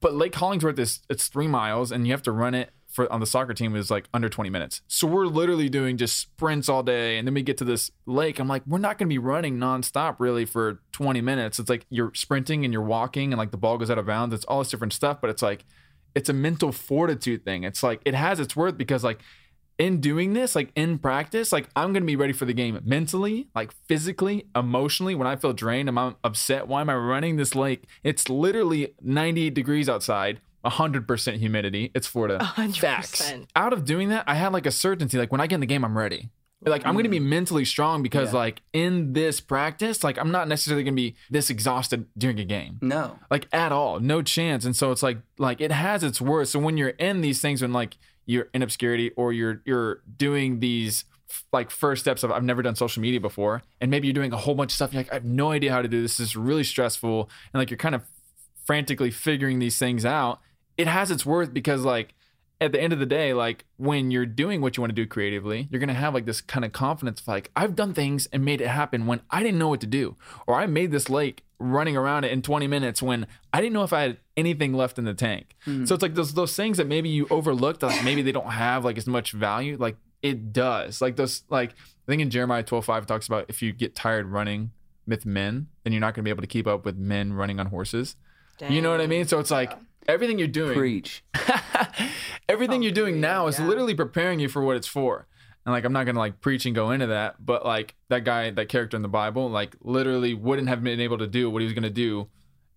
But 0.00 0.14
Lake 0.14 0.34
Hollingsworth 0.34 0.78
is 0.78 1.00
it's 1.08 1.26
three 1.28 1.48
miles 1.48 1.90
and 1.90 2.06
you 2.06 2.12
have 2.12 2.22
to 2.22 2.32
run 2.32 2.54
it 2.54 2.70
for 2.96 3.12
on 3.12 3.20
the 3.20 3.26
soccer 3.26 3.54
team 3.54 3.76
is 3.76 3.90
like 3.90 4.08
under 4.12 4.28
20 4.28 4.50
minutes. 4.50 4.80
So 4.88 5.06
we're 5.06 5.26
literally 5.26 5.68
doing 5.68 5.98
just 5.98 6.18
sprints 6.18 6.68
all 6.68 6.82
day. 6.82 7.18
And 7.18 7.28
then 7.28 7.34
we 7.34 7.42
get 7.42 7.58
to 7.58 7.64
this 7.64 7.92
lake. 8.06 8.40
I'm 8.40 8.48
like, 8.48 8.62
we're 8.66 8.78
not 8.78 8.98
gonna 8.98 9.10
be 9.10 9.18
running 9.18 9.58
nonstop 9.58 10.16
really 10.18 10.46
for 10.46 10.80
20 10.92 11.20
minutes. 11.20 11.60
It's 11.60 11.70
like 11.70 11.86
you're 11.90 12.10
sprinting 12.14 12.64
and 12.64 12.72
you're 12.72 12.82
walking 12.82 13.32
and 13.32 13.38
like 13.38 13.52
the 13.52 13.58
ball 13.58 13.78
goes 13.78 13.90
out 13.90 13.98
of 13.98 14.06
bounds. 14.06 14.34
It's 14.34 14.46
all 14.46 14.60
this 14.60 14.70
different 14.70 14.94
stuff, 14.94 15.20
but 15.20 15.30
it's 15.30 15.42
like 15.42 15.64
it's 16.16 16.30
a 16.30 16.32
mental 16.32 16.72
fortitude 16.72 17.44
thing. 17.44 17.62
It's 17.62 17.82
like 17.82 18.00
it 18.04 18.14
has 18.14 18.40
its 18.40 18.56
worth 18.56 18.78
because 18.78 19.04
like 19.04 19.20
in 19.78 20.00
doing 20.00 20.32
this, 20.32 20.56
like 20.56 20.72
in 20.74 20.98
practice, 20.98 21.52
like 21.52 21.68
I'm 21.76 21.92
gonna 21.92 22.06
be 22.06 22.16
ready 22.16 22.32
for 22.32 22.46
the 22.46 22.54
game 22.54 22.80
mentally, 22.82 23.48
like 23.54 23.72
physically, 23.86 24.46
emotionally. 24.56 25.14
When 25.14 25.26
I 25.26 25.36
feel 25.36 25.52
drained, 25.52 25.90
am 25.90 25.98
I'm 25.98 26.16
upset. 26.24 26.66
Why 26.66 26.80
am 26.80 26.88
I 26.88 26.94
running 26.94 27.36
this 27.36 27.54
lake? 27.54 27.84
It's 28.02 28.30
literally 28.30 28.94
98 29.02 29.52
degrees 29.52 29.88
outside, 29.88 30.40
100% 30.70 31.36
humidity. 31.38 31.90
It's 31.94 32.06
Florida. 32.06 32.38
100%. 32.40 32.76
Facts. 32.78 33.32
Out 33.54 33.72
of 33.72 33.84
doing 33.84 34.08
that, 34.10 34.24
I 34.26 34.34
had 34.34 34.52
like 34.52 34.66
a 34.66 34.70
certainty. 34.70 35.18
Like 35.18 35.32
when 35.32 35.40
I 35.40 35.46
get 35.46 35.56
in 35.56 35.60
the 35.60 35.66
game, 35.66 35.84
I'm 35.84 35.96
ready. 35.96 36.30
Like 36.64 36.86
I'm 36.86 36.96
gonna 36.96 37.08
be 37.10 37.20
mentally 37.20 37.64
strong 37.64 38.02
because 38.02 38.32
Yeah. 38.32 38.38
like 38.38 38.62
in 38.72 39.12
this 39.12 39.40
practice, 39.40 40.02
like 40.02 40.18
I'm 40.18 40.32
not 40.32 40.48
necessarily 40.48 40.82
gonna 40.84 40.96
be 40.96 41.14
this 41.30 41.48
exhausted 41.50 42.06
during 42.16 42.40
a 42.40 42.44
game 42.44 42.78
No. 42.80 43.18
like 43.30 43.46
at 43.52 43.70
all 43.72 44.00
no 44.00 44.20
chance 44.22 44.64
and 44.64 44.74
so 44.74 44.90
it's 44.90 45.02
like 45.02 45.18
like 45.38 45.60
it 45.60 45.70
has 45.70 46.02
its 46.02 46.18
worth 46.20 46.48
so 46.48 46.58
when 46.58 46.76
you're 46.78 46.88
in 46.88 47.20
these 47.20 47.40
things 47.42 47.60
when 47.62 47.72
like 47.74 47.98
you're 48.24 48.48
in 48.54 48.62
obscurity 48.62 49.10
or 49.16 49.32
you're 49.34 49.62
you're 49.66 50.02
doing 50.16 50.58
these 50.60 51.04
like 51.52 51.70
first 51.70 52.00
steps 52.00 52.22
of 52.24 52.32
I've 52.32 52.42
never 52.42 52.62
done 52.62 52.74
social 52.74 53.02
media 53.02 53.20
before 53.20 53.62
and 53.80 53.90
maybe 53.90 54.08
you're 54.08 54.14
doing 54.14 54.32
a 54.32 54.38
whole 54.38 54.54
bunch 54.54 54.72
of 54.72 54.76
stuff 54.76 54.88
and 54.88 54.94
you're 54.94 55.02
like 55.04 55.12
I 55.12 55.16
have 55.16 55.24
no 55.26 55.50
idea 55.52 55.70
how 55.72 55.82
to 55.82 55.88
do 55.88 56.00
this 56.02 56.16
this 56.16 56.28
is 56.30 56.36
really 56.36 56.64
stressful 56.64 57.28
and 57.52 57.60
like 57.60 57.70
you're 57.70 57.78
kind 57.78 57.94
of 57.94 58.02
frantically 58.64 59.10
figuring 59.10 59.58
these 59.58 59.78
things 59.78 60.04
out 60.04 60.40
it 60.78 60.86
has 60.86 61.10
its 61.10 61.24
worth 61.24 61.52
because 61.52 61.82
like 61.82 62.14
at 62.60 62.72
the 62.72 62.80
end 62.80 62.92
of 62.92 62.98
the 62.98 63.06
day 63.06 63.34
like 63.34 63.64
when 63.76 64.10
you're 64.10 64.26
doing 64.26 64.60
what 64.60 64.76
you 64.76 64.80
want 64.80 64.90
to 64.90 64.94
do 64.94 65.06
creatively 65.06 65.68
you're 65.70 65.78
going 65.78 65.88
to 65.88 65.94
have 65.94 66.14
like 66.14 66.24
this 66.24 66.40
kind 66.40 66.64
of 66.64 66.72
confidence 66.72 67.20
of 67.20 67.28
like 67.28 67.50
I've 67.54 67.76
done 67.76 67.92
things 67.92 68.26
and 68.32 68.44
made 68.44 68.60
it 68.60 68.68
happen 68.68 69.06
when 69.06 69.20
I 69.30 69.42
didn't 69.42 69.58
know 69.58 69.68
what 69.68 69.80
to 69.82 69.86
do 69.86 70.16
or 70.46 70.54
I 70.54 70.66
made 70.66 70.90
this 70.90 71.10
lake 71.10 71.44
running 71.58 71.96
around 71.96 72.24
it 72.24 72.32
in 72.32 72.42
20 72.42 72.66
minutes 72.66 73.02
when 73.02 73.26
I 73.52 73.60
didn't 73.60 73.72
know 73.74 73.82
if 73.82 73.92
I 73.92 74.02
had 74.02 74.18
anything 74.36 74.74
left 74.74 74.98
in 74.98 75.04
the 75.04 75.14
tank. 75.14 75.54
Mm-hmm. 75.66 75.84
So 75.86 75.94
it's 75.94 76.02
like 76.02 76.14
those 76.14 76.34
those 76.34 76.54
things 76.54 76.76
that 76.78 76.86
maybe 76.86 77.08
you 77.08 77.26
overlooked 77.30 77.82
like 77.82 78.04
maybe 78.04 78.22
they 78.22 78.32
don't 78.32 78.50
have 78.50 78.84
like 78.84 78.98
as 78.98 79.06
much 79.06 79.32
value 79.32 79.76
like 79.78 79.96
it 80.22 80.52
does. 80.52 81.00
Like 81.00 81.16
those 81.16 81.42
like 81.48 81.72
I 81.72 82.06
think 82.06 82.22
in 82.22 82.30
Jeremiah 82.30 82.62
12:5 82.64 83.02
it 83.02 83.08
talks 83.08 83.26
about 83.26 83.46
if 83.48 83.62
you 83.62 83.72
get 83.72 83.94
tired 83.94 84.26
running 84.26 84.72
with 85.06 85.24
men 85.24 85.68
then 85.84 85.92
you're 85.92 86.00
not 86.00 86.14
going 86.14 86.22
to 86.22 86.24
be 86.24 86.30
able 86.30 86.42
to 86.42 86.48
keep 86.48 86.66
up 86.66 86.84
with 86.84 86.96
men 86.96 87.32
running 87.32 87.60
on 87.60 87.66
horses. 87.66 88.16
You 88.70 88.80
know 88.80 88.90
what 88.90 89.02
I 89.02 89.06
mean? 89.06 89.26
So 89.26 89.38
it's 89.38 89.50
like 89.50 89.72
everything 90.08 90.38
you're 90.38 90.48
doing 90.48 90.76
Preach. 90.76 91.24
everything 92.48 92.82
you're 92.82 92.92
doing 92.92 93.20
now 93.20 93.46
is 93.46 93.58
literally 93.58 93.94
preparing 93.94 94.40
you 94.40 94.48
for 94.48 94.62
what 94.62 94.76
it's 94.76 94.86
for. 94.86 95.26
And 95.64 95.72
like 95.72 95.84
I'm 95.84 95.92
not 95.92 96.06
gonna 96.06 96.18
like 96.18 96.40
preach 96.40 96.64
and 96.64 96.74
go 96.74 96.92
into 96.92 97.08
that, 97.08 97.44
but 97.44 97.66
like 97.66 97.94
that 98.08 98.24
guy, 98.24 98.50
that 98.50 98.68
character 98.68 98.96
in 98.96 99.02
the 99.02 99.08
Bible, 99.08 99.50
like 99.50 99.76
literally 99.80 100.32
wouldn't 100.32 100.68
have 100.68 100.82
been 100.82 101.00
able 101.00 101.18
to 101.18 101.26
do 101.26 101.50
what 101.50 101.60
he 101.60 101.64
was 101.64 101.74
gonna 101.74 101.90
do 101.90 102.28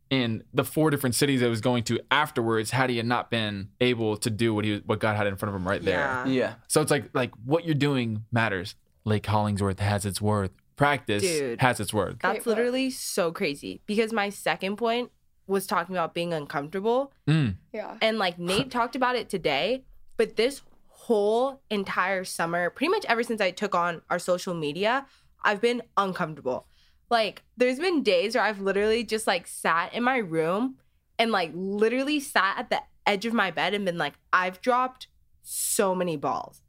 in 0.09 0.43
the 0.53 0.63
four 0.63 0.89
different 0.89 1.15
cities 1.15 1.39
that 1.39 1.45
he 1.45 1.49
was 1.49 1.61
going 1.61 1.83
to 1.83 1.99
afterwards 2.09 2.71
had 2.71 2.89
he 2.89 2.97
had 2.97 3.05
not 3.05 3.29
been 3.29 3.69
able 3.79 4.17
to 4.17 4.29
do 4.29 4.53
what 4.53 4.65
he 4.65 4.81
what 4.85 4.99
God 4.99 5.15
had 5.15 5.27
in 5.27 5.35
front 5.35 5.53
of 5.53 5.61
him 5.61 5.67
right 5.67 5.83
there. 5.83 5.99
Yeah. 5.99 6.25
Yeah. 6.25 6.53
So 6.67 6.81
it's 6.81 6.91
like 6.91 7.09
like 7.13 7.31
what 7.45 7.65
you're 7.65 7.75
doing 7.75 8.25
matters. 8.31 8.75
Lake 9.05 9.25
Hollingsworth 9.25 9.79
has 9.79 10.05
its 10.05 10.21
worth. 10.21 10.51
Practice 10.75 11.23
Dude. 11.23 11.61
has 11.61 11.79
its 11.79 11.93
worth. 11.93 12.17
That's 12.21 12.45
literally 12.45 12.89
so 12.89 13.31
crazy 13.31 13.81
because 13.85 14.13
my 14.13 14.29
second 14.29 14.77
point 14.77 15.11
was 15.49 15.67
talking 15.67 15.95
about 15.95 16.13
being 16.13 16.33
uncomfortable. 16.33 17.11
Mm. 17.27 17.55
Yeah. 17.73 17.97
And 18.01 18.17
like 18.17 18.37
Nate 18.39 18.71
talked 18.71 18.95
about 18.95 19.15
it 19.15 19.29
today, 19.29 19.83
but 20.15 20.35
this 20.35 20.61
whole 20.87 21.61
entire 21.69 22.23
summer, 22.23 22.69
pretty 22.69 22.91
much 22.91 23.05
ever 23.09 23.23
since 23.23 23.41
I 23.41 23.51
took 23.51 23.73
on 23.73 24.01
our 24.09 24.19
social 24.19 24.53
media, 24.53 25.05
I've 25.43 25.59
been 25.59 25.81
uncomfortable. 25.97 26.67
Like 27.09 27.43
there's 27.57 27.79
been 27.79 28.03
days 28.03 28.35
where 28.35 28.43
I've 28.43 28.61
literally 28.61 29.03
just 29.03 29.25
like 29.25 29.47
sat 29.47 29.93
in 29.93 30.03
my 30.03 30.17
room 30.17 30.75
and 31.17 31.31
like 31.31 31.51
literally 31.55 32.19
sat 32.19 32.59
at 32.59 32.69
the 32.69 32.81
edge 33.07 33.25
of 33.25 33.33
my 33.33 33.49
bed 33.49 33.73
and 33.73 33.85
been 33.85 33.97
like, 33.97 34.13
I've 34.31 34.61
dropped 34.61 35.07
so 35.41 35.95
many 35.95 36.15
balls. 36.15 36.61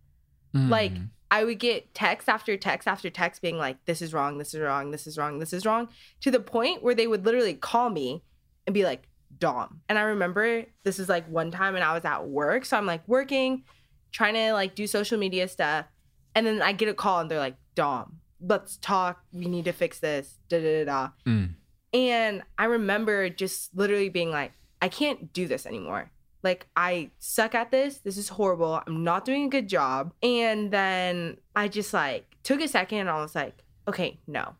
Like 0.52 0.92
Mm. 0.92 1.10
I 1.30 1.44
would 1.44 1.60
get 1.60 1.94
text 1.94 2.28
after 2.28 2.56
text 2.56 2.88
after 2.88 3.08
text 3.08 3.40
being 3.40 3.56
like, 3.56 3.84
this 3.84 4.02
is 4.02 4.12
wrong, 4.12 4.38
this 4.38 4.52
is 4.52 4.60
wrong, 4.60 4.90
this 4.90 5.06
is 5.06 5.16
wrong, 5.16 5.38
this 5.38 5.52
is 5.52 5.64
wrong, 5.64 5.88
to 6.22 6.30
the 6.30 6.40
point 6.40 6.82
where 6.82 6.94
they 6.94 7.06
would 7.06 7.24
literally 7.24 7.54
call 7.54 7.88
me 7.90 8.24
and 8.66 8.74
be 8.74 8.84
like, 8.84 9.08
Dom. 9.38 9.80
And 9.88 9.98
I 9.98 10.02
remember 10.02 10.64
this 10.84 10.98
is 10.98 11.08
like 11.08 11.26
one 11.28 11.50
time 11.50 11.74
and 11.74 11.82
I 11.82 11.94
was 11.94 12.04
at 12.04 12.28
work. 12.28 12.64
So 12.64 12.76
I'm 12.76 12.86
like 12.86 13.06
working, 13.08 13.64
trying 14.12 14.34
to 14.34 14.52
like 14.52 14.74
do 14.74 14.86
social 14.86 15.18
media 15.18 15.48
stuff. 15.48 15.86
And 16.34 16.46
then 16.46 16.62
I 16.62 16.72
get 16.72 16.88
a 16.88 16.94
call 16.94 17.20
and 17.20 17.30
they're 17.30 17.38
like, 17.38 17.56
Dom, 17.74 18.18
let's 18.40 18.76
talk. 18.76 19.24
We 19.32 19.46
need 19.46 19.64
to 19.64 19.72
fix 19.72 19.98
this. 19.98 20.38
Da 20.48 20.61
da 20.61 20.84
da 20.84 20.84
da. 20.84 21.08
Mm. 21.26 21.54
And 21.92 22.42
I 22.58 22.66
remember 22.66 23.28
just 23.30 23.74
literally 23.74 24.11
being 24.11 24.30
like, 24.30 24.52
I 24.80 24.88
can't 24.88 25.32
do 25.32 25.48
this 25.48 25.66
anymore. 25.66 26.11
Like, 26.42 26.68
I 26.74 27.11
suck 27.18 27.54
at 27.54 27.70
this. 27.70 27.98
This 27.98 28.16
is 28.16 28.30
horrible. 28.30 28.82
I'm 28.86 29.04
not 29.04 29.24
doing 29.24 29.44
a 29.44 29.48
good 29.48 29.68
job. 29.68 30.14
And 30.22 30.70
then 30.70 31.36
I 31.54 31.68
just 31.68 31.92
like 31.92 32.36
took 32.42 32.61
a 32.61 32.68
second 32.68 32.98
and 32.98 33.11
I 33.11 33.20
was 33.20 33.34
like, 33.34 33.62
okay, 33.88 34.18
no, 34.26 34.54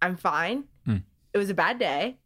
I'm 0.00 0.16
fine. 0.16 0.64
Mm. 0.86 1.02
It 1.34 1.38
was 1.38 1.50
a 1.50 1.54
bad 1.54 1.78
day 1.78 2.16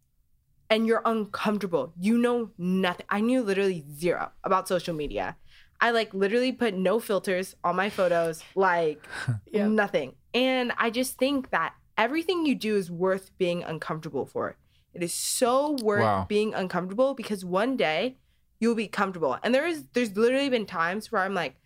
and 0.70 0.86
you're 0.86 1.02
uncomfortable. 1.04 1.92
You 1.98 2.16
know 2.16 2.50
nothing. 2.56 3.06
I 3.10 3.20
knew 3.20 3.42
literally 3.42 3.84
zero 3.92 4.30
about 4.44 4.68
social 4.68 4.94
media. 4.94 5.36
I 5.80 5.90
like 5.90 6.14
literally 6.14 6.52
put 6.52 6.74
no 6.74 7.00
filters 7.00 7.54
on 7.64 7.76
my 7.76 7.90
photos, 7.90 8.42
like 8.54 9.04
Yeah. 9.52 9.66
nothing. 9.66 10.14
And 10.32 10.72
I 10.78 10.90
just 10.90 11.18
think 11.18 11.50
that 11.50 11.74
everything 11.98 12.46
you 12.46 12.54
do 12.54 12.76
is 12.76 12.90
worth 12.90 13.36
being 13.36 13.64
uncomfortable 13.64 14.24
for. 14.26 14.56
It 14.94 15.02
is 15.02 15.12
so 15.12 15.76
worth 15.82 16.02
Wow. 16.04 16.26
being 16.28 16.54
uncomfortable 16.54 17.14
because 17.14 17.44
one 17.44 17.76
day 17.76 18.16
you'll 18.60 18.74
be 18.74 18.88
comfortable. 18.88 19.38
And 19.42 19.54
there 19.54 19.66
is 19.66 19.84
there's 19.92 20.16
literally 20.16 20.50
been 20.50 20.66
times 20.66 21.10
where 21.10 21.22
I'm 21.22 21.34
like, 21.34 21.56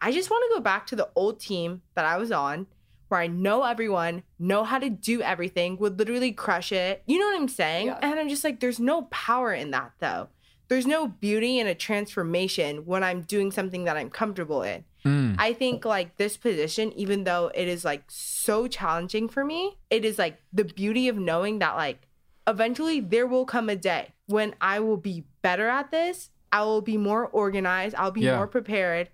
I 0.00 0.12
just 0.12 0.30
want 0.30 0.44
to 0.50 0.56
go 0.58 0.60
back 0.62 0.86
to 0.88 0.96
the 0.96 1.08
old 1.14 1.40
team 1.40 1.82
that 1.94 2.04
I 2.04 2.16
was 2.16 2.32
on 2.32 2.66
where 3.10 3.20
I 3.20 3.26
know 3.26 3.64
everyone, 3.64 4.22
know 4.38 4.64
how 4.64 4.78
to 4.78 4.88
do 4.88 5.20
everything, 5.20 5.76
would 5.78 5.98
literally 5.98 6.32
crush 6.32 6.70
it. 6.72 7.02
You 7.06 7.18
know 7.18 7.26
what 7.26 7.40
I'm 7.40 7.48
saying? 7.48 7.86
Yeah. 7.88 7.98
And 8.02 8.18
I'm 8.18 8.28
just 8.28 8.44
like, 8.44 8.60
there's 8.60 8.80
no 8.80 9.02
power 9.10 9.52
in 9.52 9.72
that 9.72 9.92
though. 9.98 10.28
There's 10.68 10.86
no 10.86 11.08
beauty 11.08 11.58
in 11.58 11.66
a 11.66 11.74
transformation 11.74 12.86
when 12.86 13.02
I'm 13.02 13.22
doing 13.22 13.50
something 13.50 13.84
that 13.84 13.96
I'm 13.96 14.10
comfortable 14.10 14.62
in. 14.62 14.84
Mm. 15.04 15.34
I 15.38 15.52
think 15.52 15.84
like 15.84 16.16
this 16.16 16.36
position, 16.36 16.92
even 16.92 17.24
though 17.24 17.50
it 17.54 17.66
is 17.66 17.84
like 17.84 18.04
so 18.06 18.68
challenging 18.68 19.28
for 19.28 19.44
me, 19.44 19.78
it 19.90 20.04
is 20.04 20.16
like 20.18 20.38
the 20.52 20.64
beauty 20.64 21.08
of 21.08 21.16
knowing 21.16 21.58
that 21.58 21.74
like, 21.74 22.06
eventually 22.46 23.00
there 23.00 23.26
will 23.26 23.44
come 23.46 23.68
a 23.68 23.76
day 23.76 24.10
when 24.26 24.54
I 24.60 24.78
will 24.78 24.96
be 24.96 25.24
better 25.42 25.68
at 25.68 25.90
this. 25.90 26.30
I 26.52 26.62
will 26.62 26.82
be 26.82 26.96
more 26.96 27.26
organized. 27.26 27.96
I'll 27.96 28.10
be 28.12 28.22
Yeah. 28.22 28.36
more 28.36 28.46
prepared. 28.46 29.08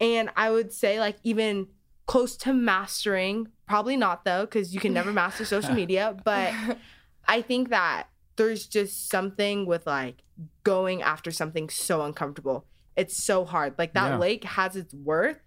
And 0.00 0.30
I 0.36 0.50
would 0.50 0.72
say, 0.72 1.00
like, 1.00 1.16
even 1.24 1.66
close 2.08 2.36
to 2.38 2.52
mastering, 2.52 3.46
probably 3.68 3.96
not 3.96 4.24
though, 4.24 4.44
because 4.46 4.74
you 4.74 4.80
can 4.80 4.92
never 4.92 5.12
master 5.12 5.44
social 5.44 5.74
media. 5.82 6.16
But 6.24 6.52
I 7.28 7.42
think 7.42 7.68
that 7.68 8.08
there's 8.36 8.66
just 8.66 9.08
something 9.08 9.66
with 9.66 9.86
like 9.86 10.22
going 10.64 11.02
after 11.02 11.30
something 11.30 11.68
so 11.68 12.02
uncomfortable. 12.02 12.66
It's 12.96 13.22
so 13.22 13.44
hard. 13.44 13.74
Like, 13.78 13.94
that 13.94 14.12
Yeah. 14.12 14.18
lake 14.18 14.42
has 14.44 14.74
its 14.74 14.92
worth, 14.92 15.38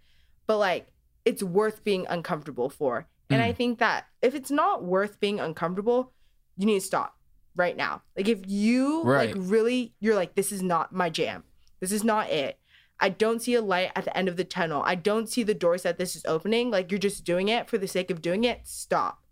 but 0.47 0.57
like, 0.57 0.87
it's 1.25 1.43
worth 1.43 1.83
being 1.83 2.05
uncomfortable 2.07 2.69
for. 2.69 3.07
And 3.29 3.41
Mm. 3.41 3.45
I 3.45 3.53
think 3.53 3.79
that 3.79 4.05
if 4.21 4.35
it's 4.35 4.51
not 4.51 4.83
worth 4.83 5.19
being 5.19 5.39
uncomfortable, 5.39 6.13
you 6.57 6.65
need 6.65 6.79
to 6.79 6.85
stop 6.85 7.17
right 7.55 7.75
now. 7.75 8.03
Like 8.15 8.27
if 8.29 8.41
you 8.47 9.03
Right. 9.03 9.35
like 9.35 9.35
really 9.37 9.93
you're 9.99 10.15
like 10.15 10.35
this 10.35 10.51
is 10.51 10.61
not 10.61 10.93
my 10.93 11.09
jam. 11.09 11.43
This 11.81 11.91
is 11.91 12.03
not 12.03 12.29
it. 12.29 12.59
I 13.01 13.09
don't 13.09 13.41
see 13.41 13.55
a 13.55 13.61
light 13.61 13.91
at 13.95 14.05
the 14.05 14.15
end 14.15 14.29
of 14.29 14.37
the 14.37 14.43
tunnel. 14.43 14.83
I 14.85 14.95
don't 14.95 15.27
see 15.27 15.43
the 15.43 15.55
doors 15.55 15.83
that 15.83 15.97
this 15.97 16.15
is 16.15 16.23
opening. 16.25 16.69
Like 16.69 16.91
you're 16.91 16.99
just 16.99 17.25
doing 17.25 17.49
it 17.49 17.67
for 17.67 17.77
the 17.77 17.87
sake 17.87 18.11
of 18.11 18.21
doing 18.21 18.43
it. 18.43 18.61
Stop. 18.63 19.23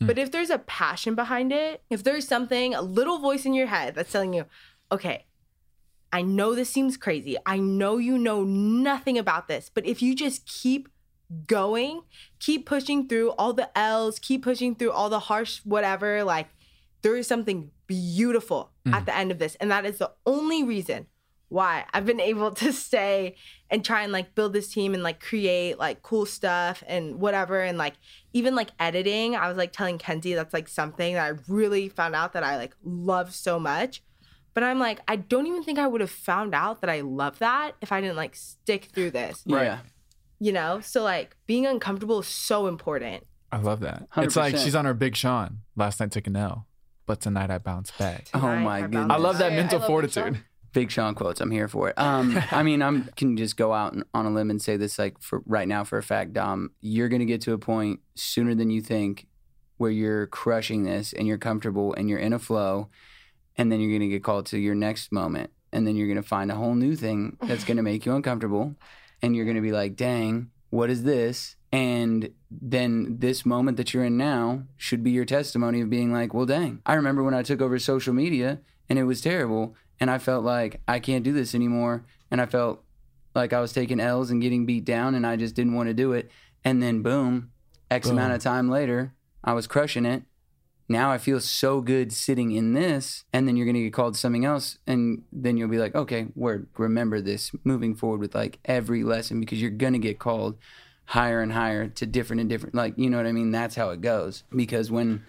Hmm. 0.00 0.06
But 0.06 0.18
if 0.18 0.32
there's 0.32 0.50
a 0.50 0.58
passion 0.58 1.14
behind 1.14 1.52
it, 1.52 1.82
if 1.90 2.02
there's 2.02 2.26
something, 2.26 2.74
a 2.74 2.82
little 2.82 3.18
voice 3.18 3.44
in 3.44 3.54
your 3.54 3.66
head 3.66 3.94
that's 3.94 4.10
telling 4.10 4.32
you, 4.32 4.46
okay, 4.90 5.26
I 6.12 6.22
know 6.22 6.54
this 6.54 6.70
seems 6.70 6.96
crazy. 6.96 7.36
I 7.46 7.58
know 7.58 7.98
you 7.98 8.18
know 8.18 8.42
nothing 8.42 9.18
about 9.18 9.46
this, 9.46 9.70
but 9.72 9.86
if 9.86 10.02
you 10.02 10.16
just 10.16 10.46
keep 10.46 10.88
going, 11.46 12.02
keep 12.40 12.66
pushing 12.66 13.06
through 13.06 13.30
all 13.32 13.52
the 13.52 13.76
L's, 13.78 14.18
keep 14.18 14.42
pushing 14.42 14.74
through 14.74 14.90
all 14.90 15.08
the 15.08 15.20
harsh 15.20 15.60
whatever, 15.64 16.24
like 16.24 16.48
there 17.02 17.16
is 17.16 17.26
something 17.26 17.70
beautiful 17.86 18.72
hmm. 18.84 18.94
at 18.94 19.06
the 19.06 19.14
end 19.14 19.30
of 19.30 19.38
this. 19.38 19.56
And 19.56 19.70
that 19.70 19.84
is 19.84 19.98
the 19.98 20.10
only 20.26 20.64
reason 20.64 21.06
why 21.50 21.84
I've 21.92 22.06
been 22.06 22.20
able 22.20 22.52
to 22.52 22.72
stay 22.72 23.36
and 23.70 23.84
try 23.84 24.02
and 24.02 24.12
like 24.12 24.34
build 24.34 24.52
this 24.54 24.72
team 24.72 24.94
and 24.94 25.02
like 25.02 25.20
create 25.20 25.78
like 25.78 26.00
cool 26.02 26.24
stuff 26.24 26.82
and 26.86 27.16
whatever. 27.20 27.60
And 27.60 27.76
like 27.76 27.94
even 28.32 28.54
like 28.54 28.70
editing, 28.78 29.36
I 29.36 29.48
was 29.48 29.56
like 29.58 29.72
telling 29.72 29.98
Kenzie 29.98 30.32
that's 30.34 30.54
like 30.54 30.68
something 30.68 31.14
that 31.14 31.34
I 31.34 31.38
really 31.48 31.88
found 31.88 32.14
out 32.14 32.32
that 32.32 32.42
I 32.44 32.56
like 32.56 32.74
love 32.82 33.34
so 33.34 33.58
much. 33.60 34.02
But 34.54 34.62
I'm 34.64 34.78
like, 34.80 35.00
I 35.06 35.16
don't 35.16 35.46
even 35.46 35.62
think 35.62 35.78
I 35.78 35.86
would 35.86 36.00
have 36.00 36.10
found 36.10 36.54
out 36.54 36.80
that 36.80 36.90
I 36.90 37.02
love 37.02 37.38
that 37.40 37.72
if 37.80 37.92
I 37.92 38.00
didn't 38.00 38.16
like 38.16 38.34
stick 38.34 38.86
through 38.92 39.10
this, 39.12 39.42
Yeah. 39.46 39.80
you 40.40 40.52
know? 40.52 40.80
So 40.80 41.02
like 41.02 41.36
being 41.46 41.66
uncomfortable 41.66 42.20
is 42.20 42.26
so 42.26 42.66
important. 42.66 43.26
I 43.52 43.58
love 43.58 43.80
that. 43.80 44.06
It's 44.16 44.36
like 44.36 44.56
she's 44.56 44.74
on 44.76 44.84
her 44.84 44.94
Big 44.94 45.16
Sean. 45.16 45.58
Last 45.76 45.98
night 46.00 46.12
took 46.12 46.26
an 46.28 46.36
L, 46.36 46.66
but 47.06 47.20
tonight 47.20 47.50
I 47.50 47.58
bounced 47.58 47.96
back. 47.98 48.28
Oh 48.34 48.38
my 48.40 48.78
I 48.78 48.80
goodness. 48.82 49.06
I 49.10 49.16
love 49.16 49.38
that 49.38 49.50
I- 49.50 49.54
I 49.54 49.56
mental 49.56 49.78
love 49.80 49.88
fortitude. 49.88 50.44
Big 50.72 50.90
Sean 50.90 51.14
quotes. 51.14 51.40
I'm 51.40 51.50
here 51.50 51.68
for 51.68 51.88
it. 51.88 51.98
Um, 51.98 52.40
I 52.50 52.62
mean, 52.62 52.82
I'm 52.82 53.04
can 53.16 53.36
just 53.36 53.56
go 53.56 53.72
out 53.72 53.92
and, 53.92 54.04
on 54.14 54.26
a 54.26 54.30
limb 54.30 54.50
and 54.50 54.60
say 54.60 54.76
this 54.76 54.98
like 54.98 55.20
for 55.20 55.42
right 55.46 55.68
now 55.68 55.84
for 55.84 55.98
a 55.98 56.02
fact, 56.02 56.32
Dom. 56.32 56.70
You're 56.80 57.08
gonna 57.08 57.24
get 57.24 57.40
to 57.42 57.52
a 57.52 57.58
point 57.58 58.00
sooner 58.14 58.54
than 58.54 58.70
you 58.70 58.80
think 58.80 59.26
where 59.78 59.90
you're 59.90 60.26
crushing 60.26 60.84
this 60.84 61.12
and 61.12 61.26
you're 61.26 61.38
comfortable 61.38 61.94
and 61.94 62.08
you're 62.08 62.18
in 62.18 62.32
a 62.32 62.38
flow, 62.38 62.88
and 63.56 63.70
then 63.70 63.80
you're 63.80 63.92
gonna 63.92 64.10
get 64.10 64.24
called 64.24 64.46
to 64.46 64.58
your 64.58 64.74
next 64.74 65.12
moment, 65.12 65.50
and 65.72 65.86
then 65.86 65.96
you're 65.96 66.08
gonna 66.08 66.22
find 66.22 66.50
a 66.50 66.56
whole 66.56 66.74
new 66.74 66.94
thing 66.94 67.36
that's 67.42 67.64
gonna 67.64 67.82
make 67.82 68.06
you 68.06 68.14
uncomfortable, 68.14 68.74
and 69.22 69.34
you're 69.34 69.46
gonna 69.46 69.62
be 69.62 69.72
like, 69.72 69.96
"Dang, 69.96 70.50
what 70.70 70.90
is 70.90 71.02
this?" 71.02 71.56
And 71.72 72.30
then 72.50 73.18
this 73.20 73.46
moment 73.46 73.76
that 73.76 73.94
you're 73.94 74.04
in 74.04 74.16
now 74.16 74.64
should 74.76 75.04
be 75.04 75.12
your 75.12 75.24
testimony 75.24 75.80
of 75.80 75.90
being 75.90 76.12
like, 76.12 76.34
well, 76.34 76.46
dang. 76.46 76.82
I 76.84 76.94
remember 76.94 77.22
when 77.22 77.34
I 77.34 77.42
took 77.42 77.60
over 77.60 77.78
social 77.78 78.12
media 78.12 78.60
and 78.88 78.98
it 78.98 79.04
was 79.04 79.20
terrible. 79.20 79.76
And 80.00 80.10
I 80.10 80.18
felt 80.18 80.44
like 80.44 80.80
I 80.88 80.98
can't 80.98 81.24
do 81.24 81.32
this 81.32 81.54
anymore. 81.54 82.04
And 82.30 82.40
I 82.40 82.46
felt 82.46 82.82
like 83.34 83.52
I 83.52 83.60
was 83.60 83.72
taking 83.72 84.00
L's 84.00 84.30
and 84.30 84.42
getting 84.42 84.66
beat 84.66 84.84
down 84.84 85.14
and 85.14 85.26
I 85.26 85.36
just 85.36 85.54
didn't 85.54 85.74
want 85.74 85.88
to 85.88 85.94
do 85.94 86.12
it. 86.12 86.30
And 86.64 86.82
then 86.82 87.02
boom, 87.02 87.52
X 87.90 88.08
Boom. 88.08 88.18
amount 88.18 88.34
of 88.34 88.42
time 88.42 88.68
later, 88.68 89.14
I 89.42 89.52
was 89.52 89.66
crushing 89.66 90.06
it. 90.06 90.22
Now 90.88 91.12
I 91.12 91.18
feel 91.18 91.38
so 91.38 91.80
good 91.80 92.12
sitting 92.12 92.50
in 92.50 92.74
this, 92.74 93.22
and 93.32 93.46
then 93.46 93.56
you're 93.56 93.64
gonna 93.64 93.78
get 93.78 93.92
called 93.92 94.16
something 94.16 94.44
else, 94.44 94.78
and 94.88 95.22
then 95.30 95.56
you'll 95.56 95.68
be 95.68 95.78
like, 95.78 95.94
okay, 95.94 96.26
word, 96.34 96.66
remember 96.76 97.20
this 97.20 97.52
moving 97.62 97.94
forward 97.94 98.18
with 98.18 98.34
like 98.34 98.58
every 98.64 99.04
lesson 99.04 99.38
because 99.38 99.62
you're 99.62 99.70
gonna 99.70 99.98
get 99.98 100.18
called 100.18 100.58
higher 101.04 101.42
and 101.42 101.52
higher 101.52 101.86
to 101.86 102.06
different 102.06 102.40
and 102.40 102.50
different, 102.50 102.74
like 102.74 102.94
you 102.96 103.08
know 103.08 103.18
what 103.18 103.26
I 103.26 103.30
mean. 103.30 103.52
That's 103.52 103.76
how 103.76 103.90
it 103.90 104.00
goes. 104.00 104.42
Because 104.50 104.90
when, 104.90 105.24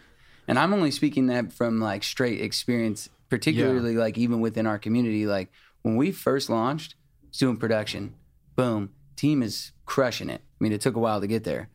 and 0.47 0.57
I'm 0.57 0.73
only 0.73 0.89
speaking 0.89 1.27
that 1.27 1.53
from 1.53 1.79
like 1.79 2.03
straight 2.03 2.41
experience, 2.41 3.09
particularly 3.31 3.95
like 3.95 4.17
even 4.19 4.41
within 4.41 4.67
our 4.67 4.77
community, 4.77 5.25
like 5.25 5.49
when 5.81 5.95
we 5.95 6.11
first 6.11 6.49
launched, 6.49 6.93
doing 7.39 7.57
production, 7.57 8.13
boom, 8.55 8.91
team 9.15 9.41
is 9.41 9.71
crushing 9.85 10.29
it. 10.29 10.41
I 10.43 10.57
mean, 10.63 10.73
it 10.73 10.81
took 10.81 10.95
a 10.95 10.99
while 10.99 11.19
to 11.21 11.27
get 11.27 11.43
there. 11.43 11.69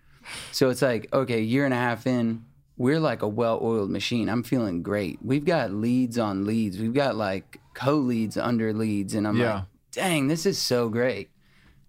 So 0.52 0.70
it's 0.70 0.82
like, 0.82 1.08
okay, 1.12 1.40
year 1.40 1.64
and 1.64 1.74
a 1.74 1.76
half 1.78 2.06
in, 2.06 2.44
we're 2.76 3.00
like 3.00 3.22
a 3.22 3.28
well 3.28 3.58
oiled 3.62 3.90
machine. 3.90 4.28
I'm 4.28 4.42
feeling 4.42 4.82
great. 4.82 5.18
We've 5.24 5.44
got 5.46 5.72
leads 5.72 6.18
on 6.18 6.44
leads. 6.44 6.78
We've 6.78 6.92
got 6.94 7.16
like 7.16 7.58
co 7.74 7.94
leads 7.94 8.36
under 8.36 8.72
leads. 8.74 9.14
And 9.14 9.26
I'm 9.26 9.36
Yeah. 9.40 9.54
like, 9.54 9.64
dang, 9.92 10.28
this 10.28 10.44
is 10.46 10.58
so 10.58 10.88
great. 10.90 11.30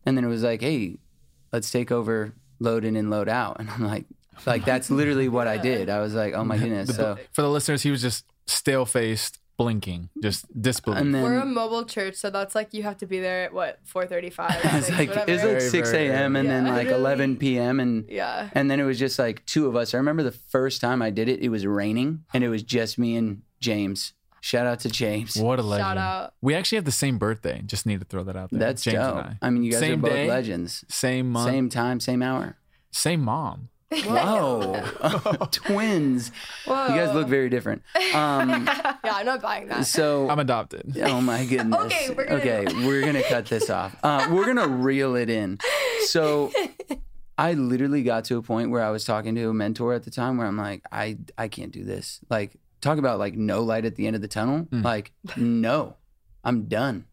And 0.06 0.16
then 0.16 0.24
it 0.24 0.30
was 0.30 0.44
like, 0.44 0.62
hey, 0.62 0.96
let's 1.52 1.70
take 1.70 1.92
over 1.92 2.34
load 2.60 2.86
in 2.86 2.96
and 2.96 3.10
load 3.10 3.28
out. 3.28 3.58
And 3.60 3.70
I'm 3.70 3.84
like, 3.86 4.06
like 4.46 4.64
that's 4.64 4.90
literally 4.90 5.28
what 5.28 5.48
I 5.48 5.58
did. 5.72 5.90
I 5.90 6.00
was 6.00 6.14
like, 6.14 6.34
oh 6.34 6.46
my 6.46 6.58
goodness. 6.58 6.96
So 6.96 7.18
For 7.34 7.42
the 7.42 7.50
listeners, 7.50 7.82
he 7.84 7.92
was 7.92 8.02
just 8.02 8.24
stale 8.46 8.86
faced, 8.86 9.40
blinking, 9.58 10.10
just 10.22 10.46
disbelief. 10.62 11.00
and 11.02 11.14
then 11.14 11.24
We're 11.24 11.40
a 11.40 11.46
mobile 11.46 11.84
church, 11.86 12.16
so 12.16 12.30
that's 12.30 12.56
like 12.56 12.74
you 12.74 12.84
have 12.84 12.98
to 13.00 13.08
be 13.08 13.20
there 13.20 13.44
at 13.46 13.54
what 13.54 13.80
4:35. 13.86 14.60
it's 14.78 14.90
like 14.92 15.10
whatever. 15.10 15.32
it's 15.32 15.44
like 15.44 15.52
Very, 15.58 15.62
six 15.62 15.92
very 15.92 16.08
a.m. 16.10 16.36
and 16.36 16.50
then 16.50 16.66
Yeah. 16.68 16.74
like 16.76 16.88
eleven 16.88 17.36
p.m. 17.38 17.80
and 17.80 18.06
yeah. 18.10 18.50
and 18.54 18.70
then 18.72 18.80
it 18.80 18.84
was 18.84 19.00
just 19.00 19.18
like 19.20 19.46
two 19.46 19.68
of 19.68 19.76
us. 19.76 19.94
I 19.94 19.98
remember 19.98 20.24
the 20.24 20.32
first 20.32 20.80
time 20.80 21.02
I 21.02 21.10
did 21.10 21.28
it, 21.28 21.42
it 21.42 21.50
was 21.50 21.66
raining 21.66 22.24
and 22.34 22.44
it 22.44 22.50
was 22.50 22.64
just 22.64 22.98
me 22.98 23.16
and 23.16 23.42
James. 23.60 24.14
Shout 24.40 24.68
out 24.68 24.80
to 24.82 24.90
James. 24.90 25.36
what 25.36 25.60
a 25.60 25.64
legend. 25.64 25.84
Shout 25.88 25.98
out. 25.98 26.34
We 26.42 26.54
actually 26.54 26.78
have 26.78 26.86
the 26.86 26.92
same 26.92 27.18
birthday. 27.18 27.62
Just 27.66 27.86
need 27.86 28.00
to 28.00 28.06
throw 28.06 28.24
that 28.24 28.38
out 28.38 28.52
there. 28.52 28.60
That's 28.60 28.84
James 28.84 28.96
dope. 28.98 29.16
and 29.26 29.38
I. 29.42 29.48
I. 29.48 29.50
mean, 29.50 29.64
you 29.64 29.72
guys 29.72 29.80
Same 29.82 30.00
are 30.00 30.04
both 30.04 30.12
day, 30.12 30.28
legends. 30.30 30.86
Same 30.88 31.32
month. 31.32 31.50
Same 31.52 31.70
time, 31.70 32.00
same 32.00 32.22
hour. 32.22 32.56
Same 32.92 33.22
mom. 33.22 33.70
Whoa, 33.90 34.82
twins! 35.52 36.32
Whoa. 36.66 36.88
You 36.88 36.96
guys 36.96 37.14
look 37.14 37.28
very 37.28 37.50
different. 37.50 37.84
Um, 38.14 38.68
Yeah, 39.08 39.14
I'm 39.16 39.26
not 39.26 39.42
buying 39.42 39.68
that. 39.70 39.86
so 39.86 40.30
I'm 40.30 40.40
adopted. 40.40 40.98
Oh 41.04 41.22
my 41.22 41.46
goodness. 41.46 41.80
Okay, 41.86 42.10
we're 42.10 42.26
gonna- 42.26 42.40
okay, 42.40 42.66
we're 42.86 43.06
gonna 43.06 43.24
cut 43.24 43.46
this 43.46 43.70
off. 43.70 43.96
Uh, 44.04 44.28
we're 44.32 44.46
gonna 44.46 44.68
reel 44.68 45.16
it 45.16 45.30
in. 45.30 45.58
So 46.08 46.52
I 47.38 47.54
literally 47.54 48.04
got 48.04 48.26
to 48.26 48.38
a 48.38 48.42
point 48.42 48.70
where 48.72 48.84
I 48.84 48.90
was 48.90 49.06
talking 49.06 49.36
to 49.36 49.50
a 49.50 49.54
mentor 49.54 49.94
at 49.94 50.04
the 50.04 50.12
time 50.12 50.38
where 50.38 50.48
I'm 50.48 50.58
like, 50.58 50.84
I 50.92 51.18
I 51.38 51.48
can't 51.48 51.72
do 51.72 51.84
this. 51.86 52.20
Like 52.30 52.58
talk 52.82 52.98
about 52.98 53.20
like 53.20 53.36
no 53.36 53.62
light 53.64 53.86
at 53.86 53.96
the 53.96 54.08
end 54.08 54.16
of 54.18 54.22
the 54.22 54.28
tunnel. 54.28 54.68
Like 54.72 55.14
no, 55.38 55.96
I'm 56.44 56.66
done. 56.66 57.06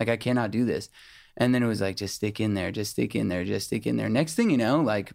Like 0.00 0.08
I 0.08 0.16
cannot 0.16 0.50
do 0.50 0.64
this. 0.64 0.88
And 1.36 1.54
then 1.54 1.62
it 1.62 1.66
was 1.68 1.80
like, 1.80 1.94
just 1.94 2.16
stick 2.16 2.40
in 2.40 2.54
there, 2.54 2.72
just 2.72 2.92
stick 2.92 3.14
in 3.14 3.28
there, 3.28 3.44
just 3.44 3.68
stick 3.68 3.86
in 3.86 3.96
there. 3.96 4.08
Next 4.08 4.34
thing 4.34 4.50
you 4.50 4.56
know, 4.56 4.80
like 4.80 5.12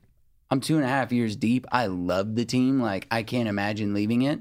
I'm 0.54 0.62
two 0.62 0.76
and 0.76 0.86
a 0.86 0.88
half 0.88 1.12
years 1.12 1.36
deep. 1.36 1.66
I 1.72 1.88
love 1.88 2.36
the 2.36 2.46
team. 2.46 2.80
Like 2.80 3.08
I 3.10 3.24
can't 3.24 3.48
imagine 3.50 3.96
leaving 3.96 4.22
it. 4.22 4.40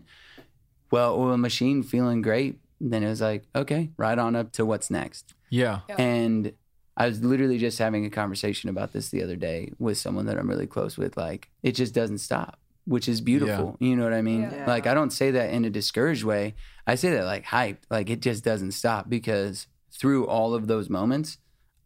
Well, 0.90 1.14
oil 1.14 1.38
machine 1.38 1.82
feeling 1.82 2.20
great. 2.20 2.58
Then 2.82 3.02
it 3.02 3.08
was 3.08 3.22
like, 3.22 3.44
okay, 3.56 3.92
right 3.96 4.18
on 4.18 4.36
up 4.36 4.52
to 4.52 4.66
what's 4.66 4.90
next. 4.90 5.32
Yeah. 5.48 5.80
And 5.96 6.52
I 6.98 7.06
was 7.06 7.24
literally 7.24 7.56
just 7.56 7.78
having 7.78 8.04
a 8.04 8.10
conversation 8.10 8.68
about 8.68 8.92
this 8.92 9.08
the 9.08 9.22
other 9.22 9.36
day 9.36 9.72
with 9.78 9.96
someone 9.96 10.26
that 10.26 10.36
I'm 10.36 10.50
really 10.50 10.66
close 10.66 10.98
with. 10.98 11.16
Like, 11.16 11.48
it 11.62 11.72
just 11.72 11.94
doesn't 11.94 12.18
stop, 12.18 12.58
which 12.84 13.08
is 13.08 13.22
beautiful. 13.22 13.78
You 13.80 13.96
know 13.96 14.04
what 14.04 14.12
I 14.12 14.20
mean? 14.20 14.42
Yeah. 14.42 14.66
Like, 14.66 14.86
I 14.86 14.92
don't 14.92 15.14
say 15.14 15.30
that 15.30 15.50
in 15.50 15.64
a 15.64 15.70
discouraged 15.70 16.24
way. 16.24 16.56
I 16.86 16.94
say 16.94 17.08
that 17.12 17.24
like 17.24 17.46
hyped. 17.46 17.84
Like, 17.88 18.10
it 18.10 18.20
just 18.20 18.44
doesn't 18.44 18.72
stop 18.72 19.08
because 19.08 19.66
through 19.90 20.26
all 20.26 20.52
of 20.52 20.66
those 20.66 20.90
moments, 20.90 21.38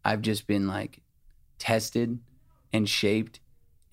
I've 0.03 0.21
just 0.21 0.47
been 0.47 0.67
like 0.67 0.99
tested 1.59 2.19
and 2.73 2.89
shaped 2.89 3.39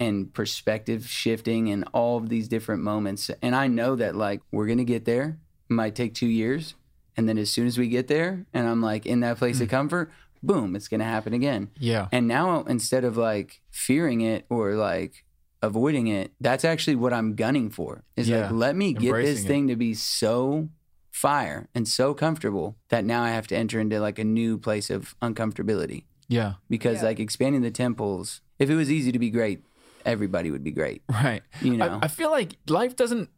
and 0.00 0.32
perspective 0.32 1.06
shifting 1.06 1.70
and 1.70 1.84
all 1.92 2.16
of 2.16 2.28
these 2.28 2.48
different 2.48 2.82
moments. 2.82 3.30
And 3.42 3.54
I 3.54 3.66
know 3.66 3.96
that 3.96 4.16
like 4.16 4.40
we're 4.50 4.66
going 4.66 4.78
to 4.78 4.84
get 4.84 5.04
there. 5.04 5.38
It 5.70 5.72
might 5.72 5.94
take 5.94 6.14
two 6.14 6.26
years. 6.26 6.74
And 7.16 7.28
then 7.28 7.38
as 7.38 7.50
soon 7.50 7.66
as 7.66 7.78
we 7.78 7.88
get 7.88 8.08
there 8.08 8.44
and 8.52 8.66
I'm 8.66 8.82
like 8.82 9.06
in 9.06 9.20
that 9.20 9.38
place 9.38 9.60
of 9.60 9.68
hmm. 9.68 9.76
comfort, 9.76 10.10
boom, 10.42 10.74
it's 10.76 10.88
going 10.88 11.00
to 11.00 11.06
happen 11.06 11.32
again. 11.32 11.70
Yeah. 11.78 12.08
And 12.12 12.26
now 12.28 12.62
instead 12.64 13.04
of 13.04 13.16
like 13.16 13.60
fearing 13.70 14.20
it 14.20 14.46
or 14.48 14.74
like 14.74 15.24
avoiding 15.62 16.08
it, 16.08 16.32
that's 16.40 16.64
actually 16.64 16.96
what 16.96 17.12
I'm 17.12 17.34
gunning 17.34 17.70
for. 17.70 18.04
Is 18.16 18.28
Yeah. 18.28 18.42
like 18.42 18.50
let 18.52 18.76
me 18.76 18.92
get 18.92 19.14
this 19.14 19.44
it. 19.44 19.46
thing 19.46 19.68
to 19.68 19.76
be 19.76 19.94
so 19.94 20.68
fire 21.10 21.68
and 21.74 21.86
so 21.86 22.12
comfortable 22.12 22.76
that 22.88 23.04
now 23.04 23.22
I 23.22 23.30
have 23.30 23.46
to 23.46 23.56
enter 23.56 23.78
into 23.78 24.00
like 24.00 24.18
a 24.18 24.24
new 24.24 24.58
place 24.58 24.90
of 24.90 25.14
uncomfortability 25.22 26.02
Yeah. 26.28 26.54
because 26.68 26.98
Yeah. 26.98 27.04
like 27.04 27.20
expanding 27.20 27.62
the 27.62 27.70
temples, 27.70 28.40
if 28.58 28.68
it 28.68 28.74
was 28.74 28.90
easy 28.90 29.12
to 29.12 29.18
be 29.18 29.30
great, 29.30 29.62
everybody 30.04 30.50
would 30.50 30.64
be 30.64 30.70
great. 30.70 31.02
Right. 31.10 31.42
You 31.60 31.76
know. 31.76 32.00
I, 32.02 32.06
I 32.06 32.08
feel 32.08 32.30
like 32.30 32.56
life 32.68 32.96
doesn't 32.96 33.30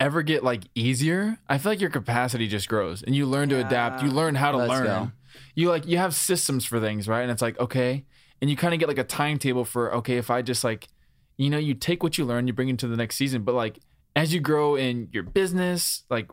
ever 0.00 0.22
get 0.22 0.42
like 0.44 0.64
easier, 0.74 1.38
I 1.48 1.58
feel 1.58 1.72
like 1.72 1.80
your 1.80 1.90
capacity 1.90 2.48
just 2.48 2.68
grows 2.68 3.02
and 3.02 3.14
you 3.14 3.26
learn 3.26 3.48
to 3.50 3.64
adapt. 3.64 4.02
You 4.02 4.10
learn 4.10 4.34
how 4.34 4.52
to 4.52 4.58
Let's 4.58 4.70
learn. 4.70 4.84
go. 4.84 5.12
You 5.54 5.70
like 5.70 5.86
you 5.86 5.98
have 5.98 6.14
systems 6.14 6.64
for 6.64 6.80
things, 6.80 7.08
right? 7.08 7.22
And 7.22 7.30
it's 7.30 7.42
like, 7.42 7.58
okay. 7.58 8.04
And 8.40 8.50
you 8.50 8.56
kind 8.56 8.74
of 8.74 8.80
get 8.80 8.88
like 8.88 8.98
a 8.98 9.04
timetable 9.04 9.64
for 9.64 9.94
okay, 9.96 10.16
if 10.16 10.30
I 10.30 10.42
just 10.42 10.64
like, 10.64 10.88
you 11.36 11.48
know, 11.50 11.58
you 11.58 11.74
take 11.74 12.02
what 12.02 12.18
you 12.18 12.24
learn, 12.24 12.46
you 12.46 12.52
bring 12.52 12.68
it 12.68 12.78
to 12.80 12.88
the 12.88 12.96
next 12.96 13.16
season. 13.16 13.42
But 13.42 13.54
like 13.54 13.78
as 14.16 14.34
you 14.34 14.40
grow 14.40 14.76
in 14.76 15.08
your 15.12 15.22
business, 15.22 16.04
like 16.10 16.30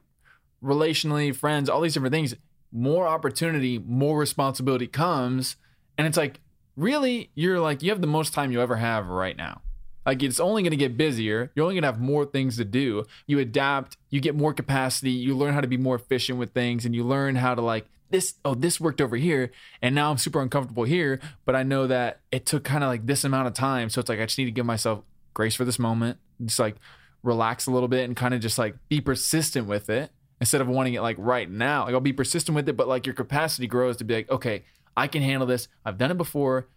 relationally, 0.63 1.35
friends, 1.35 1.69
all 1.69 1.81
these 1.81 1.93
different 1.93 2.13
things, 2.13 2.35
more 2.71 3.07
opportunity, 3.07 3.79
more 3.79 4.17
responsibility 4.17 4.87
comes. 4.87 5.55
And 5.97 6.07
it's 6.07 6.17
like, 6.17 6.39
really, 6.75 7.31
you're 7.35 7.59
like, 7.59 7.81
you 7.81 7.89
have 7.89 8.01
the 8.01 8.07
most 8.07 8.33
time 8.33 8.51
you 8.51 8.61
ever 8.61 8.77
have 8.77 9.07
right 9.07 9.35
now. 9.35 9.61
Like, 10.05 10.23
it's 10.23 10.39
only 10.39 10.63
going 10.63 10.71
to 10.71 10.77
get 10.77 10.97
busier. 10.97 11.51
You're 11.55 11.63
only 11.63 11.75
going 11.75 11.83
to 11.83 11.87
have 11.87 11.99
more 11.99 12.25
things 12.25 12.57
to 12.57 12.65
do. 12.65 13.05
You 13.27 13.39
adapt, 13.39 13.97
you 14.09 14.19
get 14.19 14.35
more 14.35 14.53
capacity, 14.53 15.11
you 15.11 15.35
learn 15.35 15.53
how 15.53 15.61
to 15.61 15.67
be 15.67 15.77
more 15.77 15.95
efficient 15.95 16.39
with 16.39 16.51
things, 16.51 16.85
and 16.85 16.95
you 16.95 17.03
learn 17.03 17.35
how 17.35 17.55
to, 17.55 17.61
like, 17.61 17.85
this, 18.09 18.35
oh, 18.43 18.53
this 18.53 18.79
worked 18.79 19.01
over 19.01 19.15
here. 19.15 19.51
And 19.81 19.95
now 19.95 20.11
I'm 20.11 20.17
super 20.17 20.41
uncomfortable 20.41 20.83
here. 20.83 21.19
But 21.45 21.55
I 21.55 21.63
know 21.63 21.87
that 21.87 22.19
it 22.31 22.45
took 22.45 22.63
kind 22.63 22.83
of 22.83 22.89
like 22.89 23.05
this 23.05 23.23
amount 23.23 23.47
of 23.47 23.53
time. 23.53 23.89
So 23.89 24.01
it's 24.01 24.09
like, 24.09 24.19
I 24.19 24.25
just 24.25 24.37
need 24.37 24.45
to 24.45 24.51
give 24.51 24.65
myself 24.65 25.03
grace 25.33 25.55
for 25.55 25.65
this 25.65 25.79
moment. 25.79 26.19
Just 26.43 26.59
like 26.59 26.75
relax 27.23 27.67
a 27.67 27.71
little 27.71 27.87
bit 27.87 28.05
and 28.05 28.15
kind 28.15 28.33
of 28.33 28.41
just 28.41 28.57
like 28.57 28.75
be 28.89 28.99
persistent 28.99 29.67
with 29.67 29.89
it 29.89 30.11
instead 30.39 30.59
of 30.59 30.67
wanting 30.67 30.93
it 30.95 31.01
like 31.01 31.15
right 31.19 31.49
now. 31.49 31.85
Like 31.85 31.93
I'll 31.93 31.99
be 31.99 32.13
persistent 32.13 32.55
with 32.55 32.67
it, 32.67 32.75
but 32.75 32.87
like 32.87 33.05
your 33.05 33.15
capacity 33.15 33.67
grows 33.67 33.97
to 33.97 34.03
be 34.03 34.15
like, 34.15 34.29
okay, 34.29 34.65
I 34.97 35.07
can 35.07 35.21
handle 35.21 35.47
this. 35.47 35.67
I've 35.85 35.97
done 35.97 36.11
it 36.11 36.17
before. 36.17 36.67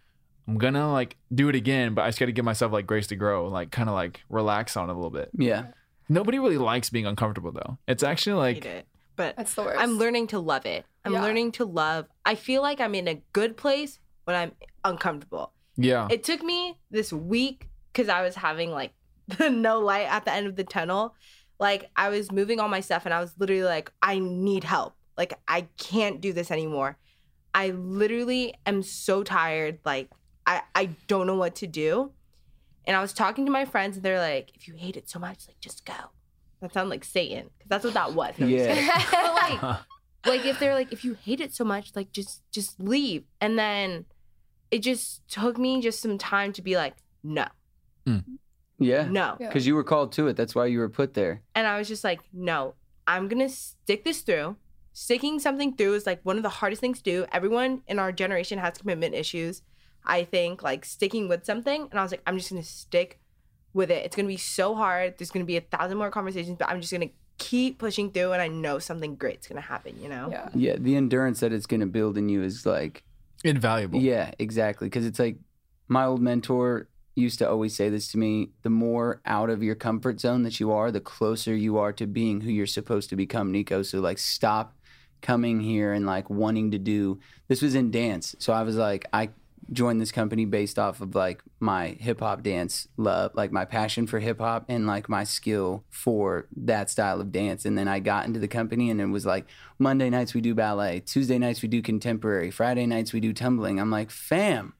I'm 0.47 0.57
gonna 0.57 0.91
like 0.91 1.17
do 1.33 1.49
it 1.49 1.55
again, 1.55 1.93
but 1.93 2.03
I 2.03 2.07
just 2.09 2.19
gotta 2.19 2.31
give 2.31 2.45
myself 2.45 2.71
like 2.71 2.85
grace 2.87 3.07
to 3.07 3.15
grow, 3.15 3.47
like 3.47 3.71
kind 3.71 3.89
of 3.89 3.95
like 3.95 4.21
relax 4.29 4.77
on 4.77 4.89
it 4.89 4.93
a 4.93 4.95
little 4.95 5.09
bit. 5.09 5.29
Yeah. 5.37 5.67
Nobody 6.07 6.37
really 6.37 6.57
likes 6.59 6.89
being 6.91 7.05
uncomfortable 7.07 7.51
though. 7.51 7.77
It's 7.87 8.03
actually 8.03 8.35
like 8.35 8.63
hate 8.63 8.65
it. 8.65 8.87
But 9.15 9.35
That's 9.37 9.53
the 9.53 9.63
worst. 9.63 9.79
I'm 9.81 9.97
learning 9.97 10.27
to 10.27 10.39
love 10.39 10.65
it. 10.65 10.85
I'm 11.05 11.13
Yeah. 11.13 11.21
learning 11.21 11.53
to 11.53 11.65
love. 11.65 12.05
I 12.25 12.35
feel 12.35 12.61
like 12.61 12.79
I'm 12.81 12.93
in 12.95 13.07
a 13.07 13.21
good 13.33 13.55
place 13.57 13.97
when 14.25 14.35
I'm 14.35 14.51
uncomfortable. 14.83 15.51
yeah. 15.77 16.07
It 16.11 16.23
took 16.23 16.43
me 16.43 16.77
this 16.91 17.11
week 17.13 17.69
because 17.91 18.09
I 18.09 18.21
was 18.21 18.35
having 18.35 18.71
like 18.71 18.91
the 19.27 19.49
no 19.67 19.79
light 19.79 20.07
at 20.07 20.25
the 20.25 20.31
end 20.33 20.47
of 20.47 20.55
the 20.55 20.63
tunnel. 20.63 21.15
Like 21.59 21.89
I 21.95 22.09
was 22.09 22.31
moving 22.31 22.59
all 22.59 22.67
my 22.67 22.81
stuff 22.81 23.05
and 23.05 23.13
I 23.13 23.19
was 23.21 23.33
literally 23.39 23.63
like, 23.63 23.91
I 24.01 24.19
need 24.19 24.63
help. 24.65 24.95
Like 25.17 25.33
I 25.47 25.61
can't 25.77 26.19
do 26.21 26.33
this 26.33 26.51
anymore. 26.51 26.97
I 27.53 27.69
literally 27.69 28.53
am 28.65 28.83
so 28.83 29.23
tired. 29.23 29.79
Like 29.85 30.09
I, 30.45 30.61
I 30.73 30.89
don't 31.07 31.27
know 31.27 31.35
what 31.35 31.55
to 31.55 31.67
do. 31.67 32.11
And 32.85 32.95
I 32.95 33.01
was 33.01 33.13
talking 33.13 33.45
to 33.45 33.51
my 33.51 33.65
friends 33.65 33.97
and 33.97 34.05
they're 34.05 34.19
like, 34.19 34.51
if 34.55 34.67
you 34.67 34.75
hate 34.75 34.95
it 34.95 35.09
so 35.09 35.19
much, 35.19 35.47
like 35.47 35.59
just 35.59 35.85
go. 35.85 35.93
That 36.61 36.73
sounds 36.73 36.89
like 36.89 37.03
Satan 37.03 37.49
because 37.57 37.69
that's 37.69 37.83
what 37.83 37.93
that 37.95 38.13
was. 38.13 38.35
No, 38.37 38.47
Yeah. 38.47 39.01
but 39.11 39.33
like, 39.33 39.61
like 40.25 40.45
if 40.45 40.59
they're 40.59 40.73
like, 40.73 40.91
if 40.91 41.03
you 41.03 41.15
hate 41.15 41.41
it 41.41 41.53
so 41.53 41.63
much, 41.63 41.91
like 41.95 42.11
just 42.11 42.41
just 42.51 42.79
leave. 42.79 43.23
And 43.41 43.57
then 43.57 44.05
it 44.71 44.79
just 44.79 45.27
took 45.27 45.57
me 45.57 45.81
just 45.81 45.99
some 45.99 46.17
time 46.17 46.53
to 46.53 46.61
be 46.61 46.75
like, 46.75 46.95
no, 47.23 47.45
hmm. 48.05 48.19
Yeah. 48.77 49.07
no. 49.07 49.37
Yeah. 49.39 49.47
Because 49.47 49.65
you 49.65 49.75
were 49.75 49.83
called 49.83 50.11
to 50.13 50.27
it. 50.27 50.35
That's 50.35 50.53
why 50.53 50.65
you 50.65 50.79
were 50.79 50.89
put 50.89 51.13
there. 51.13 51.41
And 51.55 51.65
I 51.65 51.77
was 51.77 51.87
just 51.87 52.03
like, 52.03 52.21
no, 52.33 52.75
I'm 53.07 53.27
gonna 53.27 53.49
stick 53.49 54.03
this 54.03 54.21
through. 54.21 54.57
Sticking 54.93 55.39
something 55.39 55.75
through 55.75 55.95
is 55.95 56.05
like 56.05 56.21
one 56.23 56.37
of 56.37 56.43
the 56.43 56.49
hardest 56.49 56.81
things 56.81 56.99
to 56.99 57.03
do. 57.03 57.25
Everyone 57.31 57.81
in 57.87 57.99
our 57.99 58.11
generation 58.11 58.59
has 58.59 58.77
commitment 58.77 59.13
issues. 59.13 59.61
I 60.05 60.23
think 60.23 60.63
like 60.63 60.85
sticking 60.85 61.27
with 61.27 61.45
something. 61.45 61.87
And 61.89 61.99
I 61.99 62.03
was 62.03 62.11
like, 62.11 62.21
I'm 62.25 62.37
just 62.37 62.49
gonna 62.49 62.63
stick 62.63 63.19
with 63.73 63.91
it. 63.91 64.05
It's 64.05 64.15
gonna 64.15 64.27
be 64.27 64.37
so 64.37 64.75
hard. 64.75 65.17
There's 65.17 65.31
gonna 65.31 65.45
be 65.45 65.57
a 65.57 65.61
thousand 65.61 65.97
more 65.97 66.09
conversations, 66.11 66.57
but 66.57 66.69
I'm 66.69 66.81
just 66.81 66.93
gonna 66.93 67.09
keep 67.37 67.79
pushing 67.79 68.11
through 68.11 68.31
and 68.31 68.41
I 68.41 68.47
know 68.47 68.79
something 68.79 69.15
great's 69.15 69.47
gonna 69.47 69.61
happen, 69.61 70.01
you 70.01 70.09
know? 70.09 70.29
yeah. 70.31 70.49
Yeah. 70.53 70.75
The 70.79 70.95
endurance 70.95 71.41
that 71.41 71.51
it's 71.51 71.65
going 71.65 71.81
to 71.81 71.85
build 71.85 72.17
in 72.17 72.29
you 72.29 72.43
is 72.43 72.65
like, 72.65 73.03
invaluable. 73.43 73.99
yeah, 73.99 74.31
exactly. 74.39 74.87
Because 74.87 75.05
it's 75.05 75.19
like 75.19 75.37
my 75.87 76.05
old 76.05 76.21
mentor 76.21 76.87
used 77.15 77.39
to 77.39 77.49
always 77.49 77.75
say 77.75 77.89
this 77.89 78.09
to 78.09 78.17
me 78.17 78.49
the 78.63 78.69
more 78.69 79.21
out 79.25 79.49
of 79.49 79.63
your 79.63 79.75
comfort 79.75 80.19
zone 80.19 80.43
that 80.43 80.59
you 80.59 80.71
are, 80.71 80.91
the 80.91 80.99
closer 80.99 81.55
you 81.55 81.77
are 81.77 81.93
to 81.93 82.05
being 82.05 82.41
who 82.41 82.51
you're 82.51 82.65
supposed 82.65 83.09
to 83.09 83.15
become, 83.15 83.53
Niko. 83.53 83.85
So, 83.85 83.99
like, 83.99 84.17
stop 84.17 84.75
coming 85.21 85.59
here 85.61 85.91
and 85.93 86.05
like 86.05 86.29
wanting 86.29 86.71
to 86.71 86.77
do 86.77 87.19
this 87.47 87.61
was 87.61 87.73
in 87.73 87.89
dance. 87.89 88.35
So, 88.39 88.53
I 88.53 88.63
was 88.63 88.75
like, 88.75 89.05
I 89.13 89.29
joined 89.71 89.99
this 89.99 90.11
company 90.11 90.45
based 90.45 90.77
off 90.79 91.01
of 91.01 91.15
like 91.15 91.41
my 91.59 91.89
hip 91.99 92.19
hop 92.19 92.43
dance 92.43 92.87
love, 92.97 93.31
like 93.35 93.51
my 93.51 93.65
passion 93.65 94.07
for 94.07 94.19
hip 94.19 94.39
hop 94.39 94.65
and 94.69 94.85
like 94.87 95.09
my 95.09 95.23
skill 95.23 95.83
for 95.89 96.47
that 96.55 96.89
style 96.89 97.19
of 97.21 97.31
dance. 97.31 97.65
And 97.65 97.77
then 97.77 97.87
I 97.87 97.99
got 97.99 98.25
into 98.27 98.39
the 98.39 98.47
company 98.47 98.89
and 98.89 99.01
it 99.01 99.05
was 99.07 99.25
like 99.25 99.45
Monday 99.79 100.09
nights 100.09 100.33
we 100.33 100.41
do 100.41 100.53
ballet, 100.55 100.99
Tuesday 100.99 101.37
nights 101.37 101.61
we 101.61 101.67
do 101.67 101.81
contemporary, 101.81 102.51
Friday 102.51 102.85
nights 102.85 103.11
we 103.13 103.19
do 103.19 103.33
tumbling. 103.33 103.79
I'm 103.79 103.91
like, 103.91 104.11
fam, 104.11 104.73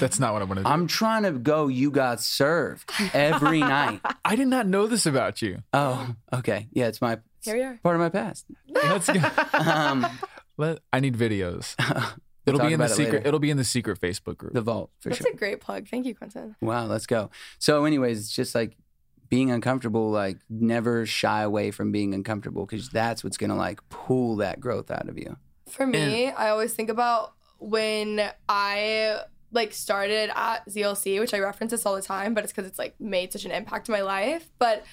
That's 0.00 0.18
not 0.20 0.32
what 0.32 0.42
I'm 0.42 0.48
gonna 0.48 0.62
do. 0.64 0.68
I'm 0.68 0.86
trying 0.86 1.22
to 1.22 1.32
go. 1.32 1.68
You 1.68 1.90
got 1.90 2.20
served 2.20 2.90
every 3.14 3.60
night. 3.78 4.00
I 4.24 4.36
did 4.36 4.48
not 4.48 4.66
know 4.66 4.86
this 4.86 5.06
about 5.06 5.40
you. 5.40 5.62
Oh, 5.72 6.14
okay. 6.32 6.68
Yeah, 6.72 6.88
it's 6.88 7.00
my 7.00 7.18
Here 7.42 7.56
we 7.56 7.62
are. 7.62 7.78
part 7.82 7.96
of 7.96 8.00
my 8.00 8.10
past. 8.10 8.46
Let's 8.68 9.08
go. 9.08 9.20
Um, 9.54 10.06
Let, 10.58 10.80
I 10.92 11.00
need 11.00 11.16
videos. 11.16 11.74
We'll 12.44 12.54
It'll 12.56 12.58
talk 12.60 12.68
be 12.68 12.74
in 12.74 12.80
the 12.80 12.86
it 12.86 12.88
secret. 12.90 13.12
later. 13.12 13.28
It'll 13.28 13.40
be 13.40 13.50
in 13.50 13.56
the 13.56 13.64
secret 13.64 14.00
Facebook 14.00 14.36
group. 14.36 14.52
the 14.52 14.60
vault 14.62 14.90
for 15.00 15.10
That's 15.10 15.22
sure. 15.22 15.32
a 15.32 15.36
great 15.36 15.60
plug. 15.60 15.88
Thank 15.88 16.06
you, 16.06 16.14
Quinton. 16.14 16.56
Wow, 16.60 16.86
let's 16.86 17.06
go. 17.06 17.30
So, 17.58 17.84
anyways, 17.84 18.18
it's 18.18 18.32
just 18.34 18.54
like 18.54 18.76
being 19.28 19.50
uncomfortable. 19.50 20.10
Like, 20.10 20.38
never 20.50 21.06
shy 21.06 21.42
away 21.42 21.70
from 21.70 21.92
being 21.92 22.14
uncomfortable 22.14 22.66
because 22.66 22.88
that's 22.88 23.22
what's 23.22 23.36
gonna 23.36 23.56
like 23.56 23.80
pull 23.90 24.36
that 24.36 24.58
growth 24.60 24.90
out 24.90 25.08
of 25.08 25.16
you. 25.18 25.36
For 25.68 25.86
me, 25.86 26.30
I 26.30 26.48
always 26.50 26.74
think 26.74 26.90
about 26.90 27.32
when 27.58 28.28
I 28.48 29.20
like 29.52 29.72
started 29.72 30.30
at 30.34 30.66
ZLC, 30.68 31.20
which 31.20 31.32
I 31.34 31.38
reference 31.38 31.70
this 31.70 31.86
all 31.86 31.94
the 31.94 32.02
time, 32.02 32.34
but 32.34 32.42
it's 32.42 32.52
because 32.52 32.68
it's 32.68 32.78
like 32.78 32.98
made 33.00 33.32
such 33.32 33.44
an 33.44 33.52
impact 33.52 33.88
in 33.88 33.92
my 33.92 34.00
life. 34.02 34.48
But 34.58 34.84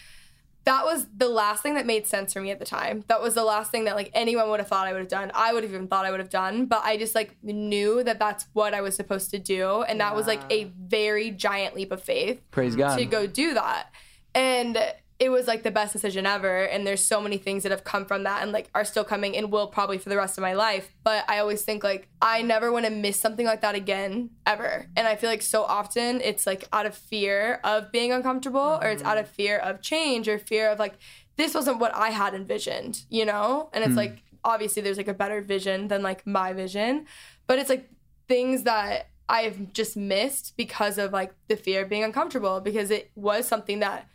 that 0.65 0.85
was 0.85 1.07
the 1.15 1.29
last 1.29 1.63
thing 1.63 1.75
that 1.75 1.85
made 1.85 2.05
sense 2.05 2.33
for 2.33 2.41
me 2.41 2.51
at 2.51 2.59
the 2.59 2.65
time. 2.65 3.03
That 3.07 3.21
was 3.21 3.33
the 3.33 3.43
last 3.43 3.71
thing 3.71 3.85
that 3.85 3.95
like 3.95 4.11
anyone 4.13 4.49
would 4.49 4.59
have 4.59 4.67
thought 4.67 4.87
I 4.87 4.91
would 4.91 4.99
have 4.99 5.07
done. 5.07 5.31
I 5.33 5.53
would 5.53 5.63
have 5.63 5.73
even 5.73 5.87
thought 5.87 6.05
I 6.05 6.11
would 6.11 6.19
have 6.19 6.29
done, 6.29 6.65
but 6.65 6.83
I 6.83 6.97
just 6.97 7.15
like 7.15 7.35
knew 7.41 8.03
that 8.03 8.19
that's 8.19 8.47
what 8.53 8.73
I 8.73 8.81
was 8.81 8.95
supposed 8.95 9.31
to 9.31 9.39
do, 9.39 9.81
and 9.83 9.99
that 9.99 10.15
was 10.15 10.27
like 10.27 10.41
a 10.51 10.65
very 10.65 11.31
giant 11.31 11.75
leap 11.75 11.91
of 11.91 12.03
faith 12.03 12.41
Praise 12.51 12.75
God. 12.75 12.97
to 12.97 13.05
go 13.05 13.25
do 13.25 13.53
that. 13.53 13.87
And 14.35 14.77
it 15.19 15.29
was 15.29 15.47
like 15.47 15.63
the 15.63 15.71
best 15.71 15.91
decision 15.91 16.25
ever. 16.25 16.63
And 16.63 16.87
there's 16.87 17.05
so 17.05 17.19
many 17.19 17.37
things 17.37 17.63
that 17.63 17.73
have 17.73 17.83
come 17.83 18.05
from 18.05 18.23
that 18.23 18.41
and 18.41 18.53
like 18.53 18.69
are 18.73 18.85
still 18.85 19.03
coming 19.03 19.35
and 19.35 19.51
will 19.51 19.67
probably 19.67 19.97
for 19.97 20.07
the 20.07 20.15
rest 20.15 20.37
of 20.37 20.41
my 20.41 20.53
life. 20.53 20.95
But 21.03 21.25
I 21.29 21.39
always 21.39 21.61
think 21.63 21.83
like 21.83 22.07
I 22.21 22.41
never 22.41 22.71
want 22.71 22.85
to 22.85 22.91
miss 22.91 23.19
something 23.19 23.45
like 23.45 23.59
that 23.61 23.75
again, 23.75 24.29
ever. 24.45 24.87
And 24.95 25.07
I 25.07 25.17
feel 25.17 25.29
like 25.29 25.41
so 25.41 25.63
often 25.63 26.21
it's 26.21 26.47
like 26.47 26.63
out 26.71 26.85
of 26.85 26.95
fear 26.95 27.59
of 27.65 27.91
being 27.91 28.13
uncomfortable 28.13 28.79
or 28.81 28.87
it's 28.87 29.03
out 29.03 29.17
of 29.17 29.27
fear 29.27 29.57
of 29.57 29.81
change 29.81 30.29
or 30.29 30.39
fear 30.39 30.69
of 30.69 30.79
like, 30.79 30.93
this 31.35 31.53
wasn't 31.53 31.79
what 31.79 31.93
I 31.93 32.11
had 32.11 32.33
envisioned, 32.33 33.03
you 33.09 33.25
know? 33.25 33.69
And 33.73 33.83
it's 33.83 33.91
hmm. 33.91 33.97
like, 33.97 34.23
obviously 34.45 34.81
there's 34.81 34.97
like 34.97 35.09
a 35.09 35.13
better 35.13 35.41
vision 35.41 35.89
than 35.89 36.01
like 36.01 36.25
my 36.25 36.53
vision. 36.53 37.07
But 37.45 37.59
it's 37.59 37.69
like 37.69 37.89
things 38.29 38.63
that 38.63 39.09
I've 39.27 39.73
just 39.73 39.97
missed 39.97 40.55
because 40.55 40.97
of 40.97 41.11
like 41.11 41.33
the 41.49 41.57
fear 41.57 41.83
of 41.83 41.89
being 41.89 42.05
uncomfortable 42.05 42.61
because 42.61 42.89
it 42.89 43.11
was 43.15 43.47
something 43.47 43.79
that 43.79 44.07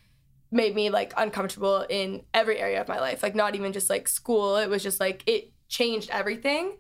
made 0.55 0.75
me 0.75 0.89
like 0.89 1.13
uncomfortable 1.17 1.85
in 1.91 2.23
every 2.33 2.59
area 2.59 2.81
of 2.81 2.89
my 2.89 3.01
life. 3.01 3.23
Like 3.23 3.35
not 3.35 3.55
even 3.57 3.73
just 3.73 3.91
like 3.91 4.07
school. 4.09 4.57
It 4.57 4.71
was 4.71 4.83
just 4.83 5.01
like 5.01 5.25
it 5.27 5.53
changed 5.69 6.11
everything. 6.11 6.77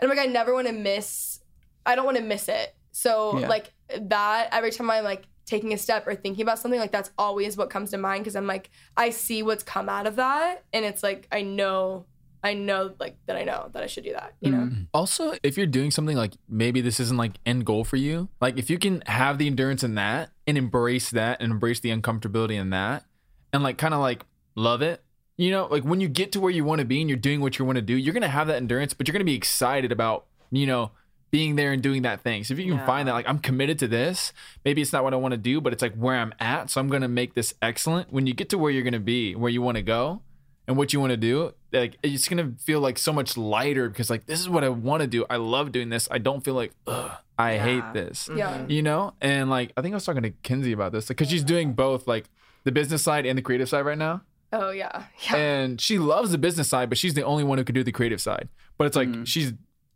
And 0.00 0.10
I'm 0.10 0.16
like 0.16 0.26
I 0.26 0.30
never 0.30 0.54
want 0.54 0.66
to 0.66 0.72
miss 0.72 1.40
I 1.84 1.94
don't 1.94 2.06
want 2.06 2.16
to 2.16 2.22
miss 2.22 2.48
it. 2.48 2.74
So 2.90 3.38
Yeah. 3.38 3.48
like 3.48 3.72
that 4.00 4.48
every 4.50 4.70
time 4.70 4.90
I'm 4.90 5.04
like 5.04 5.24
taking 5.44 5.72
a 5.72 5.78
step 5.78 6.06
or 6.06 6.14
thinking 6.14 6.42
about 6.42 6.58
something 6.58 6.80
like 6.80 6.92
that's 6.92 7.10
always 7.18 7.56
what 7.56 7.70
comes 7.70 7.90
to 7.90 7.98
mind 7.98 8.24
because 8.24 8.34
I'm 8.34 8.46
like 8.46 8.70
I 8.96 9.10
see 9.10 9.42
what's 9.42 9.62
come 9.62 9.88
out 9.88 10.06
of 10.06 10.16
that 10.16 10.64
and 10.72 10.84
it's 10.84 11.02
like 11.02 11.28
I 11.30 11.42
know 11.42 12.06
I 12.42 12.54
know 12.54 12.94
like 13.00 13.16
that 13.26 13.36
I 13.36 13.44
know 13.44 13.68
that 13.72 13.82
I 13.82 13.86
should 13.86 14.04
do 14.04 14.12
that, 14.12 14.34
you 14.40 14.50
know. 14.52 14.58
Mm-hmm. 14.58 14.82
Also, 14.94 15.34
if 15.42 15.56
you're 15.56 15.66
doing 15.66 15.90
something 15.90 16.16
like 16.16 16.34
maybe 16.48 16.80
this 16.80 17.00
isn't 17.00 17.16
like 17.16 17.32
end 17.44 17.66
goal 17.66 17.82
for 17.82 17.96
you, 17.96 18.28
like 18.40 18.56
if 18.58 18.70
you 18.70 18.78
can 18.78 19.02
have 19.06 19.38
the 19.38 19.48
endurance 19.48 19.82
in 19.82 19.96
that 19.96 20.30
and 20.46 20.56
embrace 20.56 21.10
that 21.10 21.42
and 21.42 21.50
embrace 21.50 21.80
the 21.80 21.90
uncomfortability 21.90 22.54
in 22.54 22.70
that 22.70 23.04
and 23.52 23.62
like 23.62 23.78
kind 23.78 23.94
of 23.94 24.00
like 24.00 24.24
love 24.54 24.82
it, 24.82 25.02
you 25.36 25.50
know, 25.50 25.66
like 25.66 25.84
when 25.84 26.00
you 26.00 26.08
get 26.08 26.32
to 26.32 26.40
where 26.40 26.50
you 26.50 26.64
want 26.64 26.80
to 26.80 26.84
be 26.84 27.00
and 27.00 27.08
you're 27.08 27.18
doing 27.18 27.40
what 27.40 27.58
you 27.58 27.64
want 27.64 27.76
to 27.76 27.82
do, 27.82 27.94
you're 27.94 28.12
going 28.12 28.22
to 28.22 28.28
have 28.28 28.48
that 28.48 28.56
endurance, 28.56 28.92
but 28.92 29.06
you're 29.06 29.12
going 29.12 29.20
to 29.20 29.24
be 29.24 29.36
excited 29.36 29.92
about, 29.92 30.26
you 30.50 30.66
know, 30.66 30.90
being 31.30 31.56
there 31.56 31.72
and 31.72 31.82
doing 31.82 32.02
that 32.02 32.22
thing. 32.22 32.42
So 32.42 32.54
if 32.54 32.60
you 32.60 32.74
can 32.74 32.84
find 32.86 33.06
that 33.06 33.12
like 33.12 33.28
I'm 33.28 33.38
committed 33.38 33.78
to 33.80 33.88
this, 33.88 34.32
maybe 34.64 34.82
it's 34.82 34.92
not 34.92 35.04
what 35.04 35.12
I 35.12 35.16
want 35.16 35.32
to 35.32 35.38
do, 35.38 35.60
but 35.60 35.72
it's 35.72 35.82
like 35.82 35.94
where 35.94 36.16
I'm 36.16 36.34
at, 36.40 36.70
so 36.70 36.80
I'm 36.80 36.88
going 36.88 37.02
to 37.02 37.08
make 37.08 37.34
this 37.34 37.54
excellent. 37.60 38.12
When 38.12 38.26
you 38.26 38.34
get 38.34 38.48
to 38.50 38.58
where 38.58 38.70
you're 38.70 38.82
going 38.82 38.94
to 38.94 39.00
be, 39.00 39.34
where 39.34 39.50
you 39.50 39.62
want 39.62 39.76
to 39.76 39.82
go, 39.82 40.22
and 40.68 40.76
what 40.76 40.92
you 40.92 41.00
want 41.00 41.10
to 41.10 41.16
do, 41.16 41.54
like 41.72 41.96
it's 42.02 42.28
gonna 42.28 42.52
feel 42.60 42.78
like 42.80 42.98
so 42.98 43.10
much 43.10 43.38
lighter 43.38 43.88
because 43.88 44.10
like 44.10 44.26
this 44.26 44.38
is 44.38 44.50
what 44.50 44.62
I 44.62 44.68
want 44.68 45.00
to 45.00 45.06
do. 45.06 45.24
I 45.28 45.36
love 45.36 45.72
doing 45.72 45.88
this. 45.88 46.06
I 46.10 46.18
don't 46.18 46.44
feel 46.44 46.52
like 46.52 46.72
Ugh, 46.86 47.10
I 47.38 47.56
hate 47.56 47.94
this. 47.94 48.28
Yeah. 48.34 48.66
You 48.68 48.82
know, 48.82 49.14
and 49.22 49.48
like 49.48 49.72
I 49.78 49.82
think 49.82 49.94
I 49.94 49.96
was 49.96 50.04
talking 50.04 50.22
to 50.22 50.30
Kenzie 50.42 50.72
about 50.72 50.92
this 50.92 51.08
because 51.08 51.30
she's 51.30 51.42
doing 51.42 51.72
both 51.72 52.06
like 52.06 52.28
the 52.64 52.72
business 52.72 53.02
side 53.02 53.26
and 53.26 53.36
the 53.38 53.42
creative 53.42 53.68
side 53.68 53.84
right 53.84 53.98
now. 53.98 54.22
Oh 54.52 54.70
yeah. 54.70 55.04
Yeah. 55.24 55.36
and 55.36 55.80
she 55.80 55.98
loves 55.98 56.30
the 56.30 56.38
business 56.38 56.68
side, 56.68 56.88
but 56.88 56.98
she's 56.98 57.14
the 57.14 57.24
only 57.24 57.44
one 57.44 57.58
who 57.58 57.64
can 57.64 57.74
do 57.74 57.84
the 57.84 57.92
creative 57.92 58.20
side. 58.20 58.48
But 58.76 58.86
it's 58.86 58.96
like 58.96 59.08
mm-hmm. 59.08 59.24
she's 59.24 59.52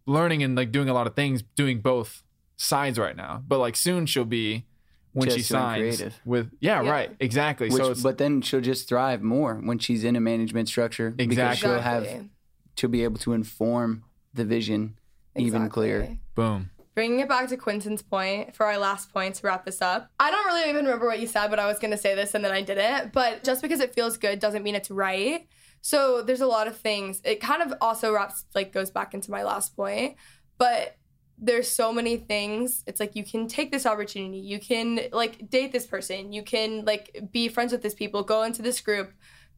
learning 0.07 0.43
and 0.43 0.57
like 0.57 0.73
doing 0.73 0.89
a 0.89 0.95
lot 0.95 1.07
of 1.07 1.15
things, 1.15 1.43
doing 1.57 1.81
both 1.81 2.23
sides 2.57 2.99
right 2.99 3.17
now. 3.17 3.43
But 3.47 3.59
like 3.59 3.77
soon 3.77 4.07
she'll 4.07 4.25
be 4.25 4.67
when 5.13 5.29
she 5.29 5.37
Just 5.39 5.51
doing 5.51 5.61
signs 5.61 5.97
creative. 5.97 6.21
with 6.25 6.51
yeah, 6.61 6.83
Yeah. 6.83 6.91
right, 6.91 7.17
exactly. 7.21 7.69
Which, 7.69 7.83
so 7.83 7.91
it's 7.93 8.03
but 8.03 8.19
then 8.19 8.41
she'll 8.41 8.61
just 8.61 8.89
thrive 8.89 9.23
more 9.23 9.57
when 9.57 9.79
she's 9.79 10.05
in 10.05 10.17
a 10.17 10.21
management 10.21 10.69
structure 10.69 11.11
because 11.11 11.33
Exactly. 11.33 11.57
she'll 11.69 11.81
have 11.81 12.03
Exactly. 12.05 12.31
to 12.77 12.89
be 12.89 13.05
able 13.05 13.19
to 13.21 13.33
inform 13.33 14.05
the 14.35 14.45
vision 14.45 14.99
even 15.37 15.69
clearer. 15.69 16.17
Boom. 16.35 16.71
Bringing 16.95 17.21
it 17.21 17.29
back 17.29 17.49
to 17.49 17.57
Quinton's 17.57 18.03
point 18.03 18.55
for 18.55 18.67
our 18.67 18.77
last 18.77 19.13
point 19.13 19.37
to 19.37 19.47
wrap 19.47 19.65
this 19.65 19.81
up. 19.81 20.11
I 20.21 20.31
don't 20.31 20.45
really 20.45 20.69
even 20.69 20.85
remember 20.85 21.07
what 21.07 21.21
you 21.21 21.27
said, 21.27 21.49
but 21.49 21.59
I 21.59 21.67
was 21.67 21.79
going 21.79 21.93
to 21.93 21.97
say 21.97 22.15
this 22.15 22.35
and 22.35 22.45
then 22.45 22.53
I 22.53 22.61
didn't. 22.61 23.13
But 23.13 23.45
just 23.45 23.63
because 23.63 23.81
it 23.81 23.95
feels 23.95 24.19
good 24.19 24.41
doesn't 24.41 24.63
mean 24.63 24.75
it's 24.75 24.91
right. 24.91 25.49
So 25.81 26.23
there's 26.23 26.43
a 26.43 26.47
lot 26.47 26.67
of 26.67 26.77
things. 26.77 27.23
It 27.25 27.41
kind 27.41 27.63
of 27.63 27.75
also 27.81 28.13
wraps, 28.13 28.45
like, 28.55 28.73
goes 28.73 28.91
back 28.91 29.15
into 29.15 29.31
my 29.31 29.43
last 29.43 29.75
point. 29.75 30.17
But 30.59 30.97
there's 31.39 31.69
so 31.69 31.93
many 31.93 32.19
things. 32.19 32.85
It's 32.87 33.01
like 33.01 33.17
you 33.17 33.25
can 33.25 33.49
take 33.49 33.73
this 33.73 33.87
opportunity. 33.87 34.39
You 34.39 34.61
can, 34.61 35.01
like, 35.13 35.51
date 35.51 35.73
this 35.73 35.87
person. 35.87 36.33
You 36.33 36.43
can, 36.43 36.85
like, 36.85 37.25
be 37.33 37.49
friends 37.49 37.73
with 37.73 37.83
this 37.83 37.95
people, 37.95 38.23
go 38.23 38.43
into 38.43 38.61
this 38.63 38.81
group, 38.81 39.13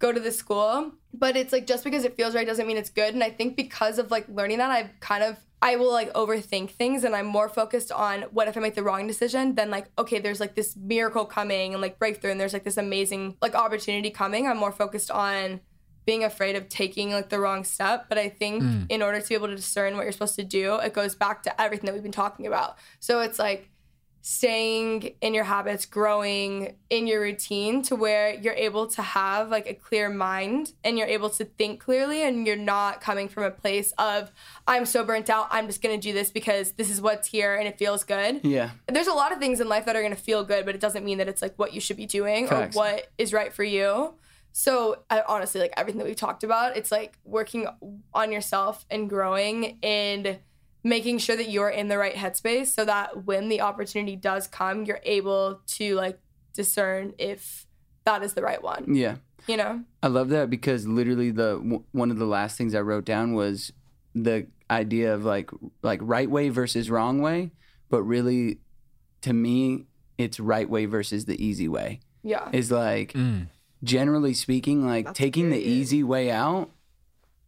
go 0.04 0.12
to 0.12 0.20
this 0.20 0.38
school. 0.38 0.92
But 1.12 1.36
it's 1.36 1.52
like 1.52 1.66
just 1.66 1.84
because 1.84 2.04
it 2.04 2.16
feels 2.16 2.34
right 2.34 2.46
doesn't 2.46 2.66
mean 2.66 2.76
it's 2.76 2.90
good. 2.90 3.14
And 3.14 3.22
I 3.22 3.30
think 3.30 3.56
because 3.56 3.98
of 3.98 4.10
like 4.10 4.26
learning 4.28 4.58
that, 4.58 4.70
I've 4.70 5.00
kind 5.00 5.24
of 5.24 5.38
I 5.62 5.76
will 5.76 5.92
like 5.92 6.12
overthink 6.12 6.70
things 6.70 7.04
and 7.04 7.16
I'm 7.16 7.24
more 7.24 7.48
focused 7.48 7.90
on 7.90 8.22
what 8.32 8.48
if 8.48 8.56
I 8.56 8.60
make 8.60 8.74
the 8.74 8.82
wrong 8.82 9.06
decision 9.06 9.54
than 9.54 9.70
like, 9.70 9.86
okay, 9.98 10.18
there's 10.18 10.40
like 10.40 10.54
this 10.54 10.76
miracle 10.76 11.24
coming 11.24 11.72
and 11.72 11.80
like 11.80 11.98
breakthrough 11.98 12.32
and 12.32 12.40
there's 12.40 12.52
like 12.52 12.64
this 12.64 12.76
amazing 12.76 13.38
like 13.40 13.54
opportunity 13.54 14.10
coming. 14.10 14.46
I'm 14.46 14.58
more 14.58 14.72
focused 14.72 15.10
on 15.10 15.60
being 16.04 16.22
afraid 16.22 16.54
of 16.54 16.68
taking 16.68 17.12
like 17.12 17.30
the 17.30 17.40
wrong 17.40 17.64
step. 17.64 18.06
But 18.10 18.18
I 18.18 18.28
think 18.28 18.62
hmm. 18.62 18.82
in 18.90 19.00
order 19.00 19.22
to 19.22 19.26
be 19.26 19.34
able 19.34 19.48
to 19.48 19.56
discern 19.56 19.96
what 19.96 20.02
you're 20.02 20.12
supposed 20.12 20.36
to 20.36 20.44
do, 20.44 20.74
it 20.80 20.92
goes 20.92 21.14
back 21.14 21.42
to 21.44 21.60
everything 21.60 21.86
that 21.86 21.94
we've 21.94 22.02
been 22.02 22.12
talking 22.12 22.46
about. 22.46 22.76
So 23.00 23.20
it's 23.20 23.38
like 23.38 23.70
staying 24.26 25.14
in 25.20 25.34
your 25.34 25.44
habits, 25.44 25.84
growing 25.84 26.74
in 26.88 27.06
your 27.06 27.20
routine 27.20 27.82
to 27.82 27.94
where 27.94 28.32
you're 28.32 28.54
able 28.54 28.86
to 28.86 29.02
have 29.02 29.50
like 29.50 29.68
a 29.68 29.74
clear 29.74 30.08
mind 30.08 30.72
and 30.82 30.96
you're 30.96 31.06
able 31.06 31.28
to 31.28 31.44
think 31.44 31.78
clearly 31.78 32.22
and 32.22 32.46
you're 32.46 32.56
not 32.56 33.02
coming 33.02 33.28
from 33.28 33.42
a 33.42 33.50
place 33.50 33.92
of 33.98 34.32
I'm 34.66 34.86
so 34.86 35.04
burnt 35.04 35.28
out, 35.28 35.48
I'm 35.50 35.66
just 35.66 35.82
going 35.82 36.00
to 36.00 36.02
do 36.02 36.14
this 36.14 36.30
because 36.30 36.72
this 36.72 36.88
is 36.88 37.02
what's 37.02 37.28
here 37.28 37.54
and 37.54 37.68
it 37.68 37.76
feels 37.76 38.02
good. 38.02 38.40
Yeah. 38.42 38.70
There's 38.88 39.08
a 39.08 39.12
lot 39.12 39.30
of 39.30 39.40
things 39.40 39.60
in 39.60 39.68
life 39.68 39.84
that 39.84 39.94
are 39.94 40.00
going 40.00 40.14
to 40.14 40.20
feel 40.20 40.42
good, 40.42 40.64
but 40.64 40.74
it 40.74 40.80
doesn't 40.80 41.04
mean 41.04 41.18
that 41.18 41.28
it's 41.28 41.42
like 41.42 41.58
what 41.58 41.74
you 41.74 41.80
should 41.82 41.98
be 41.98 42.06
doing 42.06 42.48
Facts. 42.48 42.74
or 42.74 42.78
what 42.78 43.08
is 43.18 43.34
right 43.34 43.52
for 43.52 43.62
you. 43.62 44.14
So 44.52 45.02
I, 45.10 45.22
honestly, 45.28 45.60
like 45.60 45.74
everything 45.76 45.98
that 45.98 46.06
we've 46.06 46.16
talked 46.16 46.44
about, 46.44 46.78
it's 46.78 46.90
like 46.90 47.18
working 47.24 47.66
on 48.14 48.32
yourself 48.32 48.86
and 48.90 49.10
growing 49.10 49.76
and 49.82 50.38
making 50.84 51.18
sure 51.18 51.34
that 51.34 51.48
you're 51.48 51.70
in 51.70 51.88
the 51.88 51.98
right 51.98 52.14
headspace 52.14 52.66
so 52.68 52.84
that 52.84 53.24
when 53.24 53.48
the 53.48 53.60
opportunity 53.62 54.14
does 54.16 54.46
come, 54.46 54.84
you're 54.84 55.00
able 55.04 55.60
to 55.66 55.94
like 55.94 56.18
discern 56.52 57.14
if 57.18 57.66
that 58.04 58.22
is 58.22 58.34
the 58.34 58.42
right 58.42 58.62
one. 58.62 58.94
Yeah. 58.94 59.16
You 59.48 59.56
know? 59.56 59.82
I 60.02 60.06
love 60.08 60.28
that 60.28 60.50
because 60.50 60.86
literally 60.86 61.30
the 61.30 61.54
w- 61.56 61.84
one 61.92 62.10
of 62.10 62.18
the 62.18 62.26
last 62.26 62.56
things 62.58 62.74
I 62.74 62.80
wrote 62.82 63.04
down 63.04 63.32
was 63.34 63.72
the 64.14 64.46
idea 64.70 65.12
of 65.14 65.24
like 65.24 65.50
like 65.82 66.00
right 66.02 66.30
way 66.30 66.48
versus 66.50 66.90
wrong 66.90 67.20
way, 67.20 67.50
but 67.88 68.02
really 68.02 68.58
to 69.22 69.32
me 69.32 69.86
it's 70.18 70.38
right 70.38 70.68
way 70.68 70.84
versus 70.86 71.24
the 71.24 71.42
easy 71.44 71.66
way. 71.68 72.00
Yeah. 72.22 72.48
Is 72.52 72.70
like 72.70 73.12
Mm. 73.14 73.48
generally 73.82 74.34
speaking 74.34 74.86
like 74.86 75.06
That's 75.06 75.18
taking 75.18 75.48
the 75.50 75.58
easy 75.58 76.02
way 76.02 76.30
out 76.30 76.70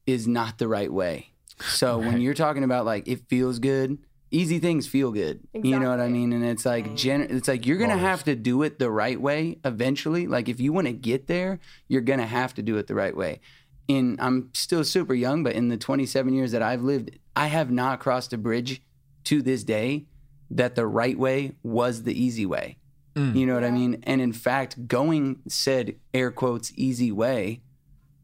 is 0.06 0.26
not 0.26 0.58
the 0.58 0.68
right 0.68 0.92
way. 0.92 1.30
So 1.60 1.98
when 1.98 2.20
you're 2.20 2.34
talking 2.34 2.64
about 2.64 2.84
like 2.84 3.08
it 3.08 3.28
feels 3.28 3.58
good, 3.58 3.98
easy 4.30 4.58
things 4.58 4.86
feel 4.86 5.12
good. 5.12 5.40
You 5.54 5.78
know 5.78 5.90
what 5.90 6.00
I 6.00 6.08
mean? 6.08 6.32
And 6.32 6.44
it's 6.44 6.66
like 6.66 6.86
mm. 6.86 6.96
gen- 6.96 7.28
it's 7.30 7.48
like 7.48 7.66
you're 7.66 7.78
gonna 7.78 7.96
have 7.96 8.24
to 8.24 8.34
do 8.34 8.62
it 8.62 8.78
the 8.78 8.90
right 8.90 9.20
way 9.20 9.58
eventually. 9.64 10.26
Like 10.26 10.48
if 10.48 10.60
you 10.60 10.72
want 10.72 10.86
to 10.86 10.92
get 10.92 11.26
there, 11.26 11.58
you're 11.88 12.02
gonna 12.02 12.26
have 12.26 12.54
to 12.54 12.62
do 12.62 12.76
it 12.76 12.86
the 12.86 12.94
right 12.94 13.16
way. 13.16 13.40
In 13.88 14.16
I'm 14.20 14.50
still 14.52 14.84
super 14.84 15.14
young, 15.14 15.42
but 15.42 15.54
in 15.54 15.68
the 15.68 15.76
27 15.76 16.34
years 16.34 16.52
that 16.52 16.62
I've 16.62 16.82
lived, 16.82 17.18
I 17.34 17.46
have 17.46 17.70
not 17.70 18.00
crossed 18.00 18.32
a 18.32 18.38
bridge 18.38 18.82
to 19.24 19.42
this 19.42 19.64
day 19.64 20.06
that 20.50 20.74
the 20.74 20.86
right 20.86 21.18
way 21.18 21.52
was 21.62 22.02
the 22.02 22.20
easy 22.20 22.46
way. 22.46 22.78
Mm. 23.14 23.34
You 23.34 23.46
know 23.46 23.54
what 23.54 23.64
I 23.64 23.70
mean? 23.70 24.02
And 24.04 24.20
in 24.20 24.32
fact, 24.32 24.86
going 24.86 25.40
said 25.48 25.96
air 26.12 26.30
quotes 26.30 26.72
easy 26.76 27.10
way 27.10 27.62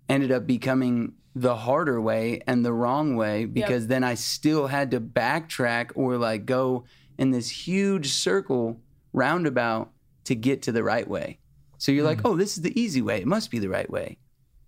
ended 0.09 0.31
up 0.31 0.47
becoming 0.47 1.15
the 1.35 1.57
harder 1.57 2.01
way 2.01 2.43
and 2.47 2.65
the 2.65 2.73
wrong 2.73 3.17
way 3.17 3.47
because 3.47 3.87
then 3.87 4.05
I 4.05 4.15
still 4.15 4.67
had 4.67 4.91
to 4.91 5.01
backtrack 5.01 5.93
or 5.95 6.19
like 6.19 6.45
go 6.45 6.85
in 7.19 7.31
this 7.31 7.49
huge 7.49 8.13
circle 8.13 8.81
roundabout 9.13 9.91
to 10.25 10.35
get 10.35 10.63
to 10.63 10.73
the 10.73 10.85
right 10.85 11.09
way. 11.09 11.39
So 11.79 11.91
you're 11.91 12.05
like, 12.05 12.21
hmm. 12.21 12.29
oh, 12.29 12.37
this 12.37 12.57
is 12.57 12.63
the 12.63 12.79
easy 12.79 13.03
way. 13.03 13.21
It 13.21 13.27
must 13.27 13.51
be 13.51 13.59
the 13.59 13.69
right 13.69 13.91
way. 13.91 14.19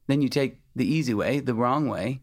Then 0.06 0.20
you 0.20 0.28
take 0.28 0.60
the 0.74 0.86
easy 0.86 1.14
way, 1.14 1.40
the 1.40 1.54
wrong 1.54 1.88
way, 1.88 2.22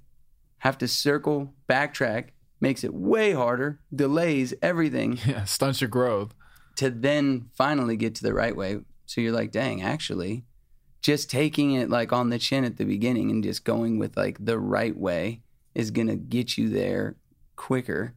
have 0.59 0.77
to 0.79 0.87
circle, 0.87 1.53
backtrack, 1.69 2.29
makes 2.59 2.83
it 2.83 2.93
way 2.93 3.31
harder, 3.31 3.79
delays 3.93 4.53
everything 4.61 5.19
Yeah, 5.25 5.45
stunts 5.45 5.81
your 5.81 5.89
growth. 5.89 6.33
to 6.75 6.89
then 6.89 7.49
finally 7.53 7.95
get 7.95 8.15
to 8.15 8.23
the 8.23 8.33
right 8.33 8.55
way. 8.55 8.79
So 9.05 9.21
you're 9.21 9.33
like, 9.33 9.51
dang, 9.51 9.81
actually, 9.81 10.45
just 11.01 11.29
taking 11.29 11.73
it 11.73 11.89
like 11.89 12.13
on 12.13 12.29
the 12.29 12.39
chin 12.39 12.63
at 12.63 12.77
the 12.77 12.85
beginning 12.85 13.31
and 13.31 13.43
just 13.43 13.63
going 13.63 13.97
with 13.97 14.15
like 14.15 14.43
the 14.43 14.59
right 14.59 14.95
way 14.95 15.41
is 15.73 15.91
gonna 15.91 16.15
get 16.15 16.57
you 16.57 16.69
there 16.69 17.15
quicker 17.55 18.13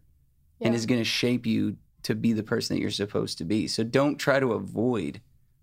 and 0.61 0.75
is 0.75 0.87
gonna 0.87 1.05
shape 1.05 1.47
you 1.47 1.77
to 2.03 2.15
be 2.15 2.33
the 2.33 2.43
person 2.43 2.77
that 2.77 2.81
you're 2.81 2.91
supposed 2.91 3.39
to 3.39 3.45
be. 3.45 3.67
So 3.67 3.83
don't 3.83 4.17
try 4.17 4.39
to 4.39 4.53
avoid 4.53 5.21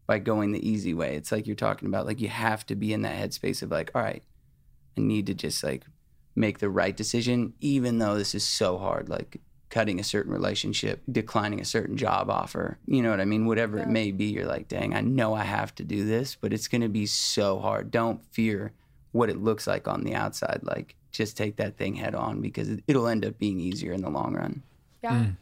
by 0.08 0.20
going 0.20 0.52
the 0.52 0.68
easy 0.68 0.94
way. 0.94 1.16
It's 1.16 1.32
like 1.32 1.48
you're 1.48 1.56
talking 1.56 1.88
about, 1.88 2.06
like 2.06 2.20
you 2.20 2.28
have 2.28 2.66
to 2.66 2.76
be 2.76 2.94
in 2.94 3.04
that 3.04 3.16
headspace 3.16 3.62
of 3.62 3.72
like, 3.72 3.92
all 3.96 4.02
right, 4.02 4.24
I 4.98 5.02
need 5.02 5.28
to 5.28 5.34
just 5.34 5.64
like 5.64 5.86
make 6.36 6.60
the 6.60 6.70
right 6.70 6.98
decision, 6.98 7.54
even 7.62 8.00
though 8.00 8.16
this 8.16 8.36
is 8.36 8.44
so 8.44 8.78
hard. 8.78 9.08
Like 9.08 9.40
cutting 9.72 10.00
a 10.00 10.04
certain 10.04 10.32
relationship, 10.32 11.02
declining 11.12 11.60
a 11.60 11.66
certain 11.66 11.98
job 11.98 12.30
offer. 12.30 12.78
You 12.86 13.02
know 13.02 13.10
what 13.10 13.20
I 13.22 13.26
mean? 13.26 13.46
Whatever 13.48 13.80
it 13.80 13.88
may 13.88 14.12
be, 14.12 14.26
you're 14.26 14.46
like, 14.46 14.68
dang, 14.68 14.94
I 14.94 15.02
know 15.02 15.34
I 15.34 15.44
have 15.44 15.74
to 15.76 15.84
do 15.84 16.06
this, 16.06 16.36
but 16.36 16.54
it's 16.54 16.68
going 16.68 16.82
to 16.82 16.90
be 16.90 17.06
so 17.08 17.58
hard. 17.60 17.90
Don't 17.90 18.24
fear 18.32 18.74
what 19.14 19.30
it 19.30 19.38
looks 19.42 19.66
like 19.66 19.88
on 19.88 20.04
the 20.04 20.14
outside. 20.14 20.60
Like, 20.62 20.96
just 21.12 21.36
take 21.36 21.56
that 21.56 21.78
thing 21.78 21.96
head 21.96 22.14
on 22.14 22.42
because 22.42 22.70
it- 22.70 22.84
it'll 22.88 23.08
end 23.08 23.26
up 23.26 23.40
being 23.40 23.60
easier 23.60 23.94
in 23.94 24.02
the 24.02 24.10
long 24.10 24.36
run. 24.36 24.62
Yeah. 25.04 25.12
Mm. 25.24 25.38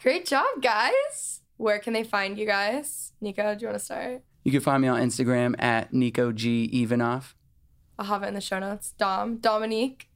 Great 0.00 0.26
job, 0.26 0.46
guys. 0.62 1.40
Where 1.56 1.78
can 1.78 1.92
they 1.92 2.04
find 2.04 2.38
you 2.38 2.46
guys? 2.46 3.12
Niko, 3.22 3.58
do 3.58 3.62
you 3.62 3.68
want 3.68 3.78
to 3.78 3.84
start? 3.84 4.22
You 4.44 4.52
can 4.52 4.60
find 4.60 4.80
me 4.82 4.88
on 4.88 5.00
Instagram 5.00 5.54
at 5.60 5.92
Niko 5.92 6.32
G 6.34 6.64
Ivanov. 6.82 7.34
I'll 7.98 8.06
have 8.06 8.22
it 8.22 8.28
in 8.28 8.34
the 8.34 8.40
show 8.40 8.58
notes. 8.58 8.92
Dom, 8.98 9.38
Dominique. 9.38 10.08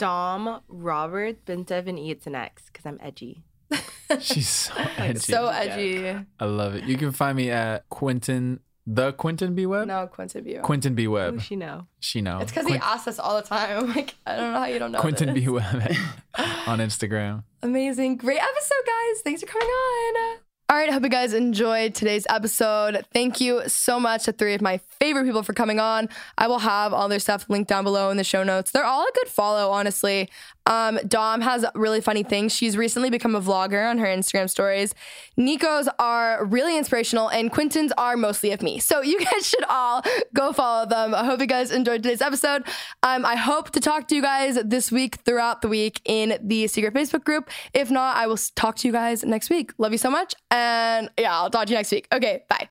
Dom, 0.00 0.62
Robert, 0.66 1.44
Bintev, 1.44 1.86
and 1.86 1.98
E. 1.98 2.10
It's 2.10 2.26
an 2.26 2.34
X 2.34 2.64
because 2.72 2.86
I'm 2.86 2.98
edgy. 3.02 3.44
She's 4.18 4.48
so 4.48 4.72
edgy. 4.96 5.18
So 5.18 5.46
edgy. 5.48 6.26
I 6.40 6.44
love 6.46 6.74
it. 6.74 6.84
You 6.84 6.96
can 6.96 7.12
find 7.12 7.36
me 7.36 7.50
at 7.50 7.86
Quinton, 7.90 8.60
the 8.86 9.12
Quinton 9.12 9.54
B 9.54 9.66
Webb. 9.66 9.88
No, 9.88 10.06
Quinton 10.06 10.42
B. 10.42 10.54
Quinton 10.62 10.94
B 10.94 11.04
Who 11.04 11.10
Webb. 11.12 11.42
she 11.42 11.54
know? 11.54 11.86
She 12.00 12.22
know. 12.22 12.38
It's 12.38 12.50
because 12.50 12.66
he 12.66 12.76
asks 12.76 13.08
us 13.08 13.18
all 13.18 13.36
the 13.36 13.46
time. 13.46 13.78
I'm 13.84 13.88
like, 13.94 14.14
I 14.26 14.36
don't 14.36 14.54
know 14.54 14.58
how 14.60 14.64
you 14.66 14.78
don't 14.78 14.90
know. 14.90 15.00
Quinton 15.00 15.34
this. 15.34 15.44
B 15.44 15.48
Webb 15.48 15.82
on 16.66 16.78
Instagram. 16.78 17.44
Amazing. 17.62 18.16
Great 18.16 18.40
episode, 18.40 18.86
guys. 18.86 19.20
Thanks 19.22 19.42
for 19.42 19.46
coming 19.46 19.68
on. 19.68 20.49
All 20.70 20.76
right, 20.76 20.88
I 20.88 20.92
hope 20.92 21.02
you 21.02 21.08
guys 21.08 21.34
enjoyed 21.34 21.96
today's 21.96 22.24
episode. 22.30 23.04
Thank 23.12 23.40
you 23.40 23.62
so 23.66 23.98
much 23.98 24.26
to 24.26 24.32
three 24.32 24.54
of 24.54 24.60
my 24.60 24.78
favorite 25.00 25.24
people 25.24 25.42
for 25.42 25.52
coming 25.52 25.80
on. 25.80 26.08
I 26.38 26.46
will 26.46 26.60
have 26.60 26.94
all 26.94 27.08
their 27.08 27.18
stuff 27.18 27.44
linked 27.48 27.68
down 27.68 27.82
below 27.82 28.08
in 28.10 28.18
the 28.18 28.22
show 28.22 28.44
notes. 28.44 28.70
They're 28.70 28.84
all 28.84 29.02
a 29.02 29.10
good 29.12 29.26
follow, 29.26 29.72
honestly. 29.72 30.30
Um, 30.66 30.98
Dom 31.06 31.40
has 31.40 31.64
really 31.74 32.00
funny 32.00 32.22
things. 32.22 32.54
She's 32.54 32.76
recently 32.76 33.10
become 33.10 33.34
a 33.34 33.40
vlogger 33.40 33.88
on 33.88 33.98
her 33.98 34.06
Instagram 34.06 34.48
stories. 34.48 34.94
Niko's 35.36 35.88
are 35.98 36.44
really 36.44 36.76
inspirational, 36.76 37.28
and 37.28 37.50
Quinton's 37.50 37.92
are 37.98 38.16
mostly 38.16 38.52
of 38.52 38.62
me. 38.62 38.78
So 38.78 39.02
you 39.02 39.18
guys 39.24 39.48
should 39.48 39.64
all 39.68 40.02
go 40.34 40.52
follow 40.52 40.86
them. 40.86 41.14
I 41.14 41.24
hope 41.24 41.40
you 41.40 41.46
guys 41.46 41.70
enjoyed 41.70 42.02
today's 42.02 42.22
episode. 42.22 42.64
Um, 43.02 43.24
I 43.24 43.36
hope 43.36 43.70
to 43.70 43.80
talk 43.80 44.08
to 44.08 44.14
you 44.14 44.22
guys 44.22 44.58
this 44.64 44.92
week 44.92 45.16
throughout 45.24 45.62
the 45.62 45.68
week 45.68 46.00
in 46.04 46.38
the 46.42 46.66
secret 46.66 46.94
Facebook 46.94 47.24
group. 47.24 47.50
If 47.72 47.90
not, 47.90 48.16
I 48.16 48.26
will 48.26 48.38
talk 48.54 48.76
to 48.76 48.88
you 48.88 48.92
guys 48.92 49.24
next 49.24 49.50
week. 49.50 49.72
Love 49.78 49.92
you 49.92 49.98
so 49.98 50.10
much. 50.10 50.34
And 50.50 51.10
yeah, 51.18 51.34
I'll 51.34 51.50
talk 51.50 51.66
to 51.66 51.72
you 51.72 51.78
next 51.78 51.92
week. 51.92 52.06
Okay, 52.12 52.44
bye. 52.48 52.58